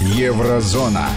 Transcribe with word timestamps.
Еврозона. 0.00 1.08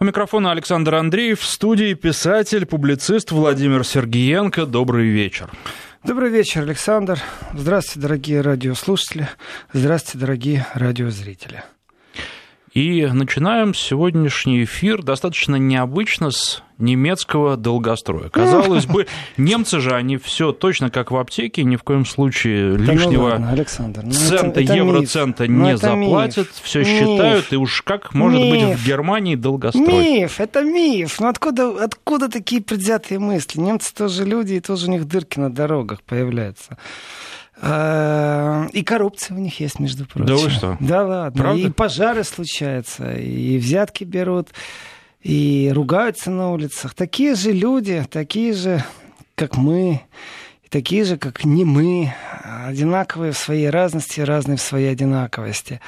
У 0.00 0.04
микрофона 0.04 0.50
Александр 0.50 0.96
Андреев, 0.96 1.40
в 1.40 1.44
студии 1.44 1.94
писатель, 1.94 2.66
публицист 2.66 3.30
Владимир 3.30 3.84
Сергиенко. 3.84 4.66
Добрый 4.66 5.10
вечер. 5.10 5.50
Добрый 6.02 6.30
вечер, 6.30 6.62
Александр. 6.62 7.20
Здравствуйте, 7.54 8.00
дорогие 8.00 8.40
радиослушатели. 8.40 9.28
Здравствуйте, 9.72 10.18
дорогие 10.18 10.66
радиозрители. 10.74 11.62
И 12.78 13.04
начинаем 13.06 13.74
сегодняшний 13.74 14.62
эфир 14.62 15.02
достаточно 15.02 15.56
необычно 15.56 16.30
с 16.30 16.62
немецкого 16.78 17.56
долгостроя. 17.56 18.28
Казалось 18.28 18.86
бы, 18.86 19.08
немцы 19.36 19.80
же, 19.80 19.96
они 19.96 20.16
все 20.16 20.52
точно 20.52 20.88
как 20.88 21.10
в 21.10 21.16
аптеке, 21.16 21.64
ни 21.64 21.74
в 21.74 21.82
коем 21.82 22.06
случае 22.06 22.76
да 22.76 22.92
лишнего 22.92 23.10
ну 23.10 23.24
ладно, 23.24 23.50
Александр, 23.50 24.02
ну 24.04 24.12
цента, 24.12 24.60
это, 24.60 24.60
это 24.60 24.74
евроцента 24.74 25.48
миф. 25.48 25.60
не 25.60 25.72
ну 25.72 25.76
заплатят, 25.76 26.46
миф. 26.46 26.60
все 26.62 26.84
считают, 26.84 27.52
и 27.52 27.56
уж 27.56 27.82
как 27.82 28.14
может 28.14 28.40
миф. 28.40 28.54
быть 28.54 28.78
в 28.78 28.86
Германии 28.86 29.34
долгострой. 29.34 29.84
Миф, 29.84 30.38
это 30.38 30.62
миф. 30.62 31.18
Ну 31.18 31.26
откуда, 31.26 31.82
откуда 31.82 32.28
такие 32.28 32.62
предвзятые 32.62 33.18
мысли? 33.18 33.58
Немцы 33.58 33.92
тоже 33.92 34.24
люди, 34.24 34.54
и 34.54 34.60
тоже 34.60 34.86
у 34.86 34.90
них 34.92 35.04
дырки 35.04 35.40
на 35.40 35.52
дорогах 35.52 36.00
появляются. 36.02 36.78
А, 37.60 38.66
и 38.72 38.82
коррупция 38.82 39.36
у 39.36 39.40
них 39.40 39.58
есть, 39.60 39.80
между 39.80 40.06
прочим. 40.06 40.26
Да 40.26 40.36
вы 40.36 40.50
что? 40.50 40.76
Да 40.80 41.04
ладно. 41.04 41.42
Правда? 41.42 41.60
И 41.60 41.70
пожары 41.70 42.24
случаются, 42.24 43.12
и 43.14 43.58
взятки 43.58 44.04
берут, 44.04 44.50
и 45.22 45.70
ругаются 45.74 46.30
на 46.30 46.52
улицах. 46.52 46.94
Такие 46.94 47.34
же 47.34 47.52
люди, 47.52 48.06
такие 48.10 48.52
же, 48.52 48.84
как 49.34 49.56
мы, 49.56 50.02
такие 50.68 51.04
же, 51.04 51.16
как 51.16 51.44
не 51.44 51.64
мы, 51.64 52.14
одинаковые 52.66 53.32
в 53.32 53.38
своей 53.38 53.70
разности, 53.70 54.20
разные 54.20 54.56
в 54.56 54.62
своей 54.62 54.92
одинаковости. 54.92 55.80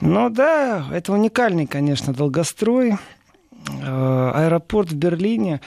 Но 0.00 0.28
да, 0.28 0.86
это 0.92 1.12
уникальный, 1.12 1.66
конечно, 1.66 2.12
долгострой. 2.12 2.96
Э, 3.80 4.32
аэропорт 4.34 4.90
в 4.90 4.96
Берлине 4.96 5.60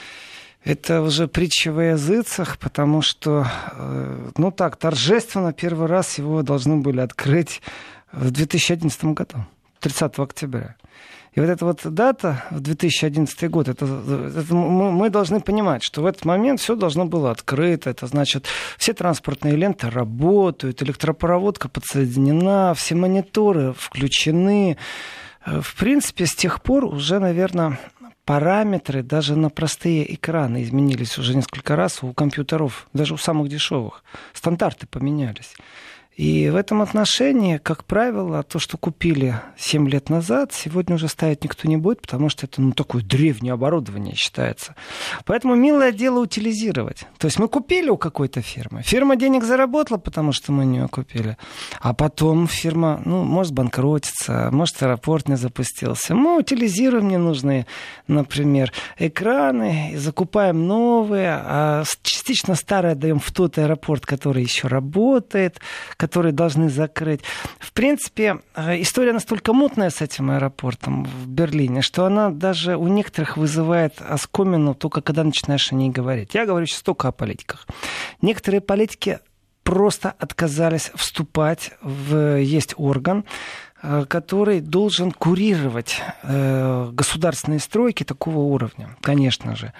это 0.66 1.02
уже 1.02 1.28
притча 1.28 1.72
во 1.72 1.84
языцах, 1.84 2.58
потому 2.58 3.04
что, 3.04 3.48
э, 3.74 4.32
ну 4.36 4.52
так, 4.52 4.78
торжественно 4.78 5.54
первый 5.54 5.88
раз 5.88 6.18
его 6.18 6.42
должны 6.42 6.78
были 6.78 7.00
открыть 7.00 7.62
в 8.12 8.32
2011 8.32 9.06
году, 9.14 9.46
30 9.80 10.20
октября. 10.20 10.76
И 11.36 11.40
вот 11.40 11.50
эта 11.50 11.66
вот 11.66 11.82
дата, 11.84 12.44
в 12.50 12.62
2011 12.62 13.50
год, 13.52 13.68
это, 13.68 13.86
это 13.86 14.56
мы 14.56 15.10
должны 15.10 15.40
понимать, 15.40 15.84
что 15.84 16.02
в 16.02 16.06
этот 16.06 16.26
момент 16.26 16.62
все 16.62 16.76
должно 16.76 17.06
было 17.06 17.30
открыто. 17.30 17.90
Это 17.90 18.08
значит, 18.08 18.48
все 18.78 18.94
транспортные 18.94 19.56
ленты 19.56 19.90
работают, 19.90 20.82
электропроводка 20.82 21.68
подсоединена, 21.68 22.74
все 22.74 22.96
мониторы 22.96 23.74
включены. 23.78 24.78
Э, 25.46 25.62
в 25.62 25.76
принципе, 25.76 26.26
с 26.26 26.34
тех 26.34 26.64
пор 26.64 26.86
уже, 26.86 27.20
наверное, 27.20 27.78
параметры 28.26 29.04
даже 29.04 29.36
на 29.36 29.50
простые 29.50 30.14
экраны 30.14 30.64
изменились 30.64 31.18
уже 31.18 31.36
несколько 31.36 31.76
раз 31.76 32.04
у 32.04 32.12
компьютеров, 32.14 32.88
даже 32.94 33.14
у 33.14 33.18
самых 33.18 33.50
дешевых. 33.50 34.04
Стандарты 34.34 34.88
поменялись. 34.88 35.56
И 36.16 36.50
в 36.50 36.56
этом 36.56 36.82
отношении, 36.82 37.58
как 37.58 37.84
правило, 37.84 38.42
то, 38.44 38.58
что 38.58 38.78
купили 38.78 39.36
7 39.58 39.90
лет 39.90 40.10
назад, 40.10 40.54
сегодня 40.54 40.96
уже 40.96 41.10
ставить 41.10 41.44
никто 41.44 41.68
не 41.68 41.76
будет, 41.76 42.02
потому 42.02 42.30
что 42.30 42.46
это 42.46 42.62
ну, 42.62 42.72
такое 42.72 43.04
древнее 43.04 43.54
оборудование 43.54 44.16
считается. 44.16 44.76
Поэтому 45.26 45.56
милое 45.56 45.92
дело 45.92 46.20
утилизировать. 46.20 47.06
То 47.18 47.26
есть 47.26 47.38
мы 47.38 47.50
купили 47.50 47.90
у 47.90 47.98
какой-то 47.98 48.42
фирмы. 48.42 48.82
Фирма 48.84 49.18
денег 49.18 49.44
заработала, 49.44 49.98
потому 49.98 50.32
что 50.32 50.54
мы 50.54 50.66
у 50.66 50.88
купили. 50.88 51.38
А 51.82 51.94
потом 51.94 52.48
фирма, 52.48 53.02
ну, 53.04 53.24
может 53.24 53.52
банкротиться, 53.52 54.50
может 54.52 54.82
аэропорт 54.82 55.28
не 55.28 55.36
запустился. 55.36 56.16
Мы 56.16 56.38
утилизируем 56.38 57.10
ненужные, 57.10 57.66
например, 58.08 58.72
экраны, 58.98 59.92
и 59.92 59.98
закупаем 59.98 60.66
новые, 60.66 61.42
а 61.44 61.84
частично 62.04 62.56
старые 62.56 62.94
отдаем 62.94 63.20
в 63.20 63.32
тот 63.32 63.58
аэропорт, 63.58 64.06
который 64.06 64.44
еще 64.44 64.70
работает, 64.70 65.60
которые 66.06 66.34
должны 66.34 66.70
закрыть. 66.70 67.22
В 67.60 67.72
принципе, 67.72 68.38
э, 68.56 68.80
история 68.82 69.12
настолько 69.12 69.54
мутная 69.54 69.90
с 69.90 70.02
этим 70.02 70.30
аэропортом 70.30 71.06
в 71.06 71.28
Берлине, 71.28 71.82
что 71.82 72.06
она 72.06 72.30
даже 72.30 72.78
у 72.78 72.88
некоторых 72.88 73.38
вызывает 73.38 73.94
оскомину 74.08 74.76
только 74.76 75.02
когда 75.02 75.24
начинаешь 75.24 75.72
о 75.72 75.76
ней 75.76 75.90
говорить. 75.90 76.36
Я 76.36 76.46
говорю 76.46 76.68
сейчас 76.68 76.84
только 76.84 77.08
о 77.08 77.12
политиках. 77.12 77.68
Некоторые 78.22 78.62
политики 78.62 79.20
просто 79.64 80.14
отказались 80.20 80.92
вступать 80.94 81.72
в 81.82 82.40
есть 82.40 82.76
орган, 82.78 83.26
э, 83.82 84.06
который 84.08 84.62
должен 84.62 85.12
курировать 85.12 86.02
э, 86.22 86.90
государственные 86.94 87.60
стройки 87.60 88.04
такого 88.04 88.38
уровня, 88.38 88.96
конечно 89.02 89.56
же. 89.56 89.74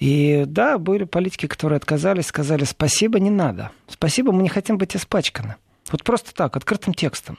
И 0.00 0.44
да, 0.46 0.76
были 0.78 1.04
политики, 1.04 1.46
которые 1.46 1.76
отказались, 1.76 2.26
сказали, 2.26 2.64
спасибо, 2.64 3.20
не 3.20 3.30
надо. 3.30 3.70
Спасибо, 3.88 4.32
мы 4.32 4.42
не 4.42 4.48
хотим 4.48 4.76
быть 4.76 4.96
испачканы. 4.96 5.54
Вот 5.92 6.04
просто 6.04 6.34
так, 6.34 6.56
открытым 6.56 6.94
текстом. 6.94 7.38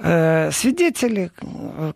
Э, 0.00 0.50
свидетели, 0.52 1.32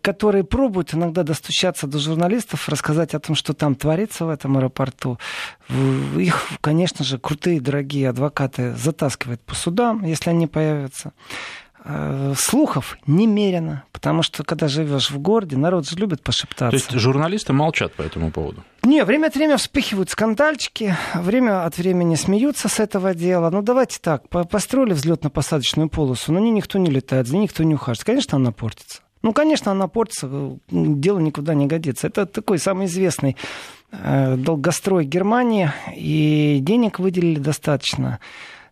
которые 0.01 0.43
пробуют 0.43 0.93
иногда 0.93 1.23
достучаться 1.23 1.87
до 1.87 1.99
журналистов, 1.99 2.67
рассказать 2.67 3.13
о 3.13 3.19
том, 3.19 3.33
что 3.33 3.53
там 3.53 3.75
творится 3.75 4.25
в 4.25 4.29
этом 4.29 4.57
аэропорту, 4.57 5.19
их, 6.17 6.41
конечно 6.59 7.05
же, 7.05 7.17
крутые, 7.17 7.61
дорогие 7.61 8.09
адвокаты 8.09 8.75
затаскивают 8.75 9.41
по 9.41 9.55
судам, 9.55 10.03
если 10.03 10.31
они 10.31 10.47
появятся. 10.47 11.13
Э, 11.85 12.33
слухов 12.37 12.97
немерено, 13.07 13.83
потому 13.91 14.23
что 14.23 14.43
когда 14.45 14.69
живешь 14.69 15.11
в 15.11 15.19
городе, 15.19 15.57
народ 15.57 15.87
же 15.87 15.97
любит 15.97 16.23
пошептаться. 16.23 16.69
То 16.69 16.75
есть 16.77 16.91
журналисты 16.91 17.51
молчат 17.51 17.93
по 17.93 18.01
этому 18.01 18.31
поводу? 18.31 18.63
Не, 18.83 19.03
время 19.03 19.27
от 19.27 19.35
времени 19.35 19.57
вспыхивают 19.57 20.09
скандальчики, 20.09 20.95
время 21.13 21.65
от 21.65 21.77
времени 21.77 22.15
смеются 22.15 22.69
с 22.69 22.79
этого 22.79 23.13
дела. 23.13 23.49
Ну, 23.49 23.61
давайте 23.61 23.99
так, 23.99 24.29
построили 24.29 24.93
взлетно-посадочную 24.93 25.89
полосу, 25.89 26.31
но 26.31 26.39
ни 26.39 26.51
никто 26.51 26.79
не 26.79 26.89
летает, 26.89 27.27
за 27.27 27.35
ней 27.35 27.43
никто 27.43 27.63
не 27.63 27.75
ухаживает. 27.75 28.05
Конечно, 28.05 28.37
она 28.37 28.53
портится. 28.53 29.01
Ну, 29.21 29.33
конечно, 29.33 29.71
она 29.71 29.89
портится, 29.89 30.29
э, 30.31 30.55
дело 30.69 31.19
никуда 31.19 31.53
не 31.53 31.65
годится. 31.65 32.07
Это 32.07 32.25
такой 32.25 32.59
самый 32.59 32.85
известный 32.85 33.35
э, 33.91 34.35
долгострой 34.37 35.03
Германии, 35.03 35.69
и 35.93 36.59
денег 36.61 36.99
выделили 36.99 37.39
достаточно. 37.39 38.19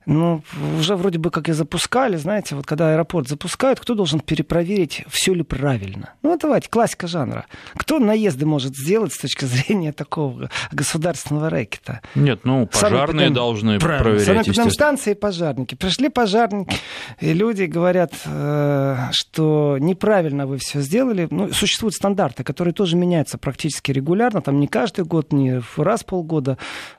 Ну, 0.06 0.41
уже 0.79 0.95
вроде 0.95 1.19
бы 1.19 1.29
как 1.29 1.47
и 1.50 1.51
запускали, 1.51 2.16
знаете, 2.16 2.56
вот 2.56 2.66
когда 2.66 2.94
аэропорт 2.94 3.28
запускают, 3.28 3.79
кто 3.79 3.94
должен 3.94 4.19
перепроверить, 4.19 5.03
все 5.09 5.34
ли 5.34 5.44
правильно? 5.44 6.13
Ну, 6.23 6.38
давайте, 6.41 6.69
классика 6.69 7.07
жанра. 7.07 7.45
Кто 7.75 8.00
наезды 8.00 8.45
может 8.45 8.75
сделать 8.75 9.13
с 9.13 9.19
точки 9.19 9.45
зрения 9.45 9.91
такого 9.91 10.50
государственного 10.72 11.50
рэкета? 11.50 12.01
Нет, 12.16 12.41
ну, 12.45 12.67
пожарные 12.67 13.28
Самый, 13.28 13.35
должны 13.35 13.79
правильно, 13.79 14.03
проверять, 14.03 14.56
Самые 14.56 14.72
станции 14.72 15.13
пожарники. 15.13 15.75
Пришли 15.75 16.09
пожарники, 16.09 16.75
и 17.19 17.34
люди 17.34 17.63
говорят, 17.63 18.13
э, 18.25 18.97
что 19.11 19.78
неправильно 19.79 20.47
вы 20.47 20.57
все 20.57 20.81
сделали. 20.81 21.28
Ну, 21.29 21.53
существуют 21.53 21.94
стандарты, 21.94 22.44
которые 22.44 22.73
тоже 22.73 22.95
меняются 22.95 23.38
практически 23.38 23.91
регулярно, 23.91 24.41
там 24.41 24.59
не 24.59 24.67
каждый 24.67 25.06
год, 25.06 25.31
не 25.31 25.61
раз 25.78 26.01
в 26.01 26.06
полгода, 26.06 26.57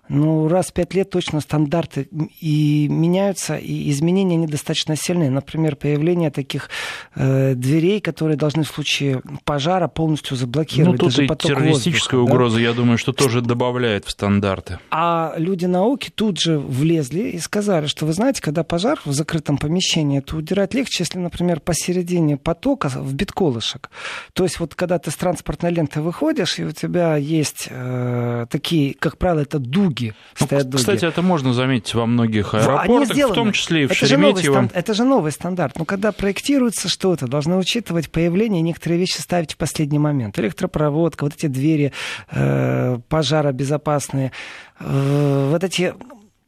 но 0.08 0.46
раз 0.46 0.68
в 0.68 0.72
пять 0.72 0.94
лет 0.94 1.10
точно 1.10 1.40
стандарты 1.40 2.08
и 2.40 2.88
меняются, 2.92 3.56
и 3.56 3.90
изменения 3.90 4.36
недостаточно 4.36 4.96
сильные. 4.96 5.30
Например, 5.30 5.76
появление 5.76 6.30
таких 6.30 6.70
э, 7.14 7.54
дверей, 7.54 8.00
которые 8.00 8.36
должны 8.36 8.64
в 8.64 8.68
случае 8.68 9.22
пожара 9.44 9.88
полностью 9.88 10.36
заблокировать. 10.36 11.00
Ну, 11.00 11.08
тут 11.08 11.16
даже 11.16 11.24
и 11.24 11.36
террористическая 11.36 12.20
воздуха, 12.20 12.34
угроза, 12.34 12.56
да? 12.56 12.62
я 12.62 12.72
думаю, 12.72 12.98
что 12.98 13.12
тоже 13.12 13.40
добавляет 13.40 14.04
в 14.04 14.10
стандарты. 14.10 14.78
А 14.90 15.34
люди 15.36 15.66
науки 15.66 16.10
тут 16.14 16.40
же 16.40 16.58
влезли 16.58 17.30
и 17.30 17.38
сказали, 17.38 17.86
что 17.86 18.06
вы 18.06 18.12
знаете, 18.12 18.42
когда 18.42 18.62
пожар 18.64 19.00
в 19.04 19.12
закрытом 19.12 19.58
помещении, 19.58 20.20
то 20.20 20.36
удирать 20.36 20.74
легче, 20.74 21.02
если, 21.04 21.18
например, 21.18 21.60
посередине 21.60 22.36
потока 22.36 22.88
в 22.88 23.14
битколышек. 23.14 23.90
То 24.32 24.44
есть 24.44 24.60
вот 24.60 24.74
когда 24.74 24.98
ты 24.98 25.10
с 25.10 25.16
транспортной 25.16 25.72
ленты 25.72 26.00
выходишь, 26.00 26.58
и 26.58 26.64
у 26.64 26.72
тебя 26.72 27.16
есть 27.16 27.68
э, 27.70 28.46
такие, 28.50 28.94
как 28.94 29.18
правило, 29.18 29.40
это 29.40 29.58
дуги. 29.58 30.14
Ну, 30.40 30.46
стоят 30.46 30.68
дуги. 30.68 30.80
Кстати, 30.80 31.04
это 31.04 31.22
можно 31.22 31.52
заметить 31.54 31.94
во 31.94 32.06
многих 32.06 32.54
аэропортах 32.54 32.81
они 32.82 33.04
сделаны. 33.04 33.32
в 33.32 33.34
том 33.34 33.52
числе 33.52 33.84
и 33.84 33.86
в 33.86 33.90
это 33.92 34.06
Шереметьево. 34.06 34.42
Же 34.42 34.52
новый, 34.52 34.70
это 34.74 34.94
же 34.94 35.04
новый 35.04 35.32
стандарт. 35.32 35.78
Но 35.78 35.84
когда 35.84 36.12
проектируется 36.12 36.88
что-то, 36.88 37.26
должны 37.26 37.56
учитывать 37.56 38.10
появление 38.10 38.62
некоторые 38.62 38.98
вещи 38.98 39.20
ставить 39.20 39.54
в 39.54 39.56
последний 39.56 39.98
момент. 39.98 40.38
Электропроводка, 40.38 41.24
вот 41.24 41.34
эти 41.34 41.46
двери 41.46 41.92
э, 42.30 42.98
пожаробезопасные, 43.08 44.32
э, 44.80 45.48
вот 45.50 45.64
эти 45.64 45.94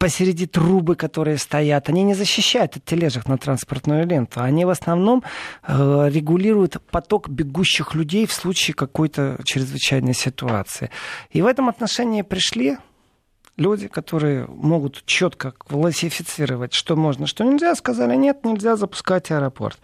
посреди 0.04 0.46
трубы, 0.46 0.96
которые 0.96 1.38
стоят, 1.38 1.88
они 1.88 2.02
не 2.02 2.14
защищают 2.14 2.76
от 2.76 2.84
тележек 2.84 3.26
на 3.26 3.38
транспортную 3.38 4.06
ленту. 4.06 4.42
Они 4.42 4.66
в 4.66 4.68
основном 4.68 5.22
э, 5.66 6.08
регулируют 6.12 6.76
поток 6.90 7.30
бегущих 7.30 7.94
людей 7.94 8.26
в 8.26 8.32
случае 8.32 8.74
какой-то 8.74 9.38
чрезвычайной 9.44 10.12
ситуации. 10.12 10.90
И 11.30 11.40
в 11.40 11.46
этом 11.46 11.70
отношении 11.70 12.20
пришли 12.20 12.76
люди, 13.56 13.88
которые 13.88 14.46
могут 14.46 15.04
четко 15.06 15.52
классифицировать, 15.52 16.72
что 16.74 16.96
можно, 16.96 17.26
что 17.26 17.44
нельзя, 17.44 17.74
сказали, 17.74 18.16
нет, 18.16 18.44
нельзя 18.44 18.76
запускать 18.76 19.30
аэропорт. 19.30 19.78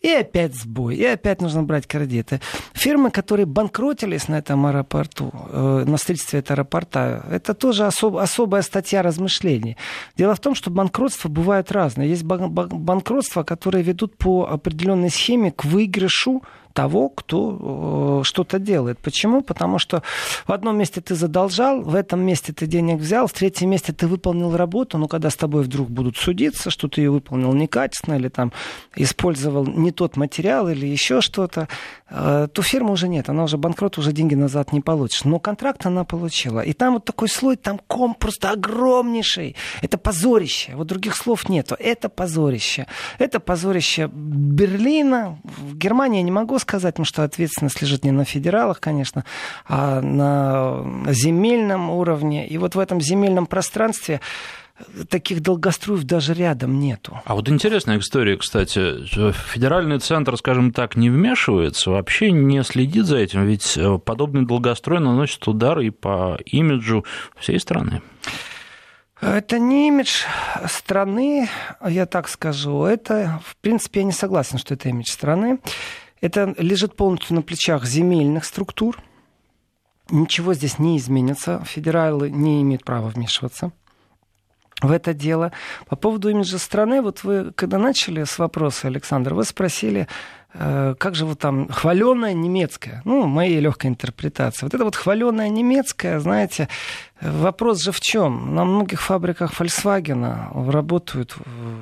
И 0.00 0.08
опять 0.08 0.54
сбой, 0.54 0.96
и 0.96 1.04
опять 1.04 1.40
нужно 1.40 1.62
брать 1.62 1.86
кредиты. 1.86 2.40
Фирмы, 2.72 3.10
которые 3.10 3.46
банкротились 3.46 4.28
на 4.28 4.38
этом 4.38 4.66
аэропорту, 4.66 5.30
э, 5.32 5.84
на 5.86 5.96
строительстве 5.96 6.40
этого 6.40 6.56
аэропорта, 6.56 7.24
это 7.30 7.54
тоже 7.54 7.86
особ, 7.86 8.16
особая 8.16 8.62
статья 8.62 9.02
размышлений. 9.02 9.76
Дело 10.16 10.34
в 10.34 10.40
том, 10.40 10.54
что 10.54 10.70
банкротства 10.70 11.28
бывают 11.28 11.70
разные. 11.70 12.10
Есть 12.10 12.24
банкротства, 12.24 13.44
которые 13.44 13.82
ведут 13.84 14.18
по 14.18 14.48
определенной 14.50 15.10
схеме 15.10 15.52
к 15.52 15.64
выигрышу 15.64 16.42
того, 16.72 17.08
кто 17.08 18.20
э, 18.20 18.24
что-то 18.24 18.58
делает. 18.58 18.98
Почему? 18.98 19.42
Потому 19.42 19.78
что 19.78 20.02
в 20.46 20.52
одном 20.52 20.78
месте 20.78 21.00
ты 21.00 21.14
задолжал, 21.14 21.82
в 21.82 21.94
этом 21.94 22.20
месте 22.20 22.52
ты 22.52 22.66
денег 22.66 22.98
взял, 22.98 23.26
в 23.26 23.32
третьем 23.32 23.70
месте 23.70 23.92
ты 23.92 24.06
выполнил 24.06 24.56
работу, 24.56 24.98
но 24.98 25.08
когда 25.08 25.30
с 25.30 25.36
тобой 25.36 25.62
вдруг 25.62 25.90
будут 25.90 26.16
судиться, 26.16 26.70
что 26.70 26.88
ты 26.88 27.02
ее 27.02 27.10
выполнил 27.10 27.52
некачественно 27.52 28.14
или 28.14 28.28
там 28.28 28.52
использовал 28.96 29.66
не 29.66 29.90
тот 29.90 30.16
материал 30.16 30.68
или 30.68 30.86
еще 30.86 31.20
что-то, 31.20 31.68
э, 32.10 32.48
то 32.52 32.62
фирмы 32.62 32.92
уже 32.92 33.08
нет, 33.08 33.28
она 33.28 33.44
уже 33.44 33.56
банкрот, 33.56 33.98
уже 33.98 34.12
деньги 34.12 34.34
назад 34.34 34.72
не 34.72 34.80
получишь. 34.80 35.24
Но 35.24 35.38
контракт 35.38 35.86
она 35.86 36.04
получила. 36.04 36.60
И 36.60 36.72
там 36.72 36.94
вот 36.94 37.04
такой 37.04 37.28
слой, 37.28 37.56
там 37.56 37.78
ком 37.86 38.14
просто 38.14 38.50
огромнейший. 38.50 39.56
Это 39.82 39.98
позорище. 39.98 40.72
Вот 40.74 40.86
других 40.86 41.16
слов 41.16 41.48
нету. 41.48 41.76
Это 41.78 42.08
позорище. 42.08 42.86
Это 43.18 43.40
позорище 43.40 44.08
Берлина. 44.12 45.38
В 45.44 45.76
Германии 45.76 46.18
я 46.18 46.22
не 46.22 46.30
могу 46.30 46.58
сказать, 46.62 46.94
потому 46.94 47.06
что 47.06 47.24
ответственность 47.24 47.82
лежит 47.82 48.04
не 48.04 48.10
на 48.10 48.24
федералах, 48.24 48.80
конечно, 48.80 49.24
а 49.68 50.00
на 50.00 51.12
земельном 51.12 51.90
уровне. 51.90 52.46
И 52.46 52.58
вот 52.58 52.74
в 52.74 52.78
этом 52.78 53.00
земельном 53.00 53.46
пространстве 53.46 54.20
таких 55.08 55.42
долгостроев 55.42 56.04
даже 56.04 56.34
рядом 56.34 56.78
нету. 56.78 57.20
А 57.24 57.34
вот 57.34 57.48
интересная 57.48 57.98
история, 57.98 58.36
кстати. 58.36 59.04
Федеральный 59.52 59.98
центр, 59.98 60.36
скажем 60.36 60.72
так, 60.72 60.96
не 60.96 61.10
вмешивается, 61.10 61.90
вообще 61.90 62.30
не 62.30 62.62
следит 62.64 63.06
за 63.06 63.18
этим, 63.18 63.44
ведь 63.44 63.76
э, 63.76 63.98
подобный 63.98 64.46
долгострой 64.46 65.00
наносит 65.00 65.46
удар 65.46 65.78
и 65.80 65.90
по 65.90 66.38
имиджу 66.46 67.04
всей 67.36 67.60
страны. 67.60 68.02
Это 69.20 69.60
не 69.60 69.86
имидж 69.86 70.24
страны, 70.66 71.48
я 71.86 72.06
так 72.06 72.28
скажу. 72.28 72.84
Это, 72.84 73.40
в 73.46 73.56
принципе, 73.58 74.00
я 74.00 74.06
не 74.06 74.12
согласен, 74.12 74.58
что 74.58 74.74
это 74.74 74.88
имидж 74.88 75.12
страны. 75.12 75.60
Это 76.22 76.54
лежит 76.56 76.96
полностью 76.96 77.34
на 77.34 77.42
плечах 77.42 77.84
земельных 77.84 78.44
структур. 78.44 78.98
Ничего 80.08 80.54
здесь 80.54 80.78
не 80.78 80.96
изменится. 80.96 81.62
Федералы 81.64 82.30
не 82.30 82.62
имеют 82.62 82.84
права 82.84 83.08
вмешиваться 83.08 83.72
в 84.80 84.90
это 84.90 85.14
дело. 85.14 85.52
По 85.88 85.96
поводу 85.96 86.28
имиджа 86.28 86.58
страны, 86.58 87.02
вот 87.02 87.24
вы, 87.24 87.52
когда 87.52 87.78
начали 87.78 88.24
с 88.24 88.38
вопроса, 88.38 88.88
Александр, 88.88 89.34
вы 89.34 89.44
спросили, 89.44 90.08
э, 90.54 90.94
как 90.98 91.14
же 91.14 91.24
вот 91.24 91.38
там 91.38 91.68
хваленая 91.68 92.34
немецкая, 92.34 93.02
ну, 93.04 93.26
моей 93.26 93.60
легкой 93.60 93.90
интерпретации. 93.90 94.66
Вот 94.66 94.74
это 94.74 94.84
вот 94.84 94.96
хваленая 94.96 95.48
немецкая, 95.48 96.18
знаете, 96.20 96.68
вопрос 97.20 97.82
же 97.82 97.92
в 97.92 98.00
чем? 98.00 98.54
На 98.54 98.64
многих 98.64 99.00
фабриках 99.00 99.60
Volkswagen 99.60 100.70
работают 100.70 101.36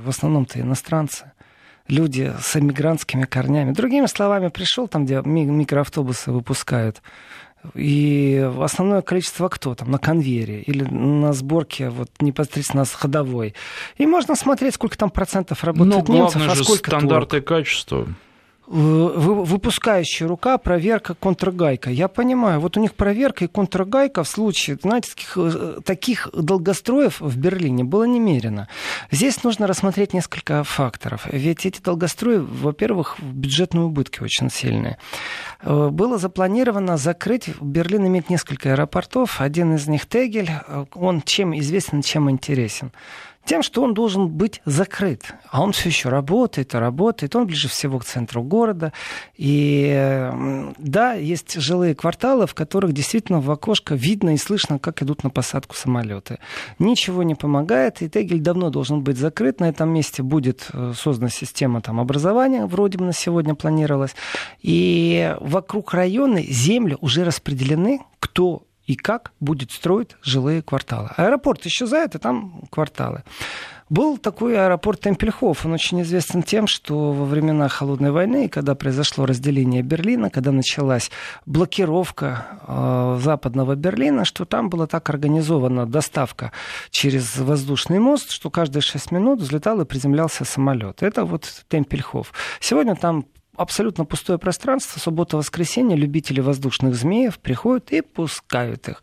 в 0.05 0.09
основном-то 0.09 0.61
иностранцы 0.61 1.33
люди 1.91 2.33
с 2.41 2.57
эмигрантскими 2.57 3.25
корнями. 3.25 3.73
Другими 3.73 4.07
словами, 4.07 4.49
пришел 4.49 4.89
там, 4.89 5.05
где 5.05 5.21
микроавтобусы 5.23 6.33
выпускают, 6.33 7.03
и 7.75 8.51
основное 8.59 9.03
количество 9.03 9.49
кто 9.49 9.75
там 9.75 9.91
на 9.91 9.99
конвейере 9.99 10.63
или 10.63 10.83
на 10.83 11.33
сборке 11.33 11.91
вот 11.91 12.09
непосредственно 12.21 12.85
с 12.85 12.93
ходовой. 12.93 13.55
И 13.99 14.07
можно 14.07 14.35
смотреть, 14.35 14.75
сколько 14.75 14.97
там 14.97 15.11
процентов 15.11 15.63
работает 15.63 16.09
ну, 16.09 16.15
немцев, 16.15 16.43
а 16.49 16.55
сколько 16.55 16.91
стандарты 16.91 17.41
турок. 17.41 17.49
качества 17.49 18.09
выпускающая 18.71 20.29
рука, 20.29 20.57
проверка, 20.57 21.15
контргайка. 21.15 21.91
Я 21.91 22.07
понимаю, 22.07 22.61
вот 22.61 22.77
у 22.77 22.81
них 22.81 22.95
проверка 22.95 23.45
и 23.45 23.49
контргайка 23.49 24.23
в 24.23 24.29
случае, 24.29 24.79
знаете, 24.81 25.11
таких, 25.11 25.37
э, 25.37 25.81
таких 25.85 26.29
долгостроев 26.33 27.21
в 27.21 27.37
Берлине 27.37 27.83
было 27.83 28.05
немерено. 28.05 28.69
Здесь 29.11 29.43
нужно 29.43 29.67
рассмотреть 29.67 30.15
несколько 30.15 30.63
факторов. 30.63 31.27
Ведь 31.33 31.67
эти 31.67 31.81
долгострои, 31.81 32.37
во-первых, 32.37 33.17
бюджетные 33.21 33.85
убытки 33.85 34.23
очень 34.23 34.51
сильные. 34.51 34.99
Э, 35.63 35.89
было 35.91 36.17
запланировано 36.19 36.97
закрыть, 36.97 37.51
Берлин 37.61 38.07
имеет 38.07 38.31
несколько 38.31 38.71
аэропортов, 38.71 39.41
один 39.41 39.75
из 39.75 39.89
них 39.89 40.07
Тегель, 40.07 40.51
э, 40.51 40.85
он 40.95 41.23
чем 41.23 41.59
известен, 41.59 42.03
чем 42.03 42.31
интересен 42.31 42.93
тем, 43.45 43.63
что 43.63 43.83
он 43.83 43.95
должен 43.95 44.29
быть 44.29 44.61
закрыт. 44.65 45.35
А 45.51 45.63
он 45.63 45.73
все 45.73 45.89
еще 45.89 46.09
работает 46.09 46.75
работает. 46.75 47.35
Он 47.35 47.47
ближе 47.47 47.69
всего 47.69 47.99
к 47.99 48.05
центру 48.05 48.43
города. 48.43 48.93
И 49.37 50.31
да, 50.79 51.15
есть 51.15 51.61
жилые 51.61 51.95
кварталы, 51.95 52.47
в 52.47 52.55
которых 52.55 52.93
действительно 52.93 53.41
в 53.41 53.51
окошко 53.51 53.95
видно 53.95 54.35
и 54.35 54.37
слышно, 54.37 54.79
как 54.79 55.03
идут 55.03 55.25
на 55.25 55.31
посадку 55.31 55.75
самолеты. 55.75 56.39
Ничего 56.79 57.23
не 57.23 57.35
помогает, 57.35 58.03
и 58.03 58.09
Тегель 58.09 58.41
давно 58.41 58.71
должен 58.71 59.03
быть 59.03 59.19
закрыт. 59.19 59.61
На 59.61 59.69
этом 59.69 59.91
месте 59.91 60.23
будет 60.23 60.69
э, 60.73 60.93
создана 60.97 61.31
система 61.31 61.81
там, 61.81 61.99
образования, 62.01 62.67
вроде 62.67 62.99
бы 62.99 63.05
на 63.05 63.13
сегодня 63.13 63.55
планировалась. 63.55 64.15
И 64.61 65.35
вокруг 65.41 65.95
района 65.95 66.43
земли 66.43 66.97
уже 67.01 67.25
распределены, 67.25 68.01
кто 68.21 68.65
и 68.91 68.97
как 68.97 69.31
будет 69.39 69.71
строить 69.71 70.17
жилые 70.21 70.63
кварталы. 70.63 71.11
Аэропорт 71.17 71.65
исчезает, 71.65 72.17
и 72.17 72.19
там 72.19 72.65
кварталы. 72.71 73.23
Был 73.89 74.19
такой 74.19 74.59
аэропорт 74.59 75.01
Темпельхоф. 75.01 75.65
Он 75.65 75.75
очень 75.75 76.03
известен 76.03 76.43
тем, 76.43 76.67
что 76.67 77.13
во 77.13 77.25
времена 77.25 77.69
Холодной 77.69 78.11
войны, 78.11 78.49
когда 78.49 78.75
произошло 78.75 79.27
разделение 79.27 79.83
Берлина, 79.83 80.29
когда 80.29 80.51
началась 80.51 81.13
блокировка 81.47 82.61
э, 82.67 83.19
западного 83.23 83.77
Берлина, 83.77 84.25
что 84.25 84.45
там 84.45 84.71
была 84.71 84.89
так 84.89 85.09
организована 85.09 85.87
доставка 85.87 86.51
через 86.91 87.39
воздушный 87.39 88.01
мост, 88.01 88.33
что 88.33 88.51
каждые 88.51 88.83
6 88.83 89.13
минут 89.13 89.41
взлетал 89.41 89.81
и 89.81 89.85
приземлялся 89.85 90.45
самолет. 90.45 91.05
Это 91.05 91.25
вот 91.25 91.65
Темпельхоф. 91.69 92.33
Сегодня 92.59 92.97
там 92.97 93.25
абсолютно 93.61 94.07
пустое 94.07 94.39
пространство, 94.39 94.99
суббота-воскресенье, 94.99 95.97
любители 95.97 96.41
воздушных 96.41 96.95
змеев 96.95 97.39
приходят 97.39 97.93
и 97.93 98.01
пускают 98.01 98.89
их. 98.89 99.03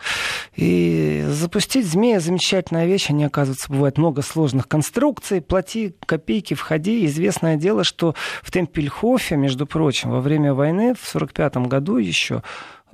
И 0.55 1.23
запустить 1.27 1.85
змея 1.85 2.19
замечательная 2.19 2.87
вещь, 2.87 3.11
они, 3.11 3.23
оказывается, 3.23 3.71
бывает 3.71 3.99
много 3.99 4.23
сложных 4.23 4.67
конструкций, 4.67 5.41
плати 5.41 5.95
копейки, 6.05 6.55
входи. 6.55 7.05
Известное 7.05 7.55
дело, 7.55 7.83
что 7.83 8.15
в 8.41 8.51
Темпельхофе, 8.51 9.37
между 9.37 9.67
прочим, 9.67 10.09
во 10.09 10.21
время 10.21 10.55
войны 10.55 10.95
в 10.95 11.07
1945 11.13 11.57
году 11.67 11.97
еще 11.97 12.41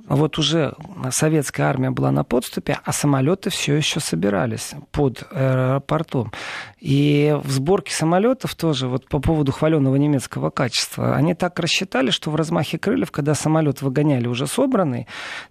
вот 0.06 0.38
уже 0.38 0.74
советская 1.10 1.66
армия 1.66 1.90
была 1.90 2.10
на 2.10 2.24
подступе, 2.24 2.78
а 2.84 2.92
самолеты 2.92 3.50
все 3.50 3.74
еще 3.74 4.00
собирались 4.00 4.72
под 4.92 5.24
аэропортом. 5.30 6.32
И 6.78 7.36
в 7.42 7.50
сборке 7.50 7.94
самолетов 7.94 8.54
тоже, 8.54 8.86
вот 8.86 9.08
по 9.08 9.18
поводу 9.18 9.52
хваленого 9.52 9.96
немецкого 9.96 10.50
качества, 10.50 11.16
они 11.16 11.34
так 11.34 11.58
рассчитали, 11.58 12.10
что 12.10 12.30
в 12.30 12.36
размахе 12.36 12.78
крыльев, 12.78 13.10
когда 13.10 13.34
самолет 13.34 13.80
выгоняли 13.80 14.26
уже 14.26 14.46
собранный, 14.46 15.06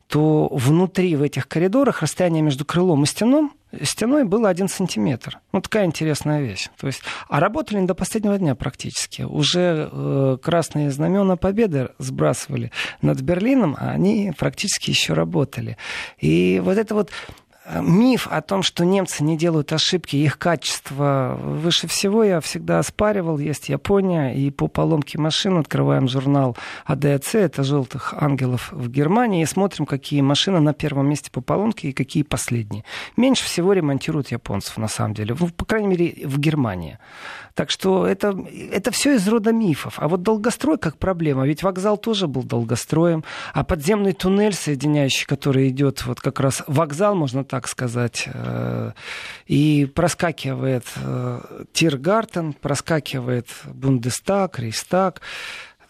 то 0.07 0.47
внутри 0.51 1.15
в 1.15 1.23
этих 1.23 1.47
коридорах 1.47 2.01
расстояние 2.01 2.43
между 2.43 2.65
крылом 2.65 3.03
и 3.03 3.07
стеном 3.07 3.51
стеной 3.81 4.23
было 4.23 4.49
один 4.49 4.67
сантиметр. 4.67 5.39
Ну, 5.51 5.61
такая 5.61 5.85
интересная 5.85 6.41
вещь. 6.41 6.69
То 6.79 6.87
есть, 6.87 7.01
а 7.29 7.39
работали 7.39 7.85
до 7.85 7.95
последнего 7.95 8.37
дня 8.37 8.55
практически. 8.55 9.23
Уже 9.23 9.89
э, 9.91 10.37
красные 10.41 10.91
знамена 10.91 11.37
победы 11.37 11.89
сбрасывали 11.97 12.71
над 13.01 13.21
Берлином, 13.21 13.75
а 13.79 13.91
они 13.91 14.33
практически 14.37 14.89
еще 14.89 15.13
работали. 15.13 15.77
И 16.19 16.61
вот 16.63 16.77
это 16.77 16.93
вот 16.95 17.11
миф 17.81 18.27
о 18.29 18.41
том, 18.41 18.63
что 18.63 18.83
немцы 18.85 19.23
не 19.23 19.37
делают 19.37 19.71
ошибки, 19.71 20.15
их 20.15 20.37
качество 20.37 21.37
выше 21.41 21.87
всего 21.87 22.23
я 22.23 22.39
всегда 22.41 22.79
оспаривал. 22.79 23.37
Есть 23.37 23.69
Япония, 23.69 24.35
и 24.35 24.49
по 24.51 24.67
поломке 24.67 25.17
машин 25.17 25.57
открываем 25.57 26.07
журнал 26.07 26.57
АДАЦ, 26.85 27.35
это 27.35 27.63
«Желтых 27.63 28.13
ангелов» 28.17 28.71
в 28.71 28.89
Германии, 28.89 29.43
и 29.43 29.45
смотрим, 29.45 29.85
какие 29.85 30.21
машины 30.21 30.59
на 30.59 30.73
первом 30.73 31.09
месте 31.09 31.31
по 31.31 31.41
поломке 31.41 31.89
и 31.89 31.93
какие 31.93 32.23
последние. 32.23 32.83
Меньше 33.17 33.45
всего 33.45 33.73
ремонтируют 33.73 34.31
японцев, 34.31 34.77
на 34.77 34.87
самом 34.87 35.13
деле, 35.13 35.35
ну, 35.39 35.49
по 35.49 35.65
крайней 35.65 35.87
мере, 35.87 36.27
в 36.27 36.39
Германии. 36.39 36.97
Так 37.53 37.69
что 37.69 38.07
это, 38.07 38.35
это 38.71 38.91
все 38.91 39.15
из 39.15 39.27
рода 39.27 39.51
мифов. 39.51 39.95
А 39.97 40.07
вот 40.07 40.23
долгострой 40.23 40.77
как 40.79 40.97
проблема, 40.97 41.45
ведь 41.45 41.61
вокзал 41.61 41.97
тоже 41.97 42.27
был 42.27 42.43
долгостроем, 42.43 43.23
а 43.53 43.63
подземный 43.63 44.13
туннель, 44.13 44.53
соединяющий, 44.53 45.27
который 45.27 45.69
идет 45.69 46.05
вот 46.05 46.19
как 46.19 46.39
раз 46.39 46.63
вокзал, 46.65 47.13
можно 47.13 47.43
так 47.43 47.67
сказать, 47.67 48.27
э, 48.33 48.91
и 49.45 49.85
проскакивает 49.93 50.85
э, 50.95 51.63
Тиргартен, 51.73 52.53
проскакивает 52.53 53.47
Бундестаг, 53.65 54.57
Рейстаг, 54.57 55.21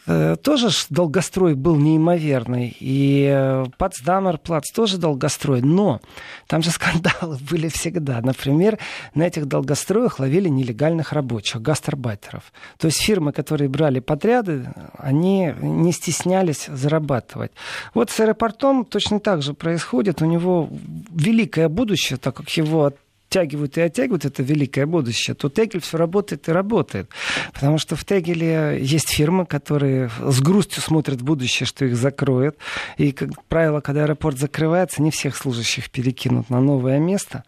тоже 0.05 0.69
долгострой 0.89 1.55
был 1.55 1.77
неимоверный. 1.77 2.75
И 2.79 3.25
э, 3.31 3.65
Потсдамер 3.77 4.37
плац 4.37 4.71
тоже 4.71 4.97
долгострой. 4.97 5.61
Но 5.61 6.01
там 6.47 6.61
же 6.61 6.71
скандалы 6.71 7.37
были 7.49 7.69
всегда. 7.69 8.19
Например, 8.21 8.77
на 9.15 9.23
этих 9.23 9.45
долгостроях 9.45 10.19
ловили 10.19 10.49
нелегальных 10.49 11.13
рабочих, 11.13 11.61
гастарбайтеров. 11.61 12.51
То 12.77 12.87
есть 12.87 13.01
фирмы, 13.01 13.31
которые 13.31 13.69
брали 13.69 13.99
подряды, 13.99 14.67
они 14.97 15.53
не 15.61 15.91
стеснялись 15.93 16.67
зарабатывать. 16.67 17.51
Вот 17.93 18.09
с 18.09 18.19
аэропортом 18.19 18.85
точно 18.85 19.19
так 19.19 19.41
же 19.41 19.53
происходит. 19.53 20.21
У 20.21 20.25
него 20.25 20.69
великое 21.11 21.69
будущее, 21.69 22.17
так 22.17 22.35
как 22.35 22.49
его 22.49 22.91
оттягивают 23.33 23.77
и 23.77 23.81
оттягивают 23.81 24.25
это 24.25 24.43
великое 24.43 24.85
будущее, 24.85 25.35
то 25.35 25.49
Тегель 25.49 25.81
все 25.81 25.97
работает 25.97 26.47
и 26.47 26.51
работает. 26.51 27.09
Потому 27.53 27.77
что 27.77 27.95
в 27.95 28.05
Тегеле 28.05 28.79
есть 28.81 29.09
фирмы, 29.09 29.45
которые 29.45 30.09
с 30.19 30.41
грустью 30.41 30.81
смотрят 30.81 31.21
в 31.21 31.23
будущее, 31.23 31.65
что 31.65 31.85
их 31.85 31.95
закроют. 31.95 32.57
И, 32.97 33.11
как 33.11 33.43
правило, 33.45 33.81
когда 33.81 34.03
аэропорт 34.03 34.37
закрывается, 34.37 35.01
не 35.01 35.11
всех 35.11 35.35
служащих 35.35 35.89
перекинут 35.89 36.49
на 36.49 36.59
новое 36.59 36.99
место. 36.99 37.43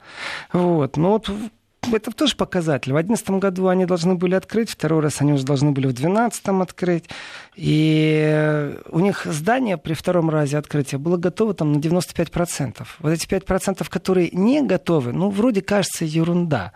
Вот. 0.52 0.98
Но 0.98 1.12
вот 1.12 1.30
это 1.94 2.12
тоже 2.12 2.36
показатель. 2.36 2.92
В 2.92 2.96
2011 2.96 3.30
году 3.42 3.68
они 3.68 3.86
должны 3.86 4.16
были 4.16 4.36
открыть, 4.36 4.70
второй 4.70 5.02
раз 5.02 5.22
они 5.22 5.34
уже 5.34 5.46
должны 5.46 5.72
были 5.72 5.88
в 5.88 5.94
2012 5.94 6.48
открыть. 6.62 7.06
И 7.56 8.76
у 8.90 9.00
них 9.00 9.26
здание 9.26 9.78
при 9.78 9.94
втором 9.94 10.30
разе 10.30 10.58
открытия 10.58 10.98
было 10.98 11.18
готово 11.18 11.54
там 11.54 11.74
на 11.74 11.78
95%. 11.78 12.86
Вот 13.00 13.12
эти 13.12 13.28
5%, 13.28 13.88
которые 13.90 14.30
не 14.32 14.62
готовы, 14.62 15.14
ну, 15.14 15.30
вроде 15.30 15.62
кажется 15.62 16.06
ерунда. 16.06 16.74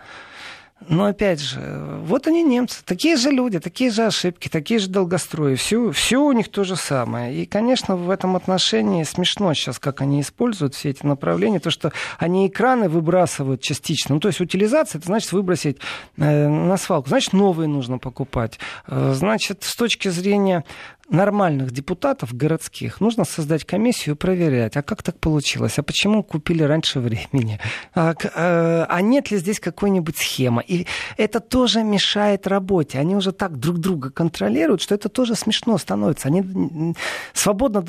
Но 0.87 1.05
опять 1.05 1.41
же, 1.41 1.59
вот 2.03 2.27
они 2.27 2.41
немцы, 2.41 2.81
такие 2.85 3.17
же 3.17 3.31
люди, 3.31 3.59
такие 3.59 3.91
же 3.91 4.05
ошибки, 4.05 4.47
такие 4.47 4.79
же 4.79 4.87
долгострои, 4.87 5.55
все, 5.55 5.91
все 5.91 6.23
у 6.23 6.31
них 6.31 6.49
то 6.49 6.63
же 6.63 6.75
самое. 6.75 7.35
И, 7.35 7.45
конечно, 7.45 7.97
в 7.97 8.09
этом 8.09 8.35
отношении 8.35 9.03
смешно 9.03 9.53
сейчас, 9.53 9.77
как 9.77 10.01
они 10.01 10.21
используют 10.21 10.75
все 10.75 10.89
эти 10.89 11.05
направления, 11.05 11.59
то, 11.59 11.69
что 11.69 11.91
они 12.17 12.47
экраны 12.47 12.87
выбрасывают 12.87 13.61
частично. 13.61 14.15
Ну, 14.15 14.21
то 14.21 14.29
есть 14.29 14.39
утилизация, 14.39 14.99
это 14.99 15.07
значит 15.07 15.33
выбросить 15.33 15.77
э, 16.17 16.47
на 16.47 16.77
свалку, 16.77 17.09
значит 17.09 17.33
новые 17.33 17.67
нужно 17.67 17.97
покупать. 17.97 18.57
Э, 18.87 19.13
значит, 19.15 19.63
с 19.63 19.75
точки 19.75 20.07
зрения 20.07 20.63
нормальных 21.09 21.71
депутатов 21.71 22.33
городских 22.33 23.01
нужно 23.01 23.25
создать 23.25 23.65
комиссию 23.65 24.15
и 24.15 24.17
проверять, 24.17 24.77
а 24.77 24.81
как 24.81 25.03
так 25.03 25.19
получилось, 25.19 25.79
а 25.79 25.83
почему 25.83 26.23
купили 26.23 26.63
раньше 26.63 26.99
времени, 26.99 27.59
а, 27.93 28.13
а, 28.35 28.85
а 28.87 29.01
нет 29.01 29.31
ли 29.31 29.37
здесь 29.37 29.59
какой-нибудь 29.59 30.17
схемы. 30.17 30.63
И 30.67 30.87
это 31.17 31.39
тоже 31.39 31.83
мешает 31.83 32.47
работе. 32.47 32.99
Они 32.99 33.15
уже 33.15 33.31
так 33.31 33.57
друг 33.57 33.79
друга 33.79 34.11
контролируют, 34.11 34.81
что 34.81 34.95
это 34.95 35.09
тоже 35.09 35.35
смешно 35.35 35.77
становится. 35.77 36.27
Они 36.27 36.95
свободно 37.33 37.83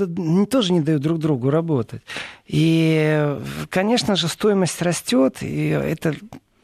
тоже 0.46 0.72
не 0.72 0.80
дают 0.80 1.02
друг 1.02 1.18
другу 1.18 1.50
работать. 1.50 2.02
И, 2.46 3.38
конечно 3.68 4.16
же, 4.16 4.28
стоимость 4.28 4.80
растет, 4.82 5.38
и 5.42 5.68
это 5.68 6.14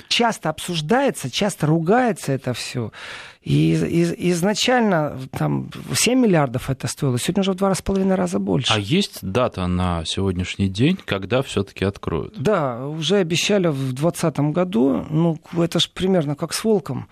часто 0.08 0.50
обсуждается, 0.50 1.30
часто 1.30 1.66
ругается 1.66 2.32
это 2.32 2.52
все. 2.52 2.92
И, 3.42 3.74
и 3.74 4.32
изначально 4.32 5.16
там 5.30 5.70
7 5.94 6.18
миллиардов 6.18 6.68
это 6.68 6.88
стоило, 6.88 7.18
сегодня 7.18 7.42
уже 7.42 7.52
в 7.52 7.54
два 7.54 7.74
с 7.74 7.80
половиной 7.80 8.16
раза 8.16 8.38
больше. 8.40 8.72
А 8.72 8.78
есть 8.78 9.18
дата 9.22 9.66
на 9.68 10.04
сегодняшний 10.04 10.68
день, 10.68 10.98
когда 11.04 11.42
все-таки 11.42 11.84
откроют? 11.84 12.34
Да, 12.38 12.86
уже 12.86 13.16
обещали 13.16 13.68
в 13.68 13.92
2020 13.92 14.40
году. 14.52 15.06
Ну, 15.10 15.38
это 15.56 15.78
же 15.78 15.88
примерно 15.94 16.34
как 16.34 16.52
с 16.52 16.64
волком. 16.64 17.08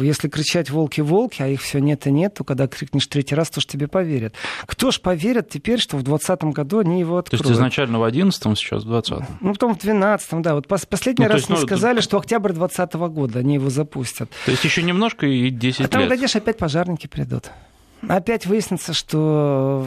Если 0.00 0.28
кричать 0.28 0.70
«волки-волки», 0.70 1.42
а 1.42 1.46
их 1.48 1.60
все 1.60 1.80
нет 1.80 2.06
и 2.06 2.10
нет, 2.10 2.34
то 2.34 2.44
когда 2.44 2.66
крикнешь 2.66 3.06
третий 3.06 3.34
раз, 3.34 3.50
то 3.50 3.60
ж 3.60 3.66
тебе 3.66 3.88
поверят. 3.88 4.34
Кто 4.66 4.90
ж 4.90 5.00
поверит 5.00 5.50
теперь, 5.50 5.78
что 5.78 5.96
в 5.96 6.02
2020 6.02 6.54
году 6.54 6.78
они 6.78 7.00
его 7.00 7.18
откроют? 7.18 7.42
То 7.42 7.48
есть 7.48 7.58
изначально 7.58 7.98
в 7.98 8.02
2011, 8.02 8.58
сейчас 8.58 8.84
в 8.84 8.88
2020? 8.88 9.40
Ну, 9.40 9.52
потом 9.52 9.74
в 9.74 9.78
2012, 9.78 10.42
да. 10.42 10.54
Вот 10.54 10.66
последний 10.66 11.26
ну, 11.26 11.32
раз 11.32 11.40
есть, 11.40 11.50
мы 11.50 11.56
ну, 11.56 11.62
сказали, 11.62 11.98
это... 11.98 12.02
что 12.02 12.18
октябрь 12.18 12.52
2020 12.52 12.94
года 13.12 13.38
они 13.40 13.54
его 13.54 13.68
запустят. 13.70 14.30
То 14.46 14.50
есть 14.50 14.64
еще 14.64 14.82
немножко 14.82 15.26
и 15.26 15.50
10 15.50 15.80
а 15.80 15.82
лет. 15.82 15.90
А 15.90 15.98
там, 15.98 16.08
глядишь, 16.08 16.36
опять 16.36 16.56
пожарники 16.56 17.06
придут 17.06 17.50
опять 18.08 18.46
выяснится, 18.46 18.92
что 18.92 19.86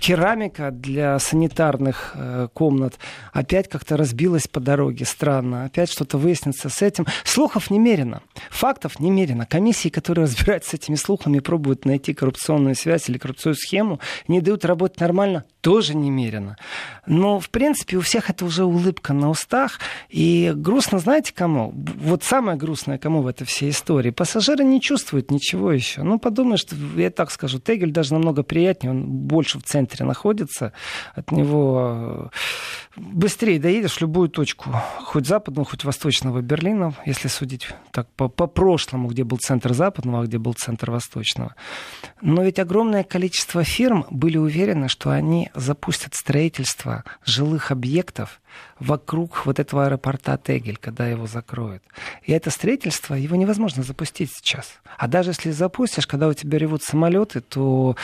керамика 0.00 0.70
для 0.70 1.18
санитарных 1.18 2.12
э, 2.14 2.48
комнат 2.52 2.98
опять 3.32 3.68
как-то 3.68 3.96
разбилась 3.96 4.46
по 4.46 4.60
дороге. 4.60 5.04
Странно. 5.04 5.64
Опять 5.64 5.90
что-то 5.90 6.18
выяснится 6.18 6.68
с 6.68 6.82
этим. 6.82 7.06
Слухов 7.24 7.70
немерено. 7.70 8.22
Фактов 8.50 9.00
немерено. 9.00 9.46
Комиссии, 9.46 9.88
которые 9.88 10.24
разбираются 10.26 10.70
с 10.70 10.74
этими 10.74 10.94
слухами, 10.94 11.40
пробуют 11.40 11.84
найти 11.84 12.14
коррупционную 12.14 12.74
связь 12.74 13.08
или 13.08 13.18
коррупционную 13.18 13.56
схему, 13.56 14.00
не 14.26 14.40
дают 14.40 14.64
работать 14.64 15.00
нормально, 15.00 15.44
тоже 15.60 15.96
немерено. 15.96 16.56
Но, 17.06 17.40
в 17.40 17.50
принципе, 17.50 17.96
у 17.96 18.00
всех 18.00 18.30
это 18.30 18.44
уже 18.44 18.64
улыбка 18.64 19.12
на 19.12 19.30
устах. 19.30 19.80
И 20.08 20.52
грустно, 20.54 20.98
знаете, 20.98 21.32
кому? 21.34 21.72
Вот 21.74 22.22
самое 22.22 22.56
грустное 22.56 22.98
кому 22.98 23.22
в 23.22 23.26
этой 23.26 23.44
всей 23.44 23.70
истории. 23.70 24.10
Пассажиры 24.10 24.64
не 24.64 24.80
чувствуют 24.80 25.30
ничего 25.30 25.72
еще. 25.72 26.02
Ну, 26.02 26.18
подумаешь, 26.18 26.64
я 26.96 27.10
так 27.10 27.30
скажу, 27.30 27.58
Тегель 27.58 27.90
даже 27.90 28.14
намного 28.14 28.42
приятнее, 28.42 28.92
он 28.92 29.04
больше 29.04 29.58
в 29.58 29.62
центре 29.62 30.04
находится, 30.04 30.72
от 31.14 31.32
него 31.32 32.30
э, 32.30 33.00
быстрее 33.00 33.58
доедешь 33.58 33.96
в 33.96 34.00
любую 34.00 34.28
точку, 34.28 34.70
хоть 35.00 35.26
западного, 35.26 35.66
хоть 35.66 35.84
восточного 35.84 36.40
Берлина, 36.40 36.94
если 37.04 37.28
судить 37.28 37.68
так 37.90 38.08
по, 38.10 38.28
по 38.28 38.46
прошлому, 38.46 39.08
где 39.08 39.24
был 39.24 39.38
центр 39.38 39.74
западного, 39.74 40.22
а 40.22 40.26
где 40.26 40.38
был 40.38 40.54
центр 40.54 40.90
восточного. 40.90 41.54
Но 42.20 42.42
ведь 42.42 42.58
огромное 42.58 43.04
количество 43.04 43.64
фирм 43.64 44.06
были 44.10 44.38
уверены, 44.38 44.88
что 44.88 45.10
они 45.10 45.47
запустят 45.54 46.14
строительство 46.14 47.04
жилых 47.24 47.70
объектов 47.70 48.40
вокруг 48.80 49.44
вот 49.46 49.58
этого 49.58 49.86
аэропорта 49.86 50.38
Тегель, 50.42 50.76
когда 50.76 51.06
его 51.06 51.26
закроют. 51.26 51.82
И 52.22 52.32
это 52.32 52.50
строительство, 52.50 53.14
его 53.14 53.36
невозможно 53.36 53.82
запустить 53.82 54.30
сейчас. 54.32 54.78
А 54.96 55.08
даже 55.08 55.30
если 55.30 55.50
запустишь, 55.50 56.06
когда 56.06 56.28
у 56.28 56.34
тебя 56.34 56.58
ревут 56.58 56.82
самолеты, 56.82 57.40
то 57.40 57.96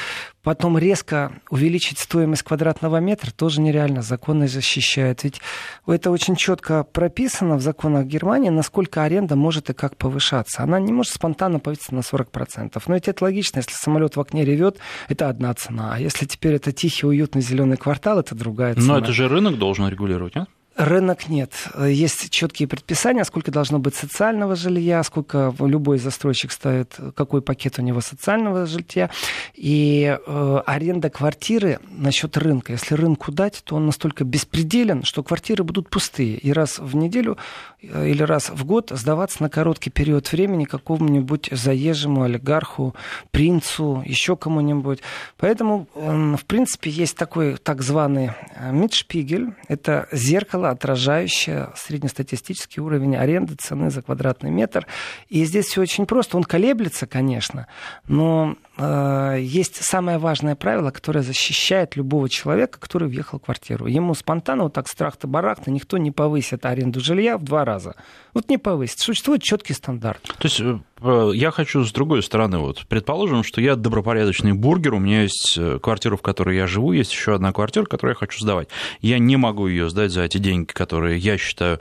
потом 0.43 0.77
резко 0.77 1.33
увеличить 1.49 1.99
стоимость 1.99 2.43
квадратного 2.43 2.99
метра 2.99 3.31
тоже 3.31 3.61
нереально. 3.61 4.03
Законы 4.03 4.49
защищают. 4.49 5.25
Ведь 5.25 5.41
это 5.87 6.11
очень 6.11 6.37
четко 6.37 6.85
прописано 6.85 7.57
в 7.57 7.63
законах 7.63 8.07
Германии, 8.07 8.51
насколько 8.51 9.03
аренда 9.03 9.37
может 9.37 9.71
и 9.71 9.75
как 9.75 9.97
повышаться. 9.97 10.63
Она 10.63 10.81
не 10.81 10.93
может 10.93 11.15
спонтанно 11.15 11.61
повыситься 11.61 11.95
на 11.95 12.01
40%. 12.01 12.83
Но 12.87 12.95
ведь 12.95 13.09
это 13.09 13.25
логично. 13.25 13.59
Если 13.59 13.73
самолет 13.73 14.17
в 14.17 14.21
окне 14.21 14.45
ревет, 14.45 14.79
это 15.09 15.29
одна 15.29 15.55
цена. 15.55 15.95
А 15.95 15.99
если 15.99 16.27
теперь 16.27 16.55
это 16.55 16.73
тихий, 16.73 17.07
уютный 17.07 17.43
зеленый 17.43 17.77
квартал, 17.77 18.19
это 18.19 18.35
другая 18.35 18.75
цена. 18.75 18.87
Но 18.87 18.99
это 18.99 19.13
же 19.13 19.29
рынок 19.29 19.59
должен 19.59 19.89
регулировать, 19.89 20.35
нет? 20.35 20.44
Рынок 20.77 21.29
нет. 21.29 21.53
Есть 21.79 22.31
четкие 22.31 22.67
предписания, 22.67 23.25
сколько 23.25 23.53
должно 23.53 23.79
быть 23.79 23.95
социального 23.95 24.57
жилья, 24.57 25.03
сколько 25.05 25.55
любой 25.61 25.99
застройщик 25.99 26.51
ставит, 26.51 26.97
какой 27.15 27.43
пакет 27.43 27.79
у 27.79 27.83
него 27.83 28.01
социального 28.01 28.67
жилья. 28.67 29.11
И 29.55 30.19
э, 30.27 30.63
аренда 30.67 31.11
квартиры 31.11 31.79
насчет 31.91 32.37
рынка. 32.37 32.73
Если 32.73 32.95
рынку 32.95 33.31
дать, 33.31 33.63
то 33.65 33.77
он 33.77 33.87
настолько 33.87 34.25
беспределен, 34.25 35.05
что 35.05 35.23
квартиры 35.23 35.63
будут 35.63 35.89
пустые. 35.91 36.39
И 36.39 36.53
раз 36.53 36.81
в 36.81 36.97
неделю 36.97 37.39
э, 37.81 38.09
или 38.09 38.23
раз 38.23 38.51
в 38.51 38.65
год 38.65 38.91
сдаваться 38.91 39.45
на 39.45 39.49
короткий 39.49 39.91
период 39.91 40.31
времени 40.33 40.65
какому-нибудь 40.65 41.51
заезжему 41.53 42.23
олигарху, 42.23 42.95
принцу, 43.31 44.03
еще 44.05 44.37
кому-нибудь. 44.37 45.01
Поэтому, 45.37 45.87
э, 45.95 46.37
в 46.37 46.45
принципе, 46.47 46.91
есть 46.91 47.17
такой 47.17 47.57
так 47.57 47.81
званый 47.83 48.33
э, 48.57 48.73
Мидшпигель. 48.73 49.55
Это 49.69 50.09
зеркало 50.11 50.64
зеркало, 50.65 50.71
отражающее 50.71 51.69
среднестатистический 51.77 52.81
уровень 52.81 53.17
аренды 53.17 53.55
цены 53.55 53.91
за 53.91 54.03
квадратный 54.03 54.51
метр. 54.51 54.87
И 55.29 55.45
здесь 55.45 55.67
все 55.67 55.83
очень 55.83 56.07
просто. 56.07 56.37
Он 56.37 56.45
колеблется, 56.45 57.07
конечно, 57.07 57.67
но 58.09 58.57
есть 58.77 59.83
самое 59.83 60.19
важное 60.19 60.57
правило, 60.57 60.91
которое 60.91 61.23
защищает 61.23 61.97
любого 61.97 62.29
человека, 62.29 62.81
который 62.81 63.09
въехал 63.09 63.39
в 63.39 63.43
квартиру. 63.43 63.87
Ему 63.87 64.15
спонтанно, 64.15 64.65
вот 64.65 64.73
так 64.73 64.89
страхта-барахта, 64.89 65.71
никто 65.71 65.97
не 65.97 66.11
повысит 66.11 66.67
аренду 66.67 67.01
жилья 67.01 67.39
в 67.39 67.45
два 67.45 67.65
раза. 67.65 67.95
Вот 68.33 68.49
не 68.49 68.59
повысит. 68.59 68.99
Существует 68.99 69.43
четкий 69.43 69.75
стандарт. 69.75 70.21
То 70.23 70.49
есть 70.49 70.61
э, 70.61 71.31
я 71.35 71.51
хочу 71.53 71.85
с 71.85 71.93
другой 71.93 72.23
стороны, 72.23 72.59
вот, 72.59 72.85
предположим, 72.89 73.45
что 73.45 73.61
я 73.61 73.77
добропорядочный 73.77 74.55
бургер, 74.55 74.95
у 74.95 74.99
меня 74.99 75.23
есть 75.23 75.57
э, 75.57 75.79
квартира, 75.81 76.17
в 76.17 76.23
которой 76.23 76.57
я 76.57 76.67
живу, 76.67 76.93
есть 76.93 77.13
еще 77.13 77.35
одна 77.35 77.53
квартира, 77.53 77.85
которую 77.85 78.15
я 78.15 78.19
хочу 78.19 78.41
сдавать. 78.41 78.69
Я 79.01 79.21
не 79.21 79.37
могу 79.37 79.69
ее 79.69 79.89
сдать 79.89 80.11
за 80.11 80.23
эти 80.23 80.39
деньги, 80.39 80.67
которые 80.67 81.19
я 81.19 81.39
считаю 81.39 81.77
э, 81.77 81.81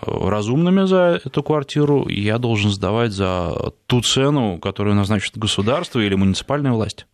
разумными 0.00 0.86
за 0.86 1.20
эту 1.24 1.42
квартиру, 1.42 2.08
я 2.08 2.38
должен 2.38 2.70
сдавать 2.70 3.12
за 3.12 3.72
ту 3.86 4.00
цену, 4.00 4.58
которую 4.58 4.96
назначит 4.96 5.36
государство 5.36 6.00
или 6.00 6.14
муниципальная 6.14 6.72
власть. 6.72 7.06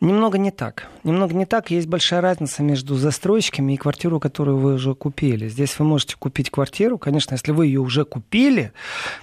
Немного 0.00 0.38
не 0.38 0.52
так. 0.52 0.86
Немного 1.02 1.34
не 1.34 1.44
так. 1.44 1.72
Есть 1.72 1.88
большая 1.88 2.20
разница 2.20 2.62
между 2.62 2.94
застройщиками 2.94 3.72
и 3.72 3.76
квартиру, 3.76 4.20
которую 4.20 4.58
вы 4.58 4.74
уже 4.74 4.94
купили. 4.94 5.48
Здесь 5.48 5.76
вы 5.78 5.86
можете 5.86 6.14
купить 6.16 6.50
квартиру. 6.50 6.98
Конечно, 6.98 7.34
если 7.34 7.50
вы 7.50 7.66
ее 7.66 7.80
уже 7.80 8.04
купили, 8.04 8.72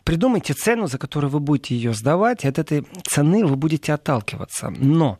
придумайте 0.03 0.53
цену, 0.53 0.87
за 0.87 0.97
которую 0.97 1.31
вы 1.31 1.39
будете 1.39 1.75
ее 1.75 1.93
сдавать, 1.93 2.43
и 2.43 2.49
от 2.49 2.59
этой 2.59 2.85
цены 3.07 3.45
вы 3.45 3.55
будете 3.55 3.93
отталкиваться. 3.93 4.73
Но 4.77 5.17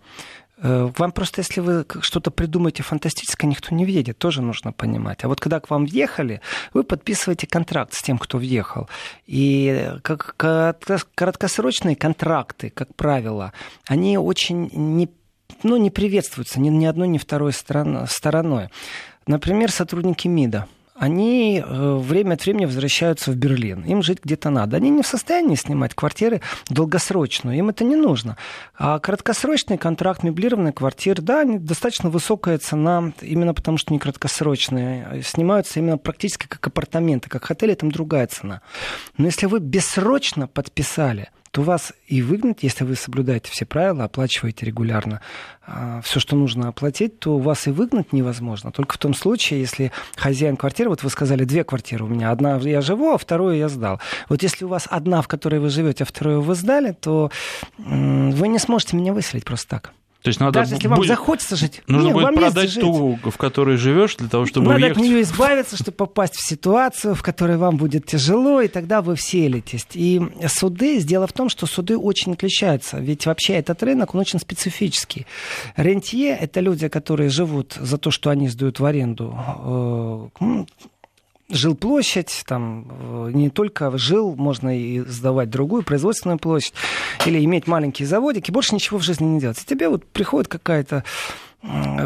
вам 0.58 1.12
просто, 1.12 1.42
если 1.42 1.60
вы 1.60 1.86
что-то 2.02 2.32
придумаете 2.32 2.82
фантастическое, 2.82 3.48
никто 3.48 3.76
не 3.76 3.86
въедет, 3.86 4.18
тоже 4.18 4.42
нужно 4.42 4.72
понимать. 4.72 5.24
А 5.24 5.28
вот 5.28 5.40
когда 5.40 5.60
к 5.60 5.70
вам 5.70 5.86
въехали, 5.86 6.42
вы 6.74 6.84
подписываете 6.84 7.46
контракт 7.48 7.94
с 7.94 8.02
тем, 8.02 8.18
кто 8.18 8.38
въехал. 8.38 8.90
И 9.26 9.92
как 10.02 10.36
короткосрочные 11.16 11.96
контракты, 11.96 12.70
как 12.70 12.96
правило, 12.96 13.54
они 13.88 14.18
очень 14.18 14.70
не 14.74 15.10
ну, 15.64 15.78
не 15.78 15.90
приветствуются 15.90 16.60
ни, 16.60 16.70
ни 16.70 16.86
одной, 16.86 17.08
ни 17.08 17.18
второй 17.18 17.54
сторон, 17.54 18.08
стороной. 18.08 18.70
Например, 19.28 19.72
сотрудники 19.72 20.28
МИДа 20.28 20.68
они 20.98 21.62
э, 21.64 21.96
время 21.98 22.36
от 22.36 22.46
времени 22.46 22.66
возвращаются 22.66 23.32
в 23.32 23.36
Берлин. 23.36 23.84
Им 23.84 24.02
жить 24.02 24.20
где-то 24.24 24.50
надо. 24.50 24.78
Они 24.78 24.90
не 24.90 25.02
в 25.02 25.08
состоянии 25.08 25.56
снимать 25.56 25.94
квартиры 25.94 26.42
долгосрочную. 26.70 27.58
Им 27.58 27.70
это 27.70 27.84
не 27.84 27.98
нужно. 27.98 28.38
А 28.78 29.00
краткосрочный 29.00 29.78
контракт, 29.78 30.24
меблированная 30.24 30.72
квартира, 30.72 31.22
да, 31.22 31.44
достаточно 31.44 32.10
высокая 32.10 32.58
цена, 32.60 33.12
именно 33.22 33.54
потому 33.54 33.78
что 33.78 33.92
не 33.92 34.00
краткосрочные. 34.00 35.22
Снимаются 35.22 35.80
именно 35.80 35.98
практически 35.98 36.48
как 36.48 36.66
апартаменты, 36.66 37.30
как 37.30 37.52
отели, 37.52 37.74
там 37.74 37.92
другая 37.92 38.28
цена. 38.28 38.62
Но 39.18 39.26
если 39.26 39.48
вы 39.48 39.60
бессрочно 39.60 40.48
подписали, 40.48 41.30
то 41.56 41.62
вас 41.62 41.94
и 42.08 42.22
выгнать, 42.22 42.64
если 42.64 42.84
вы 42.84 42.98
соблюдаете 42.98 43.50
все 43.50 43.66
правила, 43.66 44.04
оплачиваете 44.04 44.66
регулярно 44.66 45.22
а, 45.66 46.02
все, 46.02 46.20
что 46.20 46.36
нужно 46.36 46.68
оплатить, 46.68 47.18
то 47.20 47.38
вас 47.38 47.68
и 47.68 47.72
выгнать 47.72 48.12
невозможно. 48.12 48.74
Только 48.74 48.96
в 48.96 48.98
том 48.98 49.14
случае, 49.14 49.62
если 49.62 49.94
хозяин 50.18 50.58
квартиры, 50.58 50.90
вот 50.90 51.02
вы 51.04 51.10
сказали, 51.10 51.46
две 51.46 51.64
квартиры 51.64 52.04
у 52.04 52.08
меня, 52.10 52.32
одна 52.32 52.58
я 52.58 52.82
живу, 52.82 53.14
а 53.14 53.18
вторую 53.18 53.56
я 53.56 53.70
сдал. 53.70 54.02
Вот 54.28 54.44
если 54.44 54.66
у 54.66 54.68
вас 54.68 54.86
одна, 54.90 55.22
в 55.22 55.30
которой 55.30 55.62
вы 55.62 55.70
живете, 55.70 56.04
а 56.04 56.06
вторую 56.06 56.42
вы 56.42 56.56
сдали, 56.56 56.92
то 56.92 57.32
вы 57.78 58.50
не 58.50 58.60
сможете 58.60 58.98
меня 58.98 59.14
выселить 59.14 59.46
просто 59.46 59.70
так. 59.70 59.94
То 60.26 60.30
есть 60.30 60.40
надо 60.40 60.54
Даже 60.54 60.74
если 60.74 60.88
вам 60.88 60.98
будет, 60.98 61.08
захочется 61.08 61.56
жить. 61.56 61.84
Нужно 61.86 62.08
нет, 62.08 62.16
будет 62.16 62.36
продать 62.36 62.80
ту, 62.80 63.20
в 63.22 63.38
которой 63.38 63.78
живешь, 63.78 64.16
для 64.16 64.28
того, 64.28 64.48
чтобы 64.48 64.70
надо 64.70 64.78
уехать. 64.78 64.98
от 64.98 65.04
нее 65.04 65.22
избавиться, 65.22 65.78
чтобы 65.78 65.96
попасть 65.98 66.34
в 66.34 66.44
ситуацию, 66.44 67.14
в 67.14 67.22
которой 67.22 67.58
вам 67.58 67.78
будет 67.78 68.08
тяжело, 68.08 68.60
и 68.60 68.68
тогда 68.68 69.04
вы 69.04 69.18
вселитесь. 69.18 69.86
И 69.94 70.20
суды, 70.48 71.00
дело 71.04 71.28
в 71.28 71.34
том, 71.34 71.48
что 71.48 71.68
суды 71.68 71.96
очень 71.96 72.34
отличаются. 72.34 72.98
Ведь 72.98 73.28
вообще 73.28 73.54
этот 73.54 73.84
рынок, 73.84 74.16
он 74.16 74.22
очень 74.22 74.40
специфический. 74.40 75.28
Рентье– 75.78 76.30
это 76.42 76.60
люди, 76.60 76.88
которые 76.88 77.30
живут 77.30 77.78
за 77.80 78.00
то, 78.00 78.10
что 78.10 78.32
они 78.32 78.50
сдают 78.50 78.80
в 78.80 78.86
аренду 78.86 79.38
э, 80.40 80.66
жилплощадь, 81.50 82.44
там 82.48 82.88
э, 82.90 83.32
не 83.34 83.50
только 83.50 83.96
жил, 83.98 84.36
можно 84.36 84.78
и 84.78 85.02
сдавать 85.02 85.50
другую 85.50 85.84
производственную 85.84 86.40
площадь, 86.40 86.74
или 87.26 87.44
иметь 87.44 87.68
маленькие 87.68 88.08
заводики, 88.08 88.52
больше 88.52 88.74
ничего 88.76 88.98
в 89.00 89.04
жизни 89.04 89.26
не 89.26 89.40
делать. 89.40 89.62
И 89.62 89.66
тебе 89.66 89.90
вот 89.90 90.06
приходит 90.06 90.48
какая-то 90.48 91.04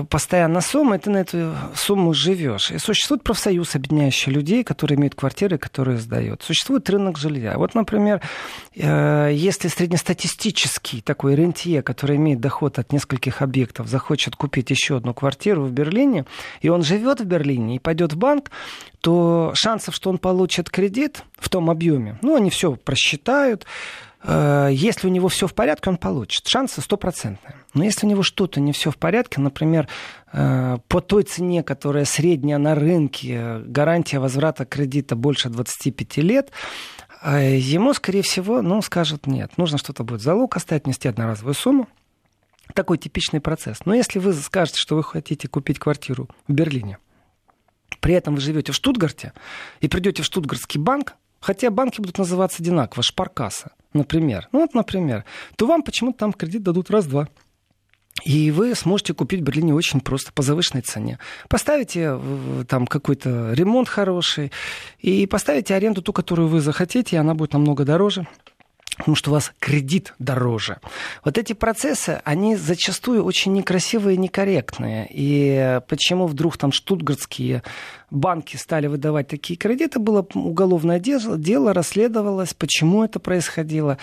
постоянно 0.09 0.61
сумма, 0.61 0.95
и 0.95 0.99
ты 0.99 1.09
на 1.09 1.17
эту 1.17 1.55
сумму 1.75 2.13
живешь. 2.13 2.71
И 2.71 2.77
существует 2.77 3.23
профсоюз, 3.23 3.75
объединяющий 3.75 4.31
людей, 4.31 4.63
которые 4.63 4.97
имеют 4.97 5.15
квартиры, 5.15 5.57
которые 5.57 5.97
сдают. 5.97 6.43
Существует 6.43 6.89
рынок 6.89 7.17
жилья. 7.17 7.57
Вот, 7.57 7.75
например, 7.75 8.21
э, 8.75 9.31
если 9.33 9.67
среднестатистический 9.67 11.01
такой 11.01 11.35
рентье, 11.35 11.81
который 11.81 12.15
имеет 12.15 12.39
доход 12.39 12.79
от 12.79 12.93
нескольких 12.93 13.41
объектов, 13.41 13.87
захочет 13.87 14.35
купить 14.35 14.69
еще 14.69 14.97
одну 14.97 15.13
квартиру 15.13 15.63
в 15.63 15.71
Берлине, 15.71 16.25
и 16.61 16.69
он 16.69 16.83
живет 16.83 17.19
в 17.19 17.25
Берлине 17.25 17.75
и 17.75 17.79
пойдет 17.79 18.13
в 18.13 18.17
банк, 18.17 18.51
то 19.01 19.51
шансов, 19.55 19.95
что 19.95 20.09
он 20.09 20.17
получит 20.17 20.69
кредит 20.69 21.23
в 21.37 21.49
том 21.49 21.69
объеме, 21.69 22.17
ну, 22.21 22.35
они 22.35 22.49
все 22.49 22.75
просчитают, 22.75 23.65
Э, 23.65 24.08
если 24.23 25.07
у 25.07 25.09
него 25.09 25.29
все 25.29 25.47
в 25.47 25.53
порядке, 25.53 25.89
он 25.89 25.97
получит. 25.97 26.45
Шансы 26.45 26.81
стопроцентные. 26.81 27.55
Но 27.73 27.83
если 27.83 28.05
у 28.05 28.09
него 28.09 28.23
что-то 28.23 28.59
не 28.59 28.73
все 28.73 28.91
в 28.91 28.97
порядке, 28.97 29.39
например, 29.39 29.88
э, 30.33 30.77
по 30.88 31.01
той 31.01 31.23
цене, 31.23 31.63
которая 31.63 32.05
средняя 32.05 32.57
на 32.57 32.75
рынке, 32.75 33.59
гарантия 33.65 34.19
возврата 34.19 34.65
кредита 34.65 35.15
больше 35.15 35.49
25 35.49 36.17
лет, 36.17 36.51
э, 37.21 37.57
ему, 37.57 37.93
скорее 37.93 38.23
всего, 38.23 38.61
ну, 38.61 38.81
скажут 38.81 39.27
нет. 39.27 39.57
Нужно 39.57 39.77
что-то 39.77 40.03
будет 40.03 40.21
залог 40.21 40.57
оставить, 40.57 40.88
нести 40.88 41.07
одноразовую 41.07 41.53
сумму. 41.53 41.88
Такой 42.73 42.97
типичный 42.97 43.39
процесс. 43.39 43.86
Но 43.86 43.93
если 43.93 44.19
вы 44.19 44.34
скажете, 44.34 44.77
что 44.79 44.95
вы 44.95 45.03
хотите 45.03 45.47
купить 45.47 45.79
квартиру 45.79 46.27
в 46.47 46.53
Берлине, 46.53 46.97
при 47.99 48.13
этом 48.15 48.36
вы 48.36 48.41
живете 48.41 48.71
в 48.71 48.75
Штутгарте 48.75 49.34
и 49.79 49.88
придете 49.88 50.23
в 50.23 50.25
Штутгартский 50.25 50.79
банк, 50.79 51.15
хотя 51.39 51.69
банки 51.69 52.02
будут 52.02 52.17
называться 52.17 52.62
одинаково, 52.62 53.04
шпаркаса, 53.04 53.71
например, 53.93 54.47
ну 54.52 54.62
вот, 54.62 54.73
например, 54.73 55.25
то 55.56 55.65
вам 55.65 55.84
почему-то 55.84 56.19
там 56.19 56.34
кредит 56.34 56.63
дадут 56.63 56.89
раз-два. 56.89 57.28
И 58.25 58.52
вы 58.52 58.75
сможете 58.75 59.13
купить 59.13 59.39
в 59.39 59.43
Берлине 59.43 59.73
очень 59.73 60.02
просто 60.02 60.34
по 60.34 60.41
завышенной 60.41 60.82
цене. 60.82 61.19
Поставите 61.47 62.19
там 62.67 62.86
какой-то 62.86 63.54
ремонт 63.54 63.88
хороший 63.88 64.52
и 64.99 65.25
поставите 65.25 65.73
аренду 65.73 66.02
ту, 66.02 66.12
которую 66.12 66.49
вы 66.49 66.60
захотите, 66.60 67.15
и 67.15 67.19
она 67.19 67.34
будет 67.34 67.54
намного 67.54 67.86
дороже 67.86 68.28
потому 68.99 69.15
что 69.15 69.32
у 69.32 69.34
вас 69.34 69.54
кредит 69.60 70.13
дороже. 70.19 70.80
Вот 71.23 71.38
эти 71.38 71.54
процессы, 71.54 72.21
они 72.25 72.58
зачастую 72.58 73.23
очень 73.23 73.54
некрасивые 73.54 74.15
и 74.15 74.19
некорректные. 74.19 75.08
И 75.10 75.80
почему 75.88 76.28
вдруг 76.28 76.58
там 76.58 76.73
штутгартские 76.73 77.63
банки 78.12 78.56
стали 78.56 78.88
выдавать 78.88 79.28
такие 79.28 79.58
кредиты, 79.58 80.00
было 80.00 80.26
уголовное 80.34 81.00
дело, 81.00 81.38
дело 81.38 81.74
расследовалось, 81.74 82.54
почему 82.54 83.04
это 83.04 83.19
происходило. 83.19 83.98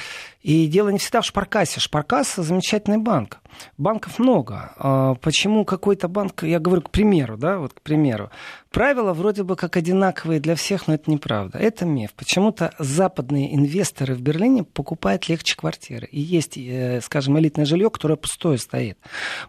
И 0.46 0.68
дело 0.68 0.90
не 0.90 0.98
всегда 0.98 1.22
в 1.22 1.24
Шпаркасе. 1.24 1.80
Шпаркас– 1.80 2.34
замечательный 2.36 2.98
банк. 2.98 3.40
Банков 3.78 4.20
много. 4.20 4.72
А 4.76 5.14
почему 5.16 5.64
какой-то 5.64 6.06
банк, 6.06 6.44
я 6.44 6.60
говорю 6.60 6.82
к 6.82 6.90
примеру, 6.90 7.36
да, 7.36 7.58
вот 7.58 7.72
к 7.72 7.80
примеру, 7.80 8.30
правила 8.70 9.12
вроде 9.12 9.42
бы 9.42 9.56
как 9.56 9.76
одинаковые 9.76 10.38
для 10.38 10.54
всех, 10.54 10.86
но 10.86 10.94
это 10.94 11.10
неправда. 11.10 11.58
Это 11.58 11.84
миф. 11.84 12.12
Почему-то 12.14 12.72
западные 12.78 13.56
инвесторы 13.56 14.14
в 14.14 14.20
Берлине 14.20 14.62
покупают 14.62 15.28
легче 15.28 15.56
квартиры. 15.56 16.06
И 16.12 16.20
есть, 16.20 16.56
э, 16.56 17.00
скажем, 17.02 17.36
элитное 17.40 17.64
жилье, 17.64 17.90
которое 17.90 18.16
пустое 18.16 18.58
стоит. 18.58 18.98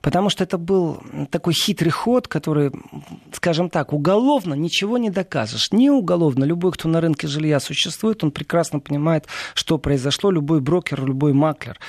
Потому 0.02 0.30
что 0.30 0.46
это 0.46 0.58
был 0.58 1.04
такой 1.30 1.54
хитрый 1.54 1.92
ход, 1.92 2.28
который, 2.28 2.72
скажем 3.34 3.70
так, 3.70 3.94
уголовно 3.94 4.47
ничего 4.54 4.98
не 4.98 5.10
докажешь. 5.10 5.72
Не 5.72 5.90
уголовно. 5.90 6.44
Любой, 6.44 6.72
кто 6.72 6.90
на 6.90 7.02
рынке 7.02 7.28
жилья 7.28 7.60
существует, 7.60 8.24
он 8.24 8.32
прекрасно 8.32 8.80
понимает, 8.80 9.28
что 9.54 9.78
произошло. 9.78 10.32
Любой 10.32 10.62
брокер, 10.62 11.04
любой 11.06 11.34
маклер. 11.34 11.80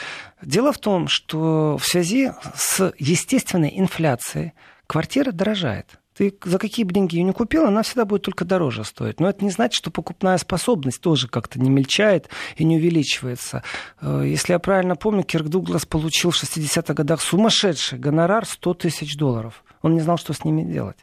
Дело 0.42 0.72
в 0.72 0.78
том, 0.78 1.08
что 1.08 1.76
в 1.78 1.86
связи 1.86 2.32
с 2.54 2.92
естественной 2.98 3.72
инфляцией 3.76 4.52
квартира 4.86 5.32
дорожает. 5.32 5.98
Ты 6.18 6.34
за 6.44 6.58
какие 6.58 6.84
бы 6.84 6.92
деньги 6.92 7.14
ее 7.14 7.22
не 7.22 7.32
купил, 7.32 7.64
она 7.64 7.82
всегда 7.82 8.04
будет 8.04 8.22
только 8.22 8.44
дороже 8.44 8.82
стоить. 8.82 9.20
Но 9.20 9.28
это 9.28 9.44
не 9.44 9.52
значит, 9.52 9.74
что 9.74 9.92
покупная 9.92 10.36
способность 10.38 11.00
тоже 11.00 11.28
как-то 11.28 11.60
не 11.60 11.70
мельчает 11.70 12.28
и 12.56 12.64
не 12.64 12.76
увеличивается. 12.76 13.62
Э, 14.00 14.24
если 14.26 14.52
я 14.52 14.58
правильно 14.58 14.96
помню, 14.96 15.22
Кирк 15.22 15.46
Дуглас 15.46 15.86
получил 15.86 16.32
в 16.32 16.42
60-х 16.42 16.92
годах 16.92 17.20
сумасшедший 17.20 18.00
гонорар 18.00 18.46
100 18.46 18.74
тысяч 18.74 19.16
долларов. 19.16 19.62
Он 19.80 19.94
не 19.94 20.00
знал, 20.00 20.18
что 20.18 20.32
с 20.32 20.44
ними 20.44 20.62
делать. 20.62 20.96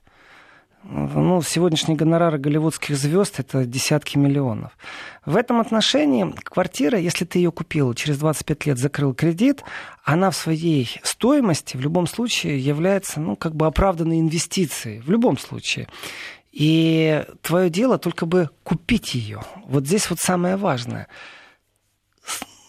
Ну, 0.88 1.42
сегодняшние 1.42 1.98
гонорары 1.98 2.38
голливудских 2.38 2.96
звезд 2.96 3.40
это 3.40 3.66
десятки 3.66 4.20
миллионов. 4.20 4.78
В 5.26 5.36
этом 5.36 5.60
отношении 5.60 6.32
квартира, 6.44 7.00
если 7.00 7.26
ты 7.26 7.40
ее 7.40 7.52
купил, 7.52 7.94
через 7.96 8.20
25 8.20 8.68
лет 8.68 8.78
закрыл 8.78 9.16
кредит, 9.16 9.64
она 10.04 10.30
в 10.30 10.36
своей 10.36 11.00
стоимости 11.02 11.76
в 11.76 11.82
любом 11.82 12.06
случае 12.06 12.60
является, 12.60 13.20
ну, 13.20 13.36
как 13.36 13.56
бы 13.56 13.66
оправданной 13.66 14.20
инвестицией. 14.20 15.00
В 15.00 15.10
любом 15.10 15.40
случае. 15.40 15.88
И 16.52 17.26
твое 17.42 17.72
дело 17.72 17.98
только 17.98 18.28
бы 18.28 18.52
купить 18.64 19.16
ее. 19.16 19.42
Вот 19.66 19.88
здесь 19.88 20.10
вот 20.10 20.20
самое 20.20 20.56
важное 20.56 21.08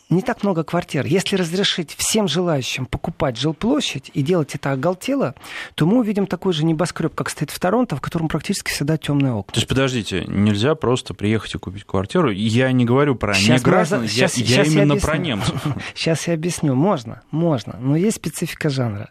не 0.09 0.23
так 0.23 0.43
много 0.43 0.63
квартир. 0.63 1.05
Если 1.07 1.37
разрешить 1.37 1.95
всем 1.97 2.29
желающим 2.29 2.87
покупать 2.87 3.37
жилплощадь 3.37 4.11
и 4.15 4.23
делать 4.23 4.55
это 4.55 4.73
оголтело, 4.73 5.35
то 5.75 5.87
мы 5.87 5.99
увидим 5.99 6.27
такой 6.27 6.53
же 6.53 6.65
небоскреб, 6.65 7.15
как 7.15 7.29
стоит 7.29 7.51
в 7.51 7.59
Торонто, 7.59 7.97
в 7.97 8.01
котором 8.01 8.29
практически 8.29 8.71
всегда 8.71 8.97
темные 8.97 9.33
окна. 9.33 9.53
То 9.53 9.59
есть, 9.59 9.69
подождите, 9.69 10.25
нельзя 10.29 10.75
просто 10.75 11.15
приехать 11.15 11.55
и 11.55 11.59
купить 11.59 11.85
квартиру? 11.85 12.31
Я 12.31 12.71
не 12.73 12.85
говорю 12.85 13.17
про 13.17 13.35
сейчас 13.35 13.61
неграждан, 13.61 14.03
я, 14.03 14.09
сейчас, 14.09 14.37
я 14.37 14.47
сейчас 14.47 14.69
именно 14.69 14.95
я 14.95 15.01
про 15.01 15.19
немцев. 15.19 15.61
Сейчас 15.95 16.27
я 16.29 16.35
объясню. 16.35 16.75
Можно, 16.75 17.23
можно, 17.31 17.77
но 17.81 17.97
есть 17.97 18.17
специфика 18.17 18.71
жанра. 18.71 19.11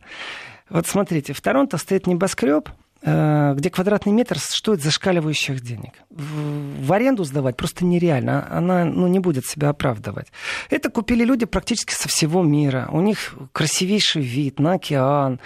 Вот 0.70 0.88
смотрите, 0.88 1.34
в 1.34 1.42
Торонто 1.42 1.78
стоит 1.78 2.08
небоскреб, 2.08 2.70
где 3.06 3.70
квадратный 3.70 4.12
метр 4.12 4.40
стоит 4.40 4.82
зашкаливающих 4.82 5.62
денег. 5.62 5.94
В 6.10 6.92
аренду 6.92 7.24
сдавать 7.24 7.56
просто 7.56 7.86
нереально. 7.86 8.48
А 8.50 8.58
она 8.58 8.84
ну, 8.84 9.06
не 9.06 9.20
будет 9.20 9.46
себя 9.46 9.70
оправдывать. 9.70 10.28
Это 10.72 10.90
купили 10.90 11.24
люди 11.24 11.46
практически 11.46 11.94
со 11.94 12.10
всего 12.10 12.42
мира. 12.42 12.90
У 12.92 13.02
них 13.02 13.36
красивейший 13.52 14.24
вид 14.24 14.60
на 14.60 14.74
океан. 14.74 15.40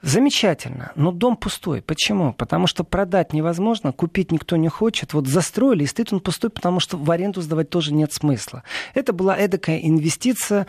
Замечательно, 0.00 0.92
но 0.94 1.10
дом 1.10 1.36
пустой. 1.36 1.82
Почему? 1.82 2.32
Потому 2.32 2.68
что 2.68 2.84
продать 2.84 3.32
невозможно, 3.32 3.90
купить 3.90 4.30
никто 4.30 4.54
не 4.56 4.68
хочет. 4.68 5.12
Вот 5.12 5.26
застроили, 5.26 5.82
и 5.82 5.86
стоит 5.86 6.12
он 6.12 6.20
пустой, 6.20 6.50
потому 6.50 6.78
что 6.78 6.96
в 6.96 7.10
аренду 7.10 7.40
сдавать 7.40 7.68
тоже 7.70 7.92
нет 7.92 8.12
смысла. 8.12 8.62
Это 8.94 9.12
была 9.12 9.36
эдакая 9.36 9.78
инвестиция, 9.78 10.68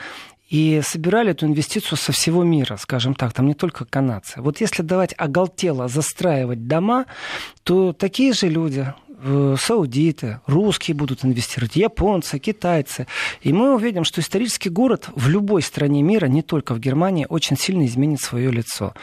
и 0.50 0.82
собирали 0.84 1.32
эту 1.32 1.46
инвестицию 1.46 1.98
со 1.98 2.12
всего 2.12 2.44
мира, 2.44 2.78
скажем 2.78 3.14
так, 3.14 3.34
там 3.34 3.46
не 3.46 3.54
только 3.54 3.86
канадцы. 3.86 4.42
Вот 4.42 4.60
если 4.60 4.82
давать 4.82 5.14
оголтело 5.18 5.88
застраивать 5.88 6.68
дома, 6.68 7.06
то 7.64 7.94
такие 7.94 8.34
же 8.34 8.50
люди, 8.50 8.92
саудиты, 9.58 10.40
русские 10.46 10.96
будут 10.96 11.26
инвестировать, 11.26 11.76
японцы, 11.76 12.40
китайцы. 12.40 13.08
И 13.42 13.54
мы 13.54 13.76
увидим, 13.76 14.04
что 14.04 14.22
исторический 14.22 14.70
город 14.70 15.10
в 15.16 15.28
любой 15.30 15.62
стране 15.62 16.02
мира, 16.02 16.28
не 16.28 16.42
только 16.42 16.74
в 16.74 16.80
Германии, 16.80 17.26
очень 17.30 17.58
сильно 17.58 17.86
изменит 17.86 18.22
свое 18.22 18.52
лицо. 18.52 18.94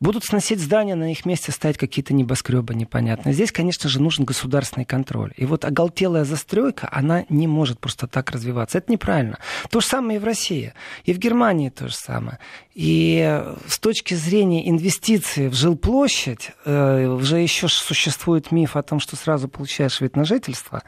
Будут 0.00 0.24
сносить 0.24 0.60
здания, 0.60 0.94
на 0.94 1.10
их 1.10 1.26
месте 1.26 1.52
ставить 1.52 1.78
какие-то 1.78 2.14
небоскребы 2.14 2.74
непонятные. 2.74 3.34
Здесь, 3.34 3.52
конечно 3.52 3.88
же, 3.88 4.00
нужен 4.00 4.24
государственный 4.24 4.84
контроль. 4.84 5.32
И 5.36 5.44
вот 5.44 5.64
оголтелая 5.64 6.24
застройка, 6.24 6.88
она 6.92 7.24
не 7.28 7.46
может 7.46 7.78
просто 7.78 8.06
так 8.06 8.30
развиваться. 8.30 8.78
Это 8.78 8.92
неправильно. 8.92 9.38
То 9.70 9.80
же 9.80 9.86
самое 9.86 10.16
и 10.16 10.20
в 10.20 10.24
России. 10.24 10.72
И 11.04 11.12
в 11.12 11.18
Германии 11.18 11.70
то 11.70 11.88
же 11.88 11.94
самое. 11.94 12.38
И 12.74 13.40
с 13.68 13.78
точки 13.78 14.14
зрения 14.14 14.68
инвестиций 14.68 15.48
в 15.48 15.54
жилплощадь, 15.54 16.50
э, 16.64 17.06
уже 17.06 17.38
еще 17.38 17.68
существует 17.68 18.50
миф 18.50 18.74
о 18.74 18.82
том, 18.82 18.98
что 18.98 19.14
сразу 19.14 19.46
получаешь 19.46 20.00
вид 20.00 20.16
на 20.16 20.24
жительство. 20.24 20.82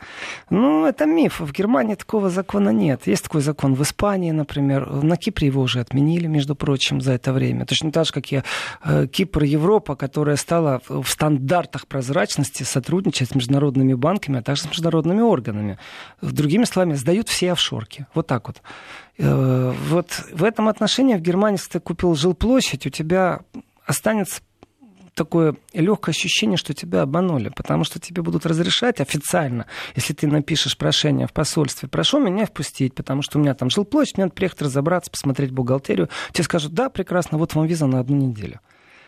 Ну, 0.51 0.85
это 0.85 1.07
миф. 1.07 1.39
В 1.39 1.53
Германии 1.53 1.95
такого 1.95 2.29
закона 2.29 2.71
нет. 2.71 3.07
Есть 3.07 3.23
такой 3.23 3.41
закон 3.41 3.75
в 3.75 3.83
Испании, 3.83 4.33
например. 4.33 4.91
На 5.05 5.17
Кипре 5.17 5.47
его 5.47 5.63
уже 5.63 5.79
отменили, 5.79 6.27
между 6.27 6.57
прочим, 6.57 7.01
за 7.01 7.13
это 7.13 7.33
время. 7.33 7.65
Точно 7.67 7.93
так 7.93 8.07
же, 8.07 8.13
как 8.13 8.33
и 8.33 8.43
э, 8.85 9.07
Кипр, 9.07 9.45
Европа, 9.45 9.95
которая 9.95 10.37
стала 10.37 10.83
в 10.89 11.07
стандартах 11.07 11.87
прозрачности 11.87 12.65
сотрудничать 12.65 13.31
с 13.31 13.35
международными 13.37 13.95
банками, 13.95 14.41
а 14.41 14.43
также 14.43 14.63
с 14.63 14.67
международными 14.67 15.21
органами. 15.21 15.79
Другими 16.21 16.65
словами, 16.65 16.95
сдают 16.95 17.29
все 17.29 17.53
офшорки. 17.53 18.07
Вот 18.13 18.27
так 18.27 18.49
вот. 18.49 18.61
Э, 19.19 19.73
вот 19.89 20.25
в 20.33 20.45
этом 20.45 20.69
отношении 20.69 21.15
в 21.15 21.21
Германии, 21.21 21.59
если 21.59 21.73
ты 21.73 21.81
купил 21.81 22.15
жилплощадь, 22.15 22.87
у 22.87 22.91
тебя 22.91 23.41
останется 23.87 24.41
такое 25.15 25.57
легкое 25.73 26.13
ощущение, 26.13 26.59
что 26.59 26.75
тебя 26.75 27.03
обманули, 27.03 27.49
потому 27.49 27.85
что 27.85 27.99
тебе 27.99 28.23
будут 28.23 28.45
разрешать 28.45 29.01
официально, 29.01 29.67
если 29.95 30.13
ты 30.13 30.27
напишешь 30.27 30.77
прошение 30.77 31.27
в 31.27 31.33
посольстве, 31.33 31.89
прошу 31.89 32.21
меня 32.21 32.45
впустить, 32.45 32.95
потому 32.95 33.23
что 33.23 33.39
у 33.39 33.41
меня 33.43 33.55
там 33.55 33.71
жилплощадь, 33.71 34.19
мне 34.19 34.27
надо 34.27 34.35
приехать 34.35 34.63
разобраться, 34.63 35.11
посмотреть 35.11 35.51
бухгалтерию. 35.51 36.11
Тебе 36.33 36.45
скажут, 36.45 36.75
да, 36.75 36.91
прекрасно, 36.91 37.39
вот 37.39 37.55
вам 37.55 37.67
виза 37.67 37.87
на 37.87 38.01
одну 38.01 38.17
неделю 38.17 38.61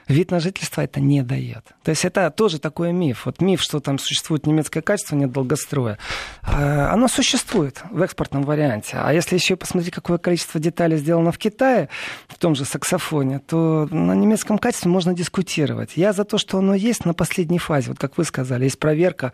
вид 0.09 0.31
на 0.31 0.41
жительство 0.41 0.81
это 0.81 1.01
не 1.01 1.23
дает. 1.23 1.65
То 1.83 1.91
есть 1.91 2.05
это 2.05 2.31
тоже 2.31 2.59
такой 2.59 2.93
миф. 2.93 3.27
Вот 3.27 3.41
миф, 3.41 3.63
что 3.63 3.81
там 3.81 3.99
существует 3.99 4.47
немецкое 4.47 4.83
качество, 4.83 5.15
нет 5.15 5.31
долгостроя. 5.31 5.99
А, 6.43 6.91
оно 6.93 7.09
существует 7.09 7.83
в 7.91 8.03
экспортном 8.03 8.43
варианте. 8.43 8.97
А 8.97 9.13
если 9.13 9.35
еще 9.37 9.57
посмотреть, 9.57 9.95
какое 9.95 10.19
количество 10.19 10.59
деталей 10.59 10.97
сделано 10.97 11.33
в 11.33 11.39
Китае, 11.39 11.89
в 12.27 12.39
том 12.39 12.55
же 12.55 12.65
саксофоне, 12.65 13.39
то 13.39 13.87
на 13.91 14.13
немецком 14.13 14.59
качестве 14.59 14.91
можно 14.91 15.15
дискутировать. 15.15 15.93
Я 15.97 16.13
за 16.13 16.25
то, 16.25 16.39
что 16.39 16.59
оно 16.59 16.75
есть 16.75 17.05
на 17.05 17.15
последней 17.15 17.59
фазе. 17.59 17.91
Вот 17.91 17.99
как 17.99 18.19
вы 18.19 18.25
сказали, 18.25 18.65
есть 18.65 18.79
проверка. 18.79 19.33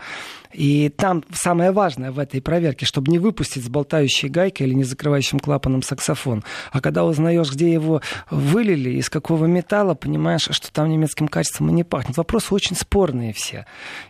И 0.55 0.89
там 0.89 1.25
самое 1.33 1.73
важное 1.73 2.13
в 2.13 2.19
этой 2.19 2.41
проверке, 2.41 2.87
чтобы 2.87 3.11
не 3.11 3.19
выпустить 3.19 3.65
с 3.65 3.69
болтающей 3.69 4.29
гайкой 4.29 4.69
или 4.69 4.75
не 4.75 4.85
закрывающим 4.85 5.41
клапаном 5.41 5.83
саксофон. 5.83 6.45
А 6.71 6.81
когда 6.81 7.05
узнаешь, 7.05 7.51
где 7.53 7.73
его 7.73 8.01
вылили, 8.31 8.91
из 8.91 9.11
какого 9.11 9.47
металла, 9.47 9.95
понимаешь, 9.95 10.49
что 10.51 10.73
там 10.73 10.89
немецким 10.89 11.29
качеством 11.29 11.71
и 11.71 11.73
не 11.73 11.85
пахнет. 11.85 12.17
Вопросы 12.17 12.55
очень 12.55 12.77
спорные 12.77 13.33
все. 13.33 13.67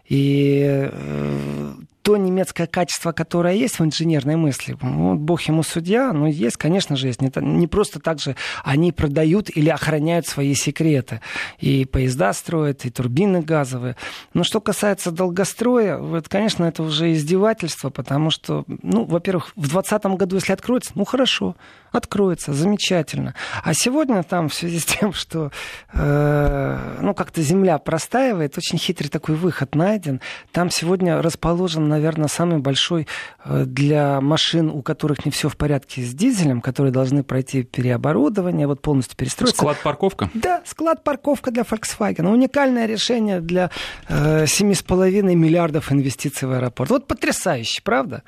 И 0.09 0.89
э, 0.93 1.73
то 2.05 2.19
немецкое 2.19 2.67
качество, 2.67 3.13
которое 3.13 3.55
есть 3.55 3.79
в 3.79 3.85
инженерной 3.85 4.37
мысли, 4.37 4.77
ну, 4.83 5.15
бог 5.15 5.41
ему 5.43 5.63
судья, 5.63 6.13
но 6.13 6.27
есть, 6.27 6.59
конечно 6.59 6.97
же, 6.97 7.07
есть. 7.07 7.23
Не, 7.23 7.33
не 7.41 7.67
просто 7.67 7.99
так 7.99 8.21
же 8.21 8.37
они 8.63 8.93
продают 8.93 9.49
или 9.49 9.71
охраняют 9.71 10.27
свои 10.27 10.55
секреты. 10.55 11.23
И 11.61 11.87
поезда 11.87 12.35
строят, 12.35 12.85
и 12.85 12.91
турбины 12.91 13.41
газовые. 13.41 13.97
Но 14.35 14.45
что 14.45 14.61
касается 14.61 15.13
долгостроя, 15.13 15.97
вот, 15.97 16.29
конечно, 16.29 16.65
это 16.65 16.83
уже 16.83 17.11
издевательство, 17.15 17.89
потому 17.89 18.29
что, 18.29 18.65
ну, 18.67 19.05
во-первых, 19.05 19.53
в 19.57 19.69
2020 19.69 20.05
году, 20.19 20.37
если 20.37 20.53
откроется, 20.53 20.93
ну, 20.97 21.07
хорошо, 21.07 21.57
откроется, 21.95 22.53
замечательно. 22.53 23.35
А 23.63 23.73
сегодня 23.75 24.23
там 24.23 24.49
в 24.49 24.55
связи 24.55 24.79
с 24.79 24.85
тем, 24.85 25.13
что, 25.13 25.51
э, 25.93 26.99
ну, 27.01 27.15
как-то 27.15 27.43
земля 27.43 27.79
простаивает, 27.79 28.59
очень 28.59 28.79
хитрый 28.79 29.09
такой 29.09 29.37
выход 29.37 29.75
найден. 29.75 30.21
Там 30.53 30.71
сегодня 30.71 31.21
расположен 31.23 31.89
наверное, 31.89 32.29
самый 32.29 32.59
большой 32.59 33.07
э, 33.45 33.65
для 33.67 34.21
машин, 34.21 34.69
у 34.71 34.83
которых 34.83 35.25
не 35.25 35.31
все 35.31 35.49
в 35.49 35.57
порядке 35.57 36.03
с 36.03 36.15
дизелем, 36.15 36.61
которые 36.61 36.93
должны 36.93 37.23
пройти 37.23 37.63
переоборудование, 37.63 38.67
вот 38.67 38.83
полностью 38.83 39.17
перестроиться. 39.17 39.57
Склад-парковка? 39.57 40.31
Да, 40.35 40.63
склад-парковка 40.65 41.51
для 41.51 41.63
Volkswagen. 41.63 42.29
Уникальное 42.29 42.87
решение 42.87 43.41
для 43.41 43.71
э, 44.09 44.45
7,5 44.45 45.23
миллиардов 45.35 45.93
инвестиций 45.93 46.49
в 46.49 46.53
аэропорт. 46.53 46.91
Вот 46.91 47.07
потрясающе, 47.07 47.83
правда? 47.83 48.23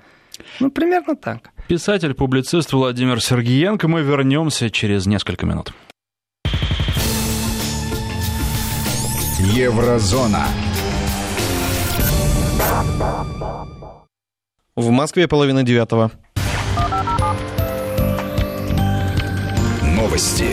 Ну, 0.60 0.70
примерно 0.70 1.16
так. 1.16 1.50
Писатель-публицист 1.68 2.72
Владимир 2.72 3.20
Сергеенко. 3.20 3.88
Мы 3.88 4.02
вернемся 4.02 4.70
через 4.70 5.06
несколько 5.06 5.46
минут. 5.46 5.72
Еврозона. 9.38 10.46
В 14.74 14.90
Москве 14.90 15.26
половина 15.28 15.62
девятого. 15.62 16.10
Новости. 19.82 20.46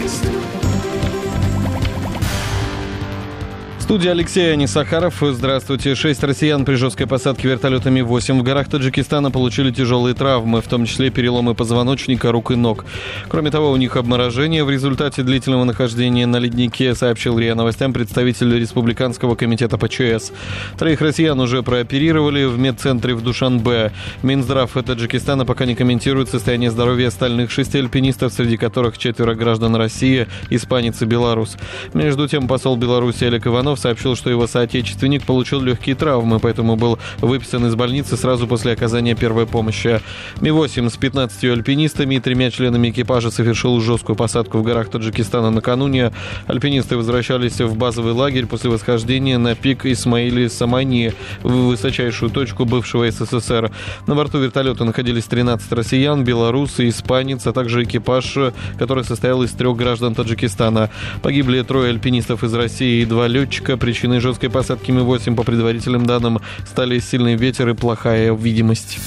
Студия 3.93 4.13
Алексея 4.13 4.55
Несахаров. 4.55 5.21
Здравствуйте. 5.21 5.93
Шесть 5.93 6.23
россиян 6.23 6.65
при 6.65 6.73
жесткой 6.73 7.05
посадке 7.05 7.47
вертолетами 7.47 8.01
8 8.01 8.39
в 8.39 8.41
горах 8.41 8.67
Таджикистана 8.67 9.29
получили 9.29 9.69
тяжелые 9.69 10.15
травмы, 10.15 10.63
в 10.63 10.67
том 10.67 10.87
числе 10.87 11.11
переломы 11.11 11.53
позвоночника, 11.53 12.31
рук 12.31 12.49
и 12.49 12.55
ног. 12.55 12.85
Кроме 13.29 13.51
того, 13.51 13.69
у 13.69 13.75
них 13.75 13.95
обморожение 13.95 14.63
в 14.63 14.71
результате 14.71 15.21
длительного 15.21 15.63
нахождения 15.65 16.25
на 16.25 16.37
леднике, 16.37 16.95
сообщил 16.95 17.37
РИА 17.37 17.53
Новостям 17.53 17.93
представитель 17.93 18.59
Республиканского 18.59 19.35
комитета 19.35 19.77
ПЧС. 19.77 20.31
Троих 20.75 20.99
россиян 20.99 21.39
уже 21.39 21.61
прооперировали 21.61 22.45
в 22.45 22.57
медцентре 22.57 23.13
в 23.13 23.21
Душанбе. 23.21 23.91
Минздрав 24.23 24.71
Таджикистана 24.71 25.45
пока 25.45 25.65
не 25.65 25.75
комментирует 25.75 26.29
состояние 26.29 26.71
здоровья 26.71 27.09
остальных 27.09 27.51
шести 27.51 27.77
альпинистов, 27.77 28.33
среди 28.33 28.57
которых 28.57 28.97
четверо 28.97 29.35
граждан 29.35 29.75
России, 29.75 30.27
испанец 30.49 30.99
и 31.03 31.05
белорус. 31.05 31.57
Между 31.93 32.27
тем, 32.27 32.47
посол 32.47 32.75
Беларуси 32.75 33.25
Олег 33.25 33.45
Иванов 33.45 33.82
сообщил, 33.83 34.15
что 34.15 34.29
его 34.29 34.47
соотечественник 34.47 35.25
получил 35.25 35.61
легкие 35.61 35.95
травмы, 35.95 36.39
поэтому 36.39 36.77
был 36.77 36.99
выписан 37.19 37.65
из 37.65 37.75
больницы 37.75 38.15
сразу 38.15 38.47
после 38.47 38.71
оказания 38.71 39.13
первой 39.13 39.45
помощи. 39.45 39.99
Ми-8 40.39 40.89
с 40.89 40.95
15 40.95 41.43
альпинистами 41.43 42.15
и 42.15 42.19
тремя 42.19 42.49
членами 42.49 42.91
экипажа 42.91 43.29
совершил 43.29 43.79
жесткую 43.81 44.15
посадку 44.15 44.59
в 44.59 44.63
горах 44.63 44.89
Таджикистана 44.89 45.51
накануне. 45.51 46.13
Альпинисты 46.47 46.95
возвращались 46.95 47.59
в 47.59 47.75
базовый 47.75 48.13
лагерь 48.13 48.45
после 48.45 48.69
восхождения 48.69 49.37
на 49.37 49.53
пик 49.53 49.85
Исмаили 49.85 50.47
Самани, 50.47 51.11
в 51.41 51.51
высочайшую 51.67 52.31
точку 52.31 52.63
бывшего 52.63 53.11
СССР. 53.11 53.69
На 54.07 54.15
борту 54.15 54.39
вертолета 54.39 54.85
находились 54.85 55.25
13 55.25 55.71
россиян, 55.73 56.23
белорусы, 56.23 56.87
испанец, 56.87 57.45
а 57.47 57.51
также 57.51 57.83
экипаж, 57.83 58.37
который 58.79 59.03
состоял 59.03 59.43
из 59.43 59.51
трех 59.51 59.75
граждан 59.75 60.15
Таджикистана. 60.15 60.89
Погибли 61.21 61.61
трое 61.63 61.89
альпинистов 61.89 62.45
из 62.45 62.53
России 62.53 63.01
и 63.01 63.05
два 63.05 63.27
летчика 63.27 63.62
летчика. 63.63 63.77
Причиной 63.77 64.19
жесткой 64.19 64.49
посадки 64.49 64.91
Ми-8, 64.91 65.35
по 65.35 65.43
предварительным 65.43 66.05
данным, 66.05 66.39
стали 66.65 66.99
сильный 66.99 67.35
ветер 67.35 67.69
и 67.69 67.73
плохая 67.73 68.33
видимость. 68.33 68.99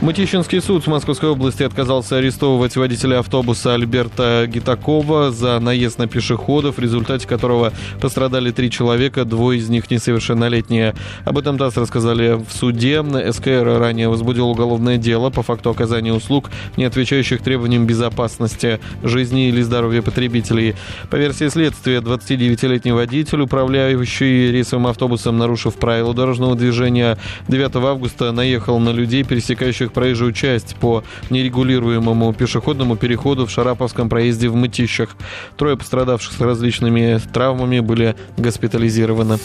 Мытищинский 0.00 0.62
суд 0.62 0.84
в 0.84 0.86
Московской 0.86 1.28
области 1.28 1.62
отказался 1.62 2.16
арестовывать 2.16 2.74
водителя 2.74 3.18
автобуса 3.18 3.74
Альберта 3.74 4.46
Гитакова 4.48 5.30
за 5.30 5.60
наезд 5.60 5.98
на 5.98 6.06
пешеходов, 6.08 6.78
в 6.78 6.80
результате 6.80 7.28
которого 7.28 7.74
пострадали 8.00 8.50
три 8.50 8.70
человека, 8.70 9.26
двое 9.26 9.58
из 9.58 9.68
них 9.68 9.90
несовершеннолетние. 9.90 10.94
Об 11.26 11.36
этом 11.36 11.58
ТАСС 11.58 11.76
рассказали 11.76 12.42
в 12.42 12.50
суде. 12.50 13.04
СКР 13.30 13.78
ранее 13.78 14.08
возбудил 14.08 14.48
уголовное 14.48 14.96
дело 14.96 15.28
по 15.28 15.42
факту 15.42 15.68
оказания 15.68 16.14
услуг, 16.14 16.50
не 16.78 16.84
отвечающих 16.86 17.42
требованиям 17.42 17.86
безопасности 17.86 18.80
жизни 19.02 19.48
или 19.48 19.60
здоровья 19.60 20.00
потребителей. 20.00 20.76
По 21.10 21.16
версии 21.16 21.48
следствия, 21.48 21.98
29-летний 21.98 22.92
водитель, 22.92 23.42
управляющий 23.42 24.50
рейсовым 24.50 24.86
автобусом, 24.86 25.36
нарушив 25.36 25.74
правила 25.74 26.14
дорожного 26.14 26.54
движения, 26.54 27.18
9 27.48 27.76
августа 27.76 28.32
наехал 28.32 28.78
на 28.78 28.92
людей, 28.92 29.24
пересекающих 29.24 29.89
пересекающих 29.89 29.89
проезжую 29.90 30.32
часть 30.32 30.76
по 30.76 31.04
нерегулируемому 31.30 32.32
пешеходному 32.32 32.96
переходу 32.96 33.46
в 33.46 33.50
Шараповском 33.50 34.08
проезде 34.08 34.48
в 34.48 34.56
Мытищах. 34.56 35.16
Трое 35.56 35.76
пострадавших 35.76 36.32
с 36.32 36.40
различными 36.40 37.20
травмами 37.32 37.80
были 37.80 38.14
госпитализированы. 38.36 39.38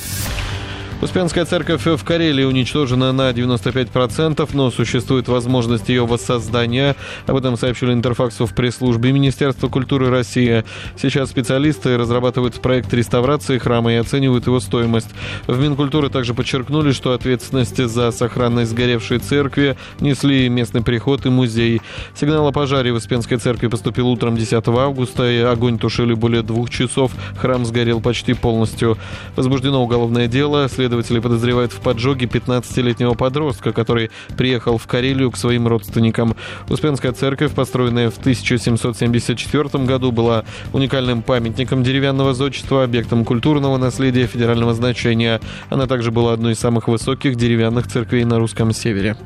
Успенская 1.01 1.45
церковь 1.45 1.85
в 1.85 2.03
Карелии 2.03 2.45
уничтожена 2.45 3.11
на 3.11 3.29
95%, 3.31 4.49
но 4.53 4.71
существует 4.71 5.27
возможность 5.27 5.89
ее 5.89 6.05
воссоздания. 6.05 6.95
Об 7.27 7.35
этом 7.35 7.57
сообщили 7.57 7.91
Интерфаксу 7.91 8.45
в 8.45 8.55
пресс-службе 8.55 9.11
Министерства 9.11 9.67
культуры 9.67 10.09
России. 10.09 10.63
Сейчас 10.97 11.29
специалисты 11.29 11.97
разрабатывают 11.97 12.61
проект 12.61 12.93
реставрации 12.93 13.57
храма 13.57 13.93
и 13.93 13.97
оценивают 13.97 14.47
его 14.47 14.59
стоимость. 14.61 15.09
В 15.47 15.59
Минкультуры 15.59 16.09
также 16.09 16.33
подчеркнули, 16.33 16.93
что 16.93 17.11
ответственность 17.11 17.77
за 17.77 18.11
сохранность 18.11 18.71
сгоревшей 18.71 19.19
церкви 19.19 19.77
несли 19.99 20.47
местный 20.47 20.81
приход 20.81 21.25
и 21.25 21.29
музей. 21.29 21.81
Сигнал 22.15 22.47
о 22.47 22.51
пожаре 22.51 22.93
в 22.93 22.95
Успенской 22.95 23.37
церкви 23.37 23.67
поступил 23.67 24.07
утром 24.07 24.37
10 24.37 24.65
августа, 24.69 25.29
и 25.29 25.39
огонь 25.39 25.77
тушили 25.77 26.13
более 26.13 26.41
двух 26.41 26.69
часов. 26.69 27.11
Храм 27.37 27.65
сгорел 27.65 27.99
почти 27.99 28.33
полностью. 28.33 28.97
Возбуждено 29.35 29.83
уголовное 29.83 30.27
дело. 30.27 30.67
Следователи 30.95 31.19
подозревают 31.19 31.73
в 31.73 31.81
поджоге 31.81 32.25
15-летнего 32.25 33.15
подростка, 33.15 33.73
который 33.73 34.11
приехал 34.37 34.77
в 34.77 34.87
Карелию 34.87 35.29
к 35.29 35.35
своим 35.35 35.67
родственникам. 35.67 36.37
Успенская 36.69 37.11
церковь, 37.11 37.51
построенная 37.51 38.09
в 38.09 38.17
1774 38.17 39.83
году, 39.83 40.13
была 40.13 40.45
уникальным 40.71 41.21
памятником 41.21 41.83
деревянного 41.83 42.33
зодчества, 42.33 42.85
объектом 42.85 43.25
культурного 43.25 43.75
наследия 43.75 44.25
федерального 44.25 44.73
значения. 44.73 45.41
Она 45.69 45.85
также 45.85 46.11
была 46.11 46.31
одной 46.31 46.53
из 46.53 46.59
самых 46.59 46.87
высоких 46.87 47.35
деревянных 47.35 47.87
церквей 47.87 48.23
на 48.23 48.39
русском 48.39 48.71
севере. 48.71 49.17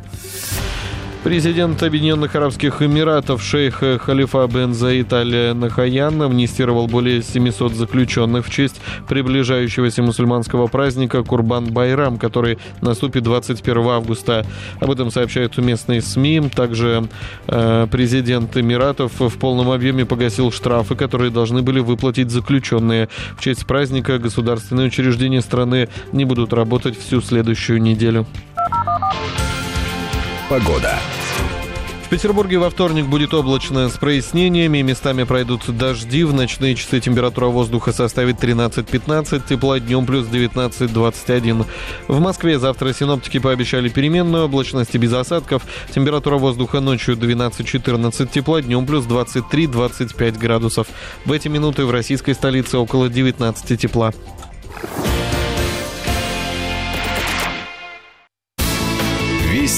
Президент 1.23 1.84
Объединенных 1.84 2.34
Арабских 2.36 2.82
Эмиратов 2.82 3.43
шейх 3.43 3.84
Халифа 4.01 4.47
бен 4.47 4.73
Заид 4.73 5.12
Нахаян 5.12 6.21
амнистировал 6.21 6.88
более 6.88 7.21
700 7.21 7.73
заключенных 7.73 8.45
в 8.45 8.49
честь 8.49 8.79
приближающегося 9.10 10.01
мусульманского 10.01 10.67
праздника 10.67 11.21
Курбан 11.23 11.73
Байрам, 11.73 12.17
который 12.17 12.58
наступит 12.79 13.23
21 13.23 13.77
августа. 13.88 14.45
Об 14.79 14.91
этом 14.91 15.12
сообщают 15.12 15.58
местные 15.58 16.01
СМИ. 16.01 16.51
Также 16.55 17.10
э, 17.47 17.88
президент 17.91 18.55
Эмиратов 18.55 19.19
в 19.19 19.38
полном 19.38 19.71
объеме 19.71 20.05
погасил 20.05 20.53
штрафы, 20.53 20.95
которые 20.95 21.32
должны 21.32 21.62
были 21.62 21.82
выплатить 21.82 22.32
заключенные. 22.32 23.10
В 23.38 23.41
честь 23.41 23.65
праздника 23.65 24.19
государственные 24.19 24.88
учреждения 24.88 25.41
страны 25.41 25.89
не 26.13 26.23
будут 26.23 26.53
работать 26.53 26.97
всю 26.97 27.19
следующую 27.19 27.82
неделю. 27.82 28.25
Погода. 30.49 30.97
В 32.07 32.09
Петербурге 32.09 32.57
во 32.57 32.71
вторник 32.71 33.05
будет 33.05 33.35
облачно 33.35 33.88
с 33.88 33.97
прояснениями, 33.97 34.81
местами 34.81 35.21
пройдут 35.21 35.62
дожди, 35.77 36.23
в 36.23 36.33
ночные 36.33 36.73
часы 36.73 36.99
температура 36.99 37.45
воздуха 37.45 37.91
составит 37.91 38.43
13-15, 38.43 39.43
тепла 39.47 39.79
днем 39.79 40.07
плюс 40.07 40.25
19-21. 40.25 41.67
В 42.07 42.19
Москве 42.19 42.57
завтра 42.57 42.93
синоптики 42.93 43.38
пообещали 43.38 43.89
переменную 43.89 44.45
облачность 44.45 44.95
и 44.95 44.97
без 44.97 45.13
осадков, 45.13 45.62
температура 45.93 46.38
воздуха 46.38 46.79
ночью 46.79 47.15
12-14, 47.15 48.31
тепла 48.31 48.63
днем 48.63 48.88
плюс 48.88 49.05
23-25 49.05 50.39
градусов. 50.39 50.88
В 51.25 51.31
эти 51.31 51.47
минуты 51.47 51.85
в 51.85 51.91
российской 51.91 52.33
столице 52.33 52.79
около 52.79 53.07
19 53.07 53.79
тепла. 53.79 54.13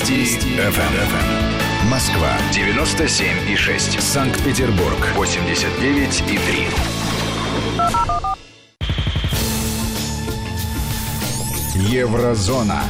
Вести, 0.01 0.15
Вести. 0.15 0.71
ФМ. 0.71 1.87
Москва 1.89 2.35
97 2.51 3.51
и 3.51 3.55
6. 3.55 4.01
Санкт-Петербург 4.01 4.97
89 5.13 6.23
и 6.27 6.39
3. 6.39 6.67
Еврозона. 11.75 12.81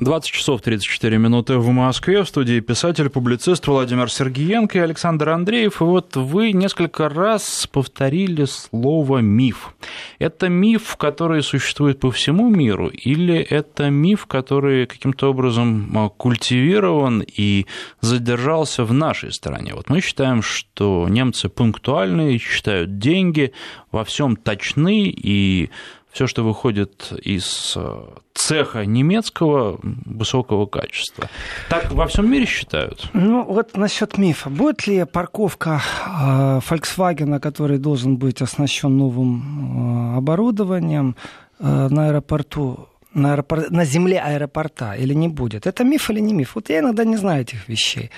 20 0.00 0.30
часов 0.30 0.62
34 0.62 1.18
минуты 1.18 1.58
в 1.58 1.68
Москве. 1.68 2.22
В 2.22 2.28
студии 2.28 2.60
писатель-публицист 2.60 3.66
Владимир 3.66 4.10
Сергеенко 4.10 4.78
и 4.78 4.80
Александр 4.80 5.30
Андреев. 5.30 5.80
И 5.80 5.84
вот 5.84 6.16
вы 6.16 6.52
несколько 6.52 7.08
раз 7.08 7.68
повторили 7.70 8.44
слово 8.44 9.18
«миф». 9.18 9.74
Это 10.18 10.48
миф, 10.48 10.96
который 10.96 11.42
существует 11.42 12.00
по 12.00 12.10
всему 12.10 12.48
миру, 12.48 12.88
или 12.88 13.36
это 13.36 13.90
миф, 13.90 14.26
который 14.26 14.86
каким-то 14.86 15.30
образом 15.30 15.92
а, 15.96 16.08
культивирован 16.08 17.24
и 17.26 17.66
задержался 18.00 18.84
в 18.84 18.92
нашей 18.92 19.32
стране? 19.32 19.74
Вот 19.74 19.90
мы 19.90 20.00
считаем, 20.00 20.42
что 20.42 21.06
немцы 21.08 21.48
пунктуальные, 21.48 22.38
считают 22.38 22.98
деньги, 22.98 23.52
во 23.90 24.04
всем 24.04 24.36
точны 24.36 25.08
и 25.08 25.70
все, 26.18 26.26
что 26.26 26.42
выходит 26.42 27.12
из 27.22 27.74
э, 27.76 28.02
цеха 28.34 28.84
немецкого 28.84 29.78
высокого 30.04 30.66
качества. 30.66 31.30
Так 31.68 31.92
во 31.92 32.08
всем 32.08 32.28
мире 32.28 32.44
считают? 32.44 33.08
Ну, 33.12 33.44
вот 33.44 33.76
насчет 33.76 34.18
мифа. 34.18 34.50
Будет 34.50 34.88
ли 34.88 35.04
парковка 35.04 35.80
э, 36.04 36.60
Volkswagen, 36.68 37.38
который 37.38 37.78
должен 37.78 38.16
быть 38.16 38.42
оснащен 38.42 38.98
новым 38.98 40.14
э, 40.14 40.18
оборудованием 40.18 41.14
на 41.60 42.08
аэропорту, 42.08 42.87
на, 43.14 43.32
аэропорт, 43.32 43.70
на 43.70 43.84
земле 43.84 44.20
аэропорта 44.20 44.92
или 44.92 45.14
не 45.14 45.28
будет. 45.28 45.66
Это 45.66 45.84
миф 45.84 46.10
или 46.10 46.20
не 46.20 46.34
миф? 46.34 46.54
Вот 46.54 46.68
я 46.68 46.80
иногда 46.80 47.04
не 47.04 47.16
знаю 47.16 47.42
этих 47.42 47.68
вещей. 47.68 48.10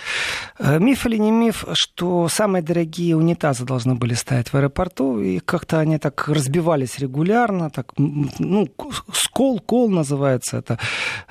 Э, 0.58 0.78
миф 0.78 1.06
или 1.06 1.16
не 1.16 1.30
миф, 1.30 1.64
что 1.72 2.28
самые 2.28 2.62
дорогие 2.62 3.16
унитазы 3.16 3.64
должны 3.64 3.94
были 3.94 4.14
стоять 4.14 4.52
в 4.52 4.56
аэропорту, 4.56 5.20
и 5.20 5.38
как-то 5.38 5.78
они 5.78 5.98
так 5.98 6.28
разбивались 6.28 6.98
регулярно, 6.98 7.70
так, 7.70 7.92
ну, 7.96 8.68
скол, 9.12 9.60
кол 9.60 9.88
называется 9.88 10.58
это, 10.58 10.78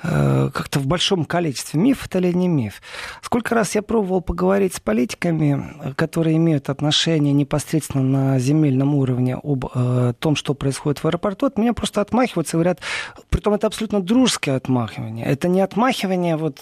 э, 0.02 0.50
как-то 0.54 0.80
в 0.80 0.86
большом 0.86 1.24
количестве. 1.24 1.80
Миф 1.80 2.06
это 2.06 2.18
или 2.18 2.32
не 2.32 2.48
миф? 2.48 2.80
Сколько 3.22 3.54
раз 3.54 3.74
я 3.74 3.82
пробовал 3.82 4.22
поговорить 4.22 4.74
с 4.74 4.80
политиками, 4.80 5.94
которые 5.96 6.36
имеют 6.36 6.70
отношение 6.70 7.34
непосредственно 7.34 8.04
на 8.04 8.38
земельном 8.38 8.94
уровне 8.94 9.36
об 9.42 9.66
э, 9.74 10.14
том, 10.18 10.34
что 10.34 10.54
происходит 10.54 11.02
в 11.02 11.06
аэропорту, 11.06 11.46
от 11.46 11.58
меня 11.58 11.72
просто 11.74 12.00
отмахиваются 12.00 12.56
и 12.56 12.58
говорят, 12.58 12.80
при 13.28 13.40
том 13.50 13.54
это 13.54 13.66
абсолютно 13.66 14.00
дружеское 14.00 14.56
отмахивание. 14.56 15.26
Это 15.26 15.48
не 15.48 15.60
отмахивание, 15.60 16.36
вот 16.36 16.60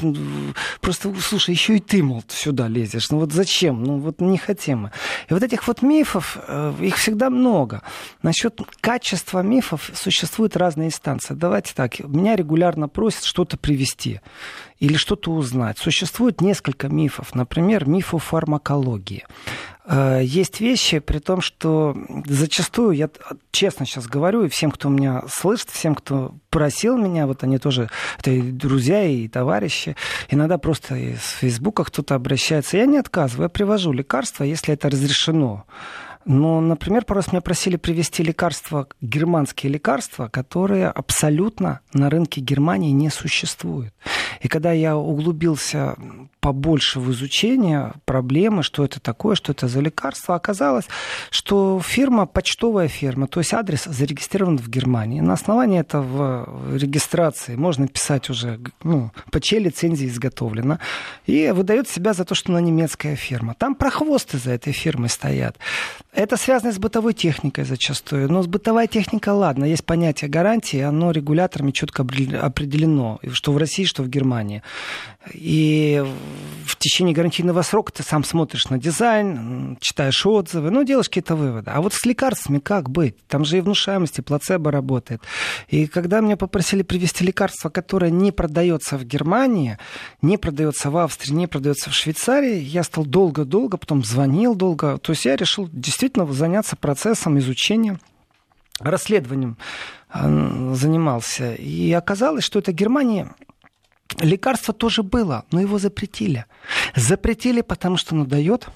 просто, 0.81 1.15
слушай, 1.21 1.51
еще 1.51 1.77
и 1.77 1.81
ты, 1.81 2.03
мол, 2.03 2.23
сюда 2.29 2.69
лезешь. 2.69 3.11
Ну 3.11 3.19
вот 3.19 3.33
зачем? 3.33 3.83
Ну 3.83 3.99
вот 3.99 4.21
не 4.21 4.39
хотим. 4.39 4.91
И 5.29 5.35
вот 5.35 5.43
этих 5.43 5.67
вот 5.69 5.83
мифов, 5.83 6.39
э, 6.49 6.75
их 6.81 6.97
всегда 6.97 7.31
много. 7.31 7.83
Насчет 8.23 8.61
качества 8.81 9.43
мифов 9.43 9.91
существуют 9.95 10.57
разные 10.57 10.89
инстанции. 10.89 11.35
Давайте 11.35 11.75
так, 11.75 11.99
меня 12.01 12.37
регулярно 12.37 12.89
просят 12.89 13.25
что-то 13.25 13.57
привести 13.57 14.21
или 14.79 14.95
что-то 14.95 15.33
узнать. 15.33 15.79
Существует 15.79 16.41
несколько 16.41 16.89
мифов. 16.89 17.35
Например, 17.35 17.87
миф 17.87 18.15
о 18.15 18.19
фармакологии. 18.19 19.27
Э, 19.89 20.21
есть 20.23 20.61
вещи, 20.61 20.99
при 20.99 21.19
том, 21.19 21.41
что 21.41 21.97
зачастую, 22.27 22.93
я 22.93 23.09
честно 23.51 23.87
сейчас 23.87 24.07
говорю, 24.07 24.45
и 24.45 24.49
всем, 24.49 24.71
кто 24.71 24.91
меня 24.91 25.23
слышит, 25.31 25.71
всем, 25.71 25.95
кто 25.95 26.35
просил 26.51 26.99
меня, 26.99 27.27
вот 27.27 27.43
они 27.43 27.59
тоже, 27.59 27.89
это 28.19 28.31
и 28.31 28.43
друзья, 28.53 29.05
и 29.05 29.29
товарищи, 29.29 29.97
иногда 30.29 30.59
просто 30.59 30.95
из 30.95 31.23
Фейсбука 31.41 31.85
кто-то 31.85 32.15
обращается, 32.15 32.77
я 32.77 32.85
не 32.85 32.99
отказываю, 32.99 33.45
я 33.45 33.49
привожу 33.49 33.93
лекарства, 33.93 34.45
если 34.45 34.75
это 34.75 34.91
разрешено 34.91 35.65
Но, 36.29 36.61
например, 36.61 37.07
пару 37.07 37.21
раз 37.21 37.33
меня 37.33 37.41
просили 37.41 37.77
привезти 37.77 38.23
лекарства, 38.23 38.87
германские 39.01 39.73
лекарства, 39.73 40.29
которые 40.29 40.89
абсолютно 40.89 41.81
на 41.95 42.11
рынке 42.11 42.43
Германии 42.43 42.91
не 42.91 43.09
существуют. 43.09 43.95
И 44.43 44.49
когда 44.49 44.73
я 44.73 44.95
углубился 44.99 45.97
побольше 46.41 47.01
в 47.01 47.11
изучение 47.13 47.95
проблемы, 48.05 48.63
что 48.63 48.85
это 48.85 49.01
такое, 49.01 49.37
что 49.37 49.53
это 49.53 49.69
за 49.69 49.81
лекарство, 49.81 50.35
оказалось, 50.35 50.85
что 51.31 51.81
фирма, 51.85 52.27
почтовая 52.27 52.89
фирма, 52.89 53.27
то 53.27 53.41
есть 53.41 53.55
адрес 53.55 53.85
зарегистрирован 53.85 54.59
в 54.59 54.69
Германии. 54.69 55.21
На 55.21 55.33
основании 55.33 55.81
этого 55.81 56.49
регистрации 56.77 57.57
можно 57.57 57.89
писать 57.89 58.29
уже, 58.29 58.61
ну, 58.83 59.11
по 59.33 59.41
чьей 59.41 59.61
лицензии 59.61 60.07
изготовлено, 60.07 60.79
и 61.27 61.51
выдает 61.55 61.89
себя 61.89 62.13
за 62.13 62.25
то, 62.25 62.35
что 62.35 62.53
она 62.53 62.61
немецкая 62.61 63.17
фирма. 63.17 63.55
Там 63.55 63.75
прохвосты 63.75 64.37
за 64.37 64.53
этой 64.53 64.75
фирмой 64.75 65.09
стоят. 65.09 65.57
Это 66.19 66.37
связано 66.37 66.73
с 66.73 66.79
бытовой 66.79 67.15
техникой 67.15 67.65
зачастую. 67.65 68.29
Но 68.29 68.43
с 68.43 68.49
бытовой 68.49 68.89
техникой, 68.89 69.35
ладно, 69.35 69.65
есть 69.65 69.85
понятие 69.85 70.29
гарантии, 70.29 70.81
оно 70.81 71.13
регуляторами 71.13 71.71
четко 71.71 72.03
определено, 72.03 73.21
что 73.31 73.53
в 73.53 73.57
России, 73.57 73.85
что 73.85 74.03
в 74.03 74.09
Германии. 74.09 74.65
И 75.33 76.03
в 76.67 76.77
течение 76.77 77.15
гарантийного 77.15 77.63
срока 77.63 77.93
ты 77.93 78.03
сам 78.03 78.25
смотришь 78.25 78.69
на 78.69 78.79
дизайн, 78.79 79.79
читаешь 79.81 80.27
отзывы, 80.27 80.71
ну, 80.71 80.83
делаешь 80.83 81.09
какие-то 81.09 81.37
выводы. 81.37 81.71
А 81.71 81.81
вот 81.81 81.95
с 81.95 82.05
лекарствами 82.05 82.59
как 82.59 82.91
быть? 82.91 83.15
Там 83.29 83.45
же 83.45 83.59
и 83.59 83.61
внушаемость, 83.61 84.19
и 84.19 84.23
плацебо 84.23 84.73
работает. 84.73 85.23
И 85.69 85.87
когда 85.87 86.21
меня 86.21 86.37
попросили 86.37 86.83
привезти 86.83 87.25
лекарство, 87.25 87.69
которое 87.69 88.11
не 88.11 88.33
продается 88.33 88.99
в 88.99 89.05
Германии, 89.05 89.79
не 90.21 90.37
продается 90.37 90.91
в 90.91 90.97
Австрии, 90.97 91.33
не 91.33 91.47
продается 91.47 91.91
в 91.91 91.95
Швейцарии, 91.95 92.59
я 92.59 92.83
стал 92.83 93.07
долго-долго, 93.07 93.77
потом 93.77 94.03
звонил 94.03 94.57
долго. 94.57 94.99
То 94.99 95.13
есть 95.13 95.25
я 95.25 95.37
решил 95.37 95.69
действительно 95.73 96.08
заняться 96.31 96.77
процессом 96.77 97.39
изучения 97.39 97.99
расследованием 98.81 99.57
э, 100.13 100.73
занимался. 100.75 101.55
И 101.55 101.93
оказалось, 101.93 102.45
что 102.45 102.59
это 102.59 102.73
Германия 102.73 103.35
Лекарство 104.21 104.73
тоже 104.73 105.03
было, 105.03 105.45
но 105.53 105.61
его 105.61 105.79
запретили. 105.79 106.47
Запретили, 106.97 107.61
потому 107.61 107.97
что 107.97 108.15
оно 108.15 108.25
дает 108.25 108.69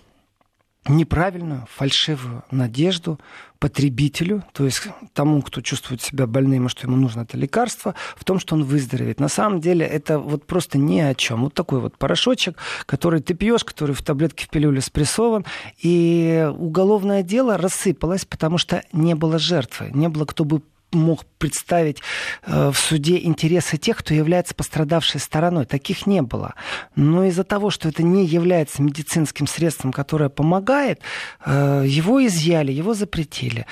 неправильную, 0.86 1.66
фальшивую 1.70 2.42
надежду 2.50 3.20
потребителю, 3.60 4.42
то 4.52 4.64
есть 4.64 4.88
тому, 5.14 5.40
кто 5.40 5.60
чувствует 5.60 6.02
себя 6.02 6.26
больным, 6.26 6.66
и 6.66 6.68
что 6.68 6.88
ему 6.88 6.96
нужно 6.96 7.20
это 7.20 7.36
лекарство, 7.36 7.94
в 8.16 8.24
том, 8.24 8.40
что 8.40 8.56
он 8.56 8.64
выздоровеет. 8.64 9.20
На 9.20 9.28
самом 9.28 9.60
деле 9.60 9.86
это 9.86 10.18
вот 10.18 10.46
просто 10.46 10.78
ни 10.78 10.98
о 10.98 11.14
чем. 11.14 11.44
Вот 11.44 11.54
такой 11.54 11.78
вот 11.78 11.96
порошочек, 11.96 12.56
который 12.86 13.20
ты 13.20 13.34
пьешь, 13.34 13.62
который 13.62 13.94
в 13.94 14.02
таблетке 14.02 14.46
в 14.46 14.48
пилюле 14.48 14.80
спрессован, 14.80 15.44
и 15.80 16.50
уголовное 16.58 17.22
дело 17.22 17.56
рассыпалось, 17.56 18.24
потому 18.24 18.58
что 18.58 18.82
не 18.92 19.14
было 19.14 19.38
жертвы, 19.38 19.90
не 19.94 20.08
было 20.08 20.24
кто 20.24 20.44
бы 20.44 20.62
мог 20.92 21.24
представить 21.38 21.98
э, 22.46 22.70
в 22.70 22.78
суде 22.78 23.18
интересы 23.18 23.76
тех, 23.76 23.98
кто 23.98 24.14
является 24.14 24.54
пострадавшей 24.54 25.20
стороной. 25.20 25.66
Таких 25.66 26.06
не 26.06 26.22
было. 26.22 26.54
Но 26.94 27.24
из-за 27.24 27.44
того, 27.44 27.70
что 27.70 27.88
это 27.88 28.02
не 28.02 28.24
является 28.24 28.82
медицинским 28.82 29.46
средством, 29.46 29.92
которое 29.92 30.28
помогает, 30.28 31.00
э, 31.44 31.84
его 31.86 32.24
изъяли, 32.24 32.72
его 32.72 32.94
запретили. 32.94 33.66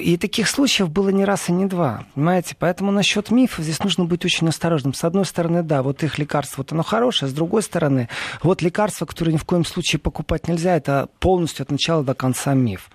И 0.00 0.16
таких 0.16 0.48
случаев 0.48 0.88
было 0.90 1.10
не 1.10 1.24
раз 1.26 1.50
и 1.50 1.52
не 1.52 1.66
два. 1.66 2.04
Понимаете? 2.14 2.56
Поэтому 2.58 2.90
насчет 2.90 3.30
мифов 3.30 3.62
здесь 3.62 3.82
нужно 3.84 4.06
быть 4.06 4.24
очень 4.24 4.48
осторожным. 4.48 4.94
С 4.94 5.04
одной 5.04 5.26
стороны, 5.26 5.62
да, 5.62 5.82
вот 5.82 6.02
их 6.02 6.18
лекарство, 6.18 6.62
вот 6.62 6.72
оно 6.72 6.82
хорошее. 6.82 7.30
С 7.30 7.34
другой 7.34 7.62
стороны, 7.62 8.08
вот 8.42 8.62
лекарство, 8.62 9.04
которое 9.04 9.32
ни 9.32 9.36
в 9.36 9.44
коем 9.44 9.66
случае 9.66 10.00
покупать 10.00 10.48
нельзя, 10.48 10.76
это 10.76 11.10
полностью 11.20 11.64
от 11.64 11.70
начала 11.70 12.02
до 12.02 12.14
конца 12.14 12.54
миф. 12.54 12.88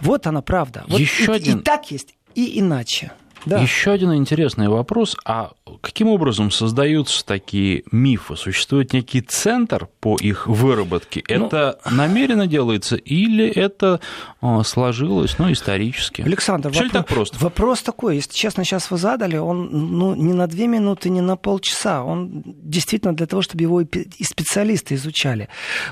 Вот 0.00 0.26
она 0.26 0.42
правда. 0.42 0.84
Вот 0.86 1.00
Еще 1.00 1.32
и, 1.32 1.36
один... 1.36 1.58
и 1.58 1.62
так 1.62 1.90
есть, 1.90 2.14
и 2.34 2.58
иначе. 2.60 3.12
Да. 3.46 3.58
Еще 3.58 3.90
один 3.92 4.14
интересный 4.14 4.68
вопрос. 4.68 5.16
А 5.24 5.52
каким 5.80 6.08
образом 6.08 6.50
создаются 6.50 7.24
такие 7.24 7.84
мифы? 7.92 8.36
Существует 8.36 8.92
некий 8.92 9.20
центр 9.20 9.88
по 10.00 10.16
их 10.16 10.46
выработке? 10.46 11.22
Ну, 11.28 11.46
это 11.46 11.78
намеренно 11.90 12.46
делается 12.46 12.96
или 12.96 13.46
это 13.46 14.00
а, 14.40 14.62
сложилось 14.64 15.38
ну, 15.38 15.52
исторически? 15.52 16.22
Александр, 16.22 16.70
Все 16.70 16.84
вопрос, 16.84 16.92
так 16.92 17.06
просто? 17.06 17.38
вопрос 17.44 17.82
такой. 17.82 18.16
Если 18.16 18.32
честно, 18.32 18.64
сейчас 18.64 18.90
вы 18.90 18.96
задали, 18.96 19.36
он 19.36 19.68
ну, 19.70 20.14
не 20.14 20.32
на 20.32 20.46
две 20.46 20.66
минуты, 20.66 21.10
не 21.10 21.20
на 21.20 21.36
полчаса. 21.36 22.02
Он 22.04 22.42
действительно 22.44 23.14
для 23.14 23.26
того, 23.26 23.42
чтобы 23.42 23.62
его 23.62 23.80
и 23.80 24.24
специалисты 24.24 24.94
изучали. 24.94 25.48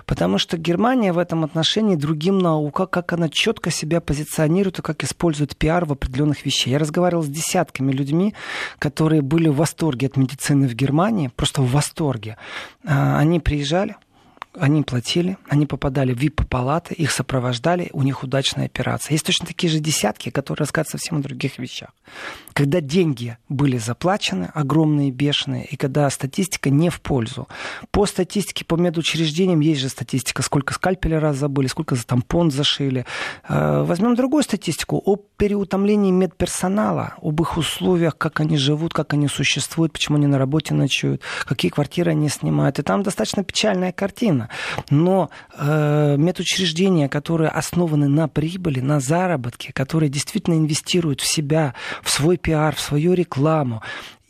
Потому 0.06 0.38
что 0.38 0.56
Германия 0.56 1.12
в 1.12 1.18
этом 1.18 1.44
отношении 1.44 1.96
другим 1.96 2.38
наука, 2.38 2.86
как 2.86 3.12
она 3.12 3.28
четко 3.28 3.70
себя 3.70 4.00
позиционирует 4.00 4.78
и 4.78 4.82
как 4.82 5.04
использует 5.04 5.56
пиар 5.56 5.84
в 5.84 5.92
определенных 5.92 6.44
вещах. 6.44 6.68
Я 6.68 6.78
разговаривал 6.78 7.22
с 7.22 7.28
десятками 7.28 7.92
людьми, 7.92 8.34
которые 8.78 9.22
были 9.22 9.48
в 9.48 9.62
восторге 9.68 10.06
от 10.06 10.16
медицины 10.16 10.66
в 10.66 10.74
Германии, 10.74 11.30
просто 11.34 11.62
в 11.62 11.70
восторге. 11.70 12.36
А, 12.84 13.18
они 13.18 13.38
приезжали, 13.38 13.96
они 14.54 14.82
платили, 14.82 15.36
они 15.48 15.66
попадали 15.66 16.12
в 16.12 16.18
VIP-палаты, 16.18 16.94
их 16.94 17.10
сопровождали, 17.10 17.90
у 17.92 18.02
них 18.02 18.22
удачная 18.22 18.66
операция. 18.66 19.12
Есть 19.12 19.26
точно 19.26 19.46
такие 19.46 19.70
же 19.70 19.78
десятки, 19.78 20.30
которые 20.30 20.60
рассказывают 20.64 21.00
совсем 21.00 21.18
о 21.18 21.20
других 21.20 21.58
вещах. 21.58 21.90
Когда 22.52 22.80
деньги 22.80 23.36
были 23.48 23.78
заплачены, 23.78 24.50
огромные, 24.54 25.10
бешеные, 25.10 25.66
и 25.66 25.76
когда 25.76 26.08
статистика 26.10 26.70
не 26.70 26.90
в 26.90 27.00
пользу. 27.00 27.48
По 27.90 28.06
статистике, 28.06 28.64
по 28.64 28.76
медучреждениям 28.76 29.60
есть 29.60 29.80
же 29.80 29.88
статистика, 29.88 30.42
сколько 30.42 30.74
скальпеля 30.74 31.20
раз 31.20 31.36
забыли, 31.36 31.66
сколько 31.66 31.94
за 31.94 32.06
тампон 32.06 32.50
зашили. 32.50 33.04
Э, 33.48 33.82
возьмем 33.82 34.14
другую 34.14 34.42
статистику 34.42 35.00
о 35.04 35.16
переутомлении 35.16 36.10
медперсонала, 36.10 37.14
об 37.22 37.40
их 37.40 37.56
условиях, 37.56 38.16
как 38.16 38.40
они 38.40 38.56
живут, 38.56 38.92
как 38.92 39.12
они 39.12 39.28
существуют, 39.28 39.92
почему 39.92 40.16
они 40.16 40.26
на 40.26 40.38
работе 40.38 40.74
ночуют, 40.74 41.22
какие 41.44 41.70
квартиры 41.70 42.12
они 42.12 42.28
снимают. 42.28 42.78
И 42.78 42.82
там 42.82 43.02
достаточно 43.02 43.44
печальная 43.44 43.92
картина. 43.92 44.37
Но 44.90 45.30
э, 45.56 46.16
медучреждения, 46.16 47.08
которые 47.08 47.50
основаны 47.50 48.08
на 48.08 48.28
прибыли, 48.28 48.80
на 48.80 49.00
заработке, 49.00 49.72
которые 49.72 50.08
действительно 50.08 50.54
инвестируют 50.54 51.20
в 51.20 51.26
себя, 51.26 51.74
в 52.02 52.10
свой 52.10 52.36
пиар, 52.36 52.74
в 52.74 52.80
свою 52.80 53.14
рекламу, 53.14 53.82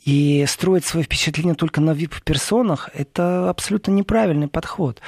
и 0.05 0.45
строить 0.47 0.85
свое 0.85 1.03
впечатление 1.03 1.55
только 1.55 1.81
на 1.81 1.91
VIP-персонах– 1.91 2.89
это 2.93 3.49
абсолютно 3.49 3.91
неправильный 3.91 4.47
подход. 4.47 5.01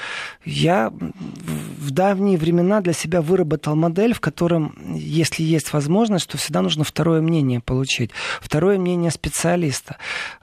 Я 0.43 0.91
в 0.91 1.91
давние 1.91 2.37
времена 2.37 2.81
для 2.81 2.93
себя 2.93 3.21
выработал 3.21 3.75
модель, 3.75 4.13
в 4.13 4.19
котором, 4.19 4.75
если 4.93 5.43
есть 5.43 5.71
возможность, 5.71 6.29
то 6.29 6.37
всегда 6.37 6.61
нужно 6.61 6.83
второе 6.83 7.21
мнение 7.21 7.61
получить. 7.61 8.11
Второе 8.41 8.77
мнение 8.77 9.11
специалиста. 9.11 9.95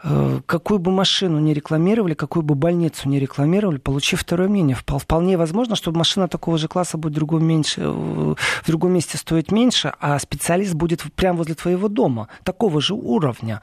Э, 0.02 0.40
какую 0.46 0.78
бы 0.78 0.92
машину 0.92 1.38
не 1.38 1.52
рекламировали, 1.52 2.14
какую 2.14 2.42
бы 2.42 2.54
больницу 2.54 3.08
не 3.08 3.20
рекламировали, 3.20 3.76
получи 3.78 4.16
второе 4.16 4.48
мнение. 4.48 4.76
Вполне 4.76 5.37
возможно, 5.37 5.76
что 5.76 5.92
машина 5.92 6.26
такого 6.26 6.56
же 6.56 6.68
класса 6.68 6.96
будет 6.96 7.12
в 7.12 7.16
другом, 7.16 7.44
меньше, 7.44 7.82
э, 7.82 7.84
в 7.87 8.66
другом 8.66 8.92
месте 8.92 9.18
стоить 9.18 9.52
меньше, 9.52 9.92
а 10.00 10.18
специалист 10.18 10.74
будет 10.74 11.02
прямо 11.14 11.38
возле 11.38 11.54
твоего 11.54 11.88
дома, 11.88 12.28
такого 12.44 12.80
же 12.80 12.94
уровня. 12.94 13.61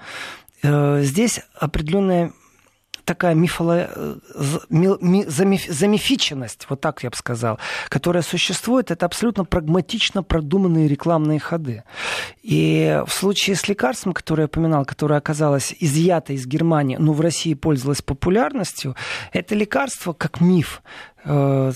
Э, 0.64 1.02
здесь 1.02 1.42
определенная 1.54 2.32
такая 3.06 3.36
мифоло... 3.36 3.88
Э, 3.96 4.16
замифиченность, 4.70 6.66
вот 6.70 6.82
так 6.82 7.04
я 7.04 7.10
бы 7.10 7.16
сказал, 7.16 7.60
которая 7.88 8.24
существует, 8.24 8.92
это 8.92 9.06
абсолютно 9.06 9.46
прагматично 9.46 10.24
продуманные 10.24 10.88
рекламные 10.88 11.40
ходы. 11.40 11.84
И 12.42 13.02
в 13.08 13.14
случае 13.14 13.56
с 13.56 13.68
лекарством, 13.68 14.14
которое 14.14 14.44
я 14.44 14.48
упоминал, 14.48 14.86
которое 14.86 15.18
оказалось 15.18 15.74
изъято 15.80 16.34
из 16.34 16.46
Германии, 16.46 16.98
но 16.98 17.14
в 17.14 17.22
России 17.22 17.54
пользовалось 17.54 18.02
популярностью, 18.02 18.96
это 19.32 19.56
лекарство 19.56 20.14
как 20.14 20.42
миф. 20.42 20.82
Э, 21.26 21.72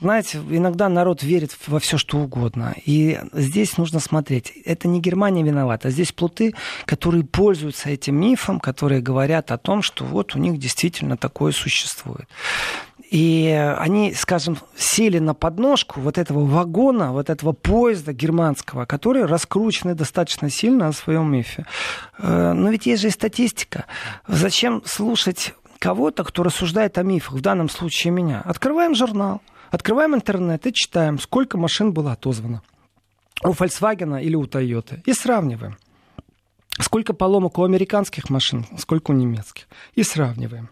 знаете, 0.00 0.38
иногда 0.50 0.88
народ 0.88 1.22
верит 1.22 1.56
во 1.66 1.78
все, 1.78 1.98
что 1.98 2.18
угодно. 2.18 2.74
И 2.84 3.18
здесь 3.32 3.78
нужно 3.78 4.00
смотреть. 4.00 4.52
Это 4.64 4.88
не 4.88 5.00
Германия 5.00 5.42
виновата. 5.42 5.90
Здесь 5.90 6.12
плуты, 6.12 6.54
которые 6.84 7.24
пользуются 7.24 7.90
этим 7.90 8.20
мифом, 8.20 8.58
которые 8.58 9.00
говорят 9.00 9.52
о 9.52 9.58
том, 9.58 9.82
что 9.82 10.04
вот 10.04 10.34
у 10.34 10.38
них 10.38 10.58
действительно 10.58 11.16
такое 11.16 11.52
существует. 11.52 12.28
И 13.10 13.48
они, 13.78 14.12
скажем, 14.12 14.58
сели 14.76 15.18
на 15.18 15.32
подножку 15.32 16.00
вот 16.00 16.18
этого 16.18 16.44
вагона, 16.44 17.12
вот 17.12 17.30
этого 17.30 17.52
поезда 17.52 18.12
германского, 18.12 18.84
который 18.84 19.24
раскручены 19.24 19.94
достаточно 19.94 20.50
сильно 20.50 20.88
о 20.88 20.92
своем 20.92 21.32
мифе. 21.32 21.64
Э, 22.18 22.52
но 22.52 22.70
ведь 22.70 22.86
есть 22.86 23.02
же 23.02 23.08
и 23.08 23.12
статистика. 23.12 23.86
Зачем 24.26 24.82
слушать 24.84 25.54
кого-то, 25.78 26.24
кто 26.24 26.42
рассуждает 26.42 26.98
о 26.98 27.02
мифах, 27.02 27.34
в 27.34 27.40
данном 27.40 27.68
случае 27.68 28.12
меня. 28.12 28.40
Открываем 28.44 28.94
журнал, 28.94 29.40
открываем 29.70 30.14
интернет 30.14 30.66
и 30.66 30.72
читаем, 30.72 31.18
сколько 31.18 31.56
машин 31.58 31.92
было 31.92 32.12
отозвано 32.12 32.62
у 33.44 33.52
Volkswagen 33.52 34.20
или 34.20 34.34
у 34.34 34.44
Toyota, 34.44 35.00
и 35.04 35.12
сравниваем. 35.12 35.76
Сколько 36.80 37.12
поломок 37.12 37.58
у 37.58 37.64
американских 37.64 38.30
машин, 38.30 38.66
сколько 38.78 39.10
у 39.10 39.14
немецких. 39.14 39.66
И 39.94 40.02
сравниваем. 40.02 40.70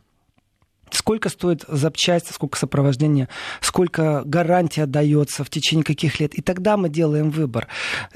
сколько 0.91 1.29
стоит 1.29 1.65
запчасти, 1.67 2.33
сколько 2.33 2.57
сопровождения, 2.57 3.29
сколько 3.61 4.23
гарантия 4.25 4.87
дается, 4.87 5.43
в 5.43 5.51
течение 5.51 5.85
каких 5.85 6.21
лет. 6.21 6.35
И 6.35 6.43
тогда 6.43 6.77
мы 6.77 6.89
делаем 6.89 7.31
выбор. 7.31 7.67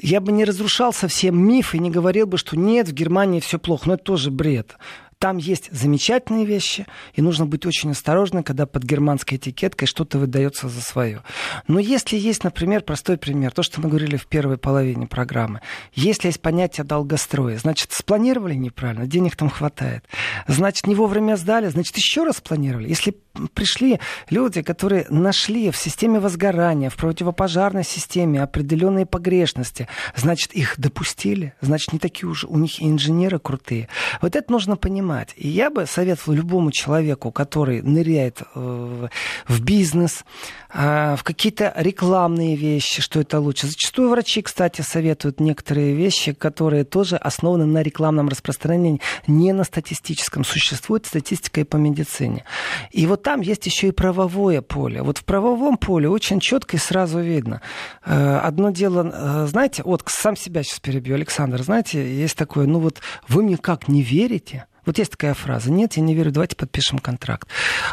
Я 0.00 0.20
бы 0.20 0.31
не 0.31 0.44
разрушал 0.44 0.92
совсем 0.92 1.37
миф 1.37 1.74
и 1.74 1.81
не 1.81 1.90
говорил 1.90 2.26
бы, 2.26 2.38
что 2.38 2.57
нет, 2.57 2.88
в 2.88 2.92
Германии 2.92 3.40
все 3.40 3.59
плохо. 3.59 3.88
Но 3.88 3.94
это 3.94 4.05
тоже 4.05 4.31
бред. 4.31 4.76
Там 5.20 5.37
есть 5.37 5.68
замечательные 5.70 6.46
вещи, 6.46 6.87
и 7.12 7.20
нужно 7.20 7.44
быть 7.44 7.66
очень 7.66 7.90
осторожным, 7.90 8.42
когда 8.42 8.64
под 8.64 8.85
германской 8.85 9.37
этикеткой 9.37 9.87
что-то 9.87 10.18
выдается 10.18 10.70
за 10.70 10.80
свое. 10.80 11.22
Но 11.68 11.78
если 11.78 12.16
есть, 12.16 12.42
например, 12.42 12.80
простой 12.80 13.18
пример, 13.18 13.52
то, 13.52 13.62
что 13.62 13.83
мы 13.83 13.90
говорили 13.90 14.16
в 14.16 14.26
первой 14.26 14.56
половине 14.56 15.06
программы, 15.06 15.61
если 15.92 16.28
есть 16.28 16.40
понятие 16.40 16.85
долгостроя, 16.85 17.59
значит, 17.59 17.92
спланировали 17.92 18.54
неправильно, 18.54 19.06
денег 19.06 19.37
там 19.37 19.50
хватает, 19.50 20.06
значит, 20.48 20.87
не 20.87 20.94
вовремя 20.94 21.37
сдали, 21.37 21.68
значит, 21.68 21.98
еще 21.98 22.24
раз 22.24 22.38
спланировали. 22.38 22.88
Если 22.88 23.14
пришли 23.52 24.00
люди, 24.30 24.62
которые 24.62 25.04
нашли 25.11 25.70
в 25.70 25.76
системе 25.76 26.18
возгорания, 26.18 26.88
в 26.88 26.96
противопожарной 26.96 27.85
системе 27.85 28.42
определенные 28.42 29.04
погрешности, 29.04 29.87
значит, 30.16 30.54
их 30.54 30.76
допустили, 30.78 31.52
значит, 31.61 31.92
не 31.92 31.98
такие 31.98 32.26
уже 32.26 32.46
у 32.46 32.56
них 32.56 32.83
инженеры 32.83 33.38
крутые. 33.38 33.90
Вот 34.22 34.34
это 34.34 34.51
нужно 34.51 34.76
понимать 34.76 35.09
понимать. 35.11 35.34
И 35.36 35.48
я 35.48 35.70
бы 35.70 35.86
советовал 35.86 36.34
любому 36.34 36.70
человеку, 36.72 37.30
который 37.32 37.82
ныряет 37.82 38.42
э, 38.54 39.08
в 39.48 39.61
бизнес, 39.62 40.24
э, 40.72 41.16
в 41.16 41.22
какие-то 41.22 41.72
рекламные 41.76 42.56
вещи, 42.56 43.02
что 43.02 43.20
это 43.20 43.40
лучше. 43.40 43.66
Зачастую 43.66 44.11
врачи, 44.11 44.42
кстати, 44.42 44.82
советуют 44.82 45.40
некоторые 45.40 45.94
вещи, 45.94 46.32
которые 46.32 46.84
тоже 46.84 47.16
основаны 47.16 47.66
на 47.66 47.82
рекламном 47.82 48.28
распространении, 48.28 49.00
не 49.26 49.52
на 49.52 49.64
статистическом. 49.64 50.44
Существует 50.44 51.06
статистика 51.06 51.61
и 51.61 51.64
по 51.64 51.76
медицине. 51.76 52.44
И 52.92 53.06
вот 53.06 53.22
там 53.22 53.40
есть 53.40 53.66
еще 53.66 53.88
и 53.88 53.92
правовое 53.92 54.62
поле. 54.62 55.02
Вот 55.02 55.18
в 55.18 55.24
правовом 55.24 55.76
поле 55.76 56.08
очень 56.08 56.40
четко 56.40 56.76
и 56.76 56.80
сразу 56.80 57.20
видно. 57.20 57.61
Э, 58.04 58.38
одно 58.38 58.70
дело, 58.70 59.46
знаете, 59.46 59.82
вот 59.84 60.02
сам 60.06 60.36
себя 60.36 60.62
сейчас 60.62 60.80
перебью, 60.80 61.14
Александр, 61.14 61.62
знаете, 61.62 61.98
есть 62.22 62.36
такое, 62.36 62.66
ну 62.66 62.78
вот 62.78 63.00
вы 63.28 63.42
мне 63.42 63.56
как 63.56 63.88
не 63.88 64.02
верите, 64.02 64.66
вот 64.87 64.99
есть 64.99 65.12
такая 65.12 65.35
фраза. 65.35 65.70
Нет, 65.70 65.95
я 65.95 66.03
не 66.03 66.14
верю, 66.14 66.33
давайте 66.33 66.57
подпишем 66.57 66.99
контракт. 66.99 67.49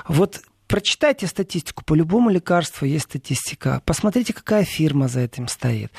Вот 0.07 0.41
Прочитайте 0.67 1.27
статистику. 1.27 1.83
По 1.85 1.93
любому 1.93 2.29
лекарству 2.29 2.85
есть 2.85 3.05
статистика. 3.05 3.81
Посмотрите, 3.85 4.33
какая 4.33 4.65
фирма 4.65 5.07
за 5.07 5.21
этим 5.21 5.47
стоит. 5.47 5.91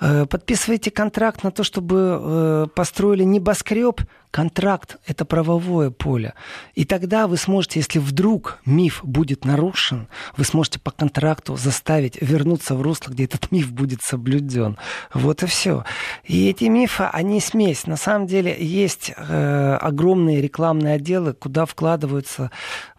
Э, 0.00 0.24
подписывайте 0.24 0.90
контракт 0.90 1.44
на 1.44 1.50
то, 1.50 1.62
чтобы 1.62 2.18
э, 2.20 2.66
построили 2.74 3.22
небоскреб. 3.24 4.00
Контракт– 4.30 4.96
это 5.06 5.24
правовое 5.24 5.90
поле. 5.90 6.34
И 6.74 6.84
тогда 6.84 7.28
вы 7.28 7.36
сможете, 7.36 7.78
если 7.78 8.00
вдруг 8.00 8.58
миф 8.66 9.00
будет 9.04 9.44
нарушен, 9.44 10.08
вы 10.36 10.44
сможете 10.44 10.80
по 10.80 10.90
контракту 10.90 11.54
заставить 11.56 12.20
вернуться 12.20 12.74
в 12.74 12.82
русло, 12.82 13.12
где 13.12 13.26
этот 13.26 13.52
миф 13.52 13.70
будет 13.70 14.00
соблюден. 14.02 14.76
Вот 15.12 15.44
и 15.44 15.46
все. 15.46 15.84
И 16.24 16.48
эти 16.48 16.64
мифы, 16.64 17.04
они 17.04 17.40
смесь. 17.40 17.86
На 17.86 17.96
самом 17.96 18.26
деле 18.26 18.56
есть 18.58 19.12
э, 19.16 19.78
огромные 19.80 20.40
рекламные 20.40 20.94
отделы, 20.94 21.34
куда 21.34 21.64
вкладываются 21.64 22.50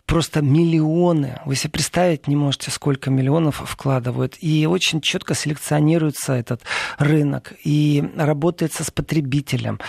просто 0.06 0.42
миллионы. 0.42 1.40
Вы 1.46 1.56
себе 1.56 1.72
представить 1.72 2.28
не 2.28 2.36
можете, 2.36 2.72
сколько 2.72 3.10
миллионов 3.10 3.64
вкладывают. 3.66 4.36
И 4.42 4.66
очень 4.68 5.02
четко 5.02 5.34
селекционируется 5.36 6.34
этот 6.34 6.62
рынок. 6.98 7.54
И 7.64 8.04
работается 8.16 8.84
с 8.84 8.92
потребителем. 8.92 9.80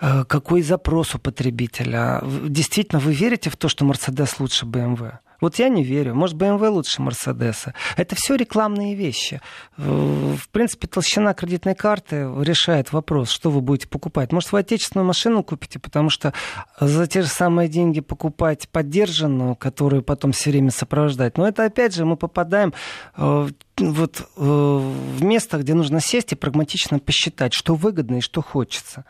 Э, 0.00 0.24
какой 0.24 0.62
запрос 0.62 1.14
у 1.14 1.18
потребителя? 1.18 2.22
Действительно, 2.24 3.00
вы 3.00 3.12
верите 3.12 3.50
в 3.50 3.56
то, 3.56 3.68
что 3.68 3.84
Мерседес 3.84 4.40
лучше 4.40 4.66
BMW? 4.66 5.18
Вот 5.40 5.56
я 5.56 5.68
не 5.68 5.82
верю. 5.82 6.14
Может, 6.14 6.36
BMW 6.36 6.68
лучше 6.68 7.02
Мерседеса. 7.02 7.74
Это 7.96 8.16
все 8.16 8.36
рекламные 8.36 8.94
вещи. 8.94 9.40
В 9.76 10.48
принципе, 10.50 10.86
толщина 10.86 11.34
кредитной 11.34 11.74
карты 11.74 12.28
решает 12.40 12.92
вопрос, 12.92 13.30
что 13.30 13.50
вы 13.50 13.60
будете 13.60 13.88
покупать. 13.88 14.32
Может, 14.32 14.52
вы 14.52 14.60
отечественную 14.60 15.06
машину 15.06 15.42
купите, 15.42 15.78
потому 15.78 16.10
что 16.10 16.32
за 16.80 17.06
те 17.06 17.22
же 17.22 17.28
самые 17.28 17.68
деньги 17.68 18.00
покупать 18.00 18.68
поддержанную, 18.68 19.56
которую 19.56 20.02
потом 20.02 20.32
все 20.32 20.50
время 20.50 20.70
сопровождать. 20.70 21.38
Но 21.38 21.46
это, 21.46 21.64
опять 21.64 21.94
же, 21.94 22.04
мы 22.04 22.16
попадаем 22.16 22.72
э, 23.16 23.48
вот 23.78 24.20
э, 24.20 24.24
в 24.36 25.22
место, 25.22 25.58
где 25.58 25.74
нужно 25.74 26.00
сесть 26.00 26.32
и 26.32 26.36
прагматично 26.36 26.98
посчитать, 26.98 27.52
что 27.52 27.74
выгодно 27.74 28.16
и 28.16 28.20
что 28.20 28.42
хочется. 28.42 29.04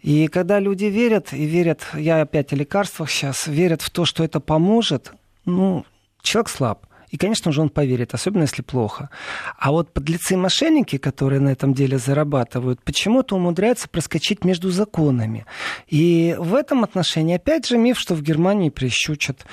И 0.00 0.28
когда 0.28 0.60
люди 0.60 0.84
верят, 0.84 1.32
и 1.32 1.44
верят, 1.44 1.86
я 1.94 2.20
опять 2.20 2.52
о 2.52 2.56
лекарствах 2.56 3.10
сейчас, 3.10 3.46
верят 3.46 3.82
в 3.82 3.90
то, 3.90 4.04
что 4.04 4.22
это 4.22 4.40
поможет, 4.40 5.12
ну, 5.48 5.86
человек 6.20 6.50
слаб. 6.50 6.86
И, 7.10 7.16
конечно 7.16 7.52
же, 7.52 7.62
он 7.62 7.68
поверит, 7.68 8.14
особенно 8.14 8.42
если 8.42 8.62
плохо. 8.62 9.10
А 9.58 9.70
вот 9.70 9.92
подлецы-мошенники, 9.92 10.98
которые 10.98 11.40
на 11.40 11.50
этом 11.50 11.74
деле 11.74 11.98
зарабатывают, 11.98 12.82
почему-то 12.82 13.36
умудряются 13.36 13.88
проскочить 13.88 14.44
между 14.44 14.70
законами. 14.70 15.46
И 15.88 16.36
в 16.38 16.54
этом 16.54 16.84
отношении, 16.84 17.36
опять 17.36 17.66
же, 17.66 17.78
миф, 17.78 17.98
что 17.98 18.14
в 18.14 18.22
Германии 18.22 18.70
прищучат, 18.70 19.46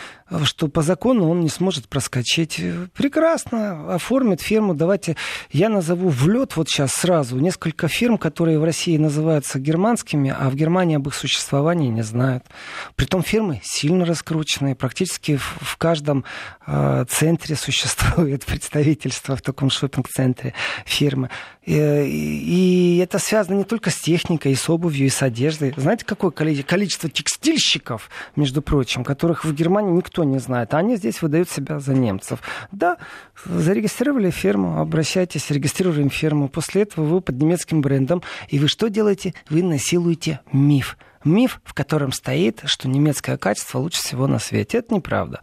что 0.44 0.68
по 0.68 0.82
закону 0.82 1.30
он 1.30 1.42
не 1.42 1.50
сможет 1.50 1.88
проскочить. 1.88 2.62
Прекрасно, 2.94 3.94
оформит 3.96 4.42
фирму. 4.42 4.74
Давайте 4.74 5.16
я 5.52 5.70
назову 5.70 6.10
в 6.10 6.28
лед 6.28 6.56
вот 6.56 6.70
сейчас 6.70 6.92
сразу 6.92 7.38
несколько 7.38 7.88
фирм, 7.88 8.18
которые 8.18 8.60
в 8.60 8.64
России 8.64 8.98
называются 8.98 9.60
германскими, 9.60 10.36
а 10.38 10.50
в 10.50 10.56
Германии 10.56 10.96
об 10.96 11.08
их 11.08 11.14
существовании 11.14 11.90
не 11.90 12.02
знают. 12.02 12.44
Притом 12.96 13.24
фирмы 13.24 13.62
сильно 13.64 14.06
раскрученные, 14.06 14.76
практически 14.76 15.38
в 15.38 15.78
каждом 15.78 16.26
э, 16.66 17.06
центре 17.08 17.45
центре 17.46 17.56
существует 17.56 18.46
представительство 18.46 19.36
в 19.36 19.42
таком 19.42 19.70
шопинг-центре 19.70 20.54
фирмы. 20.86 21.30
И, 21.64 21.74
и 21.76 22.98
это 22.98 23.20
связано 23.20 23.58
не 23.58 23.64
только 23.64 23.90
с 23.90 23.96
техникой, 23.96 24.54
и 24.54 24.56
с 24.56 24.70
обувью, 24.70 25.08
и 25.08 25.10
с 25.10 25.22
одеждой. 25.22 25.74
Знаете, 25.78 26.06
какое 26.06 26.32
количество 26.32 27.10
текстильщиков, 27.10 28.10
между 28.36 28.62
прочим, 28.62 29.04
которых 29.04 29.46
в 29.46 29.54
Германии 29.54 29.92
никто 29.92 30.24
не 30.24 30.40
знает, 30.40 30.74
а 30.74 30.80
они 30.80 30.96
здесь 30.96 31.22
выдают 31.22 31.50
себя 31.50 31.80
за 31.80 31.94
немцев. 31.94 32.40
Да, 32.72 32.98
зарегистрировали 33.46 34.32
фирму, 34.32 34.80
обращайтесь, 34.80 35.50
регистрируем 35.52 36.10
фирму. 36.10 36.50
После 36.50 36.84
этого 36.84 37.06
вы 37.06 37.22
под 37.22 37.36
немецким 37.36 37.82
брендом. 37.82 38.24
И 38.50 38.60
вы 38.60 38.68
что 38.68 38.90
делаете? 38.90 39.34
Вы 39.50 39.64
насилуете 39.64 40.40
миф. 40.52 40.98
Миф, 41.24 41.60
в 41.64 41.74
котором 41.74 42.12
стоит, 42.12 42.62
что 42.66 42.88
немецкое 42.88 43.38
качество 43.38 43.80
лучше 43.80 44.00
всего 44.00 44.28
на 44.28 44.38
свете. 44.38 44.78
Это 44.78 44.94
неправда. 44.94 45.42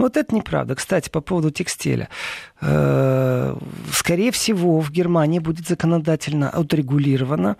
Вот 0.00 0.16
это 0.16 0.34
неправда. 0.34 0.74
Кстати, 0.74 1.10
по 1.10 1.20
поводу 1.20 1.50
текстиля. 1.50 2.08
Э, 2.62 3.54
скорее 3.92 4.30
всего, 4.32 4.80
в 4.80 4.90
Германии 4.90 5.40
будет 5.40 5.68
законодательно 5.68 6.48
отрегулировано 6.48 7.56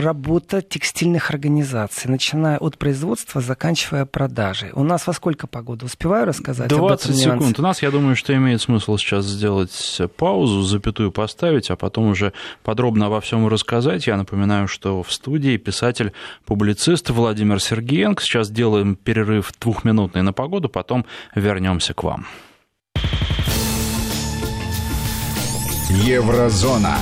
работа 0.00 0.62
текстильных 0.62 1.30
организаций, 1.30 2.10
начиная 2.10 2.58
от 2.58 2.78
производства, 2.78 3.40
заканчивая 3.40 4.04
продажей. 4.04 4.70
У 4.72 4.82
нас 4.82 5.06
во 5.06 5.12
сколько 5.12 5.46
погода? 5.46 5.86
Успеваю 5.86 6.26
рассказать? 6.26 6.68
20 6.68 7.16
секунд. 7.16 7.58
У 7.58 7.62
нас, 7.62 7.82
я 7.82 7.90
думаю, 7.90 8.16
что 8.16 8.34
имеет 8.34 8.60
смысл 8.60 8.96
сейчас 8.96 9.24
сделать 9.24 10.00
паузу, 10.16 10.62
запятую 10.62 11.12
поставить, 11.12 11.70
а 11.70 11.76
потом 11.76 12.08
уже 12.08 12.32
подробно 12.62 13.06
обо 13.06 13.20
всем 13.20 13.46
рассказать. 13.48 14.06
Я 14.06 14.16
напоминаю, 14.16 14.68
что 14.68 15.02
в 15.02 15.12
студии 15.12 15.56
писатель-публицист 15.56 17.10
Владимир 17.10 17.60
Сергеенко. 17.60 18.22
Сейчас 18.22 18.50
делаем 18.50 18.96
перерыв 18.96 19.52
двухминутный 19.60 20.22
на 20.22 20.32
погоду, 20.32 20.68
потом 20.68 21.06
вернемся 21.34 21.94
к 21.94 22.02
вам. 22.02 22.26
Еврозона. 25.90 26.98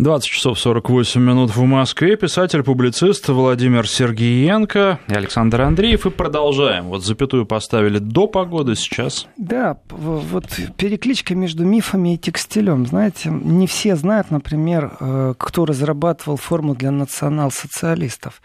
20 0.00 0.30
часов 0.30 0.58
48 0.58 1.20
минут 1.20 1.54
в 1.54 1.62
Москве. 1.62 2.16
Писатель-публицист 2.16 3.28
Владимир 3.28 3.86
Сергеенко 3.86 4.98
и 5.06 5.12
Александр 5.12 5.60
Андреев. 5.60 6.06
И 6.06 6.10
продолжаем. 6.10 6.86
Вот 6.86 7.04
запятую 7.04 7.44
поставили 7.44 7.98
до 7.98 8.26
погоды 8.26 8.76
сейчас. 8.76 9.28
Да, 9.36 9.76
вот 9.90 10.46
перекличка 10.78 11.34
между 11.34 11.66
мифами 11.66 12.14
и 12.14 12.18
текстилем. 12.18 12.86
Знаете, 12.86 13.28
не 13.28 13.66
все 13.66 13.94
знают, 13.94 14.30
например, 14.30 14.96
э, 15.00 15.34
кто 15.36 15.66
разрабатывал 15.66 16.38
форму 16.38 16.74
для 16.74 16.90
национал-социалистов 16.90 18.40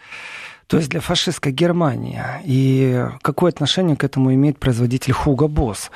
то 0.66 0.78
есть 0.78 0.90
для 0.90 1.00
фашистской 1.00 1.52
Германии. 1.52 2.20
И 2.44 3.06
какое 3.22 3.50
отношение 3.50 3.96
к 3.96 4.02
этому 4.02 4.34
имеет 4.34 4.58
производитель 4.58 5.12
Хуга 5.12 5.46
Босс 5.46 5.92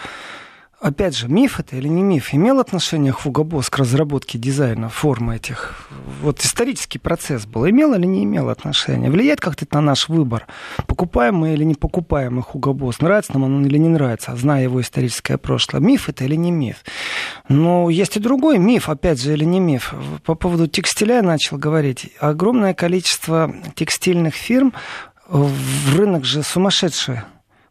опять 0.81 1.16
же, 1.16 1.28
миф 1.28 1.61
это 1.61 1.76
или 1.76 1.89
не 1.89 2.03
миф, 2.03 2.35
имел 2.35 2.59
отношение 2.59 3.12
Хуго 3.12 3.45
Босс 3.45 3.70
к 3.70 3.78
разработке 3.78 4.39
дизайна 4.39 4.89
формы 4.89 5.37
этих? 5.37 5.89
Вот 6.22 6.41
исторический 6.41 6.99
процесс 6.99 7.47
был, 7.47 7.68
имел 7.68 7.95
или 7.95 8.07
не 8.07 8.24
имел 8.24 8.49
отношения? 8.49 9.11
Влияет 9.11 9.41
как-то 9.41 9.66
на 9.70 9.81
наш 9.81 10.09
выбор? 10.09 10.47
Покупаем 10.87 11.37
мы 11.37 11.53
или 11.53 11.64
не 11.64 11.74
покупаем 11.74 12.37
мы 12.37 12.43
Хуго 12.43 12.72
Босс? 12.72 13.01
Нравится 13.01 13.33
нам 13.35 13.45
он 13.45 13.66
или 13.66 13.78
не 13.78 13.89
нравится, 13.89 14.35
зная 14.37 14.62
его 14.62 14.81
историческое 14.81 15.39
прошлое? 15.39 15.81
Миф 15.81 16.09
это 16.09 16.24
или 16.24 16.35
не 16.37 16.51
миф? 16.51 16.85
Но 17.49 17.91
есть 17.91 18.16
и 18.16 18.20
другой 18.20 18.59
миф, 18.59 18.89
опять 18.89 19.20
же, 19.20 19.33
или 19.33 19.45
не 19.45 19.61
миф. 19.61 19.95
По 20.24 20.35
поводу 20.35 20.66
текстиля 20.66 21.16
я 21.16 21.22
начал 21.22 21.59
говорить. 21.59 22.11
Огромное 22.18 22.74
количество 22.74 23.55
текстильных 23.74 24.35
фирм 24.35 24.72
В 25.28 25.97
рынок 25.97 26.24
же 26.24 26.43
сумасшедший 26.43 27.20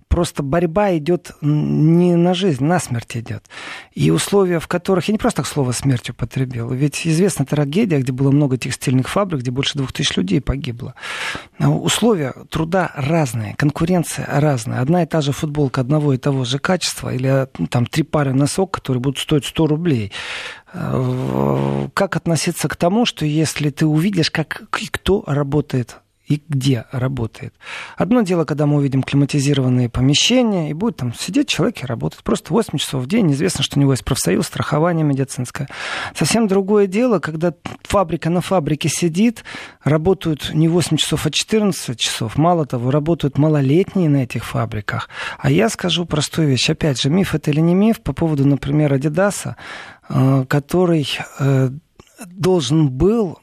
просто 0.10 0.43
борьба 0.43 0.97
идет 0.97 1.32
не 1.41 2.16
на 2.16 2.34
жизнь, 2.34 2.64
на 2.66 2.80
смерть 2.80 3.16
идет. 3.16 3.45
И 3.93 4.12
условия, 4.12 4.60
в 4.60 4.68
которых... 4.68 5.07
Я 5.07 5.14
не 5.14 5.18
просто 5.18 5.43
так 5.43 5.47
слово 5.47 5.72
«смерть» 5.72 6.10
употребил. 6.10 6.72
Ведь 6.72 7.07
известна 7.07 7.45
трагедия, 7.45 7.99
где 7.99 8.12
было 8.12 8.32
много 8.32 8.57
текстильных 8.57 9.07
фабрик, 9.07 9.41
где 9.41 9.51
больше 9.51 9.78
двух 9.78 9.93
тысяч 9.93 10.18
людей 10.18 10.41
погибло. 10.41 10.95
Условия 11.60 12.34
труда 12.49 12.91
разные, 12.95 13.55
конкуренция 13.55 14.28
разная. 14.28 14.82
Одна 14.82 15.03
и 15.03 15.05
та 15.05 15.22
же 15.22 15.32
футболка 15.32 15.82
одного 15.82 16.14
и 16.14 16.18
того 16.18 16.43
же 16.43 16.60
качества 16.60 17.14
или 17.14 17.47
там 17.70 17.86
три 17.86 18.03
пары 18.03 18.34
носок, 18.34 18.72
которые 18.72 19.01
будут 19.01 19.20
стоить 19.20 19.45
100 19.45 19.68
рублей 19.68 20.12
э, 20.74 21.88
как 21.93 22.16
относиться 22.16 22.68
к 22.68 22.76
тому, 22.76 23.05
что 23.05 23.26
если 23.26 23.70
ты 23.70 23.86
увидишь, 23.86 24.32
как 24.32 24.64
кто 24.70 25.24
работает 25.28 25.97
и 26.30 26.43
где 26.47 26.86
работает. 26.91 27.55
Одно 27.97 28.21
дело, 28.21 28.45
когда 28.45 28.67
мы 28.67 28.77
увидим 28.77 29.01
климатизированные 29.01 29.89
помещения, 29.89 30.69
и 30.69 30.73
будет 30.73 30.97
там 30.97 31.13
сидеть 31.13 31.49
человек 31.49 31.84
и 31.84 31.88
работать. 31.88 32.23
Просто 32.23 32.53
8 32.53 32.77
часов 32.77 33.03
в 33.03 33.07
день, 33.07 33.25
неизвестно, 33.25 33.63
что 33.63 33.77
у 33.77 33.82
него 33.82 33.93
есть 33.93 34.05
профсоюз, 34.05 34.45
страхование 34.45 35.03
медицинское. 35.03 35.67
Совсем 36.15 36.47
другое 36.47 36.86
дело, 36.86 37.17
когда 37.17 37.53
фабрика 37.82 38.30
на 38.30 38.41
фабрике 38.41 38.89
сидит, 38.89 39.43
работают 39.84 40.51
не 40.53 40.67
8 40.67 40.97
часов, 40.97 41.25
а 41.25 41.32
14 41.32 41.99
часов. 41.99 42.38
Мало 42.38 42.67
того, 42.67 42.91
работают 42.91 43.39
малолетние 43.39 44.07
на 44.07 44.23
этих 44.23 44.45
фабриках. 44.45 45.09
А 45.39 45.49
я 45.49 45.67
скажу 45.67 46.05
простую 46.05 46.47
вещь. 46.47 46.69
Опять 46.69 47.01
же, 47.01 47.09
миф 47.09 47.34
это 47.34 47.49
или 47.49 47.59
не 47.59 47.73
миф 47.73 48.01
по 48.01 48.13
поводу, 48.13 48.45
например, 48.47 48.93
Адидаса, 48.93 49.57
э, 50.07 50.45
который 50.47 51.09
э, 51.39 51.71
должен 52.27 52.89
был 52.89 53.39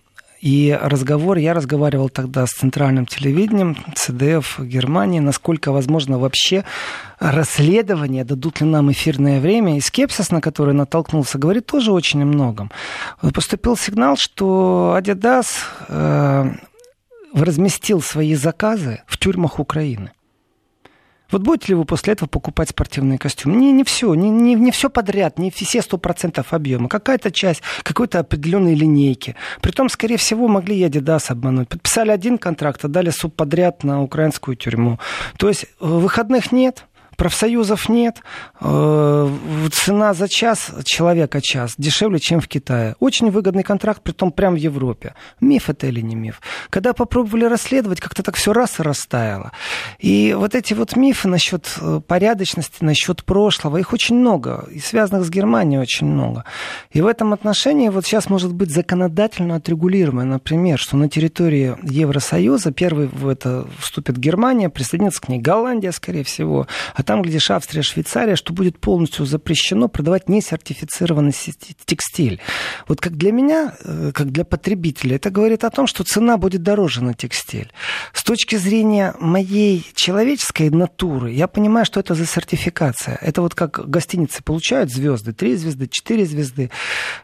и 0.47 0.79
разговор, 0.81 1.39
я 1.39 1.55
разговаривал 1.55 2.09
тогда 2.09 2.47
с 2.47 2.51
центральным 2.51 3.05
телевидением 3.05 3.77
ЦДФ 3.97 4.61
Германии, 4.61 5.19
насколько 5.19 5.73
возможно 5.73 6.21
вообще 6.21 6.65
расследование, 7.19 8.25
дадут 8.25 8.61
ли 8.61 8.67
нам 8.69 8.93
эфирное 8.93 9.41
время. 9.41 9.77
И 9.77 9.81
скепсис, 9.81 10.31
на 10.31 10.41
который 10.41 10.73
натолкнулся, 10.73 11.37
говорит 11.37 11.67
тоже 11.67 11.91
очень 11.91 12.23
о 12.23 12.27
многом. 12.27 12.71
Поступил 13.35 13.77
сигнал, 13.77 14.17
что 14.17 14.97
Adidas 14.97 15.49
э, 15.89 16.53
разместил 17.35 18.01
свои 18.01 18.37
заказы 18.37 19.03
в 19.09 19.19
тюрьмах 19.19 19.59
Украины. 19.59 20.13
Вот 21.31 21.43
будете 21.43 21.69
ли 21.69 21.75
вы 21.75 21.85
после 21.85 22.13
этого 22.13 22.29
покупать 22.29 22.71
спортивный 22.71 23.19
костюм? 23.19 23.59
Не, 23.59 23.73
не 23.73 23.85
все, 23.85 24.15
не, 24.15 24.31
не, 24.31 24.55
не 24.55 24.71
все 24.71 24.89
подряд, 24.89 25.39
не 25.39 25.51
все 25.51 25.83
сто 25.83 25.99
процентов 25.99 26.53
объема. 26.53 26.89
Какая-то 26.89 27.31
часть 27.31 27.63
какой-то 27.83 28.21
определенной 28.21 28.75
линейки. 28.75 29.35
Притом, 29.61 29.89
скорее 29.89 30.17
всего, 30.17 30.49
могли 30.49 30.79
и 30.79 30.85
Adidas 30.85 31.31
обмануть. 31.31 31.69
Подписали 31.69 32.11
один 32.11 32.39
контракт, 32.39 32.85
а 32.85 32.89
дали 32.89 33.11
субподряд 33.11 33.85
на 33.85 34.03
украинскую 34.03 34.57
тюрьму. 34.57 34.99
То 35.37 35.49
есть 35.49 35.65
э, 35.65 35.67
выходных 35.81 36.53
нет, 36.53 36.87
профсоюзов 37.17 37.89
нет, 37.89 38.23
э, 38.61 39.29
цена 39.73 40.15
за 40.15 40.29
час 40.29 40.71
человека 40.85 41.41
час 41.41 41.75
дешевле, 41.79 42.19
чем 42.19 42.41
в 42.41 42.49
Китае. 42.49 42.95
Очень 43.01 43.31
выгодный 43.31 43.63
контракт, 43.63 44.03
при 44.03 44.13
том 44.13 44.31
прямо 44.33 44.57
в 44.57 44.61
Европе. 44.61 45.15
Миф 45.41 45.69
это 45.69 45.87
или 45.87 46.01
не 46.01 46.15
миф? 46.15 46.41
Когда 46.71 46.93
попробовали 46.93 47.45
расследовать, 47.45 48.01
как-то 48.01 48.23
так 48.23 48.37
все 48.37 48.53
раз 48.53 48.79
и 48.79 48.83
растаяло. 48.83 49.53
И 49.99 50.35
вот 50.37 50.55
эти 50.55 50.75
вот 50.75 50.97
мифы 50.97 51.29
насчет 51.29 51.77
э, 51.81 52.01
порядочности, 52.07 52.85
насчет 52.85 53.25
прошлого, 53.25 53.79
их 53.79 53.93
очень 53.93 54.17
много, 54.17 54.67
и 54.71 54.79
связанных 54.79 55.25
с 55.25 55.31
Германией 55.31 55.81
очень 55.81 56.07
много. 56.07 56.45
И 56.91 57.01
в 57.01 57.07
этом 57.07 57.33
отношении 57.33 57.89
вот 57.89 58.05
сейчас 58.05 58.29
может 58.29 58.53
быть 58.53 58.71
законодательно 58.71 59.57
отрегулируемо, 59.57 60.25
например, 60.25 60.79
что 60.79 60.97
на 60.97 61.09
территории 61.09 61.77
Евросоюза 61.83 62.73
первый 62.73 63.07
в 63.07 63.29
это 63.29 63.67
вступит 63.79 64.19
Германия, 64.19 64.69
присоединится 64.69 65.21
к 65.21 65.29
ней 65.29 65.39
Голландия, 65.39 65.93
скорее 65.93 66.25
всего, 66.25 66.67
а 66.95 67.03
там, 67.07 67.23
где 67.23 67.39
Австрия, 67.49 67.83
Швейцария, 67.83 68.37
что 68.37 68.53
будет 68.53 68.79
полностью 68.79 69.25
запрещено 69.25 69.89
продавать 69.89 70.29
несертифицированный 70.29 71.33
текстиль. 71.85 72.41
Вот 72.89 73.01
как 73.01 73.17
для 73.17 73.33
меня, 73.33 73.75
э, 73.85 74.11
как 74.13 74.33
для 74.33 74.45
потребителя, 74.45 75.17
это 75.17 75.31
говорит 75.31 75.65
о 75.65 75.71
том, 75.71 75.87
что 75.87 76.05
цена 76.05 76.37
будет 76.37 76.63
дороже 76.63 77.03
на 77.03 77.15
текстиль. 77.15 77.73
С 78.13 78.25
точки 78.25 78.57
зрения 78.57 79.15
моей 79.21 79.87
человеческой 79.95 80.71
натуры, 80.71 81.31
я 81.31 81.47
понимаю, 81.47 81.87
что 81.87 82.01
это 82.01 82.15
за 82.15 82.27
сертификация. 82.27 83.19
Это 83.23 83.41
вот 83.43 83.55
как 83.55 83.89
гостиницы 83.89 84.43
получают 84.43 84.91
звезды, 84.91 85.33
три 85.33 85.55
звезды, 85.55 85.89
четыре 85.89 86.27
звезды. 86.27 86.71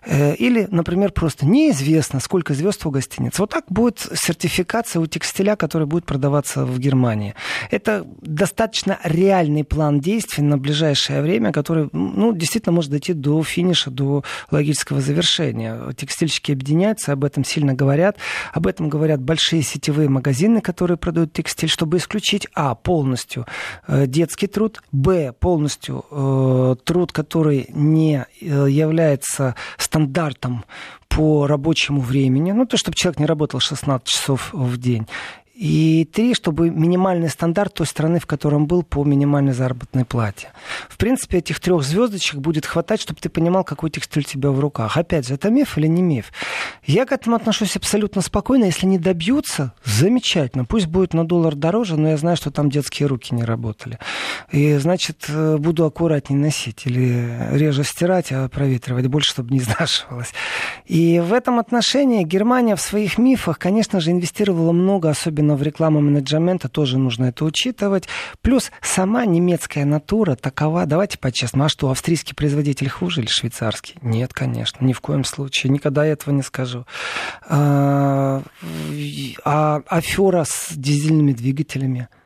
Э, 0.07 0.35
или, 0.37 0.69
например, 0.71 1.11
просто 1.13 1.45
неизвестно, 1.47 2.21
сколько 2.21 2.55
звезд 2.55 2.87
у 2.87 2.91
гостиниц. 2.91 3.39
Вот 3.39 3.51
так 3.51 3.65
будет 3.69 3.99
сертификация 4.15 5.01
у 5.01 5.07
текстиля, 5.07 5.57
который 5.57 5.87
будет 5.87 6.07
продаваться 6.07 6.65
в 6.65 6.79
Германии. 6.79 7.35
Это 7.71 8.07
достаточно 8.21 9.01
реальный 9.03 9.65
план 9.73 10.01
действий 10.01 10.45
на 10.45 10.59
ближайшее 10.59 11.23
время, 11.23 11.51
который 11.51 11.89
ну, 11.93 12.35
действительно 12.35 12.75
может 12.75 12.91
дойти 12.91 13.15
до 13.15 13.43
финиша, 13.43 13.91
до 13.91 14.23
логического 14.51 15.01
завершения. 15.01 15.81
Текстильщики 15.97 16.53
объединяются, 16.53 17.13
об 17.13 17.25
этом 17.25 17.43
сильно 17.43 17.73
говорят. 17.73 18.19
Об 18.53 18.67
этом 18.67 18.91
говорят 18.91 19.23
большие 19.23 19.63
сетевые 19.63 20.11
магазины, 20.11 20.61
которые 20.61 20.99
продают 20.99 21.33
текстиль, 21.33 21.71
чтобы 21.71 21.97
исключить, 21.97 22.47
а, 22.53 22.75
полностью 22.75 23.47
э, 23.89 24.07
детский 24.07 24.47
труд, 24.47 24.83
б, 24.93 25.33
полностью 25.33 26.05
э, 26.11 26.77
труд, 26.85 27.13
который 27.13 27.67
не 27.71 28.27
э, 28.43 28.67
является 28.69 29.55
стандартом 29.79 30.67
по 31.09 31.47
рабочему 31.47 32.01
времени, 32.01 32.53
ну, 32.53 32.67
то, 32.67 32.77
чтобы 32.77 32.97
человек 32.97 33.21
не 33.21 33.27
работал 33.27 33.61
16 33.61 34.07
часов 34.07 34.51
в 34.53 34.77
день. 34.79 35.07
И 35.63 36.09
три, 36.13 36.35
чтобы 36.35 36.71
минимальный 36.71 37.29
стандарт 37.29 37.75
той 37.75 37.87
страны, 37.87 38.19
в 38.19 38.27
котором 38.27 38.67
был, 38.67 38.83
по 38.83 39.05
минимальной 39.05 39.53
заработной 39.53 40.05
плате. 40.05 40.49
В 40.89 40.97
принципе, 40.97 41.39
этих 41.39 41.61
трех 41.61 41.85
звездочек 41.85 42.41
будет 42.41 42.67
хватать, 42.67 43.01
чтобы 43.01 43.21
ты 43.21 43.29
понимал, 43.29 43.63
какой 43.63 43.89
текстиль 43.91 44.25
у 44.25 44.29
тебя 44.29 44.51
в 44.51 44.59
руках. 44.59 44.97
Опять 44.97 45.29
же, 45.29 45.35
это 45.35 45.51
миф 45.51 45.79
или 45.79 45.87
не 45.87 46.03
миф? 46.03 46.33
Я 46.85 47.07
к 47.07 47.13
этому 47.13 47.37
отношусь 47.37 47.77
абсолютно 47.77 48.23
спокойно. 48.23 48.65
Если 48.65 48.87
не 48.87 48.99
добьются, 48.99 49.73
замечательно. 49.85 50.65
Пусть 50.65 50.87
будет 50.87 51.15
на 51.15 51.25
доллар 51.25 51.55
дороже, 51.55 51.97
но 51.97 52.09
я 52.09 52.17
знаю, 52.17 52.37
что 52.37 52.51
там 52.51 52.69
детские 52.69 53.07
руки 53.07 53.33
не 53.33 53.45
работали. 53.45 54.01
И, 54.51 54.75
значит, 54.79 55.27
э, 55.29 55.59
буду 55.59 55.85
аккуратнее 55.85 56.41
носить 56.41 56.87
или 56.87 57.39
реже 57.53 57.85
стирать, 57.85 58.33
а 58.33 58.49
проветривать 58.49 59.07
больше, 59.07 59.31
чтобы 59.31 59.53
не 59.53 59.59
изнашивалось. 59.59 60.33
И 60.87 61.21
в 61.21 61.33
этом 61.33 61.61
отношении 61.61 62.25
Германия 62.25 62.75
в 62.75 62.81
своих 62.81 63.17
мифах, 63.17 63.61
конечно 63.61 64.01
же, 64.01 64.11
инвестировала 64.11 64.73
много, 64.73 65.09
особенно 65.09 65.52
в 65.57 65.63
рекламу 65.63 66.01
менеджмента 66.01 66.69
тоже 66.69 66.99
нужно 66.99 67.27
это 67.27 67.45
учитывать. 67.45 68.09
Плюс 68.41 68.71
сама 68.81 69.25
немецкая 69.25 69.85
натура 69.85 70.35
такова, 70.35 70.87
давайте 70.87 71.19
по-честному, 71.19 71.65
а 71.65 71.69
что, 71.69 71.91
австрийский 71.91 72.35
производитель 72.35 72.89
хуже 72.89 73.21
или 73.21 73.29
швейцарский? 73.29 73.97
Нет, 74.03 74.33
конечно, 74.33 74.85
ни 74.85 74.93
в 74.93 75.01
коем 75.01 75.25
случае, 75.25 75.73
никогда 75.73 76.05
этого 76.05 76.35
не 76.35 76.43
скажу. 76.43 76.87
А, 77.49 78.43
а 79.45 79.83
афера 79.87 80.45
с 80.45 80.73
дизельными 80.75 81.33
двигателями– 81.33 82.09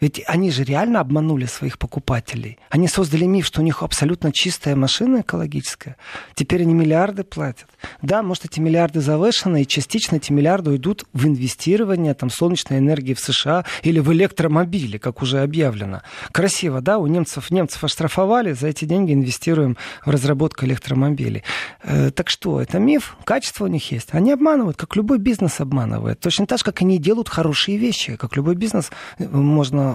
ведь 0.00 0.22
они 0.26 0.50
же 0.50 0.62
реально 0.64 1.00
обманули 1.00 1.46
своих 1.46 1.78
покупателей. 1.78 2.58
Они 2.68 2.86
создали 2.86 3.24
миф, 3.24 3.46
что 3.46 3.60
у 3.60 3.64
них 3.64 3.82
абсолютно 3.82 4.30
чистая 4.32 4.76
машина 4.76 5.22
экологическая. 5.22 5.96
Теперь 6.34 6.62
они 6.62 6.74
миллиарды 6.74 7.24
платят. 7.24 7.68
Да, 8.02 8.22
может, 8.22 8.44
эти 8.44 8.60
миллиарды 8.60 9.00
завышены, 9.00 9.62
и 9.62 9.66
частично 9.66 10.16
эти 10.16 10.32
миллиарды 10.32 10.70
уйдут 10.70 11.04
в 11.14 11.26
инвестирование 11.26 12.12
там, 12.12 12.28
солнечной 12.28 12.78
энергии 12.78 13.14
в 13.14 13.20
США 13.20 13.64
или 13.82 13.98
в 14.00 14.12
электромобили, 14.12 14.98
как 14.98 15.22
уже 15.22 15.40
объявлено. 15.40 16.02
Красиво, 16.30 16.82
да? 16.82 16.98
У 16.98 17.06
немцев, 17.06 17.50
немцев 17.50 17.82
оштрафовали, 17.82 18.52
за 18.52 18.68
эти 18.68 18.84
деньги 18.84 19.14
инвестируем 19.14 19.78
в 20.04 20.10
разработку 20.10 20.66
электромобилей. 20.66 21.42
Э, 21.82 22.10
так 22.10 22.28
что, 22.28 22.60
это 22.60 22.78
миф, 22.78 23.16
качество 23.24 23.64
у 23.64 23.68
них 23.68 23.90
есть. 23.92 24.08
Они 24.12 24.32
обманывают, 24.32 24.76
как 24.76 24.94
любой 24.94 25.18
бизнес 25.18 25.60
обманывает. 25.60 26.20
Точно 26.20 26.46
так 26.46 26.58
же, 26.58 26.64
как 26.64 26.82
они 26.82 26.98
делают 26.98 27.30
хорошие 27.30 27.78
вещи, 27.78 28.16
как 28.16 28.36
любой 28.36 28.56
бизнес 28.56 28.90
э, 29.18 29.26
можно 29.26 29.85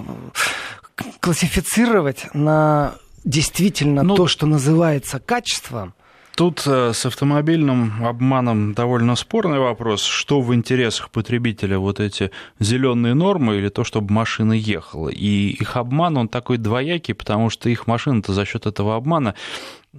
классифицировать 1.19 2.27
на 2.33 2.95
действительно 3.23 4.03
ну, 4.03 4.15
то, 4.15 4.27
что 4.27 4.45
называется 4.45 5.19
качеством, 5.19 5.93
Тут 6.35 6.63
э, 6.65 6.93
с 6.93 7.05
автомобильным 7.05 8.05
обманом 8.05 8.73
довольно 8.73 9.15
спорный 9.15 9.59
вопрос. 9.59 10.03
Что 10.03 10.39
в 10.39 10.55
интересах 10.55 11.09
потребителя, 11.09 11.77
вот 11.77 11.99
эти 11.99 12.31
зеленые 12.57 13.13
нормы 13.13 13.57
или 13.57 13.67
то, 13.67 13.83
чтобы 13.83 14.13
машина 14.13 14.53
ехала? 14.53 15.09
И 15.09 15.49
их 15.49 15.75
обман, 15.75 16.17
он 16.17 16.29
такой 16.29 16.57
двоякий, 16.57 17.13
потому 17.13 17.49
что 17.49 17.69
их 17.69 17.85
машины-то 17.85 18.33
за 18.33 18.45
счет 18.45 18.65
этого 18.65 18.95
обмана 18.95 19.35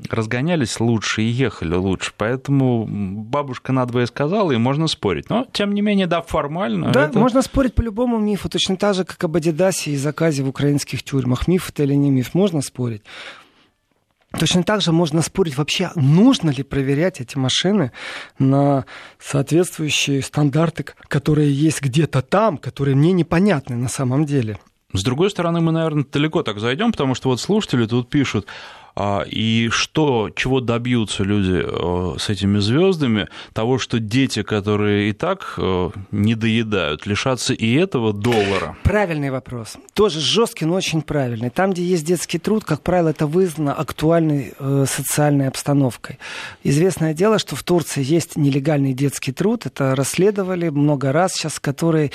разгонялись 0.08 0.80
лучше 0.80 1.22
и 1.22 1.26
ехали 1.26 1.74
лучше. 1.74 2.12
Поэтому 2.16 2.86
бабушка 2.88 3.72
надвое 3.72 4.06
сказала, 4.06 4.52
и 4.52 4.56
можно 4.56 4.86
спорить. 4.88 5.28
Но, 5.28 5.46
тем 5.52 5.74
не 5.74 5.82
менее, 5.82 6.06
да, 6.06 6.22
формально. 6.22 6.92
Да, 6.92 7.06
это... 7.06 7.18
можно 7.18 7.42
спорить 7.42 7.74
по 7.74 7.82
любому 7.82 8.18
мифу. 8.18 8.48
Точно 8.48 8.76
так 8.76 8.94
же, 8.94 9.04
как 9.04 9.22
об 9.24 9.36
Адидасе 9.36 9.90
и 9.90 9.96
заказе 9.96 10.42
в 10.42 10.48
украинских 10.48 11.02
тюрьмах. 11.02 11.46
Миф 11.46 11.68
это 11.68 11.82
или 11.82 11.94
не 11.94 12.10
миф, 12.10 12.34
можно 12.34 12.62
спорить. 12.62 13.02
Точно 14.38 14.62
так 14.62 14.80
же 14.80 14.92
можно 14.92 15.20
спорить 15.20 15.58
вообще, 15.58 15.90
нужно 15.94 16.48
ли 16.50 16.62
проверять 16.62 17.20
эти 17.20 17.36
машины 17.36 17.92
на 18.38 18.86
соответствующие 19.18 20.22
стандарты, 20.22 20.86
которые 21.08 21.52
есть 21.52 21.82
где-то 21.82 22.22
там, 22.22 22.56
которые 22.56 22.96
мне 22.96 23.12
непонятны 23.12 23.76
на 23.76 23.88
самом 23.88 24.24
деле. 24.24 24.58
С 24.94 25.02
другой 25.04 25.30
стороны, 25.30 25.60
мы, 25.60 25.72
наверное, 25.72 26.06
далеко 26.10 26.42
так 26.42 26.60
зайдем, 26.60 26.92
потому 26.92 27.14
что 27.14 27.28
вот 27.28 27.40
слушатели 27.40 27.86
тут 27.86 28.08
пишут, 28.08 28.46
и 29.26 29.68
что, 29.70 30.30
чего 30.34 30.60
добьются 30.60 31.24
люди 31.24 31.62
э, 31.64 32.18
с 32.18 32.28
этими 32.28 32.58
звездами, 32.58 33.28
того, 33.52 33.78
что 33.78 33.98
дети, 33.98 34.42
которые 34.42 35.10
и 35.10 35.12
так 35.12 35.54
э, 35.56 35.90
не 36.10 36.34
доедают, 36.34 37.06
лишатся 37.06 37.54
и 37.54 37.74
этого 37.74 38.12
доллара? 38.12 38.76
Правильный 38.82 39.30
вопрос. 39.30 39.76
Тоже 39.94 40.20
жесткий, 40.20 40.66
но 40.66 40.74
очень 40.74 41.02
правильный. 41.02 41.50
Там, 41.50 41.72
где 41.72 41.82
есть 41.82 42.04
детский 42.04 42.38
труд, 42.38 42.64
как 42.64 42.82
правило, 42.82 43.08
это 43.08 43.26
вызвано 43.26 43.72
актуальной 43.72 44.54
э, 44.58 44.84
социальной 44.88 45.48
обстановкой. 45.48 46.18
Известное 46.62 47.14
дело, 47.14 47.38
что 47.38 47.56
в 47.56 47.62
Турции 47.62 48.02
есть 48.02 48.36
нелегальный 48.36 48.92
детский 48.92 49.32
труд. 49.32 49.66
Это 49.66 49.94
расследовали 49.94 50.68
много 50.68 51.12
раз 51.12 51.32
сейчас, 51.32 51.58
который 51.58 52.12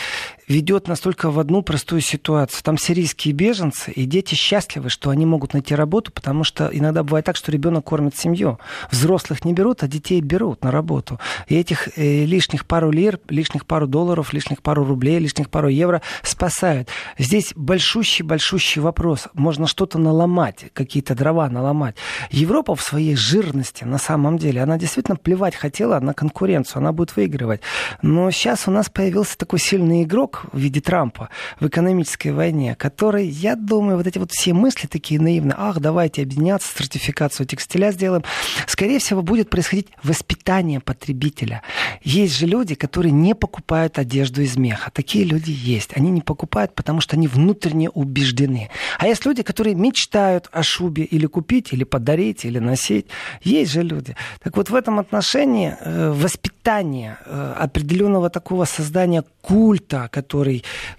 ведет 0.48 0.88
настолько 0.88 1.30
в 1.30 1.40
одну 1.40 1.62
простую 1.62 2.02
ситуацию. 2.02 2.62
Там 2.64 2.78
сирийские 2.78 3.34
беженцы, 3.34 3.92
и 3.92 4.06
дети 4.06 4.36
счастливы, 4.36 4.90
что 4.90 5.10
они 5.10 5.26
могут 5.26 5.54
найти 5.54 5.76
работу, 5.76 6.12
потому 6.12 6.44
что 6.44 6.70
иногда 6.72 7.04
бывает 7.04 7.26
так, 7.26 7.36
что 7.36 7.52
ребенок 7.52 7.86
кормит 7.86 8.16
семью. 8.16 8.60
Взрослых 8.90 9.44
не 9.46 9.54
берут, 9.54 9.84
а 9.84 9.88
детей 9.88 10.22
берут 10.22 10.64
на 10.64 10.72
работу. 10.72 11.20
И 11.48 11.56
этих 11.56 11.98
э, 11.98 12.26
лишних 12.26 12.66
пару 12.66 12.92
лир, 12.92 13.20
лишних 13.30 13.66
пару 13.66 13.88
долларов, 13.88 14.34
лишних 14.34 14.62
пару 14.62 14.86
рублей, 14.86 15.20
лишних 15.20 15.50
пару 15.50 15.68
евро 15.68 16.02
спасают. 16.24 16.90
Здесь 17.18 17.54
большущий-большущий 17.56 18.82
вопрос. 18.82 19.28
Можно 19.34 19.68
что-то 19.68 20.00
наломать, 20.00 20.68
какие-то 20.74 21.16
дрова 21.16 21.50
наломать. 21.50 21.96
Европа 22.32 22.76
в 22.76 22.82
своей 22.82 23.16
жирности, 23.16 23.84
на 23.84 23.98
самом 23.98 24.38
деле, 24.38 24.62
она 24.62 24.78
действительно 24.78 25.18
плевать 25.18 25.56
хотела 25.56 26.00
на 26.00 26.14
конкуренцию, 26.14 26.78
она 26.78 26.94
будет 26.94 27.16
выигрывать. 27.16 27.62
Но 28.02 28.32
сейчас 28.32 28.68
у 28.68 28.72
нас 28.72 28.90
появился 28.90 29.38
такой 29.38 29.60
сильный 29.60 30.04
игрок 30.04 30.37
в 30.52 30.58
виде 30.58 30.82
Трампа 30.82 31.30
в 31.60 31.68
экономической 31.68 32.30
войне, 32.30 32.76
который, 32.76 33.28
я 33.28 33.56
думаю, 33.56 33.98
вот 33.98 34.08
эти 34.08 34.18
вот 34.18 34.32
все 34.32 34.54
мысли 34.54 34.88
такие 34.88 35.20
наивные, 35.20 35.56
ах, 35.58 35.80
давайте 35.80 36.22
объединяться, 36.22 36.70
сертификацию 36.78 37.46
текстиля 37.46 37.92
сделаем, 37.92 38.24
скорее 38.68 39.00
всего, 39.00 39.22
будет 39.22 39.50
происходить 39.50 39.88
воспитание 40.04 40.80
потребителя. 40.80 41.62
Есть 42.04 42.38
же 42.38 42.46
люди, 42.46 42.76
которые 42.76 43.12
не 43.12 43.36
покупают 43.36 44.00
одежду 44.00 44.42
из 44.42 44.58
меха. 44.58 44.92
Такие 44.92 45.26
люди 45.26 45.52
есть. 45.52 45.96
Они 45.96 46.12
не 46.12 46.22
покупают, 46.22 46.76
потому 46.76 47.02
что 47.02 47.16
они 47.16 47.28
внутренне 47.28 47.90
убеждены. 47.90 48.70
А 49.00 49.08
есть 49.08 49.26
люди, 49.26 49.44
которые 49.44 49.76
мечтают 49.76 50.50
о 50.52 50.64
шубе 50.64 51.04
или 51.04 51.26
купить, 51.26 51.74
или 51.74 51.84
подарить, 51.84 52.46
или 52.46 52.60
носить. 52.60 53.08
Есть 53.42 53.72
же 53.72 53.84
люди. 53.84 54.16
Так 54.44 54.58
вот, 54.58 54.70
в 54.70 54.76
этом 54.76 55.00
отношении 55.00 55.76
э, 55.80 56.12
воспитание 56.12 57.18
э, 57.26 57.54
определенного 57.58 58.30
такого 58.30 58.66
создания 58.66 59.24
культа, 59.42 60.10
который 60.12 60.27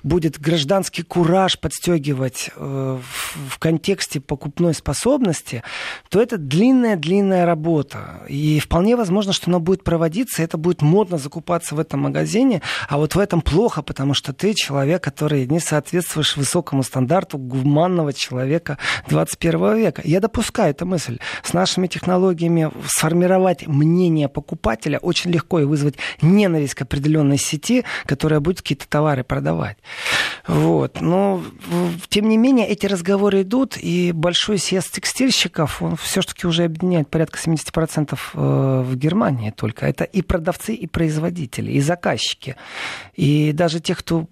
будет 0.02 0.40
гражданский 0.40 1.02
кураж 1.02 1.58
подстегивать 1.58 2.50
э, 2.56 2.98
в, 3.48 3.58
контексте 3.58 4.20
покупной 4.20 4.74
способности, 4.74 5.62
то 6.08 6.20
это 6.20 6.38
длинная-длинная 6.38 7.46
работа. 7.46 8.22
И 8.28 8.60
вполне 8.60 8.96
возможно, 8.96 9.32
что 9.32 9.50
она 9.50 9.58
будет 9.58 9.84
проводиться, 9.84 10.42
это 10.42 10.56
будет 10.56 10.82
модно 10.82 11.18
закупаться 11.18 11.74
в 11.74 11.80
этом 11.80 12.00
магазине, 12.00 12.62
а 12.88 12.98
вот 12.98 13.14
в 13.14 13.18
этом 13.18 13.40
плохо, 13.40 13.82
потому 13.82 14.14
что 14.14 14.32
ты 14.32 14.54
человек, 14.54 15.02
который 15.02 15.46
не 15.46 15.60
соответствуешь 15.60 16.36
высокому 16.36 16.82
стандарту 16.82 17.38
гуманного 17.38 18.12
человека 18.12 18.78
21 19.08 19.76
века. 19.76 20.02
Я 20.04 20.20
допускаю 20.20 20.70
эту 20.70 20.86
мысль. 20.86 21.18
С 21.42 21.52
нашими 21.52 21.86
технологиями 21.86 22.70
сформировать 22.86 23.66
мнение 23.66 24.28
покупателя 24.28 24.98
очень 24.98 25.30
легко 25.30 25.60
и 25.60 25.64
вызвать 25.64 25.96
ненависть 26.22 26.74
к 26.74 26.82
определенной 26.82 27.38
сети, 27.38 27.84
которая 28.06 28.40
будет 28.40 28.58
какие-то 28.58 28.88
товары 28.88 29.17
продавать. 29.24 29.78
Вот. 30.46 31.00
Но, 31.00 31.42
тем 32.08 32.28
не 32.28 32.36
менее, 32.36 32.66
эти 32.66 32.86
разговоры 32.86 33.42
идут, 33.42 33.76
и 33.76 34.12
большой 34.12 34.58
съезд 34.58 34.92
текстильщиков 34.92 35.82
он 35.82 35.96
все-таки 35.96 36.46
уже 36.46 36.64
объединяет 36.64 37.08
порядка 37.08 37.38
70% 37.38 38.14
э, 38.14 38.82
в 38.82 38.96
Германии 38.96 39.50
только. 39.50 39.86
Это 39.86 40.04
и 40.04 40.22
продавцы, 40.22 40.74
и 40.74 40.86
производители, 40.86 41.72
и 41.72 41.80
заказчики. 41.80 42.56
И 43.14 43.52
даже 43.52 43.80
те, 43.80 43.94
кто 43.94 44.26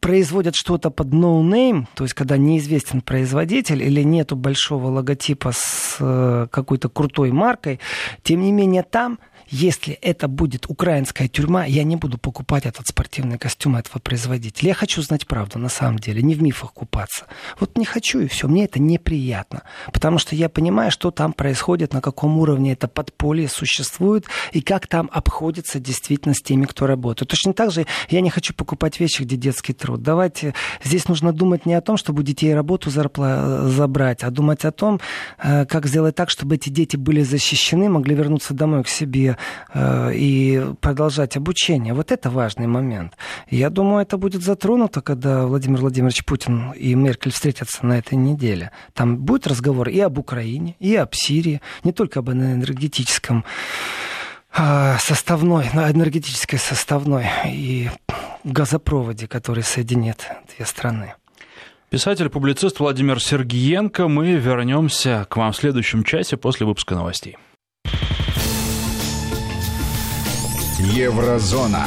производят 0.00 0.54
что-то 0.56 0.90
под 0.90 1.08
no 1.08 1.42
name, 1.42 1.86
то 1.94 2.04
есть 2.04 2.14
когда 2.14 2.36
неизвестен 2.36 3.00
производитель 3.00 3.82
или 3.82 4.02
нету 4.02 4.36
большого 4.36 4.88
логотипа 4.88 5.52
с 5.54 5.96
э, 6.00 6.46
какой-то 6.50 6.88
крутой 6.88 7.32
маркой, 7.32 7.80
тем 8.22 8.42
не 8.42 8.52
менее 8.52 8.82
там 8.82 9.18
если 9.50 9.94
это 9.94 10.28
будет 10.28 10.66
украинская 10.68 11.28
тюрьма, 11.28 11.64
я 11.64 11.82
не 11.84 11.96
буду 11.96 12.18
покупать 12.18 12.66
этот 12.66 12.86
спортивный 12.86 13.38
костюм 13.38 13.76
этого 13.76 13.98
производителя. 13.98 14.68
Я 14.68 14.74
хочу 14.74 15.00
знать 15.00 15.26
правду 15.26 15.58
на 15.58 15.68
самом 15.68 15.98
деле, 15.98 16.22
не 16.22 16.34
в 16.34 16.42
мифах 16.42 16.72
купаться. 16.72 17.26
Вот 17.58 17.78
не 17.78 17.84
хочу 17.84 18.20
и 18.20 18.26
все, 18.26 18.46
мне 18.46 18.64
это 18.64 18.80
неприятно. 18.80 19.62
Потому 19.92 20.18
что 20.18 20.36
я 20.36 20.48
понимаю, 20.48 20.90
что 20.90 21.10
там 21.10 21.32
происходит, 21.32 21.94
на 21.94 22.00
каком 22.00 22.38
уровне 22.38 22.72
это 22.72 22.88
подполье 22.88 23.48
существует 23.48 24.26
и 24.52 24.60
как 24.60 24.86
там 24.86 25.08
обходится 25.12 25.80
действительно 25.80 26.34
с 26.34 26.42
теми, 26.42 26.66
кто 26.66 26.86
работает. 26.86 27.30
Точно 27.30 27.54
так 27.54 27.70
же 27.70 27.86
я 28.10 28.20
не 28.20 28.30
хочу 28.30 28.52
покупать 28.52 29.00
вещи, 29.00 29.22
где 29.22 29.36
детский 29.36 29.72
труд. 29.72 30.02
Давайте, 30.02 30.54
здесь 30.84 31.08
нужно 31.08 31.32
думать 31.32 31.64
не 31.64 31.74
о 31.74 31.80
том, 31.80 31.96
чтобы 31.96 32.22
детей 32.22 32.54
работу 32.54 32.90
зарпла... 32.90 33.68
забрать, 33.68 34.22
а 34.24 34.30
думать 34.30 34.64
о 34.64 34.72
том, 34.72 35.00
э, 35.38 35.64
как 35.64 35.86
сделать 35.86 36.14
так, 36.14 36.28
чтобы 36.28 36.56
эти 36.56 36.68
дети 36.68 36.96
были 36.96 37.22
защищены, 37.22 37.88
могли 37.88 38.14
вернуться 38.14 38.52
домой 38.52 38.84
к 38.84 38.88
себе, 38.88 39.28
Э, 39.28 39.36
и 39.74 40.72
продолжать 40.80 41.36
обучение. 41.36 41.94
Вот 41.94 42.12
это 42.12 42.30
важный 42.30 42.66
момент. 42.66 43.14
Я 43.50 43.70
думаю, 43.70 44.02
это 44.02 44.16
будет 44.16 44.42
затронуто, 44.42 45.00
когда 45.00 45.46
Владимир 45.46 45.80
Владимирович 45.80 46.24
Путин 46.24 46.72
и 46.72 46.94
Меркель 46.94 47.32
встретятся 47.32 47.86
на 47.86 47.98
этой 47.98 48.14
неделе. 48.14 48.70
Там 48.94 49.16
будет 49.16 49.46
разговор 49.46 49.88
и 49.88 50.00
об 50.00 50.18
Украине, 50.18 50.76
и 50.78 50.96
об 50.96 51.14
Сирии, 51.14 51.60
не 51.84 51.92
только 51.92 52.20
об 52.20 52.30
энергетическом 52.30 53.44
э, 54.56 54.96
составной, 54.98 55.66
энергетической 55.66 56.58
составной 56.58 57.26
и 57.46 57.90
газопроводе, 58.44 59.26
который 59.26 59.62
соединит 59.62 60.26
две 60.56 60.66
страны. 60.66 61.14
Писатель-публицист 61.90 62.80
Владимир 62.80 63.20
Сергиенко. 63.20 64.08
Мы 64.08 64.32
вернемся 64.32 65.26
к 65.28 65.36
вам 65.38 65.52
в 65.52 65.56
следующем 65.56 66.04
часе 66.04 66.36
после 66.36 66.66
выпуска 66.66 66.94
новостей. 66.94 67.38
Еврозона. 70.78 71.86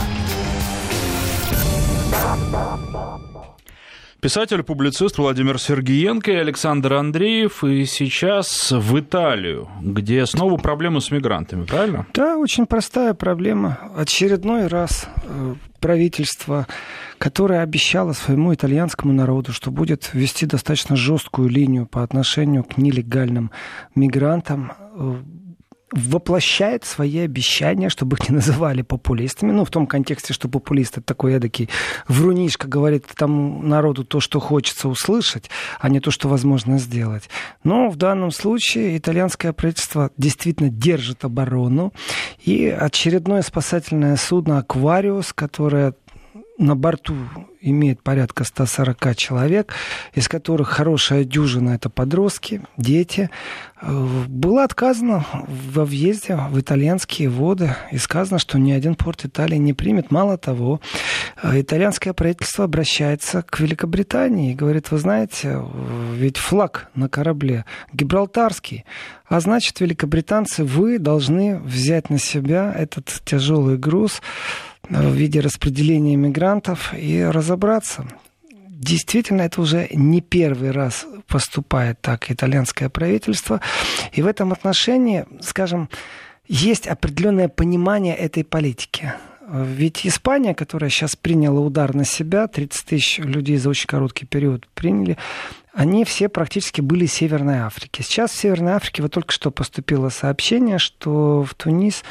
Писатель-публицист 4.20 5.18
Владимир 5.18 5.58
Сергиенко 5.58 6.32
и 6.32 6.36
Александр 6.36 6.94
Андреев. 6.94 7.64
И 7.64 7.86
сейчас 7.86 8.72
в 8.72 9.00
Италию, 9.00 9.70
где 9.82 10.26
снова 10.26 10.58
проблемы 10.58 11.00
с 11.00 11.10
мигрантами, 11.10 11.64
правильно? 11.64 12.06
Да, 12.14 12.38
очень 12.38 12.66
простая 12.66 13.14
проблема. 13.14 13.80
Очередной 13.96 14.68
раз 14.68 15.08
э, 15.24 15.56
правительство, 15.80 16.68
которое 17.18 17.62
обещало 17.62 18.14
своему 18.14 18.54
итальянскому 18.54 19.14
народу, 19.14 19.54
что 19.54 19.72
будет 19.72 20.10
вести 20.14 20.46
достаточно 20.46 20.96
жесткую 20.96 21.48
линию 21.48 21.88
по 21.88 22.04
отношению 22.04 22.64
к 22.66 22.78
нелегальным 22.78 23.52
мигрантам, 23.96 24.74
э, 24.96 25.16
воплощает 25.92 26.86
свои 26.86 27.20
обещания, 27.20 27.90
чтобы 27.90 28.18
их 28.18 28.30
не 28.30 28.36
называли 28.36 28.82
популистами. 28.82 29.52
Ну, 29.52 29.66
в 29.66 29.70
том 29.70 29.88
контексте, 29.88 30.34
что 30.34 30.48
популист 30.48 30.98
это 30.98 31.06
такой 31.06 31.34
эдакий 31.34 31.70
врунишка, 32.08 32.68
говорит 32.68 33.06
тому 33.16 33.62
народу 33.62 34.04
то, 34.04 34.20
что 34.20 34.40
хочется 34.40 34.88
услышать, 34.88 35.50
а 35.80 35.90
не 35.90 36.00
то, 36.00 36.12
что 36.12 36.28
возможно 36.28 36.78
сделать. 36.80 37.30
Но 37.64 37.90
в 37.90 37.98
данном 37.98 38.32
случае 38.32 38.98
итальянское 38.98 39.54
правительство 39.54 40.12
действительно 40.18 40.70
держит 40.70 41.26
оборону. 41.26 41.94
И 42.44 42.68
очередное 42.68 43.42
спасательное 43.42 44.16
судно 44.16 44.60
«Аквариус», 44.60 45.34
которое 45.34 45.94
на 46.62 46.76
борту 46.76 47.16
имеет 47.60 48.02
порядка 48.02 48.44
140 48.44 49.16
человек, 49.16 49.74
из 50.14 50.28
которых 50.28 50.70
хорошая 50.70 51.24
дюжина– 51.24 51.72
это 51.72 51.90
подростки, 51.90 52.62
дети. 52.78 53.30
Было 53.82 54.64
отказано 54.64 55.26
во 55.48 55.86
въезде 55.86 56.36
в 56.36 56.60
итальянские 56.60 57.30
воды 57.30 57.76
и 57.92 57.98
сказано, 57.98 58.40
что 58.40 58.60
ни 58.60 58.72
один 58.72 58.96
порт 58.96 59.26
Италии 59.26 59.58
не 59.58 59.74
примет. 59.74 60.12
Мало 60.12 60.38
того, 60.38 60.82
итальянское 61.44 62.14
правительство 62.14 62.66
обращается 62.66 63.42
к 63.42 63.60
Великобритании 63.60 64.52
и 64.52 64.56
говорит, 64.56 64.92
вы 64.92 64.98
знаете, 65.00 65.62
ведь 66.14 66.38
флаг 66.38 66.90
на 66.94 67.10
корабле 67.10 67.66
гибралтарский, 67.92 68.86
а 69.28 69.40
значит, 69.40 69.80
великобританцы, 69.80 70.64
вы 70.64 71.00
должны 71.00 71.58
взять 71.58 72.10
на 72.10 72.20
себя 72.20 72.74
этот 72.76 73.22
тяжелый 73.26 73.78
груз 73.78 74.22
в 75.00 75.14
виде 75.14 75.40
распределения 75.40 76.16
мигрантов 76.16 76.94
и 76.98 77.24
разобраться. 77.24 78.06
действительно 78.68 79.44
это 79.44 79.62
уже 79.62 79.88
не 79.94 80.22
первый 80.22 80.72
раз 80.72 81.06
поступает 81.28 82.02
так 82.02 82.32
итальянское 82.32 82.90
правительство. 82.90 83.62
И 84.12 84.22
в 84.22 84.28
этом 84.28 84.52
отношении, 84.52 85.26
скажем, 85.40 85.90
есть 86.48 86.88
определенное 86.88 87.48
понимание 87.48 88.16
этой 88.16 88.44
политики. 88.44 89.14
Ведь 89.54 90.06
Испания, 90.08 90.56
которая 90.56 90.90
сейчас 90.90 91.16
приняла 91.16 91.60
удар 91.60 91.94
на 91.94 92.06
себя, 92.06 92.48
30 92.48 92.86
тысяч 92.86 93.20
людей 93.20 93.58
за 93.58 93.70
очень 93.70 93.88
короткий 93.88 94.26
период 94.26 94.68
приняли, 94.74 95.18
они 95.74 96.06
все 96.06 96.30
практически 96.30 96.82
были 96.82 97.06
из 97.06 97.14
Северной 97.14 97.60
Африки. 97.60 98.02
Сейчас 98.02 98.32
в 98.32 98.38
Северной 98.38 98.74
Африке 98.74 99.02
вот 99.02 99.12
только 99.12 99.32
что 99.32 99.52
поступило 99.52 100.10
сообщение, 100.10 100.80
что 100.80 101.44
в 101.44 101.54
Тунис, 101.56 102.04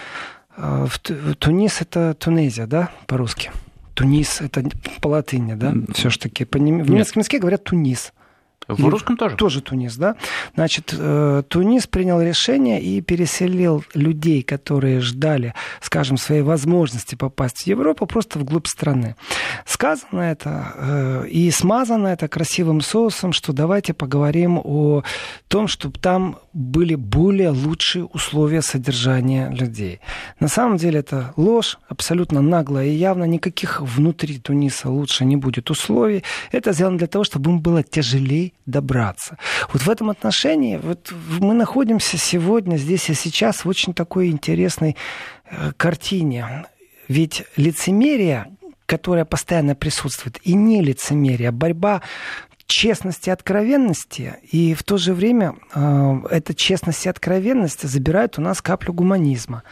в 0.61 0.99
Тунис 1.39 1.81
это 1.81 2.15
Тунезия, 2.15 2.67
да, 2.67 2.91
по-русски? 3.07 3.51
Тунис 3.95 4.41
это 4.41 4.65
по 5.01 5.09
латыни, 5.09 5.55
да, 5.55 5.75
все-таки. 5.95 6.45
В 6.45 6.57
немецком 6.57 7.21
языке 7.21 7.39
говорят 7.39 7.65
Тунис. 7.65 8.13
В 8.75 8.89
русском 8.89 9.17
тоже? 9.17 9.37
Тоже 9.37 9.61
Тунис, 9.61 9.97
да. 9.97 10.17
Значит, 10.55 10.95
э, 10.97 11.43
Тунис 11.49 11.87
принял 11.87 12.21
решение 12.21 12.83
и 12.83 13.01
переселил 13.01 13.85
людей, 13.95 14.43
которые 14.43 15.01
ждали, 15.01 15.55
скажем, 15.81 16.17
своей 16.17 16.43
возможности 16.43 17.15
попасть 17.15 17.63
в 17.63 17.67
Европу, 17.67 18.07
просто 18.07 18.39
вглубь 18.39 18.67
страны. 18.67 19.17
Сказано 19.67 20.21
это 20.21 20.75
э, 20.77 21.29
и 21.29 21.51
смазано 21.51 22.09
это 22.09 22.29
красивым 22.29 22.81
соусом, 22.81 23.33
что 23.33 23.53
давайте 23.53 23.95
поговорим 23.95 24.61
о 24.63 25.03
том, 25.49 25.69
чтобы 25.69 25.99
там 25.99 26.39
были 26.53 26.95
более 26.95 27.51
лучшие 27.51 28.05
условия 28.05 28.63
содержания 28.63 29.51
людей. 29.51 30.01
На 30.41 30.49
самом 30.49 30.77
деле 30.77 31.01
это 31.01 31.33
ложь, 31.37 31.79
абсолютно 31.89 32.41
наглая 32.41 32.87
и 32.87 32.95
явно 32.95 33.25
никаких 33.25 33.81
внутри 33.81 34.39
Туниса 34.39 34.91
лучше 34.91 35.25
не 35.25 35.37
будет 35.37 35.71
условий. 35.71 36.25
Это 36.53 36.73
сделано 36.73 36.99
для 36.99 37.07
того, 37.07 37.25
чтобы 37.25 37.51
им 37.51 37.61
было 37.61 37.83
тяжелее 37.83 38.53
добраться. 38.71 39.37
Вот 39.73 39.83
в 39.83 39.91
этом 39.91 40.11
отношении 40.11 40.79
вот 40.79 41.13
мы 41.41 41.55
находимся 41.55 42.17
сегодня, 42.17 42.77
здесь 42.77 43.11
и 43.11 43.15
сейчас 43.15 43.65
в 43.65 43.69
очень 43.69 43.95
такой 43.95 44.31
интересной 44.31 44.97
э, 45.45 45.73
картине. 45.77 46.67
Ведь 47.09 47.45
лицемерие, 47.57 48.47
которое 48.87 49.25
постоянно 49.25 49.75
присутствует, 49.75 50.39
и 50.43 50.55
не 50.55 50.83
лицемерие, 50.83 51.49
а 51.49 51.53
борьба 51.53 52.03
честности 52.71 53.29
и 53.29 53.33
откровенности, 53.33 54.37
и 54.51 54.75
в 54.75 54.85
то 54.85 54.97
же 54.97 55.13
время 55.13 55.57
э, 55.75 56.21
эта 56.31 56.55
честность 56.55 57.05
и 57.05 57.09
откровенность 57.09 57.83
забирают 57.83 58.39
у 58.39 58.43
нас 58.43 58.63
каплю 58.63 58.95
гуманизма. 58.95 59.65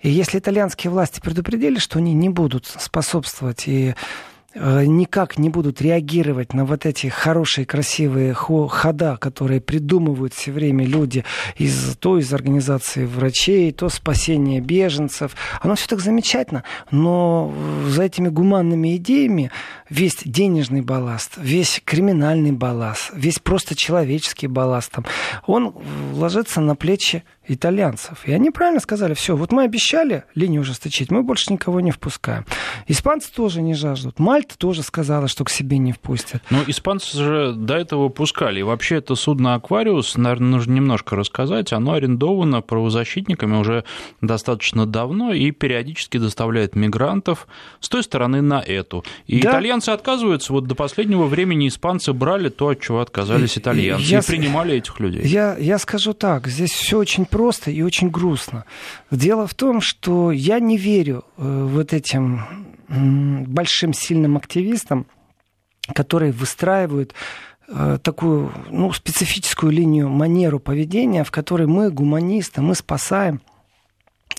И 0.00 0.08
если 0.08 0.38
итальянские 0.38 0.92
власти 0.92 1.20
предупредили, 1.20 1.78
что 1.78 1.98
они 1.98 2.14
не 2.14 2.28
будут 2.28 2.66
способствовать 2.66 3.66
и 3.66 3.96
никак 4.54 5.38
не 5.38 5.50
будут 5.50 5.82
реагировать 5.82 6.54
на 6.54 6.64
вот 6.64 6.86
эти 6.86 7.08
хорошие, 7.08 7.66
красивые 7.66 8.34
хода, 8.34 9.16
которые 9.20 9.60
придумывают 9.60 10.32
все 10.34 10.52
время 10.52 10.86
люди 10.86 11.24
из, 11.56 11.96
то 11.96 12.18
из 12.18 12.32
организации 12.32 13.04
врачей, 13.04 13.72
то 13.72 13.88
спасения 13.88 14.60
беженцев. 14.60 15.36
Оно 15.60 15.74
все 15.74 15.88
так 15.88 16.00
замечательно, 16.00 16.64
но 16.90 17.52
за 17.86 18.04
этими 18.04 18.28
гуманными 18.28 18.96
идеями 18.96 19.50
весь 19.90 20.18
денежный 20.24 20.82
балласт, 20.82 21.32
весь 21.36 21.82
криминальный 21.84 22.52
балласт, 22.52 23.10
весь 23.14 23.38
просто 23.38 23.74
человеческий 23.74 24.46
балласт, 24.46 24.92
там, 24.92 25.04
он 25.46 25.74
ложится 26.12 26.60
на 26.60 26.76
плечи 26.76 27.24
итальянцев. 27.46 28.26
И 28.26 28.32
они 28.32 28.50
правильно 28.50 28.80
сказали, 28.80 29.14
все, 29.14 29.36
вот 29.36 29.52
мы 29.52 29.64
обещали 29.64 30.24
линию 30.34 30.62
ужесточить, 30.62 31.10
мы 31.10 31.22
больше 31.22 31.52
никого 31.52 31.80
не 31.80 31.90
впускаем. 31.90 32.46
Испанцы 32.86 33.30
тоже 33.32 33.62
не 33.62 33.74
жаждут. 33.74 34.18
Мальта 34.44 34.58
тоже 34.58 34.82
сказала, 34.82 35.26
что 35.26 35.42
к 35.44 35.48
себе 35.48 35.78
не 35.78 35.92
впустят. 35.92 36.42
Но 36.50 36.58
испанцы 36.66 37.16
же 37.16 37.54
до 37.56 37.76
этого 37.76 38.10
пускали. 38.10 38.60
И 38.60 38.62
вообще 38.62 38.96
это 38.96 39.14
судно 39.14 39.54
«Аквариус», 39.54 40.18
наверное, 40.18 40.48
нужно 40.48 40.72
немножко 40.74 41.16
рассказать, 41.16 41.72
оно 41.72 41.94
арендовано 41.94 42.60
правозащитниками 42.60 43.56
уже 43.56 43.84
достаточно 44.20 44.84
давно 44.84 45.32
и 45.32 45.50
периодически 45.50 46.18
доставляет 46.18 46.76
мигрантов 46.76 47.48
с 47.80 47.88
той 47.88 48.02
стороны 48.02 48.42
на 48.42 48.60
эту. 48.60 49.02
И 49.26 49.40
да. 49.40 49.52
итальянцы 49.52 49.88
отказываются. 49.88 50.52
Вот 50.52 50.66
до 50.66 50.74
последнего 50.74 51.24
времени 51.24 51.68
испанцы 51.68 52.12
брали 52.12 52.50
то, 52.50 52.68
от 52.68 52.82
чего 52.82 53.00
отказались 53.00 53.56
итальянцы, 53.56 54.04
я, 54.04 54.18
и 54.18 54.22
принимали 54.22 54.76
этих 54.76 55.00
людей. 55.00 55.22
Я, 55.24 55.56
я 55.56 55.78
скажу 55.78 56.12
так, 56.12 56.48
здесь 56.48 56.72
все 56.72 56.98
очень 56.98 57.24
просто 57.24 57.70
и 57.70 57.80
очень 57.80 58.10
грустно. 58.10 58.66
Дело 59.10 59.46
в 59.46 59.54
том, 59.54 59.80
что 59.80 60.32
я 60.32 60.60
не 60.60 60.76
верю 60.76 61.24
э, 61.38 61.66
вот 61.72 61.94
этим 61.94 62.42
большим 62.88 63.92
сильным 63.92 64.36
активистам, 64.36 65.06
которые 65.94 66.32
выстраивают 66.32 67.14
э, 67.68 67.98
такую 68.02 68.52
ну, 68.70 68.92
специфическую 68.92 69.72
линию, 69.72 70.08
манеру 70.08 70.60
поведения, 70.60 71.24
в 71.24 71.30
которой 71.30 71.66
мы, 71.66 71.90
гуманисты, 71.90 72.60
мы 72.62 72.74
спасаем. 72.74 73.40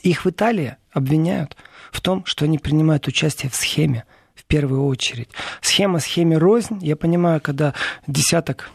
Их 0.03 0.25
в 0.25 0.29
Италии 0.29 0.77
обвиняют 0.91 1.55
в 1.91 2.01
том, 2.01 2.25
что 2.25 2.45
они 2.45 2.57
принимают 2.57 3.07
участие 3.07 3.49
в 3.49 3.55
схеме 3.55 4.05
в 4.35 4.43
первую 4.45 4.85
очередь. 4.85 5.29
Схема 5.61 5.99
схеме 5.99 6.37
рознь. 6.37 6.79
Я 6.81 6.95
понимаю, 6.95 7.41
когда 7.41 7.73
десяток 8.05 8.69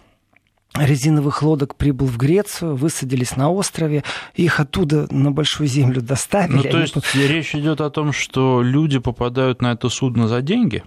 резиновых 0.85 1.43
лодок 1.43 1.75
прибыл 1.77 2.07
в 2.07 2.17
Грецию, 2.17 2.77
высадились 2.77 3.37
на 3.37 3.51
острове, 3.51 4.05
их 4.35 4.61
оттуда 4.61 5.07
на 5.11 5.31
Большую 5.31 5.69
Землю 5.69 6.01
доставили. 6.01 6.57
Ну, 6.57 6.63
то 6.63 6.81
есть 6.81 6.97
они... 7.15 7.27
речь 7.27 7.55
идет 7.55 7.81
о 7.81 7.91
том, 7.91 8.13
что 8.13 8.63
люди 8.63 8.99
попадают 8.99 9.63
на 9.63 9.73
это 9.73 9.89
судно 9.89 10.29
за 10.29 10.43
деньги? 10.43 10.83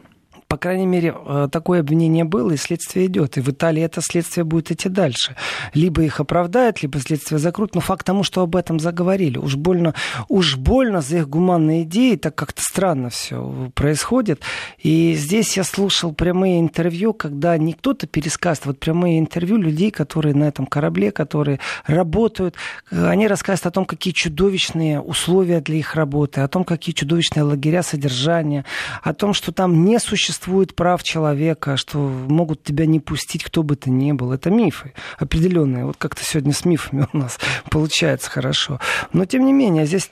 По 0.53 0.57
крайней 0.57 0.85
мере, 0.85 1.15
э, 1.17 1.47
такое 1.51 1.79
обвинение 1.79 2.25
было, 2.25 2.51
и 2.51 2.57
следствие 2.57 3.07
идет. 3.07 3.39
И 3.39 3.41
в 3.41 3.49
Италии 3.49 3.81
это 3.81 4.01
следствие 4.03 4.43
будет 4.43 4.69
идти 4.69 4.87
дальше. 4.87 5.35
Либо 5.73 6.03
их 6.03 6.19
оправдают, 6.19 6.83
либо 6.83 6.99
следствие 6.99 7.39
закрутят. 7.39 7.73
Но 7.73 7.81
факт 7.81 8.05
тому, 8.05 8.23
что 8.23 8.41
об 8.41 8.55
этом 8.55 8.79
заговорили. 8.79 9.39
Уж 9.39 9.55
больно, 9.55 9.95
уж 10.29 10.57
больно 10.57 11.01
за 11.01 11.17
их 11.17 11.27
гуманные 11.27 11.81
идеи, 11.81 12.17
так 12.17 12.35
как-то 12.35 12.61
странно 12.61 13.09
все 13.09 13.71
происходит. 13.73 14.41
И 14.77 15.15
здесь 15.15 15.57
я 15.57 15.63
слушал 15.63 16.13
прямые 16.13 16.59
интервью, 16.59 17.15
когда 17.15 17.57
не 17.57 17.73
кто-то 17.73 18.05
пересказывает, 18.05 18.67
вот 18.67 18.79
прямые 18.79 19.17
интервью 19.17 19.57
людей, 19.57 19.89
которые 19.89 20.35
на 20.35 20.43
этом 20.43 20.67
корабле, 20.67 21.11
которые 21.11 21.59
работают. 21.87 22.53
Они 22.91 23.27
рассказывают 23.27 23.65
о 23.65 23.71
том, 23.71 23.85
какие 23.85 24.13
чудовищные 24.13 25.01
условия 25.01 25.61
для 25.61 25.77
их 25.77 25.95
работы, 25.95 26.41
о 26.41 26.47
том, 26.47 26.63
какие 26.63 26.93
чудовищные 26.93 27.41
лагеря 27.41 27.81
содержания, 27.81 28.65
о 29.01 29.15
том, 29.15 29.33
что 29.33 29.51
там 29.51 29.83
не 29.83 29.97
существует 29.97 30.42
существует 30.43 30.75
прав 30.75 31.03
человека, 31.03 31.77
что 31.77 31.97
могут 31.99 32.63
тебя 32.63 32.85
не 32.85 32.99
пустить 32.99 33.43
кто 33.43 33.63
бы 33.63 33.75
то 33.77 33.89
ни 33.89 34.11
был. 34.11 34.33
Это 34.33 34.49
мифы 34.49 34.93
определенные. 35.17 35.85
Вот 35.85 35.95
как-то 35.97 36.23
сегодня 36.23 36.51
с 36.51 36.65
мифами 36.65 37.07
у 37.13 37.17
нас 37.17 37.39
получается 37.71 38.29
хорошо. 38.29 38.79
Но 39.13 39.25
тем 39.25 39.45
не 39.45 39.53
менее, 39.53 39.85
здесь, 39.85 40.09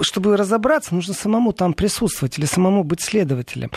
чтобы 0.00 0.36
разобраться, 0.36 0.94
нужно 0.94 1.14
самому 1.14 1.52
там 1.52 1.74
присутствовать 1.74 2.38
или 2.38 2.46
самому 2.46 2.82
быть 2.82 3.00
следователем. 3.00 3.70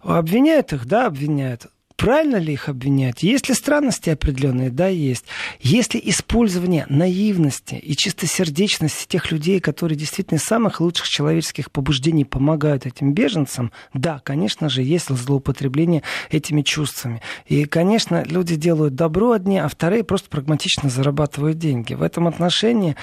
Обвиняют 0.00 0.72
их, 0.72 0.86
да, 0.86 1.06
обвиняют. 1.06 1.66
Правильно 1.98 2.36
ли 2.36 2.52
их 2.52 2.68
обвинять? 2.68 3.24
Есть 3.24 3.48
ли 3.48 3.56
странности 3.56 4.08
определенные? 4.10 4.70
Да, 4.70 4.86
есть. 4.86 5.24
Есть 5.58 5.94
ли 5.94 6.02
использование 6.04 6.86
наивности 6.88 7.74
и 7.74 7.96
чистосердечности 7.96 9.08
тех 9.08 9.32
людей, 9.32 9.58
которые 9.58 9.98
действительно 9.98 10.38
из 10.38 10.44
самых 10.44 10.80
лучших 10.80 11.08
человеческих 11.08 11.72
побуждений 11.72 12.24
помогают 12.24 12.86
этим 12.86 13.14
беженцам? 13.14 13.72
Да, 13.94 14.20
конечно 14.22 14.68
же, 14.68 14.82
есть 14.82 15.08
злоупотребление 15.08 16.04
этими 16.30 16.62
чувствами. 16.62 17.20
И, 17.46 17.64
конечно, 17.64 18.22
люди 18.22 18.54
делают 18.54 18.94
добро 18.94 19.32
одни, 19.32 19.58
а 19.58 19.66
вторые 19.66 20.04
просто 20.04 20.30
прагматично 20.30 20.90
зарабатывают 20.90 21.58
деньги. 21.58 21.94
В 21.94 22.02
этом 22.02 22.28
отношении 22.28 22.94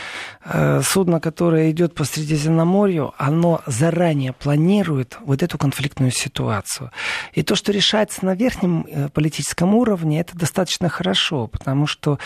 э, 0.46 0.82
судно, 0.82 1.20
которое 1.20 1.70
идет 1.70 1.96
по 1.96 2.06
Средиземноморью, 2.06 3.14
оно 3.18 3.62
заранее 3.66 4.32
планирует 4.32 5.18
вот 5.26 5.44
эту 5.44 5.58
конфликтную 5.58 6.12
ситуацию. 6.12 6.92
И 7.34 7.44
то, 7.44 7.56
что 7.56 7.74
решается 7.74 8.24
на 8.24 8.36
верхнем 8.36 8.85
Э, 8.88 9.10
политическом 9.10 9.76
уровне 9.76 10.20
это 10.20 10.38
достаточно 10.38 10.90
хорошо, 10.90 11.48
потому 11.48 11.88
что 11.88 12.20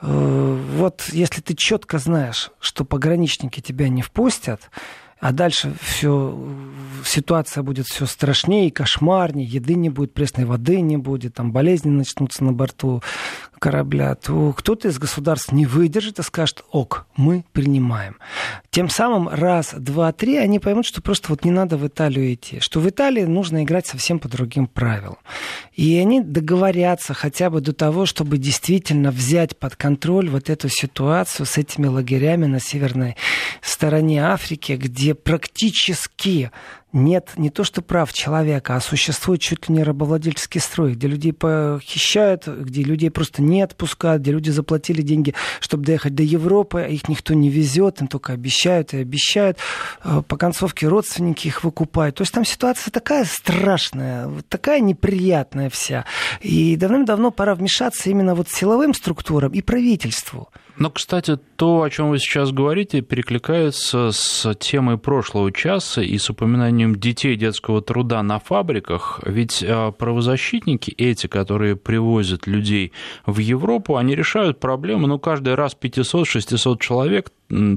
э, 0.00 0.58
вот 0.76 1.04
если 1.12 1.40
ты 1.40 1.54
четко 1.54 1.98
знаешь, 1.98 2.50
что 2.60 2.84
пограничники 2.84 3.60
тебя 3.60 3.88
не 3.88 4.02
впустят, 4.02 4.70
а 5.20 5.32
дальше 5.32 5.74
все, 5.80 6.38
ситуация 7.04 7.62
будет 7.62 7.86
все 7.86 8.04
страшнее 8.04 8.68
и 8.68 8.70
кошмарнее, 8.70 9.46
еды 9.46 9.74
не 9.74 9.88
будет, 9.88 10.12
пресной 10.12 10.44
воды 10.44 10.80
не 10.80 10.98
будет, 10.98 11.34
там 11.34 11.50
болезни 11.52 11.88
начнутся 11.88 12.44
на 12.44 12.52
борту 12.52 13.02
корабля, 13.58 14.14
то 14.14 14.52
кто-то 14.52 14.88
из 14.88 14.98
государств 14.98 15.52
не 15.52 15.66
выдержит 15.66 16.18
и 16.18 16.22
скажет, 16.22 16.64
ок, 16.70 17.06
мы 17.16 17.44
принимаем. 17.52 18.16
Тем 18.70 18.88
самым 18.88 19.28
раз, 19.28 19.74
два, 19.74 20.12
три 20.12 20.36
они 20.36 20.58
поймут, 20.58 20.86
что 20.86 21.02
просто 21.02 21.28
вот 21.30 21.44
не 21.44 21.50
надо 21.50 21.76
в 21.76 21.86
Италию 21.86 22.32
идти, 22.34 22.60
что 22.60 22.80
в 22.80 22.88
Италии 22.88 23.24
нужно 23.24 23.64
играть 23.64 23.86
совсем 23.86 24.18
по 24.18 24.28
другим 24.28 24.66
правилам. 24.66 25.18
И 25.72 25.96
они 25.98 26.20
договорятся 26.20 27.14
хотя 27.14 27.50
бы 27.50 27.60
до 27.60 27.72
того, 27.72 28.06
чтобы 28.06 28.38
действительно 28.38 29.10
взять 29.10 29.58
под 29.58 29.76
контроль 29.76 30.28
вот 30.28 30.50
эту 30.50 30.68
ситуацию 30.68 31.46
с 31.46 31.58
этими 31.58 31.86
лагерями 31.86 32.46
на 32.46 32.60
северной 32.60 33.16
стороне 33.60 34.24
Африки, 34.24 34.72
где 34.72 35.14
практически 35.14 36.50
нет 36.94 37.32
не 37.36 37.50
то 37.50 37.64
что 37.64 37.82
прав 37.82 38.12
человека, 38.12 38.76
а 38.76 38.80
существует 38.80 39.40
чуть 39.40 39.68
ли 39.68 39.74
не 39.74 39.82
рабовладельческий 39.82 40.60
строй, 40.60 40.94
где 40.94 41.08
людей 41.08 41.32
похищают, 41.32 42.46
где 42.46 42.82
людей 42.82 43.10
просто 43.10 43.42
не 43.42 43.62
отпускают, 43.62 44.22
где 44.22 44.32
люди 44.32 44.50
заплатили 44.50 45.02
деньги, 45.02 45.34
чтобы 45.60 45.84
доехать 45.84 46.14
до 46.14 46.22
Европы, 46.22 46.80
а 46.80 46.88
их 46.88 47.08
никто 47.08 47.34
не 47.34 47.50
везет, 47.50 48.00
им 48.00 48.08
только 48.08 48.32
обещают 48.32 48.94
и 48.94 48.98
обещают. 48.98 49.58
Э, 50.04 50.22
по 50.26 50.36
концовке 50.36 50.88
родственники 50.88 51.48
их 51.48 51.64
выкупают. 51.64 52.16
То 52.16 52.22
есть 52.22 52.32
там 52.32 52.44
ситуация 52.44 52.90
такая 52.90 53.24
страшная, 53.24 54.30
такая 54.48 54.80
неприятная 54.80 55.68
вся. 55.70 56.04
И 56.40 56.76
давным-давно 56.76 57.30
пора 57.30 57.54
вмешаться 57.54 58.08
именно 58.08 58.34
вот 58.34 58.48
силовым 58.48 58.94
структурам 58.94 59.52
и 59.52 59.60
правительству. 59.60 60.48
Но, 60.76 60.90
кстати, 60.90 61.38
то, 61.56 61.82
о 61.82 61.90
чем 61.90 62.10
вы 62.10 62.18
сейчас 62.18 62.50
говорите, 62.50 63.00
перекликается 63.00 64.10
с 64.10 64.54
темой 64.56 64.98
прошлого 64.98 65.52
часа 65.52 66.02
и 66.02 66.18
с 66.18 66.28
упоминанием 66.30 66.96
детей 66.96 67.36
детского 67.36 67.80
труда 67.80 68.22
на 68.22 68.40
фабриках. 68.40 69.20
Ведь 69.24 69.64
а, 69.66 69.92
правозащитники, 69.92 70.90
эти, 70.90 71.28
которые 71.28 71.76
привозят 71.76 72.48
людей 72.48 72.92
в 73.24 73.38
Европу, 73.38 73.96
они 73.96 74.16
решают 74.16 74.58
проблему, 74.58 75.06
ну, 75.06 75.18
каждый 75.20 75.54
раз 75.54 75.76
500-600 75.80 76.78
человек, 76.80 77.30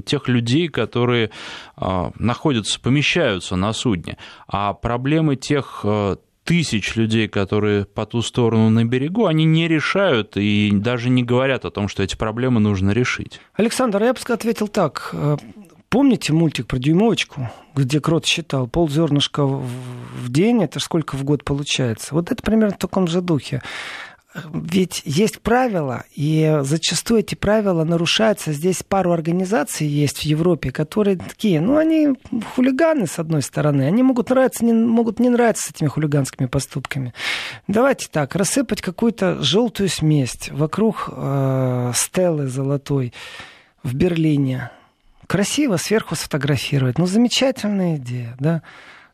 тех 0.04 0.28
людей, 0.28 0.68
которые 0.68 1.30
а, 1.76 2.10
находятся, 2.18 2.80
помещаются 2.80 3.54
на 3.54 3.72
судне. 3.72 4.16
А 4.48 4.74
проблемы 4.74 5.36
тех 5.36 5.82
а, 5.84 6.16
тысяч 6.48 6.96
людей, 6.96 7.28
которые 7.28 7.84
по 7.84 8.06
ту 8.06 8.22
сторону 8.22 8.70
на 8.70 8.86
берегу, 8.86 9.26
они 9.26 9.44
не 9.44 9.68
решают 9.68 10.38
и 10.38 10.70
даже 10.72 11.10
не 11.10 11.22
говорят 11.22 11.66
о 11.66 11.70
том, 11.70 11.88
что 11.88 12.02
эти 12.02 12.16
проблемы 12.16 12.58
нужно 12.58 12.92
решить. 12.92 13.38
Александр, 13.52 14.02
я 14.02 14.14
бы 14.14 14.18
ответил 14.26 14.66
так. 14.68 15.10
Э, 15.12 15.36
помните 15.90 16.32
мультик 16.32 16.66
про 16.66 16.78
дюймовочку, 16.78 17.50
где 17.74 18.00
крот 18.00 18.24
считал 18.24 18.66
пол 18.66 18.88
зернышка 18.88 19.44
в 19.44 20.30
день, 20.30 20.62
это 20.62 20.80
сколько 20.80 21.16
в 21.16 21.24
год 21.24 21.44
получается? 21.44 22.14
Вот 22.14 22.32
это 22.32 22.42
примерно 22.42 22.74
в 22.74 22.78
таком 22.78 23.08
же 23.08 23.20
духе 23.20 23.60
ведь 24.52 25.02
есть 25.04 25.40
правила, 25.40 26.04
и 26.14 26.58
зачастую 26.62 27.20
эти 27.20 27.34
правила 27.34 27.84
нарушаются. 27.84 28.52
Здесь 28.52 28.82
пару 28.82 29.12
организаций 29.12 29.86
есть 29.86 30.18
в 30.18 30.22
Европе, 30.22 30.70
которые 30.70 31.16
такие, 31.16 31.60
ну, 31.60 31.76
они 31.76 32.08
хулиганы, 32.54 33.06
с 33.06 33.18
одной 33.18 33.42
стороны. 33.42 33.82
Они 33.82 34.02
могут 34.02 34.30
нравиться, 34.30 34.64
не, 34.64 34.72
могут 34.72 35.20
не 35.20 35.28
нравиться 35.28 35.68
с 35.68 35.70
этими 35.70 35.88
хулиганскими 35.88 36.46
поступками. 36.46 37.12
Давайте 37.66 38.08
так, 38.10 38.34
рассыпать 38.34 38.80
какую-то 38.80 39.42
желтую 39.42 39.88
смесь 39.88 40.50
вокруг 40.50 41.08
э, 41.10 41.92
стелы 41.94 42.46
золотой 42.46 43.12
в 43.82 43.94
Берлине. 43.94 44.70
Красиво 45.26 45.76
сверху 45.76 46.14
сфотографировать. 46.14 46.98
Ну, 46.98 47.06
замечательная 47.06 47.96
идея, 47.96 48.34
да 48.38 48.62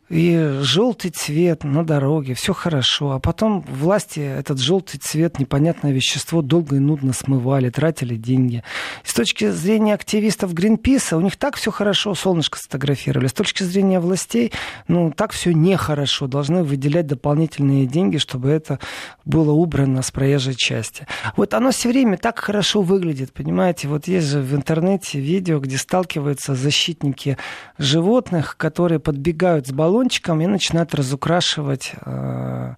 и 0.09 0.59
желтый 0.61 1.09
цвет 1.09 1.63
на 1.63 1.83
дороге, 1.83 2.35
все 2.35 2.53
хорошо. 2.53 3.11
А 3.11 3.19
потом 3.19 3.61
власти 3.61 4.19
этот 4.19 4.59
желтый 4.59 4.99
цвет, 4.99 5.39
непонятное 5.39 5.91
вещество 5.91 6.43
долго 6.43 6.75
и 6.75 6.79
нудно 6.79 7.11
смывали, 7.13 7.69
тратили 7.69 8.15
деньги. 8.15 8.63
с 9.03 9.13
точки 9.13 9.49
зрения 9.49 9.95
активистов 9.95 10.53
Гринписа, 10.53 11.17
у 11.17 11.21
них 11.21 11.37
так 11.37 11.55
все 11.55 11.71
хорошо, 11.71 12.13
солнышко 12.13 12.59
сфотографировали. 12.59 13.27
С 13.27 13.33
точки 13.33 13.63
зрения 13.63 13.99
властей, 13.99 14.51
ну, 14.87 15.11
так 15.11 15.31
все 15.31 15.53
нехорошо. 15.53 16.27
Должны 16.27 16.63
выделять 16.63 17.07
дополнительные 17.07 17.87
деньги, 17.87 18.17
чтобы 18.17 18.49
это 18.49 18.79
было 19.25 19.51
убрано 19.51 20.03
с 20.03 20.11
проезжей 20.11 20.55
части. 20.55 21.07
Вот 21.35 21.53
оно 21.55 21.71
все 21.71 21.89
время 21.89 22.17
так 22.17 22.37
хорошо 22.39 22.83
выглядит, 22.83 23.33
понимаете? 23.33 23.87
Вот 23.87 24.07
есть 24.07 24.27
же 24.27 24.39
в 24.39 24.53
интернете 24.53 25.19
видео, 25.19 25.59
где 25.59 25.77
сталкиваются 25.77 26.53
защитники 26.53 27.37
животных, 27.79 28.55
которые 28.57 28.99
подбегают 28.99 29.67
с 29.67 29.71
баллона 29.71 29.94
баллончиком 29.95 30.41
и 30.41 30.45
начинают 30.45 30.93
разукрашивать 30.93 31.93
э, 32.05 32.73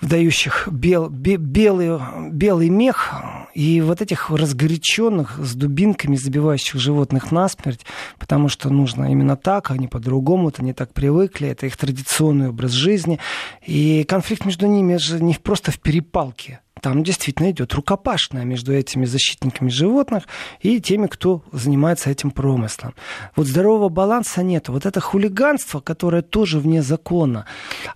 вдающих 0.00 0.66
бел, 0.70 1.08
бе, 1.10 1.36
белый, 1.36 2.00
белый 2.30 2.70
мех 2.70 3.12
и 3.54 3.82
вот 3.82 4.00
этих 4.00 4.30
разгоряченных 4.30 5.38
с 5.38 5.54
дубинками 5.54 6.16
забивающих 6.16 6.80
животных 6.80 7.32
насмерть, 7.32 7.84
потому 8.18 8.48
что 8.48 8.70
нужно 8.70 9.12
именно 9.12 9.36
так, 9.36 9.70
а 9.70 9.76
не 9.76 9.88
по-другому, 9.88 10.48
это 10.48 10.64
не 10.64 10.72
так 10.72 10.94
привыкли, 10.94 11.48
это 11.48 11.66
их 11.66 11.76
традиционный 11.76 12.48
образ 12.48 12.70
жизни. 12.70 13.18
И 13.66 14.04
конфликт 14.04 14.46
между 14.46 14.66
ними 14.66 14.96
же 14.96 15.22
не 15.22 15.34
просто 15.34 15.70
в 15.70 15.78
перепалке, 15.80 16.60
там 16.80 17.04
действительно 17.04 17.50
идет 17.50 17.74
рукопашная 17.74 18.44
между 18.44 18.74
этими 18.74 19.04
защитниками 19.04 19.68
животных 19.68 20.24
и 20.60 20.80
теми, 20.80 21.06
кто 21.06 21.42
занимается 21.52 22.10
этим 22.10 22.30
промыслом. 22.30 22.94
Вот 23.36 23.46
здорового 23.46 23.88
баланса 23.88 24.42
нет. 24.42 24.68
Вот 24.68 24.84
это 24.86 25.00
хулиганство, 25.00 25.80
которое 25.80 26.22
тоже 26.22 26.58
вне 26.58 26.82
закона, 26.82 27.46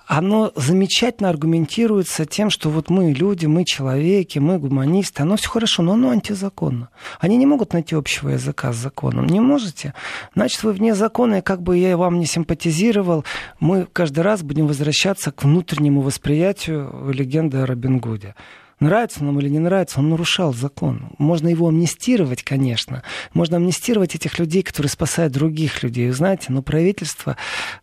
оно 0.07 0.53
замечательно 0.55 1.31
аргументируется 1.31 2.27
тем, 2.27 2.51
что 2.51 2.71
вот 2.71 2.91
мы 2.91 3.13
люди, 3.13 3.47
мы 3.47 3.65
человеки, 3.65 4.39
мы 4.39 4.59
гуманисты, 4.59 5.23
оно 5.23 5.37
все 5.37 5.49
хорошо, 5.49 5.83
но 5.83 5.95
оно 5.95 6.11
антизаконно. 6.11 6.91
Они 7.19 7.37
не 7.37 7.47
могут 7.47 7.73
найти 7.73 7.97
общего 7.97 8.31
языка 8.31 8.73
с 8.73 8.77
законом. 8.77 9.27
Не 9.27 9.41
можете? 9.41 9.95
Значит, 10.35 10.63
вы 10.63 10.73
вне 10.73 10.95
закона, 10.95 11.37
и 11.37 11.43
как 11.43 11.63
бы 11.63 11.77
я 11.77 11.97
вам 11.97 12.19
не 12.21 12.27
симпатизировал, 12.27 13.25
мы 13.59 13.87
каждый 13.93 14.21
раз 14.21 14.43
будем 14.43 14.67
возвращаться 14.67 15.33
к 15.33 15.43
внутреннему 15.43 16.03
восприятию 16.03 17.11
легенды 17.11 17.59
о 17.59 17.67
Робин 17.67 17.99
Гуде 17.99 18.35
нравится 18.81 19.25
нам 19.25 19.39
или 19.41 19.49
не 19.49 19.59
нравится, 19.59 20.01
он 20.01 20.11
нарушал 20.11 20.53
закон. 20.53 21.11
Можно 21.19 21.49
его 21.49 21.69
амнистировать, 21.69 22.43
конечно. 22.43 23.03
Можно 23.33 23.57
амнистировать 23.57 24.15
этих 24.15 24.39
людей, 24.39 24.63
которые 24.63 24.91
спасают 24.91 25.33
других 25.33 25.83
людей. 25.83 26.11
Знаете, 26.11 26.47
но 26.49 26.63
правительство 26.63 27.37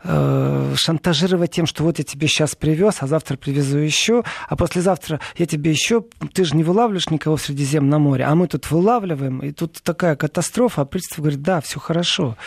э, 0.03 0.73
шантажировать 0.75 1.51
тем, 1.51 1.65
что 1.65 1.83
вот 1.83 1.99
я 1.99 2.03
тебе 2.03 2.27
сейчас 2.27 2.55
привез, 2.55 2.97
а 2.99 3.07
завтра 3.07 3.37
привезу 3.37 3.77
еще, 3.77 4.23
а 4.47 4.55
послезавтра 4.55 5.19
я 5.37 5.45
тебе 5.45 5.71
еще... 5.71 6.03
Ты 6.33 6.45
же 6.45 6.55
не 6.55 6.63
вылавливаешь 6.63 7.09
никого 7.09 7.37
в 7.37 7.41
Средиземном 7.41 8.03
море, 8.03 8.25
а 8.25 8.35
мы 8.35 8.47
тут 8.47 8.69
вылавливаем, 8.69 9.39
и 9.39 9.51
тут 9.51 9.81
такая 9.83 10.15
катастрофа, 10.15 10.81
а 10.81 10.85
правительство 10.85 11.21
говорит, 11.21 11.41
да, 11.41 11.61
все 11.61 11.79
хорошо. 11.79 12.37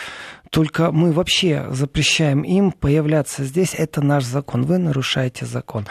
Только 0.49 0.91
мы 0.91 1.11
вообще 1.11 1.67
запрещаем 1.71 2.41
им 2.41 2.71
появляться 2.71 3.43
здесь. 3.43 3.73
Это 3.73 4.01
наш 4.01 4.23
закон. 4.23 4.63
Вы 4.63 4.77
нарушаете 4.77 5.45
закон. 5.45 5.87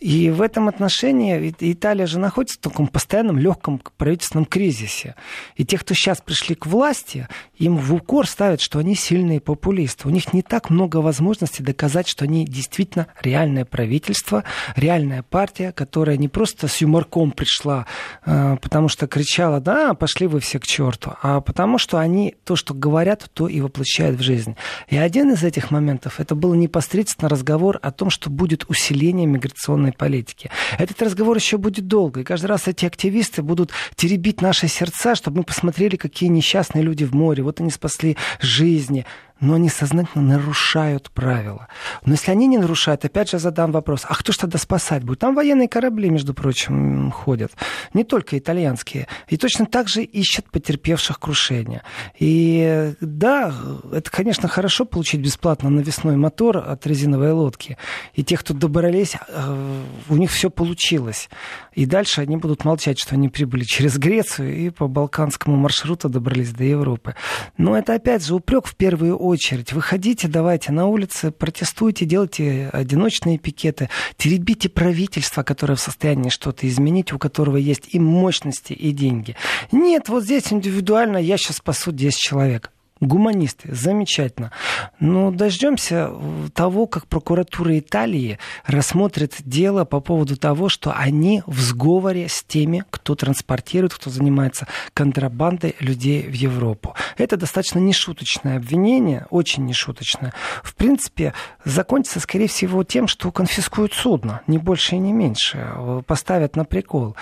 И 0.00 0.30
в 0.30 0.40
этом 0.40 0.68
отношении 0.68 1.54
Италия 1.60 2.06
же 2.06 2.18
находится 2.18 2.56
в 2.56 2.62
таком 2.62 2.86
постоянном 2.86 3.36
легком 3.38 3.82
правительственном 3.98 4.46
кризисе. 4.46 5.14
И 5.56 5.64
те, 5.66 5.76
кто 5.76 5.92
сейчас 5.92 6.22
пришли 6.22 6.54
к 6.54 6.66
власти, 6.66 7.28
им 7.56 7.76
в 7.76 7.92
укор 7.92 8.26
ставят, 8.26 8.62
что 8.62 8.78
они 8.78 8.94
сильные 8.94 9.40
популисты. 9.40 10.08
У 10.08 10.10
них 10.10 10.32
не 10.32 10.40
так 10.40 10.70
много 10.70 10.98
возможностей 10.98 11.62
доказать, 11.62 12.08
что 12.08 12.24
они 12.24 12.46
действительно 12.46 13.08
реальное 13.20 13.66
правительство, 13.66 14.44
реальная 14.74 15.22
партия, 15.22 15.70
которая 15.70 16.16
не 16.16 16.28
просто 16.28 16.66
с 16.66 16.78
юморком 16.80 17.30
пришла, 17.30 17.86
э, 18.24 18.56
потому 18.62 18.88
что 18.88 19.06
кричала, 19.06 19.60
да, 19.60 19.92
пошли 19.92 20.26
вы 20.26 20.40
все 20.40 20.58
к 20.58 20.66
черту, 20.66 21.12
а 21.22 21.42
потому 21.42 21.76
что 21.76 21.98
они 21.98 22.36
то, 22.44 22.56
что 22.56 22.72
говорят, 22.72 23.30
то 23.34 23.48
и 23.48 23.60
воплощают 23.60 24.18
в 24.18 24.22
жизнь. 24.22 24.56
И 24.88 24.96
один 24.96 25.32
из 25.32 25.44
этих 25.44 25.70
моментов, 25.70 26.20
это 26.20 26.34
был 26.34 26.54
непосредственно 26.54 27.28
разговор 27.28 27.78
о 27.82 27.90
том, 27.90 28.08
что 28.08 28.30
будет 28.30 28.64
усиление 28.70 29.26
миграционной 29.26 29.89
политики. 29.92 30.50
Этот 30.78 31.00
разговор 31.02 31.36
еще 31.36 31.58
будет 31.58 31.86
долго, 31.86 32.20
и 32.20 32.24
каждый 32.24 32.46
раз 32.46 32.68
эти 32.68 32.86
активисты 32.86 33.42
будут 33.42 33.70
теребить 33.96 34.40
наши 34.42 34.68
сердца, 34.68 35.14
чтобы 35.14 35.38
мы 35.38 35.44
посмотрели, 35.44 35.96
какие 35.96 36.28
несчастные 36.28 36.82
люди 36.82 37.04
в 37.04 37.14
море. 37.14 37.42
Вот 37.42 37.60
они 37.60 37.70
спасли 37.70 38.16
жизни 38.40 39.06
но 39.40 39.54
они 39.54 39.68
сознательно 39.68 40.22
нарушают 40.22 41.10
правила. 41.10 41.68
Но 42.04 42.12
если 42.12 42.30
они 42.30 42.46
не 42.46 42.58
нарушают, 42.58 43.04
опять 43.04 43.30
же 43.30 43.38
задам 43.38 43.72
вопрос, 43.72 44.04
а 44.08 44.14
кто 44.14 44.32
ж 44.32 44.36
тогда 44.36 44.58
спасать 44.58 45.02
будет? 45.02 45.20
Там 45.20 45.34
военные 45.34 45.68
корабли, 45.68 46.10
между 46.10 46.34
прочим, 46.34 47.10
ходят, 47.10 47.52
не 47.94 48.04
только 48.04 48.38
итальянские, 48.38 49.06
и 49.28 49.36
точно 49.36 49.66
так 49.66 49.88
же 49.88 50.02
ищут 50.02 50.50
потерпевших 50.50 51.18
крушения. 51.18 51.82
И 52.18 52.94
да, 53.00 53.54
это, 53.92 54.10
конечно, 54.10 54.48
хорошо 54.48 54.84
получить 54.84 55.20
бесплатно 55.20 55.70
навесной 55.70 56.16
мотор 56.16 56.58
от 56.58 56.86
резиновой 56.86 57.32
лодки, 57.32 57.78
и 58.14 58.22
те, 58.22 58.36
кто 58.36 58.54
добрались, 58.54 59.16
э, 59.28 59.82
у 60.08 60.16
них 60.16 60.30
все 60.30 60.50
получилось. 60.50 61.30
И 61.74 61.86
дальше 61.86 62.20
они 62.20 62.36
будут 62.36 62.64
молчать, 62.64 62.98
что 62.98 63.14
они 63.14 63.28
прибыли 63.28 63.64
через 63.64 63.96
Грецию 63.96 64.56
и 64.56 64.70
по 64.70 64.86
балканскому 64.86 65.56
маршруту 65.56 66.08
добрались 66.08 66.52
до 66.52 66.64
Европы. 66.64 67.14
Но 67.56 67.76
это 67.76 67.94
опять 67.94 68.24
же 68.24 68.34
упрек 68.34 68.66
в 68.66 68.76
первую 68.76 69.16
очередь. 69.16 69.29
Выходите, 69.72 70.28
давайте 70.28 70.72
на 70.72 70.86
улицы, 70.86 71.30
протестуйте, 71.30 72.04
делайте 72.04 72.70
одиночные 72.72 73.38
пикеты, 73.38 73.88
теребите 74.16 74.68
правительство, 74.68 75.42
которое 75.42 75.74
в 75.74 75.80
состоянии 75.80 76.30
что-то 76.30 76.68
изменить, 76.68 77.12
у 77.12 77.18
которого 77.18 77.56
есть 77.56 77.88
и 77.92 77.98
мощности, 77.98 78.72
и 78.72 78.92
деньги. 78.92 79.36
Нет, 79.72 80.08
вот 80.08 80.24
здесь 80.24 80.52
индивидуально 80.52 81.18
я 81.18 81.36
сейчас 81.36 81.56
спасу 81.56 81.92
10 81.92 82.18
человек. 82.18 82.70
Гуманисты, 83.00 83.74
замечательно. 83.74 84.52
Но 84.98 85.30
дождемся 85.30 86.10
того, 86.54 86.86
как 86.86 87.06
прокуратура 87.06 87.78
Италии 87.78 88.38
рассмотрит 88.66 89.36
дело 89.40 89.84
по 89.84 90.00
поводу 90.00 90.36
того, 90.36 90.68
что 90.68 90.92
они 90.92 91.42
в 91.46 91.58
сговоре 91.60 92.28
с 92.28 92.42
теми, 92.42 92.84
кто 92.90 93.14
транспортирует, 93.14 93.94
кто 93.94 94.10
занимается 94.10 94.66
контрабандой 94.94 95.76
людей 95.80 96.22
в 96.22 96.34
Европу. 96.34 96.94
Это 97.16 97.36
достаточно 97.36 97.78
нешуточное 97.78 98.56
обвинение, 98.56 99.26
очень 99.30 99.64
нешуточное. 99.64 100.32
В 100.62 100.74
принципе, 100.74 101.32
закончится, 101.64 102.20
скорее 102.20 102.48
всего, 102.48 102.84
тем, 102.84 103.08
что 103.08 103.32
конфискуют 103.32 103.94
судно, 103.94 104.42
не 104.46 104.58
больше 104.58 104.96
и 104.96 104.98
не 104.98 105.12
меньше, 105.12 106.02
поставят 106.06 106.56
на 106.56 106.64
прикол. 106.64 107.16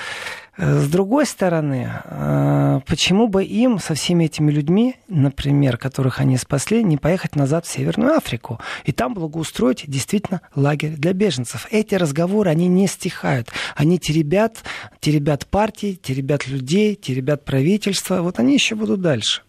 С 0.61 0.89
другой 0.89 1.25
стороны, 1.25 1.89
э, 2.05 2.81
почему 2.85 3.29
бы 3.29 3.45
им 3.45 3.79
со 3.79 3.95
всеми 3.95 4.25
этими 4.25 4.51
людьми, 4.51 4.97
например, 5.07 5.79
которых 5.79 6.19
они 6.19 6.37
спасли, 6.37 6.83
не 6.83 6.97
поехать 6.97 7.37
назад 7.37 7.65
в 7.65 7.71
Северную 7.71 8.15
Африку 8.15 8.59
и 8.85 8.91
там 8.91 9.15
благоустроить 9.15 9.85
действительно 9.87 10.41
лагерь 10.57 10.97
для 10.97 11.13
беженцев? 11.13 11.69
Эти 11.71 11.95
разговоры, 11.95 12.51
они 12.51 12.67
не 12.67 12.89
стихают. 12.89 13.51
Они 13.77 14.01
теребят, 14.01 14.65
теребят 14.99 15.47
партии, 15.47 15.95
теребят 15.95 16.49
людей, 16.49 16.97
теребят 16.97 17.45
правительство. 17.45 18.23
Вот 18.23 18.41
они 18.41 18.55
еще 18.55 18.75
будут 18.75 19.01
дальше. 19.01 19.43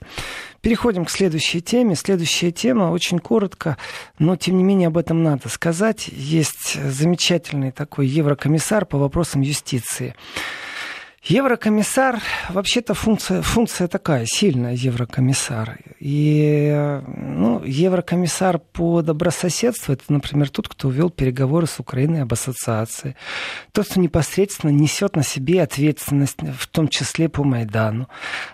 Переходим 0.61 1.05
к 1.05 1.09
следующей 1.09 1.61
теме. 1.61 1.95
Следующая 1.95 2.51
тема 2.51 2.91
очень 2.91 3.17
коротко, 3.17 3.77
но 4.19 4.35
тем 4.35 4.57
не 4.57 4.63
менее 4.63 4.89
об 4.89 4.97
этом 4.97 5.23
надо 5.23 5.49
сказать. 5.49 6.07
Есть 6.09 6.79
замечательный 6.79 7.71
такой 7.71 8.05
еврокомиссар 8.05 8.85
по 8.85 8.99
вопросам 8.99 9.41
юстиции. 9.41 10.13
Еврокомиссар, 11.23 12.21
вообще-то 12.49 12.93
функция, 12.93 13.41
функция 13.41 13.87
такая, 13.89 14.25
сильная 14.25 14.73
еврокомиссар. 14.73 15.77
И 15.99 17.01
ну, 17.17 17.61
еврокомиссар 17.65 18.59
по 18.59 19.01
добрососедству, 19.01 19.93
это, 19.93 20.03
например, 20.07 20.49
тот, 20.49 20.69
кто 20.69 20.89
вел 20.89 21.09
переговоры 21.09 21.67
с 21.67 21.77
Украиной 21.79 22.21
об 22.21 22.31
ассоциации. 22.31 23.17
Тот, 23.73 23.87
кто 23.87 23.99
непосредственно 23.99 24.71
несет 24.71 25.17
на 25.17 25.23
себе 25.23 25.61
ответственность, 25.61 26.37
в 26.57 26.67
том 26.67 26.87
числе 26.87 27.27
по 27.27 27.43
Майдану. 27.43 28.07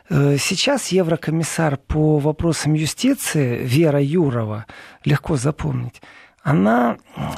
Э, 0.10 0.38
сейчас 0.40 0.88
еврокомиссар 0.88 1.78
по 1.78 2.18
вопросам 2.18 2.74
юстиции 2.74 3.64
Вера 3.64 4.02
Юрова, 4.02 4.66
легко 5.04 5.38
запомнить, 5.38 6.02
она 6.46 6.98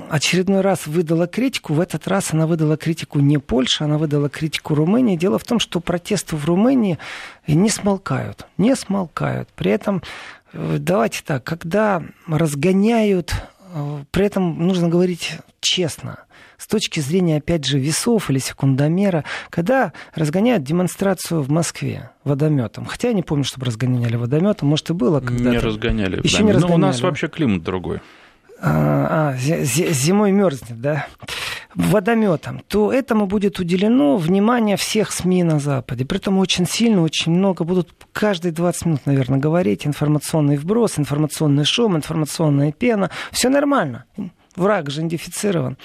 очередной 0.10 0.60
раз 0.60 0.86
выдала 0.86 1.28
критику. 1.28 1.74
В 1.74 1.80
этот 1.80 2.10
раз 2.10 2.34
она 2.34 2.46
выдала 2.46 2.76
критику 2.76 3.20
не 3.20 3.38
Польше, 3.38 3.86
она 3.86 3.98
выдала 3.98 4.28
критику 4.28 4.76
Румынии. 4.76 5.16
Дело 5.16 5.40
в 5.40 5.46
том, 5.46 5.60
что 5.60 5.80
протесты 5.80 6.36
в 6.36 6.44
Румынии 6.44 7.00
не 7.48 7.70
смолкают. 7.70 8.48
Не 8.58 8.76
смолкают. 8.76 9.48
При 9.56 9.72
этом, 9.72 10.04
э, 10.52 10.76
давайте 10.78 11.22
так, 11.26 11.46
когда 11.46 12.04
разгоняют, 12.28 13.34
э, 13.74 14.04
при 14.12 14.26
этом 14.26 14.68
нужно 14.68 14.90
говорить 14.90 15.38
честно, 15.62 16.26
с 16.58 16.68
точки 16.68 17.00
зрения, 17.00 17.38
опять 17.38 17.64
же, 17.64 17.80
весов 17.80 18.30
или 18.30 18.40
секундомера, 18.40 19.24
когда 19.50 19.94
разгоняют 20.16 20.64
демонстрацию 20.64 21.42
в 21.42 21.50
Москве 21.50 22.10
водометом. 22.26 22.84
Хотя 22.84 23.08
я 23.08 23.14
не 23.14 23.24
помню, 23.24 23.46
чтобы 23.46 23.68
разгоняли 23.68 24.18
водометом. 24.18 24.68
Может, 24.68 24.90
и 24.90 24.94
было 24.94 25.22
когда-то. 25.22 25.50
Не 25.50 25.60
разгоняли. 25.60 26.20
Еще 26.22 26.44
не 26.44 26.52
разгоняли. 26.52 26.82
Но 26.82 26.88
у 26.88 26.90
нас 26.90 27.00
вообще 27.00 27.30
климат 27.30 27.64
другой. 27.64 28.02
А, 28.60 29.34
а 29.34 29.38
зимой 29.38 30.32
мерзнет, 30.32 30.82
да, 30.82 31.08
водометом, 31.76 32.62
то 32.68 32.92
этому 32.92 33.28
будет 33.28 33.60
уделено 33.60 34.18
внимание 34.18 34.78
всех 34.78 35.12
СМИ 35.12 35.44
на 35.44 35.60
Западе. 35.60 36.06
При 36.06 36.18
этом 36.18 36.40
очень 36.40 36.66
сильно, 36.66 37.04
очень 37.04 37.32
много 37.32 37.64
будут 37.64 37.90
каждые 38.14 38.52
20 38.52 38.86
минут, 38.86 39.02
наверное, 39.06 39.40
говорить 39.40 39.86
информационный 39.86 40.58
вброс, 40.58 40.98
информационный 40.98 41.66
шум, 41.66 41.96
информационная 41.96 42.72
пена. 42.72 43.12
Все 43.32 43.50
нормально. 43.50 44.06
Враг 44.56 44.90
же 44.90 45.02
идентифицирован. 45.02 45.78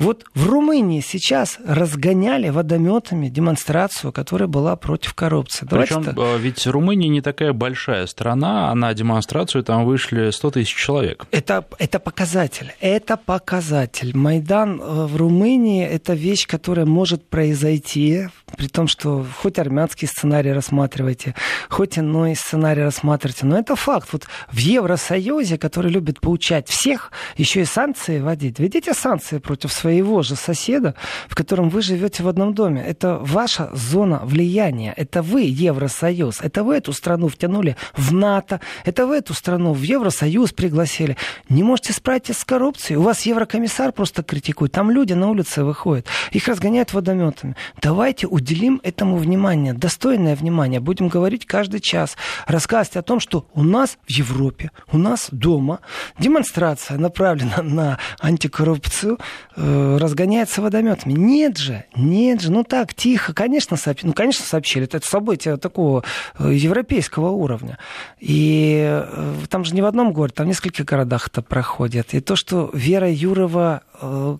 Вот 0.00 0.24
в 0.34 0.48
Румынии 0.48 1.00
сейчас 1.00 1.58
разгоняли 1.64 2.48
водометами 2.48 3.28
демонстрацию, 3.28 4.10
которая 4.10 4.48
была 4.48 4.74
против 4.74 5.14
коррупции. 5.14 5.66
Причем 5.70 6.02
так... 6.02 6.16
А, 6.18 6.36
ведь 6.36 6.66
Румыния 6.66 7.08
не 7.08 7.20
такая 7.20 7.52
большая 7.52 8.06
страна, 8.06 8.70
а 8.70 8.74
на 8.74 8.92
демонстрацию 8.92 9.62
там 9.62 9.84
вышли 9.84 10.30
100 10.30 10.50
тысяч 10.50 10.74
человек. 10.74 11.26
Это, 11.30 11.64
это 11.78 12.00
показатель. 12.00 12.74
Это 12.80 13.16
показатель. 13.16 14.16
Майдан 14.16 14.80
э, 14.80 15.06
в 15.06 15.16
Румынии– 15.16 15.84
это 15.86 16.14
вещь, 16.14 16.48
которая 16.48 16.86
может 16.86 17.28
произойти, 17.28 18.28
при 18.54 18.68
том, 18.68 18.88
что 18.88 19.26
хоть 19.42 19.58
армянский 19.58 20.08
сценарий 20.08 20.52
рассматривайте, 20.52 21.34
хоть 21.68 21.98
иной 21.98 22.34
сценарий 22.34 22.82
рассматривайте. 22.82 23.46
Но 23.46 23.58
это 23.58 23.76
факт. 23.76 24.08
Вот 24.12 24.26
в 24.50 24.58
Евросоюзе, 24.58 25.58
который 25.58 25.90
любит 25.90 26.20
поучать 26.20 26.68
всех, 26.68 27.12
еще 27.36 27.62
и 27.62 27.64
санкции 27.64 28.20
вводить. 28.20 28.58
Введите 28.58 28.94
санкции 28.94 29.38
против 29.38 29.72
своего 29.72 30.22
же 30.22 30.36
соседа, 30.36 30.94
в 31.28 31.34
котором 31.34 31.68
вы 31.68 31.82
живете 31.82 32.22
в 32.22 32.28
одном 32.28 32.54
доме. 32.54 32.82
Это 32.82 33.18
ваша 33.18 33.70
зона 33.72 34.20
влияния. 34.24 34.94
Это 34.96 35.22
вы 35.22 35.42
Евросоюз. 35.42 36.40
Это 36.40 36.62
вы 36.64 36.76
эту 36.76 36.92
страну 36.92 37.28
втянули 37.28 37.76
в 37.96 38.12
НАТО. 38.12 38.60
Это 38.84 39.06
вы 39.06 39.16
эту 39.16 39.34
страну 39.34 39.72
в 39.72 39.82
Евросоюз 39.82 40.52
пригласили. 40.52 41.16
Не 41.48 41.62
можете 41.62 41.92
справиться 41.92 42.32
с 42.32 42.44
коррупцией. 42.44 42.98
У 42.98 43.02
вас 43.02 43.22
еврокомиссар 43.26 43.92
просто 43.92 44.22
критикует. 44.22 44.72
Там 44.72 44.90
люди 44.90 45.12
на 45.12 45.30
улице 45.30 45.64
выходят. 45.64 46.06
Их 46.32 46.48
разгоняют 46.48 46.92
водометами. 46.92 47.56
Давайте 47.82 48.26
уделим 48.26 48.43
этому 48.82 49.16
внимание. 49.16 49.72
Достойное 49.72 50.36
внимание. 50.36 50.80
Будем 50.80 51.08
говорить 51.08 51.46
каждый 51.46 51.80
час. 51.80 52.16
Рассказывать 52.46 52.96
о 52.96 53.02
том, 53.02 53.20
что 53.20 53.46
у 53.54 53.62
нас 53.62 53.98
в 54.06 54.10
Европе, 54.10 54.70
у 54.92 54.98
нас 54.98 55.28
дома 55.30 55.80
демонстрация 56.18 56.98
направлена 56.98 57.58
на 57.62 57.98
антикоррупцию, 58.20 59.18
э, 59.56 59.96
разгоняется 60.00 60.62
водометами. 60.62 61.12
Нет 61.12 61.58
же, 61.58 61.84
нет 61.96 62.40
же, 62.40 62.52
ну 62.52 62.64
так, 62.64 62.94
тихо, 62.94 63.32
конечно, 63.32 63.76
сообщили, 63.76 64.08
ну, 64.08 64.14
конечно, 64.14 64.44
сообщили, 64.44 64.84
это 64.84 65.06
событие 65.06 65.56
такого 65.56 66.04
э, 66.38 66.52
европейского 66.52 67.30
уровня. 67.30 67.78
И 68.20 68.84
э, 68.86 69.34
там 69.48 69.64
же 69.64 69.74
не 69.74 69.82
в 69.82 69.86
одном 69.86 70.12
городе, 70.12 70.34
там 70.34 70.46
в 70.46 70.48
нескольких 70.48 70.84
городах 70.84 71.28
это 71.28 71.42
проходит. 71.42 72.14
И 72.14 72.20
то, 72.20 72.36
что 72.36 72.70
Вера 72.72 73.10
Юрова 73.10 73.82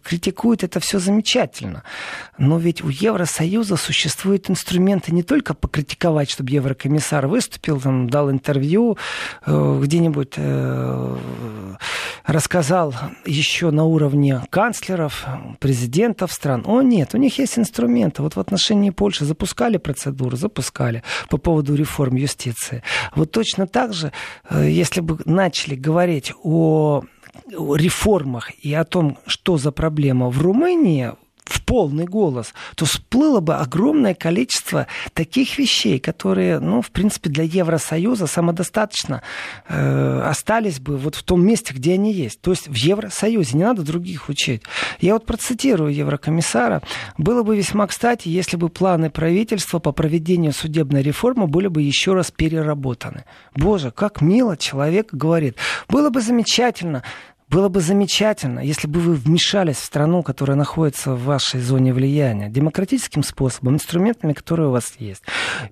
критикуют, 0.03 0.65
это 0.65 0.81
все 0.81 0.99
замечательно. 0.99 1.83
Но 2.39 2.59
ведь 2.59 2.83
у 2.83 2.89
Евросоюза 2.89 3.77
существуют 3.77 4.51
инструменты 4.51 5.13
не 5.13 5.23
только 5.23 5.55
покритиковать, 5.55 6.31
чтобы 6.31 6.51
еврокомиссар 6.51 7.27
выступил, 7.27 7.81
там, 7.81 8.11
дал 8.11 8.31
интервью, 8.31 8.99
э, 9.47 9.81
где-нибудь 9.83 10.35
э, 10.37 11.17
рассказал 12.27 12.95
еще 13.25 13.71
на 13.71 13.85
уровне 13.85 14.43
канцлеров, 14.51 15.25
президентов 15.61 16.33
стран. 16.33 16.65
О, 16.67 16.83
нет, 16.83 17.15
у 17.15 17.19
них 17.19 17.39
есть 17.39 17.59
инструменты. 17.59 18.23
Вот 18.23 18.37
в 18.37 18.41
отношении 18.41 18.91
Польши 18.91 19.25
запускали 19.25 19.77
процедуру, 19.77 20.37
запускали 20.37 21.03
по 21.29 21.39
поводу 21.39 21.75
реформ 21.75 22.17
юстиции. 22.17 22.83
Вот 23.15 23.31
точно 23.31 23.67
так 23.67 23.93
же, 23.93 24.13
если 24.51 25.01
бы 25.01 25.19
начали 25.25 25.75
говорить 25.75 26.33
о 26.43 27.05
реформах 27.75 28.53
и 28.63 28.73
о 28.75 28.85
том, 28.85 29.19
что 29.27 29.57
за 29.57 29.73
проблема 29.73 30.31
в 30.31 30.41
Румынии, 30.41 31.13
в 31.45 31.63
полный 31.63 32.07
голос, 32.07 32.55
то 32.75 32.87
всплыло 32.87 33.41
бы 33.41 33.57
огромное 33.57 34.15
количество 34.15 34.87
таких 35.13 35.59
вещей, 35.59 35.99
которые, 35.99 36.59
ну, 36.59 36.81
в 36.81 36.91
принципе, 36.91 37.29
для 37.29 37.45
Евросоюза 37.45 38.27
самодостаточно 38.27 39.23
э, 39.69 40.21
остались 40.25 40.81
бы 40.81 40.97
вот 40.97 41.15
в 41.15 41.23
том 41.23 41.45
месте, 41.45 41.75
где 41.75 41.95
они 41.95 42.13
есть. 42.13 42.41
То 42.41 42.51
есть 42.51 42.69
в 42.69 42.75
Евросоюзе, 42.75 43.57
не 43.57 43.65
надо 43.65 43.83
других 43.83 44.29
учить. 44.29 44.63
Я 45.01 45.15
вот 45.15 45.27
процитирую 45.27 45.95
Еврокомиссара. 45.95 46.83
Было 47.19 47.43
бы 47.43 47.57
весьма 47.57 47.87
кстати, 47.87 48.29
если 48.29 48.57
бы 48.57 48.69
планы 48.71 49.11
правительства 49.11 49.79
по 49.79 49.93
проведению 49.93 50.53
судебной 50.53 51.03
реформы 51.03 51.47
были 51.47 51.69
бы 51.69 51.83
еще 51.83 52.15
раз 52.15 52.31
переработаны. 52.31 53.25
Боже, 53.55 53.91
как 53.91 54.23
мило 54.23 54.57
человек 54.57 55.13
говорит. 55.13 55.57
Было 55.89 56.11
бы 56.11 56.21
замечательно, 56.21 57.03
было 57.49 57.69
бы 57.69 57.81
замечательно, 57.81 58.61
если 58.61 58.89
бы 58.89 59.01
вы 59.01 59.15
вмешались 59.15 59.77
в 59.77 59.85
страну, 59.85 60.23
которая 60.23 60.57
находится 60.57 61.15
в 61.15 61.25
вашей 61.25 61.61
зоне 61.61 61.93
влияния, 61.93 62.49
демократическим 62.49 63.23
способом, 63.23 63.75
инструментами, 63.75 64.33
которые 64.33 64.69
у 64.69 64.73
вас 64.73 64.95
есть. 64.99 65.23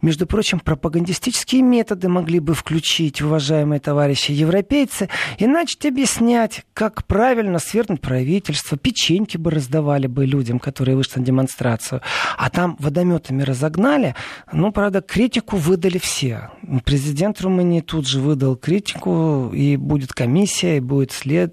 Между 0.02 0.26
прочим, 0.26 0.60
пропагандистические 0.60 1.62
методы 1.62 2.08
могли 2.08 2.40
бы 2.40 2.54
включить, 2.54 3.22
уважаемые 3.22 3.80
товарищи 3.80 4.32
европейцы, 4.32 5.08
и 5.38 5.46
начать 5.46 5.86
объяснять, 5.86 6.64
как 6.74 7.04
правильно 7.06 7.58
свергнуть 7.58 8.00
правительство, 8.00 8.76
печеньки 8.76 9.36
бы 9.36 9.50
раздавали 9.50 10.06
бы 10.06 10.26
людям, 10.26 10.58
которые 10.58 10.96
вышли 10.96 11.20
на 11.20 11.24
демонстрацию. 11.24 12.00
А 12.36 12.50
там 12.50 12.76
водометами 12.78 13.42
разогнали, 13.42 14.14
ну, 14.52 14.72
правда, 14.72 15.00
критику 15.00 15.56
выдали 15.56 15.98
все. 15.98 16.50
Президент 16.84 17.40
Румынии 17.40 17.80
тут 17.80 18.06
же 18.06 18.20
выдал 18.20 18.56
критику, 18.56 19.50
и 19.52 19.76
будет 19.76 20.12
комиссия, 20.12 20.76
и 20.76 20.80
будет 20.80 21.12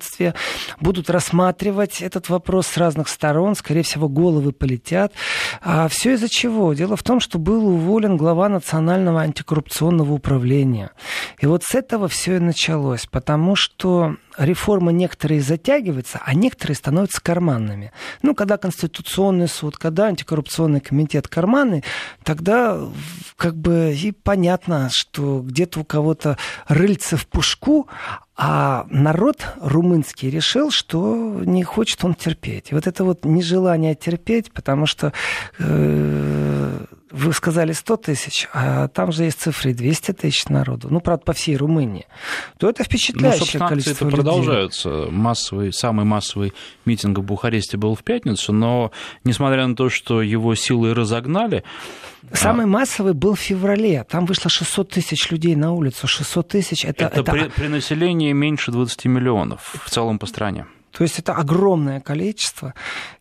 следствие. 0.09 0.33
Будут 0.79 1.09
рассматривать 1.09 2.01
этот 2.01 2.29
вопрос 2.29 2.67
с 2.67 2.77
разных 2.77 3.07
сторон, 3.07 3.55
скорее 3.55 3.83
всего, 3.83 4.09
головы 4.09 4.51
полетят. 4.51 5.13
А 5.61 5.87
все 5.87 6.13
из-за 6.13 6.29
чего? 6.29 6.73
Дело 6.73 6.95
в 6.95 7.03
том, 7.03 7.19
что 7.19 7.37
был 7.37 7.67
уволен 7.67 8.17
глава 8.17 8.49
Национального 8.49 9.21
антикоррупционного 9.21 10.13
управления. 10.13 10.91
И 11.39 11.45
вот 11.45 11.63
с 11.63 11.75
этого 11.75 12.07
все 12.07 12.37
и 12.37 12.39
началось, 12.39 13.05
потому 13.05 13.55
что 13.55 14.15
реформы 14.37 14.93
некоторые 14.93 15.41
затягиваются, 15.41 16.21
а 16.23 16.33
некоторые 16.33 16.75
становятся 16.75 17.21
карманными. 17.21 17.91
Ну, 18.21 18.33
когда 18.33 18.57
Конституционный 18.57 19.47
суд, 19.47 19.77
когда 19.77 20.05
антикоррупционный 20.05 20.79
комитет 20.79 21.27
карманы, 21.27 21.83
тогда 22.23 22.79
как 23.35 23.55
бы 23.55 23.93
и 23.93 24.11
понятно, 24.11 24.89
что 24.91 25.41
где-то 25.41 25.81
у 25.81 25.83
кого-то 25.83 26.37
рыльце 26.67 27.17
в 27.17 27.27
пушку, 27.27 27.87
а 28.41 28.85
народ 28.89 29.45
румынский 29.59 30.29
решил, 30.29 30.71
что 30.71 31.41
не 31.43 31.65
хочет 31.65 32.05
он 32.05 32.15
терпеть. 32.15 32.71
И 32.71 32.73
вот 32.73 32.87
это 32.87 33.03
вот 33.03 33.25
нежелание 33.25 33.95
терпеть, 33.95 34.53
потому 34.53 34.85
что 34.85 35.11
э, 35.59 36.85
вы 37.11 37.33
сказали 37.33 37.71
100 37.71 37.97
тысяч, 37.97 38.47
а 38.53 38.87
там 38.87 39.11
же 39.11 39.23
есть 39.23 39.39
цифры 39.39 39.73
200 39.73 40.13
тысяч 40.13 40.45
народу, 40.47 40.87
ну, 40.91 40.99
правда, 40.99 41.23
по 41.25 41.33
всей 41.33 41.57
Румынии, 41.57 42.07
то 42.57 42.69
это 42.69 42.83
впечатляющее 42.83 43.59
ну, 43.59 43.67
количество 43.67 44.05
людей. 44.05 44.15
продолжаются. 44.17 45.07
Массовый, 45.09 45.73
самый 45.73 46.05
массовый 46.05 46.53
митинг 46.85 47.19
в 47.19 47.23
Бухаресте 47.23 47.77
был 47.77 47.95
в 47.95 48.03
пятницу, 48.03 48.53
но, 48.53 48.91
несмотря 49.23 49.65
на 49.67 49.75
то, 49.75 49.89
что 49.89 50.21
его 50.21 50.55
силы 50.55 50.93
разогнали, 50.93 51.63
Самый 52.33 52.65
а... 52.65 52.67
массовый 52.67 53.13
был 53.13 53.35
в 53.35 53.39
феврале. 53.39 54.03
Там 54.03 54.25
вышло 54.25 54.49
600 54.49 54.89
тысяч 54.89 55.31
людей 55.31 55.55
на 55.55 55.71
улицу. 55.71 56.05
600 56.05 56.47
тысяч 56.49 56.83
это... 56.85 57.05
Это, 57.05 57.21
это... 57.21 57.31
При, 57.31 57.47
при 57.47 57.67
населении 57.67 58.33
меньше 58.33 58.71
20 58.71 59.05
миллионов 59.05 59.73
в 59.85 59.89
целом 59.89 60.19
по 60.19 60.25
стране. 60.25 60.65
То 60.99 61.03
есть 61.03 61.17
это 61.17 61.33
огромное 61.33 62.01
количество. 62.01 62.73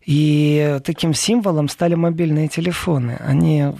И 0.05 0.79
таким 0.83 1.13
символом 1.13 1.69
стали 1.69 1.95
мобильные 1.95 2.49
телефоны. 2.49 3.17
Они 3.21 3.73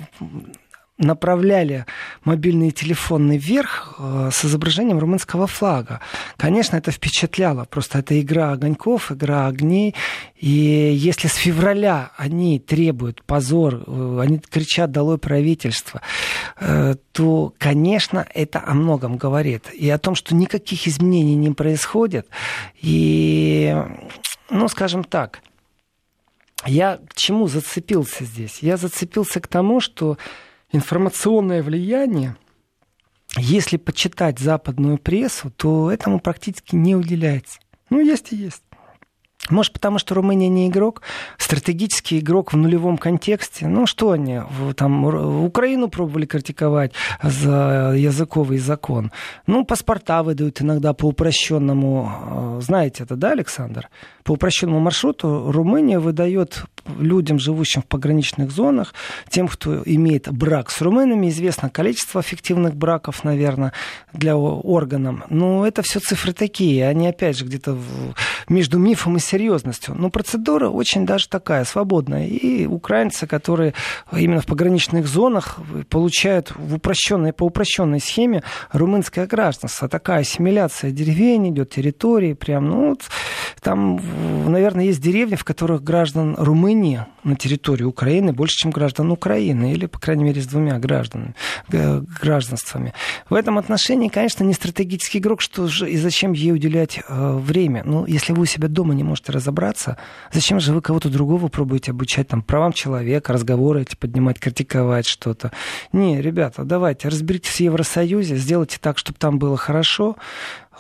направляли 1.00 1.86
мобильный 2.26 2.72
телефон 2.72 3.32
вверх 3.32 3.96
э, 3.98 4.30
с 4.32 4.46
изображением 4.46 5.00
румынского 5.00 5.48
флага. 5.48 6.02
Конечно, 6.38 6.76
это 6.76 6.92
впечатляло. 6.92 7.66
Просто 7.66 8.00
это 8.00 8.20
игра 8.20 8.52
огоньков, 8.52 9.12
игра 9.12 9.48
огней. 9.48 9.96
И 10.36 10.48
если 10.50 11.28
с 11.28 11.36
февраля 11.36 12.12
они 12.18 12.60
требуют 12.60 13.24
позор, 13.24 13.84
э, 13.88 14.20
они 14.22 14.40
кричат 14.40 14.92
«долой 14.92 15.18
правительство», 15.18 16.02
э, 16.60 16.96
то, 17.14 17.54
конечно, 17.58 18.28
это 18.34 18.62
о 18.66 18.74
многом 18.74 19.18
говорит. 19.18 19.74
И 19.74 19.90
о 19.90 19.98
том, 19.98 20.16
что 20.16 20.36
никаких 20.36 20.88
изменений 20.88 21.36
не 21.36 21.52
происходит. 21.52 22.28
И, 22.82 23.74
ну, 24.50 24.68
скажем 24.68 25.06
так, 25.06 25.40
я 26.66 27.00
к 27.08 27.16
чему 27.16 27.48
зацепился 27.48 28.26
здесь? 28.26 28.60
Я 28.60 28.76
зацепился 28.76 29.40
к 29.40 29.48
тому, 29.48 29.80
что 29.80 30.18
информационное 30.72 31.64
влияние, 31.64 32.36
если 33.38 33.78
почитать 33.78 34.40
западную 34.40 34.98
прессу, 34.98 35.52
то 35.52 35.92
этому 35.92 36.20
практически 36.20 36.76
не 36.76 36.96
уделяется. 36.96 37.60
Ну, 37.90 38.00
есть 38.00 38.32
и 38.32 38.36
есть. 38.36 38.64
Может, 39.50 39.74
потому 39.74 40.00
что 40.00 40.16
Румыния 40.16 40.50
не 40.50 40.68
игрок, 40.68 41.02
стратегический 41.38 42.20
игрок 42.20 42.54
в 42.54 42.58
нулевом 42.58 42.98
контексте. 42.98 43.68
Ну, 43.68 43.86
что 43.86 44.12
они, 44.12 44.42
там, 44.76 45.06
Украину 45.44 45.90
пробовали 45.90 46.26
критиковать 46.26 46.94
за 47.24 47.94
языковый 47.96 48.60
закон. 48.60 49.12
Ну, 49.48 49.66
паспорта 49.66 50.24
выдают 50.24 50.62
иногда 50.62 50.94
по 50.94 51.06
упрощенному, 51.06 52.58
э, 52.60 52.62
знаете 52.62 53.04
это, 53.04 53.16
да, 53.16 53.32
Александр? 53.32 53.90
По 54.24 54.34
упрощенному 54.34 54.80
маршруту 54.80 55.52
Румыния 55.52 56.00
выдает 56.00 56.64
людям, 56.98 57.40
живущим 57.40 57.82
в 57.82 57.86
пограничных 57.86 58.52
зонах, 58.52 58.94
тем, 59.30 59.48
кто 59.48 59.82
имеет 59.86 60.32
брак 60.32 60.70
с 60.70 60.82
румынами, 60.82 61.30
известно 61.30 61.70
количество 61.70 62.22
фиктивных 62.22 62.76
браков, 62.76 63.24
наверное, 63.24 63.74
для 64.14 64.38
органов. 64.38 65.26
Но 65.30 65.66
это 65.66 65.82
все 65.82 66.00
цифры 66.00 66.34
такие, 66.34 66.88
они 66.88 67.08
опять 67.08 67.38
же 67.38 67.46
где-то 67.46 67.78
между 68.48 68.78
мифом 68.78 69.18
и 69.18 69.20
серьезностью. 69.40 69.96
Но 69.98 70.10
процедура 70.10 70.70
очень 70.70 71.06
даже 71.06 71.30
такая, 71.30 71.64
свободная. 71.64 72.28
И 72.28 72.66
украинцы, 72.66 73.26
которые 73.26 73.74
именно 74.12 74.42
в 74.42 74.46
пограничных 74.46 75.08
зонах 75.08 75.60
получают 75.90 76.52
в 76.56 76.76
упрощенной, 76.76 77.32
по 77.32 77.44
упрощенной 77.44 78.02
схеме 78.02 78.44
румынское 78.74 79.28
гражданство. 79.28 79.88
Такая 79.88 80.22
ассимиляция 80.22 80.92
деревень 80.92 81.50
идет, 81.50 81.70
территории, 81.70 82.34
прям, 82.34 82.70
ну, 82.70 82.90
вот, 82.90 83.04
там, 83.62 84.02
наверное, 84.52 84.86
есть 84.86 85.02
деревни, 85.02 85.36
в 85.36 85.44
которых 85.44 85.84
граждан 85.84 86.36
Румынии 86.38 87.06
на 87.24 87.36
территории 87.36 87.84
Украины 87.84 88.34
больше, 88.34 88.56
чем 88.58 88.72
граждан 88.72 89.12
Украины, 89.12 89.74
или, 89.74 89.86
по 89.86 90.00
крайней 90.00 90.24
мере, 90.24 90.42
с 90.42 90.48
двумя 90.48 90.80
гражданами, 90.80 91.36
гражданствами. 91.70 92.94
В 93.30 93.34
этом 93.34 93.58
отношении, 93.58 94.10
конечно, 94.10 94.44
не 94.44 94.54
стратегический 94.54 95.20
игрок, 95.20 95.42
что 95.42 95.68
же 95.68 95.90
и 95.90 95.98
зачем 95.98 96.34
ей 96.34 96.52
уделять 96.52 97.00
э, 97.08 97.38
время. 97.38 97.84
Ну, 97.86 98.06
если 98.06 98.34
вы 98.34 98.44
у 98.44 98.46
себя 98.46 98.68
дома 98.68 98.94
не 98.94 99.04
можете 99.04 99.29
разобраться, 99.32 99.98
зачем 100.32 100.60
же 100.60 100.74
вы 100.74 100.82
кого-то 100.82 101.10
другого 101.10 101.48
пробуете 101.48 101.92
обучать 101.92 102.28
там, 102.28 102.42
правам 102.42 102.74
человека, 102.74 103.34
разговоры 103.34 103.82
эти 103.82 103.96
поднимать, 103.96 104.40
критиковать 104.40 105.06
что-то? 105.06 105.52
Не, 105.92 106.22
ребята, 106.22 106.64
давайте, 106.64 107.08
разберитесь 107.08 107.56
в 107.56 107.60
Евросоюзе, 107.60 108.36
сделайте 108.36 108.78
так, 108.80 108.98
чтобы 108.98 109.18
там 109.20 109.40
было 109.40 109.58
хорошо, 109.58 110.16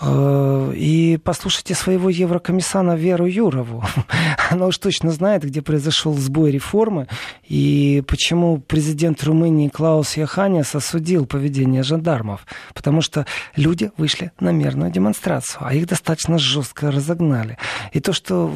и 0.01 1.19
послушайте 1.23 1.75
своего 1.75 2.09
еврокомиссана 2.09 2.95
Веру 2.95 3.25
Юрову. 3.25 3.83
Она 4.49 4.67
уж 4.67 4.77
точно 4.77 5.11
знает, 5.11 5.43
где 5.43 5.61
произошел 5.61 6.13
сбой 6.13 6.51
реформы 6.51 7.07
и 7.43 8.01
почему 8.07 8.59
президент 8.59 9.21
Румынии 9.23 9.67
Клаус 9.67 10.15
Яханес 10.15 10.73
осудил 10.73 11.25
поведение 11.25 11.83
жандармов. 11.83 12.45
Потому 12.73 13.01
что 13.01 13.25
люди 13.57 13.91
вышли 13.97 14.31
на 14.39 14.51
мирную 14.51 14.89
демонстрацию, 14.89 15.61
а 15.65 15.73
их 15.73 15.85
достаточно 15.87 16.37
жестко 16.37 16.91
разогнали. 16.91 17.57
И 17.91 17.99
то, 17.99 18.13
что 18.13 18.53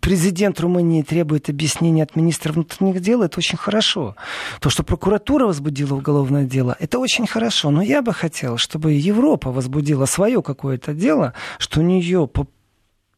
президент 0.00 0.58
Румынии 0.58 1.02
требует 1.02 1.48
объяснения 1.48 2.02
от 2.02 2.16
министра 2.16 2.52
внутренних 2.52 3.00
дел, 3.00 3.22
это 3.22 3.38
очень 3.38 3.58
хорошо. 3.58 4.16
То, 4.60 4.68
что 4.70 4.82
прокуратура 4.82 5.46
возбудила 5.46 5.94
уголовное 5.94 6.44
дело, 6.44 6.76
это 6.80 6.98
очень 6.98 7.26
хорошо. 7.26 7.70
Но 7.70 7.82
я 7.82 8.02
бы 8.02 8.12
хотел, 8.12 8.56
чтобы 8.56 8.92
Европа 8.92 9.52
возбудила 9.52 10.06
свое 10.06 10.42
как 10.42 10.55
какое-то 10.56 10.94
дело, 10.94 11.34
что 11.58 11.80
у 11.80 11.82
нее 11.82 12.28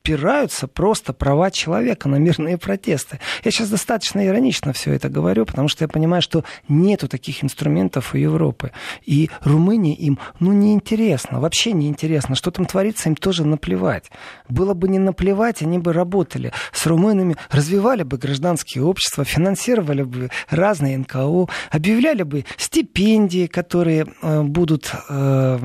попираются 0.09 0.67
просто 0.67 1.13
права 1.13 1.51
человека 1.51 2.09
на 2.09 2.17
мирные 2.17 2.57
протесты. 2.57 3.21
Я 3.45 3.51
сейчас 3.51 3.69
достаточно 3.69 4.27
иронично 4.27 4.73
все 4.73 4.95
это 4.95 5.11
говорю, 5.11 5.45
потому 5.45 5.69
что 5.69 5.85
я 5.85 5.89
понимаю, 5.89 6.23
что 6.23 6.45
нету 6.67 7.09
таких 7.09 7.45
инструментов 7.45 8.15
у 8.15 8.17
Европы. 8.17 8.73
И 9.05 9.29
Румынии 9.43 9.95
им, 9.95 10.19
ну, 10.41 10.53
неинтересно, 10.53 11.41
вообще 11.41 11.73
неинтересно. 11.73 12.37
Что 12.37 12.51
там 12.51 12.65
творится, 12.65 13.11
им 13.11 13.17
тоже 13.17 13.45
наплевать. 13.45 14.11
Было 14.49 14.73
бы 14.73 14.89
не 14.89 14.99
наплевать, 14.99 15.61
они 15.61 15.79
бы 15.79 15.93
работали 15.93 16.53
с 16.73 16.87
румынами, 16.87 17.37
развивали 17.51 18.03
бы 18.03 18.17
гражданские 18.17 18.85
общества, 18.85 19.25
финансировали 19.25 20.05
бы 20.05 20.31
разные 20.49 20.97
НКО, 20.97 21.49
объявляли 21.71 22.23
бы 22.23 22.47
стипендии, 22.57 23.47
которые 23.47 24.07
э, 24.23 24.43
будут... 24.43 24.91
Э, 25.11 25.59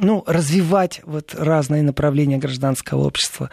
ну, 0.00 0.24
развивать 0.26 1.02
вот 1.04 1.34
разные 1.38 1.82
направления 1.82 2.38
гражданского 2.38 3.06
общества. 3.06 3.50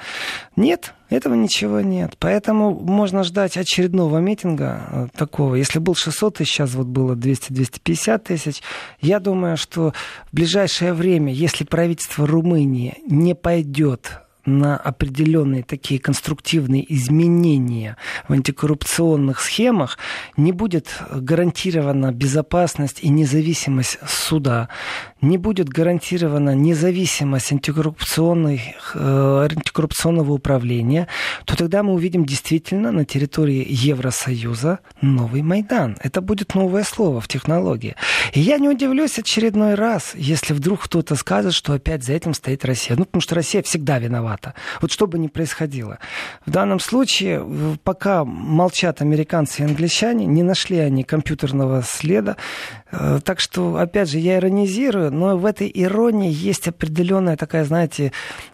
Нет, 0.56 0.93
этого 1.10 1.36
ничего 1.36 1.82
нет. 1.82 2.16
Поэтому 2.20 2.72
можно 2.72 3.24
ждать 3.24 3.58
очередного 3.58 4.20
митинга 4.20 4.82
э, 4.89 5.08
такого. 5.16 5.56
Если 5.56 5.80
был 5.80 5.95
600 5.95 6.38
тысяч, 6.38 6.54
сейчас 6.54 6.74
вот 6.74 6.88
было 6.88 7.16
200-250 7.16 8.20
тысяч. 8.20 8.62
Я 9.02 9.20
думаю, 9.20 9.58
что 9.58 9.93
в 10.32 10.36
ближайшее 10.36 10.93
время, 10.93 11.34
если 11.34 11.66
правительство 11.66 12.26
Румынии 12.26 12.98
не 13.06 13.36
пойдет 13.36 14.22
на 14.48 14.78
определенные 14.78 15.62
такие 15.62 16.00
конструктивные 16.00 16.86
изменения 16.95 17.98
в 18.28 18.34
антикоррупционных 18.34 19.41
схемах, 19.41 20.00
не 20.38 20.54
будет 20.54 20.88
гарантирована 21.12 22.12
безопасность 22.14 23.00
и 23.04 23.10
независимость 23.10 24.00
суда, 24.08 24.70
не 25.22 25.38
будет 25.38 25.68
гарантирована 25.68 26.56
независимость 26.56 27.52
антикоррупционной, 27.52 28.76
э, 28.95 29.48
антикоррупционного 29.52 30.32
управления, 30.32 31.08
то 31.45 31.58
тогда 31.58 31.84
мы 31.84 31.93
увидим 31.93 32.26
действительно 32.26 32.91
на 32.91 33.04
территории 33.04 33.66
Евросоюза 33.70 34.80
новый 35.02 35.41
Майдан. 35.41 35.98
Это 36.02 36.22
будет 36.22 36.56
новое 36.56 36.84
слово 36.84 37.20
в 37.20 37.28
технологии. 37.28 37.95
И 38.32 38.39
я 38.39 38.60
не 38.60 38.70
удивлюсь 38.70 39.20
очередной 39.20 39.76
раз, 39.76 40.14
если 40.16 40.54
вдруг 40.54 40.84
кто-то 40.84 41.16
скажет, 41.16 41.54
что 41.54 41.74
опять 41.74 42.06
за 42.06 42.14
этим 42.14 42.34
стоит 42.34 42.64
Россия. 42.64 42.95
Ну, 42.95 43.04
потому 43.04 43.22
что 43.22 43.36
Россия 43.36 43.62
всегда 43.62 44.00
виновата 44.00 44.37
виновата. 44.38 44.54
Вот 44.82 44.92
что 44.92 45.08
бы 45.08 45.20
ни 45.20 45.28
происходило. 45.28 46.00
В 46.46 46.52
данном 46.52 46.80
случае, 46.80 47.46
пока 47.84 48.24
молчат 48.24 49.02
американцы 49.02 49.62
и 49.62 49.66
англичане, 49.66 50.26
не 50.26 50.44
нашли 50.44 50.78
они 50.80 51.04
компьютерного 51.04 51.84
следа. 51.84 52.38
Э, 52.92 53.20
так 53.24 53.40
что, 53.40 53.78
опять 53.78 54.10
же, 54.10 54.20
я 54.20 54.38
иронизирую, 54.38 55.12
но 55.12 55.38
в 55.38 55.46
этой 55.46 55.72
иронии 55.74 56.32
есть 56.32 56.68
определенная 56.68 57.38
такая, 57.38 57.66
знаете, 57.66 58.12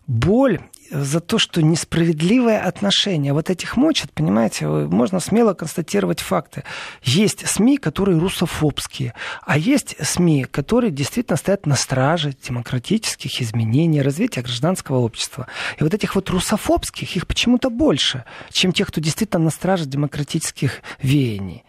боль 0.08 0.60
за 0.94 1.20
то, 1.20 1.40
что 1.40 1.62
несправедливое 1.62 2.60
отношение. 2.62 3.34
Вот 3.34 3.50
этих 3.50 3.76
мочат, 3.76 4.12
понимаете, 4.14 4.68
можно 4.68 5.20
смело 5.20 5.54
констатировать 5.54 6.20
факты. 6.20 6.64
Есть 7.02 7.48
СМИ, 7.48 7.78
которые 7.78 8.20
русофобские, 8.20 9.14
а 9.42 9.58
есть 9.58 9.96
СМИ, 10.00 10.46
которые 10.46 10.92
действительно 10.92 11.38
стоят 11.38 11.66
на 11.66 11.76
страже 11.76 12.34
демократических 12.42 13.42
изменений, 13.42 14.02
развития 14.02 14.42
гражданского 14.42 14.98
общества. 14.98 15.48
И 15.80 15.84
вот 15.84 15.94
этих 15.94 16.16
вот 16.16 16.30
русофобских, 16.30 17.16
их 17.16 17.26
почему-то 17.28 17.70
больше, 17.70 18.26
чем 18.52 18.72
тех, 18.72 18.88
кто 18.88 19.02
действительно 19.02 19.46
на 19.46 19.50
страже 19.50 19.86
демократических 19.86 20.82
веяний. 21.02 21.64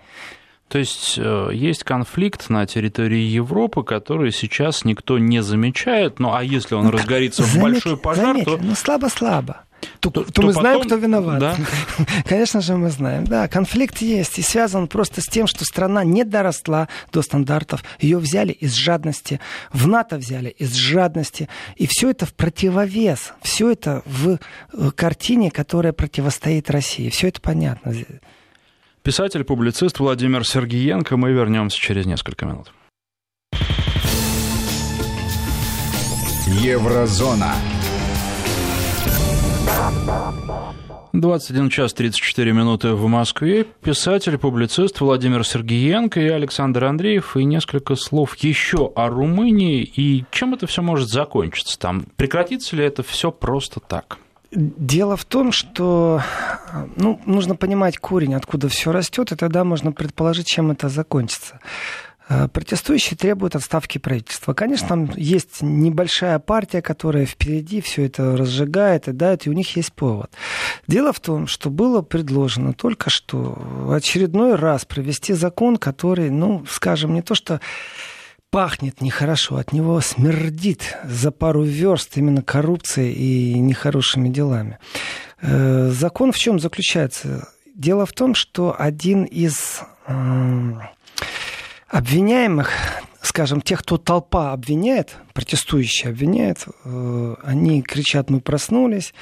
То 0.75 0.81
есть 0.81 1.15
э, 1.19 1.51
есть 1.53 1.85
конфликт 1.85 2.51
на 2.51 2.67
территории 2.67 3.21
Европы, 3.21 3.85
который 3.85 4.33
сейчас 4.33 4.85
никто 4.85 5.21
не 5.21 5.41
замечает. 5.41 6.19
Ну 6.19 6.35
а 6.35 6.43
если 6.43 6.75
он 6.75 6.87
ну, 6.87 6.91
разгорится 6.91 7.45
в 7.45 7.57
большой 7.61 7.97
пожар, 7.97 8.35
заметили, 8.35 8.57
то... 8.57 8.61
Ну 8.61 8.75
слабо-слабо. 8.75 9.61
То, 10.01 10.11
то, 10.11 10.25
то 10.25 10.43
мы 10.43 10.49
потом... 10.49 10.53
знаем, 10.53 10.81
кто 10.81 10.97
виноват. 10.97 11.39
Да? 11.39 11.57
Конечно 12.29 12.61
же, 12.61 12.77
мы 12.77 12.91
знаем. 12.91 13.23
Да, 13.25 13.47
конфликт 13.47 13.99
есть 13.99 14.41
и 14.41 14.43
связан 14.43 14.89
просто 14.89 15.21
с 15.21 15.27
тем, 15.27 15.47
что 15.47 15.65
страна 15.65 16.03
не 16.03 16.25
доросла 16.25 16.89
до 17.13 17.23
стандартов. 17.23 17.85
Ее 18.01 18.19
взяли 18.19 18.51
из 18.51 18.75
жадности. 18.75 19.39
В 19.73 19.87
НАТО 19.87 20.17
взяли 20.17 20.49
из 20.49 20.75
жадности. 20.75 21.49
И 21.77 21.87
все 21.87 22.11
это 22.11 22.27
в 22.27 22.35
противовес. 22.35 23.33
Все 23.43 23.71
это 23.71 24.03
в 24.07 24.41
э, 24.73 24.91
картине, 24.91 25.53
которая 25.53 25.93
противостоит 25.93 26.69
России. 26.69 27.11
Все 27.11 27.29
это 27.29 27.41
понятно. 27.41 27.95
Писатель-публицист 29.05 29.99
Владимир 29.99 30.47
Сергиенко. 30.47 31.19
Мы 31.19 31.33
вернемся 31.33 31.79
через 31.79 32.07
несколько 32.07 32.47
минут. 32.47 32.73
Еврозона. 36.47 37.53
21 41.13 41.69
час 41.69 41.93
34 41.93 42.53
минуты 42.53 42.95
в 42.95 43.07
Москве. 43.07 43.65
Писатель, 43.83 44.39
публицист 44.39 44.99
Владимир 45.01 45.47
Сергиенко 45.47 46.19
и 46.23 46.29
Александр 46.29 46.85
Андреев. 46.85 47.37
И 47.37 47.45
несколько 47.45 47.97
слов 47.97 48.35
еще 48.37 48.91
о 48.97 49.11
Румынии 49.11 49.83
и 49.83 50.25
чем 50.31 50.55
это 50.55 50.67
все 50.67 50.81
может 50.81 51.11
закончиться 51.11 51.79
там. 51.79 52.07
Прекратится 52.17 52.75
ли 52.75 52.83
это 52.87 53.03
все 53.03 53.31
просто 53.31 53.81
так? 53.81 54.17
Дело 54.55 55.17
в 55.17 55.25
том, 55.25 55.51
что 55.51 56.23
ну, 56.97 57.21
нужно 57.27 57.57
понимать 57.57 57.99
корень, 57.99 58.35
откуда 58.35 58.69
все 58.69 58.93
растет, 58.93 59.33
и 59.33 59.37
тогда 59.37 59.65
можно 59.65 59.91
предположить, 59.93 60.47
чем 60.47 60.71
это 60.71 60.89
закончится. 60.89 61.59
Э, 62.29 62.49
протестующие 62.49 63.19
требуют 63.19 63.55
отставки 63.55 63.99
правительства. 63.99 64.55
Конечно, 64.55 64.89
там 64.89 65.11
есть 65.17 65.61
небольшая 65.61 66.39
партия, 66.39 66.81
которая 66.81 67.27
впереди 67.27 67.81
все 67.81 68.07
это 68.07 68.37
разжигает 68.37 69.09
и 69.09 69.13
дает, 69.13 69.47
и 69.47 69.51
у 69.51 69.53
них 69.53 69.77
есть 69.77 69.93
повод. 69.93 70.31
Дело 70.87 71.13
в 71.13 71.21
том, 71.21 71.47
что 71.47 71.69
было 71.69 72.01
предложено 72.03 72.73
только 72.73 73.11
что 73.11 73.91
очередной 73.93 74.55
раз 74.55 74.85
провести 74.85 75.35
закон, 75.35 75.77
который, 75.77 76.31
ну, 76.31 76.65
скажем, 76.69 77.13
не 77.13 77.23
то 77.23 77.35
что 77.35 77.61
пахнет 78.55 79.01
нехорошо, 79.01 79.57
от 79.57 79.73
него 79.73 80.01
смердит 80.01 80.97
за 81.03 81.33
пару 81.33 81.65
верст 81.65 82.17
именно 82.17 82.41
коррупцией 82.41 83.13
и 83.13 83.59
нехорошими 83.59 84.29
делами. 84.29 84.79
Э, 85.43 85.91
закон 85.91 86.31
в 86.31 86.39
чем 86.39 86.61
заключается? 86.61 87.49
Дело 87.75 88.07
в 88.07 88.13
том, 88.13 88.37
что 88.37 88.77
один 88.79 89.25
из 89.25 89.81
обвиняемых, 91.89 92.71
скажем, 93.23 93.61
тех, 93.61 93.81
кто 93.81 93.99
толпа 93.99 94.53
обвиняет, 94.53 95.17
протестующие 95.33 96.11
обвиняют, 96.11 96.69
э, 96.85 97.35
они 97.43 97.83
кричат, 97.83 98.31
мы 98.31 98.41
проснулись, 98.41 99.15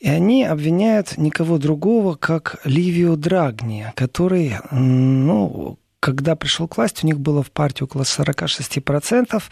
и 0.00 0.08
они 0.08 0.42
обвиняют 0.42 1.16
никого 1.16 1.58
другого, 1.58 2.16
как 2.16 2.56
Ливию 2.64 3.16
Драгни, 3.16 3.92
который, 3.94 4.56
ну, 4.72 5.78
когда 6.04 6.36
пришел 6.36 6.68
к 6.68 6.76
власти, 6.76 7.04
у 7.04 7.06
них 7.06 7.18
было 7.18 7.42
в 7.42 7.50
партии 7.50 7.82
около 7.82 8.02
46%, 8.02 9.42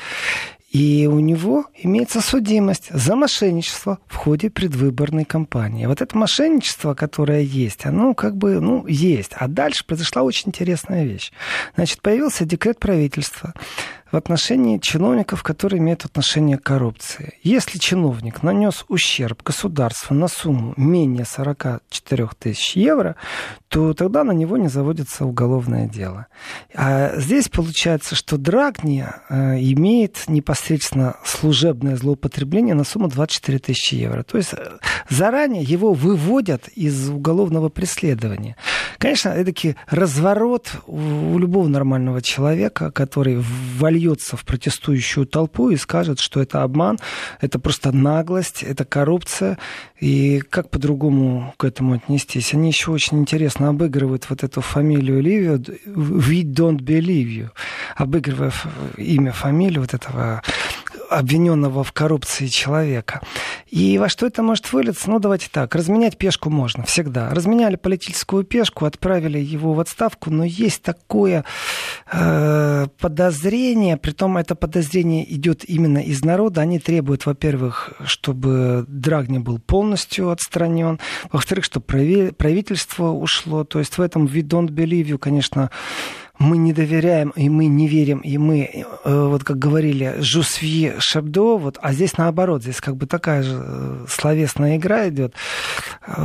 и 0.70 1.08
у 1.10 1.18
него 1.18 1.64
имеется 1.74 2.20
судимость 2.20 2.90
за 2.90 3.16
мошенничество 3.16 4.00
в 4.06 4.16
ходе 4.16 4.50
предвыборной 4.50 5.24
кампании. 5.24 5.86
Вот 5.86 6.02
это 6.02 6.14
мошенничество, 6.14 6.92
которое 6.92 7.40
есть, 7.40 7.86
оно 7.86 8.12
как 8.12 8.36
бы, 8.36 8.60
ну, 8.60 8.86
есть. 8.86 9.32
А 9.34 9.48
дальше 9.48 9.86
произошла 9.86 10.20
очень 10.20 10.48
интересная 10.48 11.04
вещь. 11.04 11.32
Значит, 11.74 12.02
появился 12.02 12.44
декрет 12.44 12.78
правительства, 12.78 13.54
в 14.12 14.16
отношении 14.16 14.76
чиновников, 14.78 15.42
которые 15.42 15.80
имеют 15.80 16.04
отношение 16.04 16.58
к 16.58 16.62
коррупции. 16.62 17.38
Если 17.42 17.78
чиновник 17.78 18.42
нанес 18.42 18.84
ущерб 18.88 19.42
государству 19.42 20.14
на 20.14 20.28
сумму 20.28 20.74
менее 20.76 21.24
44 21.24 22.28
тысяч 22.38 22.76
евро, 22.76 23.16
то 23.68 23.94
тогда 23.94 24.22
на 24.22 24.32
него 24.32 24.58
не 24.58 24.68
заводится 24.68 25.24
уголовное 25.24 25.88
дело. 25.88 26.26
А 26.74 27.12
здесь 27.16 27.48
получается, 27.48 28.14
что 28.14 28.36
Драгни 28.36 29.06
э, 29.30 29.58
имеет 29.60 30.24
непосредственно 30.28 31.16
служебное 31.24 31.96
злоупотребление 31.96 32.74
на 32.74 32.84
сумму 32.84 33.08
24 33.08 33.58
тысячи 33.60 33.94
евро. 33.94 34.24
То 34.24 34.36
есть 34.36 34.52
э, 34.52 34.78
заранее 35.08 35.62
его 35.62 35.94
выводят 35.94 36.68
из 36.68 37.08
уголовного 37.08 37.70
преследования. 37.70 38.56
Конечно, 38.98 39.30
это 39.30 39.52
разворот 39.88 40.70
у 40.86 41.38
любого 41.38 41.66
нормального 41.66 42.20
человека, 42.20 42.90
который 42.90 43.38
вольет 43.78 44.01
вольется 44.02 44.36
в 44.36 44.44
протестующую 44.44 45.26
толпу 45.26 45.70
и 45.70 45.76
скажет, 45.76 46.18
что 46.18 46.40
это 46.40 46.62
обман, 46.62 46.98
это 47.40 47.58
просто 47.58 47.92
наглость, 47.92 48.62
это 48.62 48.84
коррупция. 48.84 49.58
И 50.00 50.40
как 50.50 50.70
по-другому 50.70 51.54
к 51.56 51.64
этому 51.64 51.94
отнестись? 51.94 52.54
Они 52.54 52.68
еще 52.68 52.90
очень 52.90 53.20
интересно 53.20 53.68
обыгрывают 53.68 54.26
вот 54.28 54.42
эту 54.42 54.60
фамилию 54.60 55.22
Ливию. 55.22 55.58
We 55.86 56.42
don't 56.42 56.80
believe 56.80 57.28
you. 57.28 57.50
Обыгрывая 57.96 58.52
имя, 58.96 59.32
фамилию 59.32 59.80
вот 59.80 59.94
этого 59.94 60.42
обвиненного 61.12 61.84
в 61.84 61.92
коррупции 61.92 62.46
человека. 62.46 63.20
И 63.68 63.98
во 63.98 64.08
что 64.08 64.26
это 64.26 64.42
может 64.42 64.72
вылиться? 64.72 65.10
Ну, 65.10 65.18
давайте 65.18 65.48
так. 65.50 65.74
Разменять 65.74 66.18
пешку 66.18 66.50
можно 66.50 66.84
всегда. 66.84 67.30
Разменяли 67.30 67.76
политическую 67.76 68.44
пешку, 68.44 68.84
отправили 68.84 69.38
его 69.38 69.72
в 69.72 69.80
отставку, 69.80 70.30
но 70.30 70.44
есть 70.44 70.82
такое 70.82 71.44
э, 72.10 72.86
подозрение, 72.98 73.96
притом 73.96 74.36
это 74.36 74.54
подозрение 74.54 75.30
идет 75.32 75.64
именно 75.68 75.98
из 75.98 76.24
народа. 76.24 76.60
Они 76.60 76.78
требуют, 76.78 77.26
во-первых, 77.26 77.92
чтобы 78.04 78.84
Драгни 78.88 79.38
был 79.38 79.58
полностью 79.58 80.30
отстранен, 80.30 80.98
во-вторых, 81.30 81.64
чтобы 81.64 82.32
правительство 82.36 83.10
ушло. 83.10 83.64
То 83.64 83.78
есть 83.78 83.98
в 83.98 84.00
этом 84.00 84.26
we 84.26 84.42
don't 84.42 84.68
believe 84.68 85.06
you, 85.06 85.18
конечно, 85.18 85.70
мы 86.42 86.58
не 86.58 86.72
доверяем, 86.72 87.30
и 87.30 87.48
мы 87.48 87.66
не 87.66 87.86
верим, 87.88 88.18
и 88.18 88.36
мы, 88.36 88.68
э, 88.74 88.84
вот 89.04 89.44
как 89.44 89.58
говорили, 89.58 90.16
жусви 90.18 90.94
шабдо, 90.98 91.56
вот, 91.56 91.78
а 91.80 91.92
здесь 91.92 92.18
наоборот, 92.18 92.62
здесь 92.62 92.80
как 92.80 92.96
бы 92.96 93.06
такая 93.06 93.42
же 93.42 93.62
э, 93.64 94.06
словесная 94.08 94.76
игра 94.76 95.08
идет, 95.08 95.34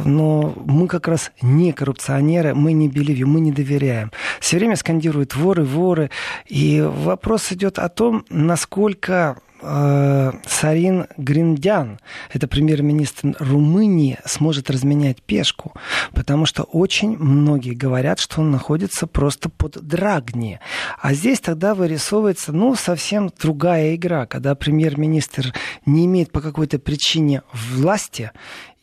но 0.06 0.54
мы 0.66 0.88
как 0.88 1.08
раз 1.08 1.32
не 1.42 1.72
коррупционеры, 1.72 2.56
мы 2.56 2.74
не 2.74 2.90
беливи, 2.90 3.24
мы 3.24 3.40
не 3.40 3.52
доверяем. 3.52 4.12
Все 4.40 4.58
время 4.58 4.76
скандируют 4.76 5.36
воры, 5.36 5.64
воры, 5.64 6.10
и 6.48 6.82
вопрос 6.82 7.52
идет 7.52 7.78
о 7.80 7.88
том, 7.90 8.26
насколько 8.30 9.38
Сарин 9.60 11.08
Гриндян, 11.18 12.00
это 12.32 12.48
премьер-министр 12.48 13.36
Румынии, 13.40 14.18
сможет 14.26 14.70
разменять 14.70 15.22
пешку, 15.22 15.74
потому 16.14 16.46
что 16.46 16.64
очень 16.64 17.18
многие 17.18 17.74
говорят, 17.74 18.20
что 18.20 18.42
он 18.42 18.52
находится 18.52 19.08
просто 19.08 19.50
под 19.50 19.82
Драгни. 19.82 20.60
А 21.02 21.14
здесь 21.14 21.40
тогда 21.40 21.74
вырисовывается, 21.76 22.52
ну, 22.54 22.76
совсем 22.76 23.32
другая 23.40 23.96
игра, 23.96 24.26
когда 24.26 24.56
премьер-министр 24.56 25.54
не 25.86 26.06
имеет 26.06 26.32
по 26.32 26.42
какой-то 26.42 26.80
причине 26.80 27.42
власти 27.54 28.32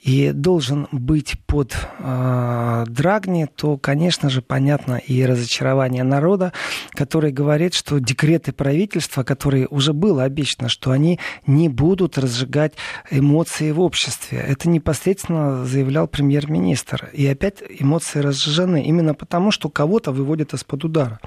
и 0.05 0.33
должен 0.33 0.87
быть 0.93 1.35
под 1.47 1.75
э, 1.99 2.85
Драгни, 2.87 3.49
то, 3.57 3.79
конечно 3.79 4.29
же, 4.29 4.43
понятно 4.43 4.97
и 4.97 5.25
разочарование 5.25 6.03
народа, 6.03 6.53
который 6.91 7.33
говорит, 7.33 7.73
что 7.73 7.99
декреты 8.01 8.53
правительства, 8.53 9.23
которые 9.23 9.67
уже 9.67 9.95
было 9.95 10.25
обещано, 10.25 10.69
что 10.69 10.91
они 10.91 11.19
не 11.47 11.71
будут 11.71 12.19
разжигать 12.19 12.75
эмоции 13.11 13.71
в 13.71 13.81
обществе. 13.81 14.45
Это 14.47 14.69
непосредственно 14.69 15.65
заявлял 15.65 16.07
премьер-министр. 16.07 17.09
И 17.15 17.27
опять 17.27 17.63
эмоции 17.67 18.19
разжижены 18.19 18.85
именно 18.85 19.15
потому, 19.15 19.51
что 19.51 19.71
кого-то 19.71 20.13
выводят 20.13 20.53
из-под 20.53 20.85
удара. 20.85 21.21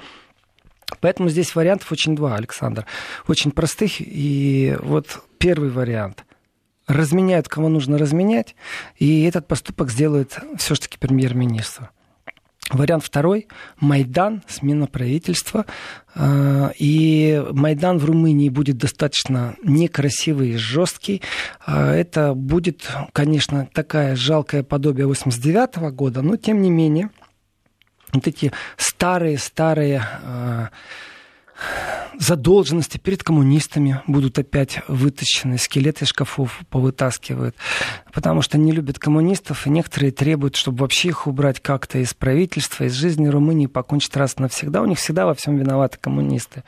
Поэтому 1.00 1.28
здесь 1.30 1.56
вариантов 1.56 1.90
очень 1.90 2.14
два, 2.14 2.36
Александр. 2.36 2.86
Очень 3.26 3.50
простых. 3.50 3.94
И 3.98 4.76
вот 4.80 5.20
первый 5.38 5.70
вариант 5.70 6.24
разменяют, 6.88 7.48
кого 7.48 7.68
нужно 7.68 7.98
разменять, 7.98 8.56
и 8.96 9.22
этот 9.22 9.46
поступок 9.46 9.90
сделает 9.90 10.38
все-таки 10.58 10.98
премьер-министр. 10.98 11.90
Вариант 12.70 13.02
второй– 13.02 13.48
Майдан, 13.80 14.42
смена 14.46 14.86
правительства. 14.86 15.64
А, 16.14 16.70
и 16.78 17.42
Майдан 17.52 17.98
в 17.98 18.04
Румынии 18.04 18.50
будет 18.50 18.76
достаточно 18.76 19.56
некрасивый 19.62 20.50
и 20.50 20.56
жесткий. 20.56 21.22
А, 21.64 21.94
это 21.94 22.34
будет, 22.34 22.90
конечно, 23.12 23.68
такая 23.72 24.16
жалкое 24.16 24.62
подобие 24.62 25.06
89 25.06 25.76
года, 25.94 26.20
но 26.20 26.36
тем 26.36 26.60
не 26.60 26.70
менее, 26.70 27.08
вот 28.12 28.26
эти 28.26 28.52
старые-старые 28.76 30.02
а, 30.02 30.68
задолженности 32.18 32.98
перед 32.98 33.22
коммунистами 33.22 34.02
будут 34.06 34.38
опять 34.38 34.82
вытащены, 34.88 35.58
скелеты 35.58 36.04
шкафов 36.04 36.60
повытаскивают, 36.70 37.54
потому 38.12 38.42
что 38.42 38.58
не 38.58 38.72
любят 38.72 38.98
коммунистов, 38.98 39.66
и 39.66 39.70
некоторые 39.70 40.12
требуют, 40.12 40.56
чтобы 40.56 40.80
вообще 40.80 41.08
их 41.08 41.26
убрать 41.26 41.60
как-то 41.60 41.98
из 41.98 42.14
правительства, 42.14 42.84
из 42.84 42.94
жизни 42.94 43.28
Румынии, 43.28 43.66
покончить 43.66 44.16
раз 44.16 44.38
навсегда. 44.38 44.82
У 44.82 44.86
них 44.86 44.98
всегда 44.98 45.26
во 45.26 45.34
всем 45.34 45.56
виноваты 45.56 45.98
коммунисты. 46.00 46.64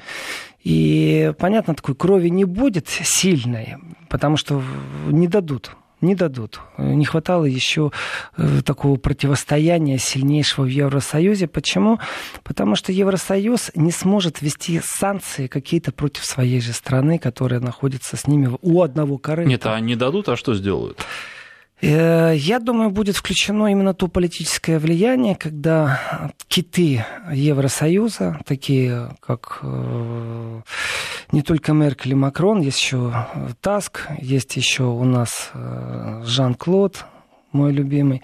И, 0.62 1.32
понятно, 1.38 1.74
такой 1.74 1.94
крови 1.94 2.28
не 2.28 2.44
будет 2.44 2.88
сильной, 2.88 3.76
потому 4.08 4.36
что 4.36 4.62
не 5.08 5.26
дадут 5.26 5.72
не 6.00 6.14
дадут. 6.14 6.60
Не 6.78 7.04
хватало 7.04 7.44
еще 7.44 7.92
э, 8.36 8.62
такого 8.64 8.96
противостояния 8.96 9.98
сильнейшего 9.98 10.64
в 10.64 10.68
Евросоюзе. 10.68 11.46
Почему? 11.46 11.98
Потому 12.42 12.76
что 12.76 12.92
Евросоюз 12.92 13.70
не 13.74 13.92
сможет 13.92 14.42
ввести 14.42 14.80
санкции 14.82 15.46
какие-то 15.46 15.92
против 15.92 16.24
своей 16.24 16.60
же 16.60 16.72
страны, 16.72 17.18
которая 17.18 17.60
находится 17.60 18.16
с 18.16 18.26
ними 18.26 18.50
у 18.62 18.82
одного 18.82 19.18
корыта. 19.18 19.48
Нет, 19.48 19.66
а 19.66 19.78
не 19.80 19.96
дадут, 19.96 20.28
а 20.28 20.36
что 20.36 20.54
сделают? 20.54 21.04
Э, 21.82 22.34
я 22.36 22.58
думаю, 22.58 22.90
будет 22.90 23.16
включено 23.16 23.66
именно 23.68 23.94
то 23.94 24.08
политическое 24.08 24.78
влияние, 24.78 25.34
когда 25.34 26.32
киты 26.48 27.04
Евросоюза, 27.32 28.40
такие 28.44 29.16
как 29.20 29.60
э, 29.62 30.60
не 31.32 31.42
только 31.42 31.72
Меркель 31.72 32.12
и 32.12 32.14
Макрон, 32.14 32.60
есть 32.60 32.80
еще 32.80 33.26
Таск, 33.60 34.08
есть 34.18 34.56
еще 34.56 34.84
у 34.84 35.04
нас 35.04 35.50
э, 35.54 36.22
Жан-Клод, 36.24 37.04
мой 37.52 37.72
любимый, 37.72 38.22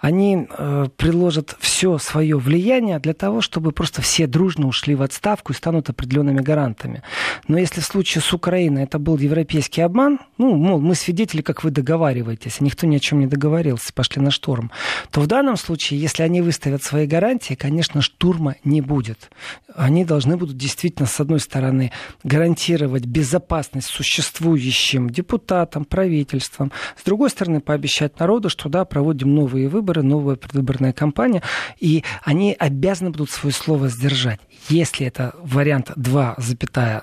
они 0.00 0.48
э, 0.48 0.86
приложат 0.96 1.56
все 1.60 1.98
свое 1.98 2.38
влияние 2.38 2.98
для 2.98 3.12
того, 3.12 3.42
чтобы 3.42 3.72
просто 3.72 4.00
все 4.00 4.26
дружно 4.26 4.66
ушли 4.66 4.94
в 4.94 5.02
отставку 5.02 5.52
и 5.52 5.56
станут 5.56 5.90
определенными 5.90 6.40
гарантами. 6.40 7.02
Но 7.48 7.58
если 7.58 7.80
в 7.80 7.84
случае 7.84 8.22
с 8.22 8.32
Украиной 8.32 8.84
это 8.84 8.98
был 8.98 9.18
европейский 9.18 9.82
обман, 9.82 10.18
ну, 10.38 10.54
мол, 10.54 10.80
мы 10.80 10.94
свидетели, 10.94 11.42
как 11.42 11.64
вы 11.64 11.70
договариваетесь, 11.70 12.56
а 12.60 12.64
никто 12.64 12.86
ни 12.86 12.96
о 12.96 13.00
чем 13.00 13.20
не 13.20 13.26
договорился, 13.26 13.92
пошли 13.92 14.22
на 14.22 14.30
штурм, 14.30 14.70
то 15.10 15.20
в 15.20 15.26
данном 15.26 15.56
случае, 15.56 16.00
если 16.00 16.22
они 16.22 16.40
выставят 16.40 16.82
свои 16.82 17.06
гарантии, 17.06 17.54
конечно, 17.54 18.00
штурма 18.00 18.56
не 18.64 18.80
будет. 18.80 19.30
Они 19.74 20.04
должны 20.04 20.36
будут 20.36 20.56
действительно, 20.56 21.06
с 21.06 21.20
одной 21.20 21.40
стороны, 21.40 21.92
гарантировать 22.24 23.04
безопасность 23.04 23.88
существующим 23.88 25.10
депутатам, 25.10 25.84
правительствам, 25.84 26.72
с 26.96 27.04
другой 27.04 27.28
стороны, 27.28 27.60
пообещать 27.60 28.18
народу, 28.18 28.48
что 28.48 28.70
да, 28.70 28.84
проводим 28.86 29.34
новые 29.34 29.68
выборы, 29.68 29.89
выборы, 29.90 30.02
новая 30.02 30.36
предвыборная 30.36 30.92
кампания, 30.92 31.42
и 31.78 32.04
они 32.22 32.54
обязаны 32.58 33.10
будут 33.10 33.30
свое 33.30 33.52
слово 33.52 33.88
сдержать. 33.88 34.40
Если 34.68 35.06
это 35.06 35.34
вариант 35.42 35.90
2, 35.96 36.36
запятая 36.38 37.02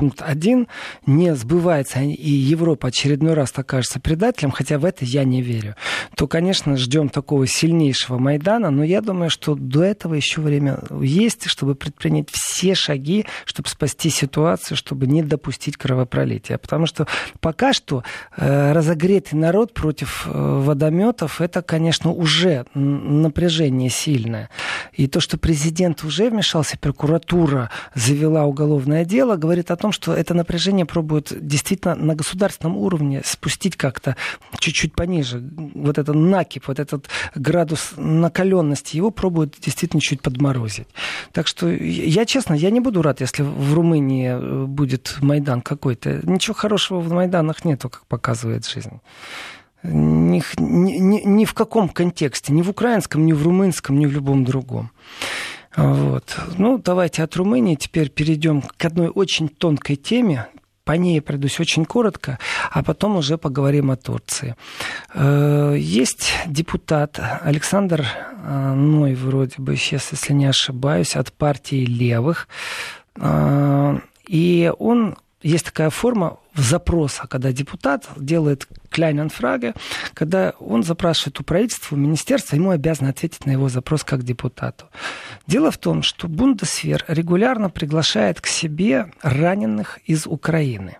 пункт 0.00 0.22
1 0.22 0.66
не 1.04 1.34
сбывается, 1.34 2.00
и 2.00 2.30
Европа 2.30 2.88
очередной 2.88 3.34
раз 3.34 3.52
окажется 3.54 4.00
предателем, 4.00 4.50
хотя 4.50 4.78
в 4.78 4.86
это 4.86 5.04
я 5.04 5.24
не 5.24 5.42
верю, 5.42 5.76
то, 6.16 6.26
конечно, 6.26 6.78
ждем 6.78 7.10
такого 7.10 7.46
сильнейшего 7.46 8.16
Майдана, 8.16 8.70
но 8.70 8.82
я 8.82 9.02
думаю, 9.02 9.28
что 9.28 9.54
до 9.54 9.82
этого 9.82 10.14
еще 10.14 10.40
время 10.40 10.78
есть, 11.02 11.50
чтобы 11.50 11.74
предпринять 11.74 12.28
все 12.32 12.74
шаги, 12.74 13.26
чтобы 13.44 13.68
спасти 13.68 14.08
ситуацию, 14.08 14.78
чтобы 14.78 15.06
не 15.06 15.22
допустить 15.22 15.76
кровопролития. 15.76 16.56
Потому 16.56 16.86
что 16.86 17.06
пока 17.40 17.74
что 17.74 18.02
э, 18.38 18.72
разогретый 18.72 19.38
народ 19.38 19.74
против 19.74 20.26
э, 20.26 20.30
водометов, 20.32 21.42
это, 21.42 21.60
конечно, 21.60 22.10
уже 22.10 22.64
напряжение 22.72 23.90
сильное. 23.90 24.48
И 24.94 25.08
то, 25.08 25.20
что 25.20 25.36
президент 25.36 26.04
уже 26.04 26.30
вмешался, 26.30 26.78
прокуратура 26.78 27.68
завела 27.94 28.46
уголовное 28.46 29.04
дело, 29.04 29.36
говорит 29.36 29.70
о 29.70 29.76
том, 29.76 29.89
том, 29.90 29.92
что 29.92 30.14
это 30.14 30.34
напряжение 30.34 30.86
пробуют 30.86 31.32
действительно 31.40 31.94
на 31.94 32.14
государственном 32.14 32.76
уровне 32.76 33.22
спустить 33.24 33.76
как-то 33.76 34.14
чуть-чуть 34.58 34.94
пониже. 34.94 35.42
Вот 35.74 35.98
этот 35.98 36.14
накип, 36.14 36.68
вот 36.68 36.78
этот 36.78 37.08
градус 37.34 37.92
накаленности, 37.96 38.96
его 38.96 39.10
пробуют 39.10 39.56
действительно 39.60 40.00
чуть 40.00 40.22
подморозить. 40.22 40.86
Так 41.32 41.46
что 41.48 41.68
я, 41.68 42.24
честно, 42.24 42.54
я 42.54 42.70
не 42.70 42.80
буду 42.80 43.02
рад, 43.02 43.20
если 43.20 43.42
в 43.42 43.74
Румынии 43.74 44.30
э, 44.30 44.66
будет 44.66 45.16
Майдан 45.20 45.60
какой-то. 45.60 46.20
Ничего 46.22 46.54
хорошего 46.54 47.00
в 47.00 47.12
Майданах 47.12 47.64
нету, 47.64 47.88
как 47.88 48.06
показывает 48.06 48.66
жизнь. 48.66 49.00
Ни, 49.82 50.42
ни, 50.58 50.98
ни, 50.98 51.22
ни 51.24 51.44
в 51.44 51.54
каком 51.54 51.88
контексте, 51.88 52.52
ни 52.52 52.62
в 52.62 52.70
украинском, 52.70 53.26
ни 53.26 53.32
в 53.32 53.42
румынском, 53.42 53.98
ни 53.98 54.06
в 54.06 54.12
любом 54.12 54.44
другом. 54.44 54.90
Вот. 55.76 56.36
Ну, 56.58 56.78
давайте 56.78 57.22
от 57.22 57.36
Румынии 57.36 57.76
теперь 57.76 58.10
перейдем 58.10 58.62
к 58.62 58.84
одной 58.84 59.08
очень 59.08 59.48
тонкой 59.48 59.96
теме. 59.96 60.48
По 60.84 60.92
ней 60.92 61.20
пройдусь 61.20 61.60
очень 61.60 61.84
коротко, 61.84 62.38
а 62.72 62.82
потом 62.82 63.16
уже 63.16 63.38
поговорим 63.38 63.90
о 63.92 63.96
Турции. 63.96 64.56
Э, 65.14 65.76
есть 65.78 66.32
депутат 66.46 67.20
Александр 67.42 68.04
э, 68.04 68.74
Ной, 68.74 69.14
вроде 69.14 69.54
бы, 69.58 69.76
сейчас, 69.76 70.08
если 70.10 70.32
не 70.32 70.46
ошибаюсь, 70.46 71.14
от 71.14 71.32
партии 71.32 71.84
левых. 71.84 72.48
Э, 73.16 73.98
и 74.26 74.72
он 74.78 75.16
есть 75.42 75.66
такая 75.66 75.90
форма 75.90 76.38
запроса, 76.60 77.26
когда 77.28 77.52
депутат 77.52 78.08
делает 78.16 78.66
Кляйнанфраге, 78.90 79.74
когда 80.14 80.54
он 80.58 80.82
запрашивает 80.82 81.40
у 81.40 81.44
правительства, 81.44 81.94
у 81.94 81.98
министерства, 81.98 82.56
ему 82.56 82.70
обязаны 82.70 83.08
ответить 83.08 83.46
на 83.46 83.52
его 83.52 83.68
запрос 83.68 84.04
как 84.04 84.22
депутату. 84.22 84.86
Дело 85.46 85.70
в 85.70 85.78
том, 85.78 86.02
что 86.02 86.28
Бундесвер 86.28 87.04
регулярно 87.08 87.70
приглашает 87.70 88.40
к 88.40 88.46
себе 88.46 89.12
раненых 89.22 89.98
из 90.06 90.26
Украины 90.26 90.98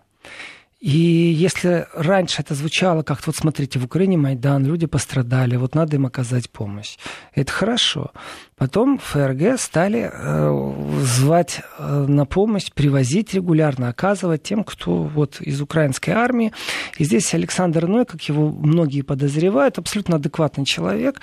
и 0.81 0.97
если 0.97 1.85
раньше 1.93 2.41
это 2.41 2.55
звучало 2.55 3.03
как-то, 3.03 3.25
вот 3.27 3.35
смотрите, 3.35 3.77
в 3.77 3.85
Украине 3.85 4.17
Майдан, 4.17 4.65
люди 4.65 4.87
пострадали, 4.87 5.55
вот 5.55 5.75
надо 5.75 5.97
им 5.97 6.07
оказать 6.07 6.49
помощь. 6.49 6.97
Это 7.35 7.51
хорошо. 7.51 8.11
Потом 8.57 8.97
ФРГ 8.97 9.59
стали 9.59 10.09
э, 10.11 11.03
звать 11.03 11.61
э, 11.77 12.05
на 12.07 12.25
помощь, 12.25 12.71
привозить 12.73 13.35
регулярно, 13.35 13.89
оказывать 13.89 14.41
тем, 14.41 14.63
кто 14.63 15.03
вот 15.03 15.39
из 15.39 15.61
украинской 15.61 16.11
армии. 16.11 16.51
И 16.97 17.03
здесь 17.03 17.31
Александр 17.35 17.85
Ной, 17.85 18.05
как 18.05 18.23
его 18.23 18.49
многие 18.49 19.03
подозревают, 19.03 19.77
абсолютно 19.77 20.15
адекватный 20.15 20.65
человек, 20.65 21.21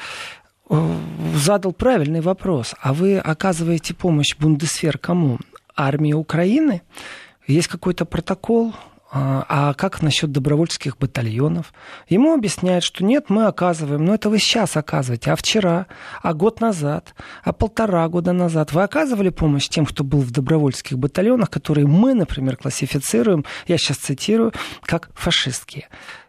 э, 0.71 0.97
задал 1.35 1.73
правильный 1.73 2.21
вопрос. 2.21 2.77
А 2.81 2.95
вы 2.95 3.19
оказываете 3.19 3.93
помощь 3.93 4.37
Бундесвер 4.39 4.99
кому? 4.99 5.41
Армии 5.75 6.13
Украины? 6.13 6.83
Есть 7.49 7.67
какой-то 7.67 8.05
протокол? 8.05 8.73
А, 9.11 9.47
а 9.49 9.75
как 9.75 10.03
насчет 10.03 10.33
добровольческих 10.33 10.99
батальонов? 10.99 11.73
Ему 12.09 12.35
объясняют, 12.35 12.85
что 12.85 13.05
нет, 13.05 13.31
мы 13.31 13.47
оказываем, 13.47 14.05
но 14.05 14.15
это 14.15 14.29
вы 14.29 14.39
сейчас 14.39 14.77
оказываете, 14.77 15.31
а 15.31 15.37
вчера, 15.37 15.87
а 16.23 16.35
год 16.35 16.61
назад, 16.61 17.15
а 17.43 17.55
полтора 17.55 18.07
года 18.09 18.33
назад 18.33 18.73
вы 18.73 18.83
оказывали 18.83 19.31
помощь 19.31 19.69
тем, 19.69 19.87
кто 19.87 20.05
был 20.05 20.21
в 20.21 20.31
добровольческих 20.31 20.99
батальонах, 20.99 21.49
которые 21.49 21.87
мы, 21.87 22.13
например, 22.13 22.59
классифицируем, 22.59 23.47
я 23.67 23.79
сейчас 23.79 23.97
цитирую, 23.97 24.53
как 24.83 25.09
фашистские. 25.15 25.89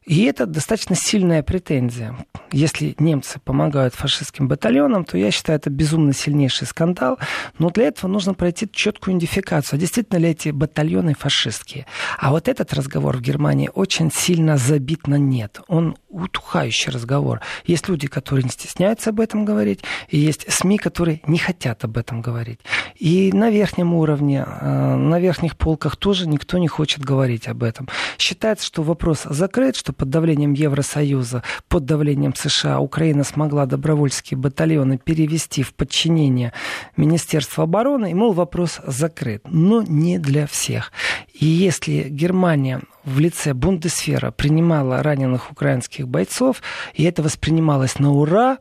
И 0.10 0.24
это 0.24 0.48
достаточно 0.48 0.96
сильная 0.96 1.44
претензия. 1.44 2.16
Если 2.52 2.96
немцы 2.98 3.40
помогают 3.40 3.94
фашистским 3.94 4.48
батальонам, 4.48 5.06
то 5.06 5.20
я 5.20 5.30
считаю, 5.30 5.60
это 5.60 5.70
безумно 5.70 6.14
сильнейший 6.14 6.66
скандал. 6.66 7.20
Но 7.60 7.70
для 7.70 7.90
этого 7.90 8.10
нужно 8.10 8.34
пройти 8.34 8.68
четкую 8.72 9.14
идентификацию. 9.14 9.78
А 9.78 9.80
действительно 9.80 10.18
ли 10.18 10.30
эти 10.30 10.50
батальоны 10.50 11.14
фашистские? 11.14 11.86
А 12.18 12.32
вот 12.32 12.48
этот 12.48 12.74
разговор 12.74 13.18
в 13.18 13.22
Германии 13.22 13.70
очень 13.72 14.12
сильно 14.12 14.58
забит 14.58 15.06
на 15.06 15.20
нет. 15.20 15.62
Он 15.68 15.96
утухающий 16.10 16.92
разговор. 16.92 17.42
Есть 17.66 17.88
люди, 17.88 18.08
которые 18.08 18.44
не 18.44 18.50
стесняются 18.50 19.12
об 19.12 19.20
этом 19.20 19.46
говорить, 19.46 19.82
и 20.08 20.18
есть 20.18 20.52
СМИ, 20.52 20.80
которые 20.80 21.22
не 21.28 21.38
хотят 21.38 21.84
об 21.84 21.98
этом 22.00 22.22
говорить. 22.22 22.60
И 22.96 23.32
на 23.32 23.52
верхнем 23.52 23.94
уровне, 23.94 24.44
э, 24.44 24.96
на 24.96 25.20
верхних 25.20 25.56
полках 25.56 25.98
тоже 25.98 26.28
никто 26.28 26.58
не 26.58 26.68
хочет 26.68 27.06
говорить 27.06 27.48
об 27.48 27.62
этом. 27.62 27.88
Считается, 28.18 28.66
что 28.66 28.82
вопрос 28.82 29.24
закрыт, 29.24 29.76
что 29.76 29.94
под 30.00 30.10
давлением 30.10 30.54
Евросоюза, 30.54 31.44
под 31.68 31.86
давлением 31.86 32.34
США 32.34 32.80
Украина 32.80 33.26
смогла 33.26 33.66
добровольские 33.66 34.38
батальоны 34.38 34.98
перевести 34.98 35.62
в 35.62 35.74
подчинение 35.74 36.54
Министерства 36.96 37.66
обороны, 37.66 38.12
и, 38.12 38.14
мол, 38.14 38.32
вопрос 38.32 38.80
закрыт. 38.88 39.44
Но 39.46 39.84
не 39.84 40.18
для 40.18 40.48
всех. 40.48 40.94
И 41.34 41.46
если 41.46 42.08
Германия 42.10 42.82
в 43.06 43.20
лице 43.20 43.54
Бундесфера 43.54 44.32
принимала 44.32 45.02
раненых 45.04 45.52
украинских 45.52 46.08
бойцов, 46.08 46.62
и 46.94 47.04
это 47.04 47.24
воспринималось 47.24 48.00
на 48.00 48.12
ура, 48.12 48.58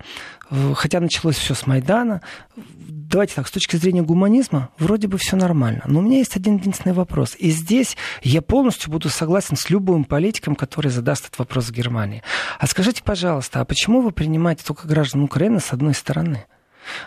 хотя 0.75 1.01
началось 1.01 1.37
все 1.37 1.55
с 1.55 1.67
Майдана. 1.67 2.23
Давайте 2.57 3.35
так, 3.35 3.49
с 3.49 3.51
точки 3.51 3.77
зрения 3.77 4.03
гуманизма, 4.03 4.71
вроде 4.79 5.09
бы 5.09 5.19
все 5.19 5.37
нормально. 5.37 5.83
Но 5.87 6.01
у 6.01 6.03
меня 6.03 6.19
есть 6.19 6.37
один 6.37 6.57
единственный 6.57 6.93
вопрос. 6.93 7.35
И 7.39 7.51
здесь 7.51 7.97
я 8.23 8.43
полностью 8.43 8.91
буду 8.91 9.09
согласен 9.09 9.57
с 9.57 9.71
любым 9.71 10.05
политиком, 10.05 10.55
который 10.55 10.91
задаст 10.91 11.27
этот 11.27 11.39
вопрос 11.39 11.67
в 11.67 11.73
Германии. 11.73 12.23
А 12.59 12.67
скажите, 12.67 13.03
пожалуйста, 13.03 13.61
а 13.61 13.65
почему 13.65 14.03
вы 14.03 14.11
принимаете 14.11 14.65
только 14.65 14.87
граждан 14.87 15.23
Украины 15.23 15.61
с 15.61 15.73
одной 15.73 15.95
стороны? 15.95 16.47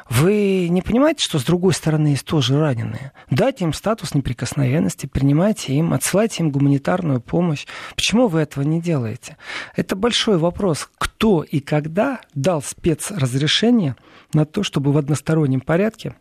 Вы 0.09 0.67
не 0.69 0.81
понимаете, 0.81 1.19
что 1.21 1.39
с 1.39 1.43
другой 1.43 1.73
стороны 1.73 2.07
есть 2.07 2.25
тоже 2.25 2.59
раненые? 2.59 3.11
Дайте 3.29 3.65
им 3.65 3.73
статус 3.73 4.13
неприкосновенности, 4.13 5.05
принимайте 5.05 5.73
им, 5.73 5.93
отсылайте 5.93 6.43
им 6.43 6.51
гуманитарную 6.51 7.21
помощь. 7.21 7.65
Почему 7.95 8.27
вы 8.27 8.41
этого 8.41 8.63
не 8.63 8.81
делаете? 8.81 9.37
Это 9.75 9.95
большой 9.95 10.37
вопрос. 10.37 10.89
Кто 10.97 11.43
и 11.43 11.59
когда 11.59 12.21
дал 12.33 12.61
спецразрешение 12.61 13.95
на 14.33 14.45
то, 14.45 14.63
чтобы 14.63 14.91
в 14.91 14.97
одностороннем 14.97 15.61
порядке 15.61 16.13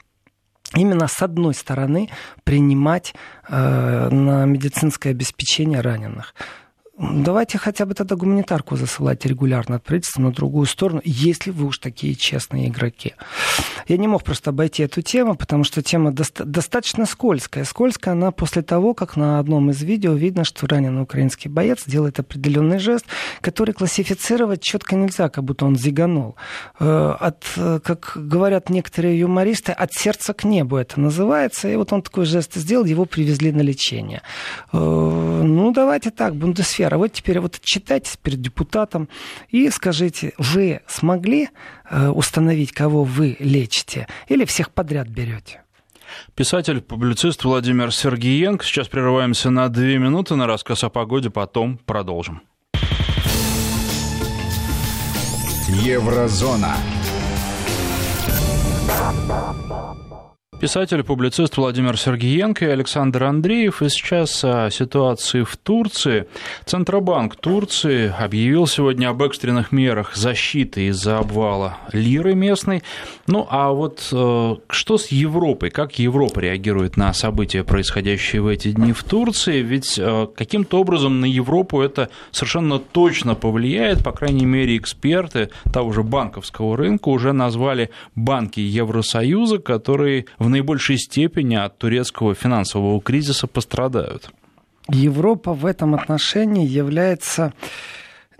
именно 0.76 1.08
с 1.08 1.20
одной 1.22 1.54
стороны 1.54 2.10
принимать 2.44 3.14
э, 3.48 4.08
на 4.10 4.44
медицинское 4.44 5.10
обеспечение 5.10 5.80
раненых. 5.80 6.34
Давайте 7.00 7.56
хотя 7.56 7.86
бы 7.86 7.94
тогда 7.94 8.14
гуманитарку 8.14 8.76
засылать 8.76 9.24
регулярно 9.24 9.76
от 9.76 9.84
правительства 9.84 10.20
на 10.20 10.32
другую 10.32 10.66
сторону, 10.66 11.00
если 11.02 11.50
вы 11.50 11.64
уж 11.64 11.78
такие 11.78 12.14
честные 12.14 12.68
игроки. 12.68 13.14
Я 13.88 13.96
не 13.96 14.06
мог 14.06 14.22
просто 14.22 14.50
обойти 14.50 14.82
эту 14.82 15.00
тему, 15.00 15.34
потому 15.34 15.64
что 15.64 15.82
тема 15.82 16.12
доста- 16.12 16.44
достаточно 16.44 17.06
скользкая. 17.06 17.64
Скользкая 17.64 18.12
она 18.12 18.32
после 18.32 18.60
того, 18.60 18.92
как 18.92 19.16
на 19.16 19.38
одном 19.38 19.70
из 19.70 19.82
видео 19.82 20.12
видно, 20.12 20.44
что 20.44 20.66
раненый 20.66 21.02
украинский 21.02 21.48
боец 21.48 21.84
делает 21.86 22.18
определенный 22.18 22.78
жест, 22.78 23.06
который 23.40 23.72
классифицировать 23.72 24.60
четко 24.60 24.94
нельзя, 24.94 25.30
как 25.30 25.42
будто 25.42 25.64
он 25.64 25.76
зиганул. 25.76 26.36
Э, 26.80 27.16
от, 27.18 27.46
как 27.82 28.12
говорят 28.14 28.68
некоторые 28.68 29.18
юмористы, 29.18 29.72
от 29.72 29.94
сердца 29.94 30.34
к 30.34 30.44
небу 30.44 30.76
это 30.76 31.00
называется. 31.00 31.66
И 31.68 31.76
вот 31.76 31.94
он 31.94 32.02
такой 32.02 32.26
жест 32.26 32.56
сделал, 32.56 32.84
его 32.84 33.06
привезли 33.06 33.52
на 33.52 33.62
лечение. 33.62 34.20
Э, 34.74 34.76
ну, 34.76 35.72
давайте 35.72 36.10
так, 36.10 36.36
Бундесфера 36.36 36.89
а 36.92 36.98
вот 36.98 37.12
теперь 37.12 37.40
вот 37.40 37.58
читайте 37.62 38.16
перед 38.22 38.40
депутатом 38.40 39.08
и 39.48 39.68
скажите, 39.70 40.32
вы 40.38 40.80
смогли 40.86 41.48
э, 41.90 42.08
установить, 42.08 42.72
кого 42.72 43.04
вы 43.04 43.36
лечите, 43.38 44.06
или 44.28 44.44
всех 44.44 44.70
подряд 44.70 45.08
берете? 45.08 45.62
Писатель, 46.34 46.80
публицист 46.80 47.44
Владимир 47.44 47.92
Сергеенко. 47.92 48.64
Сейчас 48.64 48.88
прерываемся 48.88 49.50
на 49.50 49.68
две 49.68 49.98
минуты 49.98 50.34
на 50.36 50.46
рассказ 50.46 50.84
о 50.84 50.88
погоде, 50.88 51.30
потом 51.30 51.78
продолжим. 51.78 52.42
Еврозона. 55.68 56.74
Писатель, 60.60 61.02
публицист 61.02 61.56
Владимир 61.56 61.96
Сергеенко 61.96 62.66
и 62.66 62.68
Александр 62.68 63.24
Андреев. 63.24 63.80
И 63.80 63.88
сейчас 63.88 64.44
о 64.44 64.68
ситуации 64.70 65.42
в 65.42 65.56
Турции. 65.56 66.26
Центробанк 66.66 67.36
Турции 67.36 68.12
объявил 68.14 68.66
сегодня 68.66 69.08
об 69.08 69.22
экстренных 69.22 69.72
мерах 69.72 70.14
защиты 70.14 70.88
из-за 70.88 71.16
обвала 71.16 71.78
лиры 71.92 72.34
местной. 72.34 72.82
Ну, 73.26 73.46
а 73.48 73.70
вот 73.70 74.06
э, 74.12 74.56
что 74.68 74.98
с 74.98 75.06
Европой? 75.06 75.70
Как 75.70 75.98
Европа 75.98 76.40
реагирует 76.40 76.98
на 76.98 77.14
события, 77.14 77.64
происходящие 77.64 78.42
в 78.42 78.46
эти 78.46 78.72
дни 78.72 78.92
в 78.92 79.02
Турции? 79.02 79.62
Ведь 79.62 79.98
э, 79.98 80.26
каким-то 80.36 80.78
образом 80.78 81.20
на 81.20 81.24
Европу 81.24 81.80
это 81.80 82.10
совершенно 82.32 82.78
точно 82.78 83.34
повлияет. 83.34 84.04
По 84.04 84.12
крайней 84.12 84.44
мере, 84.44 84.76
эксперты 84.76 85.48
того 85.72 85.92
же 85.92 86.02
банковского 86.02 86.76
рынка 86.76 87.08
уже 87.08 87.32
назвали 87.32 87.88
банки 88.14 88.60
Евросоюза, 88.60 89.56
которые 89.56 90.26
в 90.38 90.49
наибольшей 90.50 90.98
степени 90.98 91.54
от 91.56 91.78
турецкого 91.78 92.34
финансового 92.34 93.00
кризиса 93.00 93.46
пострадают. 93.46 94.30
Европа 94.88 95.52
в 95.54 95.66
этом 95.66 95.94
отношении 95.94 96.66
является 96.66 97.52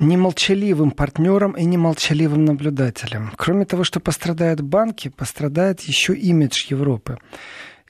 немолчаливым 0.01 0.91
партнером 0.91 1.53
и 1.53 1.65
немолчаливым 1.65 2.45
наблюдателем. 2.45 3.33
Кроме 3.37 3.67
того, 3.67 3.85
что 3.85 4.01
пострадают 4.01 4.61
банки, 4.61 5.09
пострадает 5.09 5.81
еще 5.83 6.15
имидж 6.15 6.67
Европы. 6.69 7.19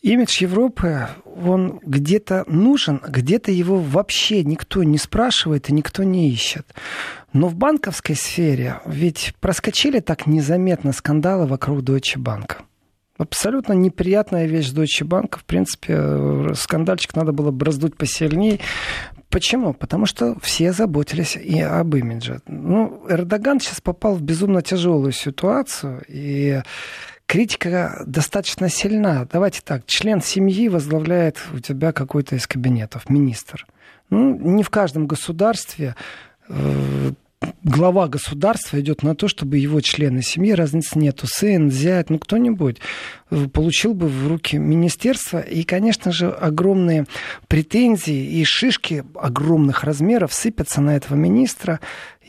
Имидж 0.02 0.42
Европы, 0.42 1.08
он 1.24 1.78
где-то 1.84 2.44
нужен, 2.46 3.02
где-то 3.06 3.52
его 3.52 3.76
вообще 3.76 4.42
никто 4.44 4.82
не 4.82 4.96
спрашивает 4.96 5.68
и 5.68 5.74
никто 5.74 6.02
не 6.04 6.30
ищет. 6.30 6.66
Но 7.32 7.48
в 7.48 7.54
банковской 7.54 8.16
сфере 8.16 8.80
ведь 8.86 9.34
проскочили 9.40 10.00
так 10.00 10.26
незаметно 10.26 10.92
скандалы 10.92 11.46
вокруг 11.46 11.80
Deutsche 11.80 12.16
Bank. 12.16 12.62
Абсолютно 13.20 13.74
неприятная 13.74 14.46
вещь 14.46 14.72
Deutsche 14.72 15.06
Bank. 15.06 15.36
В 15.38 15.44
принципе, 15.44 15.94
э, 15.94 16.52
скандальчик 16.54 17.14
надо 17.14 17.32
было 17.32 17.50
бы 17.50 17.66
раздуть 17.66 17.94
посильнее. 17.94 18.60
Почему? 19.28 19.74
Потому 19.74 20.06
что 20.06 20.38
все 20.40 20.72
заботились 20.72 21.36
и 21.36 21.60
об 21.60 21.94
имидже. 21.94 22.40
Ну, 22.46 23.04
Эрдоган 23.10 23.60
сейчас 23.60 23.82
попал 23.82 24.14
в 24.14 24.22
безумно 24.22 24.62
тяжелую 24.62 25.12
ситуацию, 25.12 26.02
и 26.08 26.62
критика 27.26 28.02
достаточно 28.06 28.70
сильна. 28.70 29.28
Давайте 29.30 29.60
так, 29.62 29.82
член 29.84 30.22
семьи 30.22 30.70
возглавляет 30.70 31.36
у 31.52 31.58
тебя 31.58 31.92
какой-то 31.92 32.36
из 32.36 32.46
кабинетов, 32.46 33.10
министр. 33.10 33.66
Ну, 34.08 34.34
не 34.34 34.62
в 34.62 34.70
каждом 34.70 35.06
государстве 35.06 35.94
э, 36.48 37.10
глава 37.62 38.08
государства 38.08 38.80
идет 38.80 39.02
на 39.02 39.14
то, 39.14 39.28
чтобы 39.28 39.58
его 39.58 39.80
члены 39.80 40.22
семьи, 40.22 40.52
разницы 40.52 40.98
нету, 40.98 41.26
сын, 41.26 41.70
зять, 41.70 42.10
ну 42.10 42.18
кто-нибудь, 42.18 42.78
э, 43.30 43.48
получил 43.48 43.94
бы 43.94 44.08
в 44.08 44.28
руки 44.28 44.58
министерство. 44.58 45.40
И, 45.40 45.62
конечно 45.62 46.12
же, 46.12 46.30
огромные 46.30 47.06
претензии 47.48 48.40
и 48.40 48.44
шишки 48.44 49.04
огромных 49.14 49.84
размеров 49.84 50.34
сыпятся 50.34 50.80
на 50.80 50.96
этого 50.96 51.16
министра. 51.16 51.80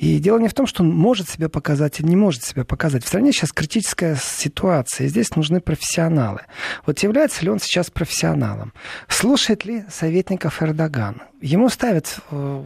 И 0.01 0.17
дело 0.17 0.39
не 0.39 0.47
в 0.47 0.53
том, 0.55 0.65
что 0.65 0.81
он 0.81 0.89
может 0.89 1.29
себя 1.29 1.47
показать 1.47 1.99
или 1.99 2.07
не 2.07 2.15
может 2.15 2.43
себя 2.43 2.65
показать. 2.65 3.05
В 3.05 3.07
стране 3.07 3.31
сейчас 3.31 3.51
критическая 3.51 4.17
ситуация, 4.19 5.05
и 5.05 5.09
здесь 5.09 5.35
нужны 5.35 5.61
профессионалы. 5.61 6.41
Вот 6.87 6.97
является 6.99 7.45
ли 7.45 7.51
он 7.51 7.59
сейчас 7.59 7.91
профессионалом? 7.91 8.73
Слушает 9.07 9.63
ли 9.63 9.83
советников 9.91 10.63
Эрдоган? 10.63 11.21
Ему 11.39 11.69
ставят, 11.69 12.19
э, 12.29 12.63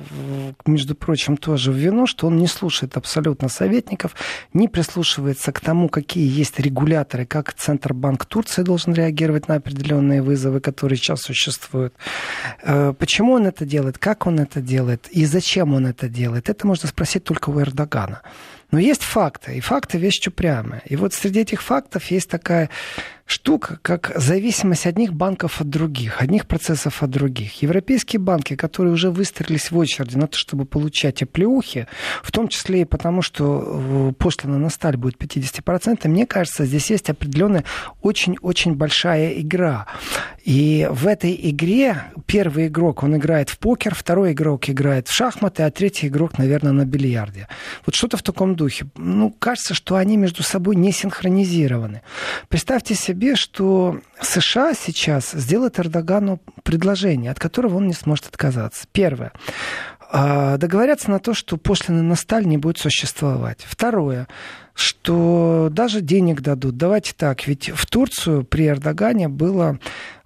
между 0.65 0.95
прочим, 0.95 1.37
тоже 1.37 1.71
в 1.71 1.75
вину, 1.75 2.07
что 2.07 2.27
он 2.27 2.37
не 2.37 2.47
слушает 2.47 2.97
абсолютно 2.97 3.47
советников, 3.47 4.15
не 4.53 4.67
прислушивается 4.67 5.53
к 5.53 5.61
тому, 5.61 5.87
какие 5.87 6.27
есть 6.27 6.59
регуляторы, 6.59 7.25
как 7.25 7.53
Центробанк 7.53 8.25
Турции 8.25 8.63
должен 8.63 8.93
реагировать 8.93 9.47
на 9.47 9.55
определенные 9.55 10.21
вызовы, 10.21 10.59
которые 10.59 10.97
сейчас 10.97 11.21
существуют. 11.21 11.93
Э, 12.63 12.93
почему 12.97 13.33
он 13.33 13.47
это 13.47 13.65
делает, 13.65 13.97
как 13.97 14.27
он 14.27 14.39
это 14.39 14.59
делает 14.59 15.07
и 15.09 15.25
зачем 15.25 15.73
он 15.73 15.87
это 15.87 16.09
делает, 16.09 16.49
это 16.49 16.67
можно 16.67 16.89
спросить 16.89 17.24
только 17.25 17.49
у 17.49 17.59
Эрдогана. 17.59 18.21
Но 18.71 18.79
есть 18.79 19.03
факты, 19.03 19.55
и 19.55 19.59
факты 19.59 19.97
вещь 19.97 20.25
упрямая. 20.27 20.81
И 20.85 20.95
вот 20.95 21.13
среди 21.13 21.41
этих 21.41 21.61
фактов 21.61 22.05
есть 22.11 22.29
такая 22.29 22.69
штука, 23.25 23.79
как 23.81 24.11
зависимость 24.15 24.85
одних 24.85 25.13
банков 25.13 25.59
от 25.59 25.69
других, 25.69 26.21
одних 26.21 26.45
процессов 26.45 27.01
от 27.01 27.09
других. 27.09 27.61
Европейские 27.63 28.19
банки, 28.19 28.55
которые 28.55 28.93
уже 28.93 29.09
выстроились 29.09 29.71
в 29.71 29.77
очереди 29.77 30.15
на 30.15 30.27
то, 30.27 30.37
чтобы 30.37 30.65
получать 30.65 31.23
оплеухи, 31.23 31.87
в 32.21 32.31
том 32.31 32.47
числе 32.47 32.81
и 32.81 32.85
потому, 32.85 33.23
что 33.23 33.63
э, 33.65 34.13
пошлина 34.13 34.59
на 34.59 34.69
сталь 34.69 34.95
будет 34.95 35.15
50%, 35.15 36.07
мне 36.07 36.27
кажется, 36.27 36.65
здесь 36.65 36.91
есть 36.91 37.09
определенная 37.09 37.63
очень-очень 38.01 38.75
большая 38.75 39.39
игра. 39.39 39.87
И 40.43 40.87
в 40.91 41.07
этой 41.07 41.37
игре 41.49 42.03
первый 42.27 42.67
игрок, 42.67 43.01
он 43.01 43.17
играет 43.17 43.49
в 43.49 43.57
покер, 43.57 43.95
второй 43.95 44.33
игрок 44.33 44.69
играет 44.69 45.07
в 45.07 45.13
шахматы, 45.13 45.63
а 45.63 45.71
третий 45.71 46.07
игрок, 46.07 46.37
наверное, 46.37 46.71
на 46.71 46.85
бильярде. 46.85 47.47
Вот 47.87 47.95
что-то 47.95 48.17
в 48.17 48.21
таком 48.21 48.55
духе. 48.55 48.85
Ну, 48.95 49.31
кажется, 49.31 49.73
что 49.73 49.95
они 49.95 50.17
между 50.17 50.43
собой 50.43 50.75
не 50.75 50.91
синхронизированы. 50.91 52.03
Представьте 52.49 52.93
себе 52.93 53.14
себе, 53.15 53.35
что 53.35 54.01
США 54.19 54.73
сейчас 54.73 55.31
сделает 55.31 55.79
Эрдогану 55.79 56.41
предложение, 56.63 57.31
от 57.31 57.39
которого 57.39 57.77
он 57.77 57.87
не 57.87 57.93
сможет 57.93 58.27
отказаться. 58.27 58.85
Первое. 58.91 59.31
А, 60.11 60.57
договорятся 60.57 61.09
на 61.09 61.19
то, 61.19 61.33
что 61.33 61.55
пошлины 61.55 62.01
на 62.01 62.15
сталь 62.15 62.45
не 62.45 62.57
будет 62.57 62.77
существовать. 62.77 63.61
Второе 63.65 64.27
что 64.75 65.69
даже 65.71 66.01
денег 66.01 66.41
дадут. 66.41 66.77
Давайте 66.77 67.13
так, 67.15 67.47
ведь 67.47 67.69
в 67.69 67.85
Турцию 67.85 68.43
при 68.43 68.67
Эрдогане 68.67 69.29
было 69.29 69.79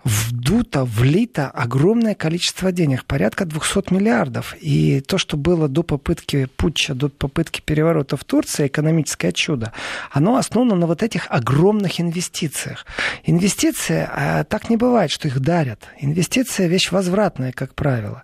вдуто, 0.03 0.85
влито 0.85 1.49
огромное 1.49 2.15
количество 2.15 2.71
денег, 2.71 3.05
порядка 3.05 3.45
200 3.45 3.93
миллиардов. 3.93 4.55
И 4.59 5.01
то, 5.01 5.17
что 5.17 5.37
было 5.37 5.67
до 5.67 5.83
попытки 5.83 6.47
путча, 6.57 6.93
до 6.93 7.09
попытки 7.09 7.61
переворота 7.61 8.17
в 8.17 8.23
Турции, 8.23 8.67
экономическое 8.67 9.31
чудо, 9.31 9.73
оно 10.11 10.37
основано 10.37 10.75
на 10.75 10.87
вот 10.87 11.03
этих 11.03 11.27
огромных 11.29 11.99
инвестициях. 11.99 12.85
Инвестиции, 13.23 14.07
а 14.11 14.43
так 14.45 14.69
не 14.69 14.77
бывает, 14.77 15.11
что 15.11 15.27
их 15.27 15.39
дарят. 15.39 15.87
Инвестиция– 15.99 16.67
вещь 16.69 16.91
возвратная, 16.91 17.51
как 17.51 17.75
правило. 17.75 18.23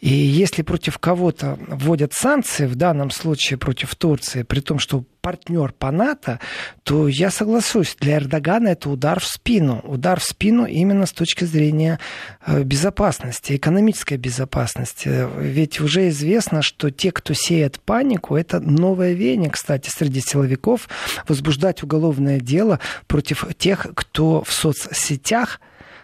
И 0.00 0.08
если 0.08 0.62
против 0.62 0.98
кого-то 0.98 1.58
вводят 1.68 2.14
санкции, 2.14 2.66
в 2.66 2.74
данном 2.74 3.10
случае 3.10 3.58
против 3.58 3.94
Турции, 3.94 4.42
при 4.42 4.60
том, 4.60 4.78
что 4.78 5.04
партнер 5.20 5.72
по 5.72 5.90
НАТО, 5.90 6.40
то 6.82 7.08
я 7.08 7.30
соглашусь, 7.30 7.96
для 8.00 8.16
Эрдогана 8.16 8.68
это 8.68 8.90
удар 8.90 9.20
в 9.20 9.26
спину. 9.26 9.80
Удар 9.84 10.20
в 10.20 10.24
спину 10.24 10.66
именно 10.66 11.06
с 11.06 11.12
точки 11.12 11.44
зрения 11.44 11.98
э, 12.46 12.62
безопасности, 12.62 13.56
экономической 13.56 14.16
безопасности. 14.16 15.28
Ведь 15.38 15.80
уже 15.80 16.08
известно, 16.08 16.62
что 16.62 16.90
те, 16.90 17.12
кто 17.12 17.34
сеет 17.34 17.80
панику, 17.80 18.36
это 18.36 18.60
новое 18.60 19.12
веяние, 19.12 19.50
кстати, 19.50 19.90
среди 19.90 20.20
силовиков, 20.20 20.88
возбуждать 21.28 21.82
уголовное 21.82 22.40
дело 22.40 22.80
против 23.06 23.46
тех, 23.58 23.86
кто 23.94 24.42
в 24.42 24.52
соцсетях 24.52 25.60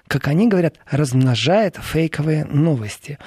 как 0.09 0.29
они 0.29 0.49
говорят, 0.49 0.77
размножает 0.91 1.77
фейковые 1.77 2.45
новости. 2.45 3.19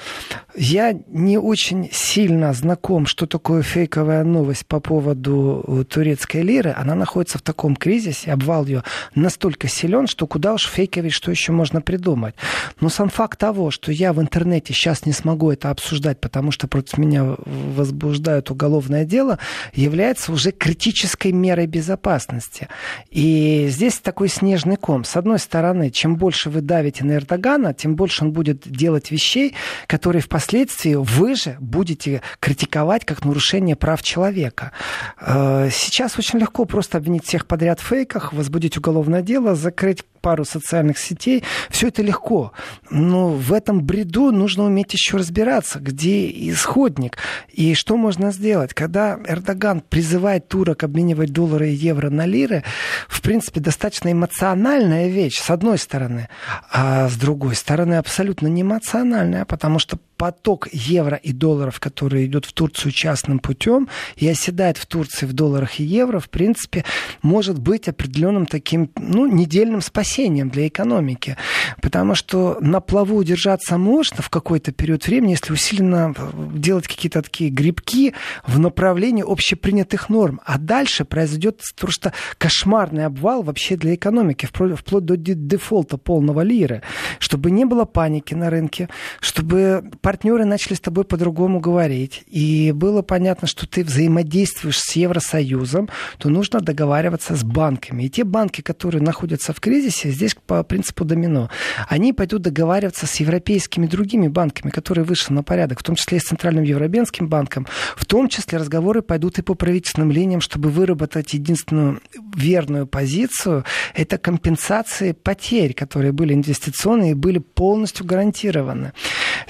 Я 0.56 0.93
не 1.07 1.38
очень 1.38 1.89
сильно 1.91 2.53
знаком, 2.53 3.06
что 3.06 3.26
такое 3.26 3.61
фейковая 3.61 4.23
новость 4.23 4.65
по 4.65 4.80
поводу 4.80 5.64
э, 5.68 5.84
турецкой 5.84 6.41
лиры. 6.41 6.73
Она 6.76 6.95
находится 6.95 7.38
в 7.38 7.41
таком 7.41 7.76
кризисе, 7.76 8.31
обвал 8.31 8.65
ее 8.65 8.84
настолько 9.14 9.68
силен, 9.68 10.07
что 10.07 10.26
куда 10.27 10.53
уж 10.53 10.68
фейковить, 10.68 11.14
что 11.14 11.31
еще 11.31 11.51
можно 11.51 11.81
придумать. 11.81 12.35
Но 12.80 12.89
сам 12.89 13.10
факт 13.10 13.39
того, 13.39 13.72
что 13.72 13.91
я 13.91 14.14
в 14.14 14.22
интернете 14.22 14.73
сейчас 14.73 15.06
не 15.06 15.11
смогу 15.11 15.51
это 15.51 15.69
обсуждать, 15.69 16.19
потому 16.19 16.51
что 16.51 16.68
против 16.68 16.97
меня 16.97 17.35
возбуждают 17.45 18.51
уголовное 18.51 19.06
дело, 19.06 19.39
является 19.73 20.31
уже 20.31 20.51
критической 20.51 21.31
мерой 21.31 21.68
безопасности. 21.68 22.68
И 23.10 23.68
здесь 23.69 23.99
такой 23.99 24.30
снежный 24.30 24.77
ком. 24.77 25.03
С 25.03 25.15
одной 25.15 25.39
стороны, 25.39 25.89
чем 25.89 26.15
больше 26.15 26.49
вы 26.49 26.61
давите 26.69 27.03
на 27.03 27.15
Эрдогана, 27.15 27.73
тем 27.73 27.95
больше 27.95 28.23
он 28.23 28.31
будет 28.31 28.59
делать 28.69 29.09
вещей, 29.09 29.55
которые 29.87 30.21
впоследствии 30.21 30.93
вы 30.93 31.33
же 31.33 31.57
будете 31.59 32.21
критиковать 32.39 33.05
как 33.05 33.25
нарушение 33.25 33.75
прав 33.75 34.03
человека. 34.03 34.71
Э, 35.19 35.69
сейчас 35.71 36.19
очень 36.19 36.37
легко 36.37 36.65
просто 36.65 36.99
обвинить 36.99 37.25
всех 37.25 37.47
подряд 37.47 37.79
в 37.79 37.87
фейках, 37.87 38.33
возбудить 38.33 38.77
уголовное 38.77 39.23
дело, 39.23 39.55
закрыть 39.55 40.03
пару 40.19 40.45
социальных 40.45 40.97
сетей. 40.97 41.43
Все 41.69 41.87
это 41.87 42.01
легко. 42.01 42.51
Но 42.89 43.29
в 43.29 43.53
этом 43.53 43.81
бреду 43.81 44.31
нужно 44.31 44.65
уметь 44.65 44.93
еще 44.93 45.17
разбираться, 45.17 45.79
где 45.79 46.29
исходник 46.51 47.17
и 47.51 47.73
что 47.73 47.97
можно 47.97 48.31
сделать. 48.31 48.73
Когда 48.73 49.17
Эрдоган 49.27 49.81
призывает 49.81 50.47
турок 50.47 50.83
обменивать 50.83 51.31
доллары 51.31 51.69
и 51.69 51.73
евро 51.73 52.09
на 52.09 52.25
лиры, 52.25 52.63
в 53.07 53.21
принципе, 53.21 53.59
достаточно 53.59 54.11
эмоциональная 54.11 55.07
вещь, 55.07 55.39
с 55.39 55.49
одной 55.49 55.77
стороны. 55.77 56.29
А 56.72 57.07
с 57.07 57.15
другой 57.15 57.56
стороны, 57.56 57.95
абсолютно 57.95 58.48
не 58.48 58.61
эмоциональная, 58.61 59.45
потому 59.45 59.80
что 59.80 59.98
поток 60.19 60.67
евро 60.73 61.15
и 61.15 61.31
долларов, 61.31 61.79
который 61.79 62.25
идет 62.25 62.43
в 62.43 62.51
Турцию 62.51 62.91
частным 62.91 63.39
путем 63.39 63.87
и 64.17 64.27
оседает 64.27 64.75
в 64.77 64.85
Турции 64.85 65.25
в 65.25 65.31
долларах 65.31 65.79
и 65.79 65.83
евро, 65.85 66.19
в 66.19 66.29
принципе, 66.29 66.83
может 67.21 67.57
быть 67.57 67.87
определенным 67.87 68.45
таким, 68.45 68.91
ну, 68.97 69.25
недельным 69.25 69.81
спасением 69.81 70.49
для 70.49 70.67
экономики. 70.67 71.37
Потому 71.81 72.15
что 72.15 72.57
на 72.59 72.81
плаву 72.81 73.15
удержаться 73.15 73.77
можно 73.77 74.21
в 74.21 74.29
какой-то 74.29 74.73
период 74.73 75.07
времени, 75.07 75.31
если 75.31 75.53
усиленно 75.53 76.13
делать 76.53 76.89
какие-то 76.89 77.21
такие 77.21 77.49
грибки 77.49 78.13
в 78.45 78.59
направлении 78.59 79.23
общепринятых 79.25 80.09
норм. 80.09 80.41
А 80.43 80.57
дальше 80.57 81.05
произойдет 81.05 81.61
просто 81.79 82.11
кошмарный 82.37 83.05
обвал 83.05 83.41
вообще 83.41 83.77
для 83.77 83.95
экономики, 83.95 84.49
вплоть 84.51 85.05
до 85.05 85.15
дефолта 85.15 85.97
полного 85.97 86.41
лиры. 86.41 86.81
Чтобы 87.19 87.51
не 87.51 87.63
было 87.63 87.85
паники 87.85 88.33
на 88.33 88.49
рынке, 88.49 88.89
чтобы 89.21 89.89
партнеры 90.10 90.44
начали 90.44 90.73
с 90.73 90.80
тобой 90.80 91.03
по-другому 91.03 91.60
говорить, 91.60 92.23
и 92.26 92.72
было 92.72 93.03
понятно, 93.03 93.48
что 93.48 93.68
ты 93.68 93.84
взаимодействуешь 93.84 94.80
с 94.80 94.95
Евросоюзом, 94.95 95.88
то 96.18 96.30
нужно 96.30 96.61
договариваться 96.61 97.36
с 97.36 97.44
банками. 97.44 98.06
И 98.06 98.10
те 98.10 98.23
банки, 98.23 98.61
которые 98.61 99.03
находятся 99.03 99.53
в 99.53 99.60
кризисе, 99.60 100.10
здесь 100.10 100.34
по 100.34 100.64
принципу 100.64 101.06
домино, 101.06 101.52
они 101.88 102.11
пойдут 102.11 102.41
договариваться 102.41 103.06
с 103.06 103.18
европейскими 103.18 103.86
другими 103.86 104.27
банками, 104.27 104.72
которые 104.72 105.06
вышли 105.06 105.31
на 105.31 105.44
порядок, 105.44 105.81
в 105.81 105.84
том 105.84 105.95
числе 105.95 106.18
и 106.18 106.22
с 106.22 106.23
Центральным 106.23 106.64
Европейским 106.64 107.27
банком. 107.27 107.68
В 107.95 108.06
том 108.06 108.30
числе 108.30 108.57
разговоры 108.57 109.03
пойдут 109.03 109.38
и 109.38 109.44
по 109.44 109.53
правительственным 109.53 110.11
линиям, 110.11 110.41
чтобы 110.41 110.69
выработать 110.69 111.36
единственную 111.36 112.02
верную 112.36 112.88
позицию. 112.88 113.64
Это 113.94 114.18
компенсации 114.18 115.11
потерь, 115.11 115.76
которые 115.76 116.14
были 116.14 116.34
инвестиционные 116.34 117.11
и 117.11 117.14
были 117.14 117.38
полностью 117.38 118.07
гарантированы. 118.07 118.94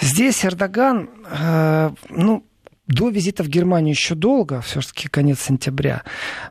Здесь 0.02 0.49
Эрдоган, 0.50 1.10
э, 1.32 1.92
ну, 2.10 2.44
до 2.90 3.10
визита 3.10 3.44
в 3.44 3.48
Германию 3.48 3.94
еще 3.94 4.16
долго, 4.16 4.62
все-таки 4.62 5.08
конец 5.08 5.42
сентября. 5.42 6.04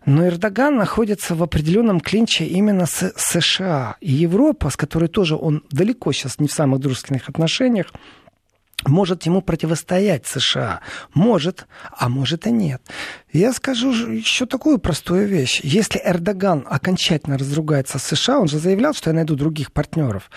Но 0.07 0.27
Эрдоган 0.27 0.77
находится 0.77 1.35
в 1.35 1.43
определенном 1.43 2.01
клинче 2.01 2.45
именно 2.45 2.87
с 2.87 3.12
США. 3.16 3.97
И 4.01 4.12
Европа, 4.12 4.70
с 4.70 4.77
которой 4.77 5.09
тоже 5.09 5.35
он 5.35 5.65
далеко 5.70 6.12
сейчас 6.12 6.39
не 6.39 6.47
в 6.47 6.53
самых 6.53 6.81
дружественных 6.81 7.29
отношениях, 7.29 7.93
может 8.87 9.25
ему 9.25 9.43
противостоять 9.43 10.27
США. 10.27 10.81
Может, 11.12 11.66
а 11.91 12.09
может 12.09 12.47
и 12.47 12.53
нет. 12.53 12.81
Я 13.33 13.53
скажу 13.53 13.91
еще 13.91 14.47
такую 14.47 14.79
простую 14.79 15.27
вещь. 15.27 15.61
Если 15.65 16.01
Эрдоган 16.05 16.65
окончательно 16.70 17.37
разругается 17.37 17.99
с 17.99 18.05
США, 18.05 18.39
он 18.39 18.47
же 18.47 18.61
заявлял, 18.61 18.95
что 18.95 19.11
я 19.11 19.15
найду 19.15 19.35
других 19.35 19.73
партнеров. 19.73 20.31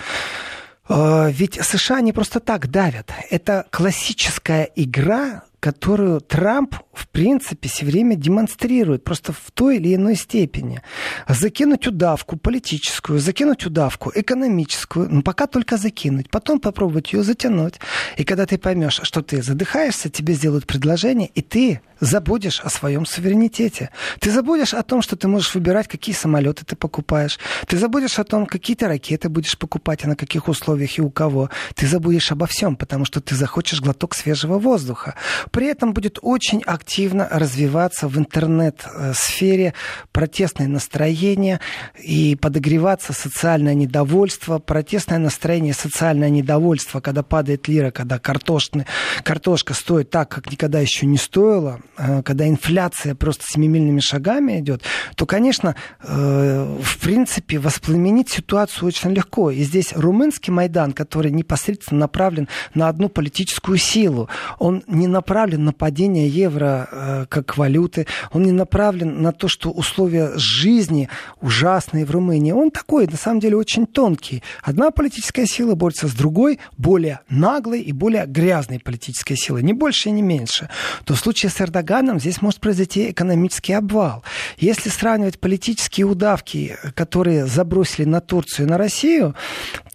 А, 0.94 1.30
ведь 1.30 1.56
США 1.62 2.02
не 2.02 2.12
просто 2.12 2.42
так 2.42 2.70
давят. 2.70 3.12
Это 3.30 3.66
классическая 3.72 4.70
игра 4.76 5.44
которую 5.62 6.22
Трамп, 6.22 6.76
в 6.92 7.08
принципе, 7.08 7.70
все 7.70 7.86
время 7.86 8.16
демонстрирует, 8.16 9.04
просто 9.04 9.32
в 9.32 9.52
той 9.54 9.78
или 9.78 9.94
иной 9.94 10.16
степени. 10.16 10.82
Закинуть 11.30 11.86
удавку 11.86 12.36
политическую, 12.36 13.20
закинуть 13.20 13.64
удавку 13.68 14.12
экономическую, 14.14 15.08
но 15.08 15.22
пока 15.22 15.46
только 15.46 15.78
закинуть, 15.78 16.32
потом 16.32 16.60
попробовать 16.60 17.14
ее 17.14 17.22
затянуть. 17.22 17.76
И 18.18 18.24
когда 18.24 18.48
ты 18.48 18.58
поймешь, 18.58 19.02
что 19.04 19.22
ты 19.22 19.44
задыхаешься, 19.44 20.10
тебе 20.10 20.34
сделают 20.34 20.66
предложение, 20.66 21.30
и 21.36 21.44
ты 21.44 21.82
забудешь 22.02 22.60
о 22.60 22.70
своем 22.70 23.06
суверенитете. 23.06 23.92
Ты 24.20 24.32
забудешь 24.32 24.74
о 24.74 24.84
том, 24.84 25.02
что 25.02 25.16
ты 25.16 25.28
можешь 25.28 25.56
выбирать, 25.56 25.88
какие 25.88 26.14
самолеты 26.14 26.66
ты 26.66 26.76
покупаешь. 26.76 27.40
Ты 27.68 27.78
забудешь 27.78 28.20
о 28.20 28.24
том, 28.24 28.46
какие 28.46 28.76
ты 28.76 28.88
ракеты 28.88 29.30
будешь 29.30 29.58
покупать, 29.58 30.04
и 30.04 30.08
на 30.08 30.16
каких 30.16 30.50
условиях 30.50 30.98
и 30.98 31.02
у 31.02 31.10
кого. 31.10 31.50
Ты 31.76 31.88
забудешь 31.88 32.32
обо 32.32 32.48
всем, 32.48 32.76
потому 32.76 33.06
что 33.06 33.22
ты 33.22 33.36
захочешь 33.36 33.82
глоток 33.82 34.16
свежего 34.16 34.58
воздуха. 34.58 35.16
При 35.52 35.68
этом 35.68 35.94
будет 35.94 36.18
очень 36.22 36.64
активно 36.64 37.28
развиваться 37.32 38.08
в 38.08 38.18
интернет-сфере 38.18 39.74
протестное 40.12 40.68
настроение 40.68 41.60
и 42.02 42.36
подогреваться 42.36 43.14
социальное 43.14 43.76
недовольство, 43.76 44.58
протестное 44.58 45.20
настроение, 45.20 45.74
социальное 45.74 46.30
недовольство, 46.30 47.00
когда 47.00 47.22
падает 47.22 47.68
лира, 47.68 47.92
когда 47.92 48.18
картошный, 48.18 48.86
картошка 49.24 49.76
стоит 49.76 50.10
так, 50.10 50.30
как 50.30 50.52
никогда 50.52 50.80
еще 50.80 51.06
не 51.06 51.18
стоила, 51.18 51.80
когда 52.24 52.48
инфляция 52.48 53.16
просто 53.16 53.46
семимильными 53.48 54.00
шагами 54.00 54.60
идет, 54.60 54.84
то, 55.16 55.26
конечно, 55.26 55.76
э, 56.04 56.80
в 56.82 56.98
принципе, 57.00 57.60
воспламенить 57.60 58.30
ситуацию 58.30 58.88
очень 58.88 59.12
легко. 59.12 59.52
И 59.52 59.64
здесь 59.64 59.94
румынский 59.96 60.52
Майдан, 60.52 60.94
который 60.94 61.32
непосредственно 61.32 62.02
направлен 62.02 62.48
на 62.74 62.88
одну 62.88 63.10
политическую 63.10 63.78
силу, 63.78 64.30
он 64.60 64.84
не 64.88 65.08
направлен 65.08 65.52
направлен 65.52 65.66
на 65.66 65.74
падение 65.74 66.28
евро 66.28 66.88
э, 66.92 67.26
как 67.30 67.58
валюты, 67.58 68.06
он 68.32 68.44
не 68.44 68.52
направлен 68.52 69.22
на 69.22 69.32
то, 69.32 69.48
что 69.48 69.72
условия 69.72 70.32
жизни 70.36 71.10
ужасные 71.42 72.06
в 72.06 72.12
Румынии. 72.12 72.52
Он 72.52 72.72
такой, 72.72 73.08
на 73.08 73.18
самом 73.18 73.40
деле, 73.40 73.56
очень 73.56 73.86
тонкий. 73.86 74.44
Одна 74.64 74.92
политическая 74.92 75.46
сила 75.46 75.76
борется 75.76 76.08
с 76.08 76.14
другой, 76.14 76.60
более 76.78 77.20
наглой 77.30 77.82
и 77.82 77.92
более 77.94 78.26
грязной 78.26 78.80
политической 78.80 79.36
силой. 79.36 79.64
Не 79.64 79.74
больше 79.74 80.10
и 80.10 80.12
не 80.12 80.22
меньше. 80.22 80.70
То 81.06 81.14
в 81.14 81.20
случае 81.20 81.50
с 81.50 81.62
Эрдоганом 81.62 81.91
здесь 82.20 82.42
может 82.42 82.60
произойти 82.60 83.12
экономический 83.12 83.74
обвал. 83.74 84.24
Если 84.58 84.90
сравнивать 84.90 85.40
политические 85.40 86.06
удавки, 86.06 86.78
которые 86.96 87.46
забросили 87.46 88.06
на 88.06 88.22
Турцию 88.22 88.66
и 88.68 88.70
на 88.70 88.78
Россию, 88.78 89.36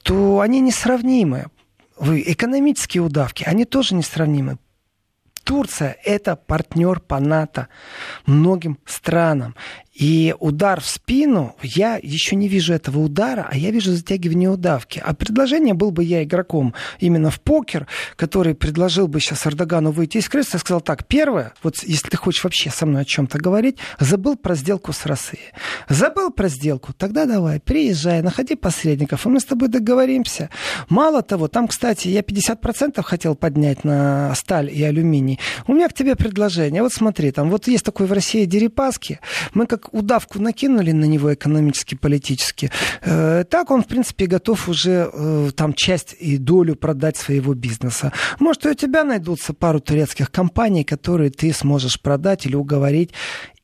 то 0.02 0.40
они 0.40 0.60
несравнимы. 0.60 1.47
Экономические 1.98 3.02
удавки, 3.02 3.44
они 3.44 3.64
тоже 3.64 3.94
несравнимы. 3.94 4.59
Турция– 5.44 5.97
это 6.05 6.35
партнер 6.35 6.98
по 6.98 7.20
НАТО 7.20 7.68
многим 8.27 8.78
странам. 8.85 9.55
И 9.97 10.35
удар 10.40 10.82
в 10.82 10.86
спину, 10.86 11.56
я 11.62 11.98
еще 12.02 12.36
не 12.36 12.48
вижу 12.48 12.74
этого 12.74 12.98
удара, 13.01 13.48
а 13.51 13.56
я 13.56 13.70
вижу 13.70 13.93
затягивание 13.93 14.51
удавки. 14.51 15.02
А 15.05 15.14
предложение 15.14 15.73
был 15.73 15.90
бы 15.90 16.05
я 16.05 16.23
игроком 16.23 16.74
именно 17.01 17.31
в 17.31 17.40
покер, 17.40 17.86
который 18.16 18.55
предложил 18.55 19.09
бы 19.09 19.20
сейчас 19.20 19.47
Эрдогану 19.47 19.93
выйти 19.93 20.18
из 20.18 20.28
кресла 20.28 20.59
и 20.59 20.60
сказал 20.60 20.82
так, 20.82 21.06
первое, 21.06 21.55
вот 21.62 21.77
если 21.82 22.10
ты 22.10 22.16
хочешь 22.18 22.44
вообще 22.44 22.68
со 22.68 22.85
мной 22.85 23.02
о 23.02 23.05
чем-то 23.06 23.39
говорить, 23.39 23.78
забыл 23.98 24.36
про 24.36 24.55
сделку 24.55 24.93
с 24.93 25.06
Россией. 25.06 25.52
Забыл 25.89 26.31
про 26.31 26.48
сделку, 26.48 26.93
тогда 26.93 27.24
давай, 27.24 27.59
приезжай, 27.59 28.20
находи 28.20 28.55
посредников, 28.55 29.24
и 29.24 29.31
мы 29.31 29.40
с 29.40 29.47
тобой 29.47 29.68
договоримся. 29.68 30.51
Мало 30.90 31.23
того, 31.23 31.48
там, 31.48 31.68
кстати, 31.68 32.09
я 32.09 32.20
50% 32.20 33.02
хотел 33.02 33.35
поднять 33.35 33.82
на 33.85 34.35
сталь 34.35 34.70
и 34.70 34.82
алюминий. 34.82 35.40
У 35.66 35.73
меня 35.73 35.89
к 35.89 35.94
тебе 35.94 36.16
предложение. 36.16 36.82
Вот 36.82 36.93
смотри, 36.93 37.31
там 37.31 37.48
вот 37.48 37.66
есть 37.66 37.85
такой 37.85 38.06
в 38.06 38.12
России 38.12 38.44
Дерипаски. 38.44 39.20
Мы 39.55 39.66
как 39.66 39.85
удавку 39.92 40.40
накинули 40.40 40.92
на 40.92 41.04
него 41.04 41.32
экономически, 41.34 41.94
политически. 41.94 42.70
Э, 43.02 43.44
так 43.48 43.70
он, 43.70 43.82
в 43.82 43.86
принципе, 43.86 44.26
готов 44.26 44.68
уже 44.68 45.10
э, 45.12 45.50
там 45.54 45.74
часть 45.74 46.16
и 46.18 46.38
долю 46.38 46.76
продать 46.76 47.16
своего 47.16 47.54
бизнеса. 47.54 48.12
Может, 48.40 48.66
у 48.66 48.74
тебя 48.74 49.04
найдутся 49.04 49.54
пару 49.54 49.80
турецких 49.80 50.30
компаний, 50.30 50.84
которые 50.84 51.30
ты 51.30 51.52
сможешь 51.52 52.00
продать 52.00 52.46
или 52.46 52.56
уговорить. 52.56 53.12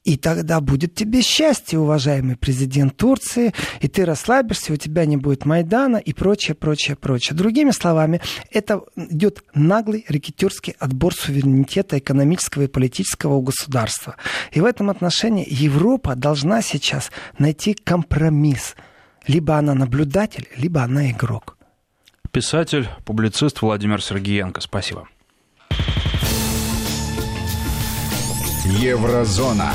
И 0.05 0.17
тогда 0.17 0.61
будет 0.61 0.97
тебе 0.97 1.23
счастье, 1.23 1.79
уважаемый 1.79 2.37
президент 2.37 2.97
Турции, 2.97 3.55
и 3.81 3.87
ты 3.87 4.05
расслабишься, 4.05 4.73
у 4.73 4.77
тебя 4.77 5.07
не 5.07 5.17
будет 5.17 5.45
Майдана 5.45 5.97
и 5.97 6.13
прочее, 6.13 6.57
прочее, 6.57 6.97
прочее. 6.97 7.37
Другими 7.37 7.71
словами, 7.71 8.21
это 8.51 8.81
идет 8.97 9.45
наглый 9.55 10.05
рекетюрский 10.09 10.75
отбор 10.81 11.15
суверенитета 11.15 11.99
экономического 11.99 12.63
и 12.63 12.67
политического 12.67 13.35
у 13.35 13.43
государства. 13.43 14.17
И 14.51 14.61
в 14.61 14.65
этом 14.65 14.91
отношении 14.91 15.47
Европа 15.49 16.17
должна 16.17 16.63
сейчас 16.63 17.13
найти 17.39 17.75
компромисс. 17.75 18.75
Либо 19.29 19.57
она 19.57 19.75
наблюдатель, 19.75 20.49
либо 20.57 20.83
она 20.83 21.13
игрок. 21.13 21.57
Писатель, 22.33 22.89
публицист 23.05 23.63
Владимир 23.63 24.03
Сергеенко. 24.03 24.61
Спасибо. 24.61 25.07
Еврозона. 28.65 29.73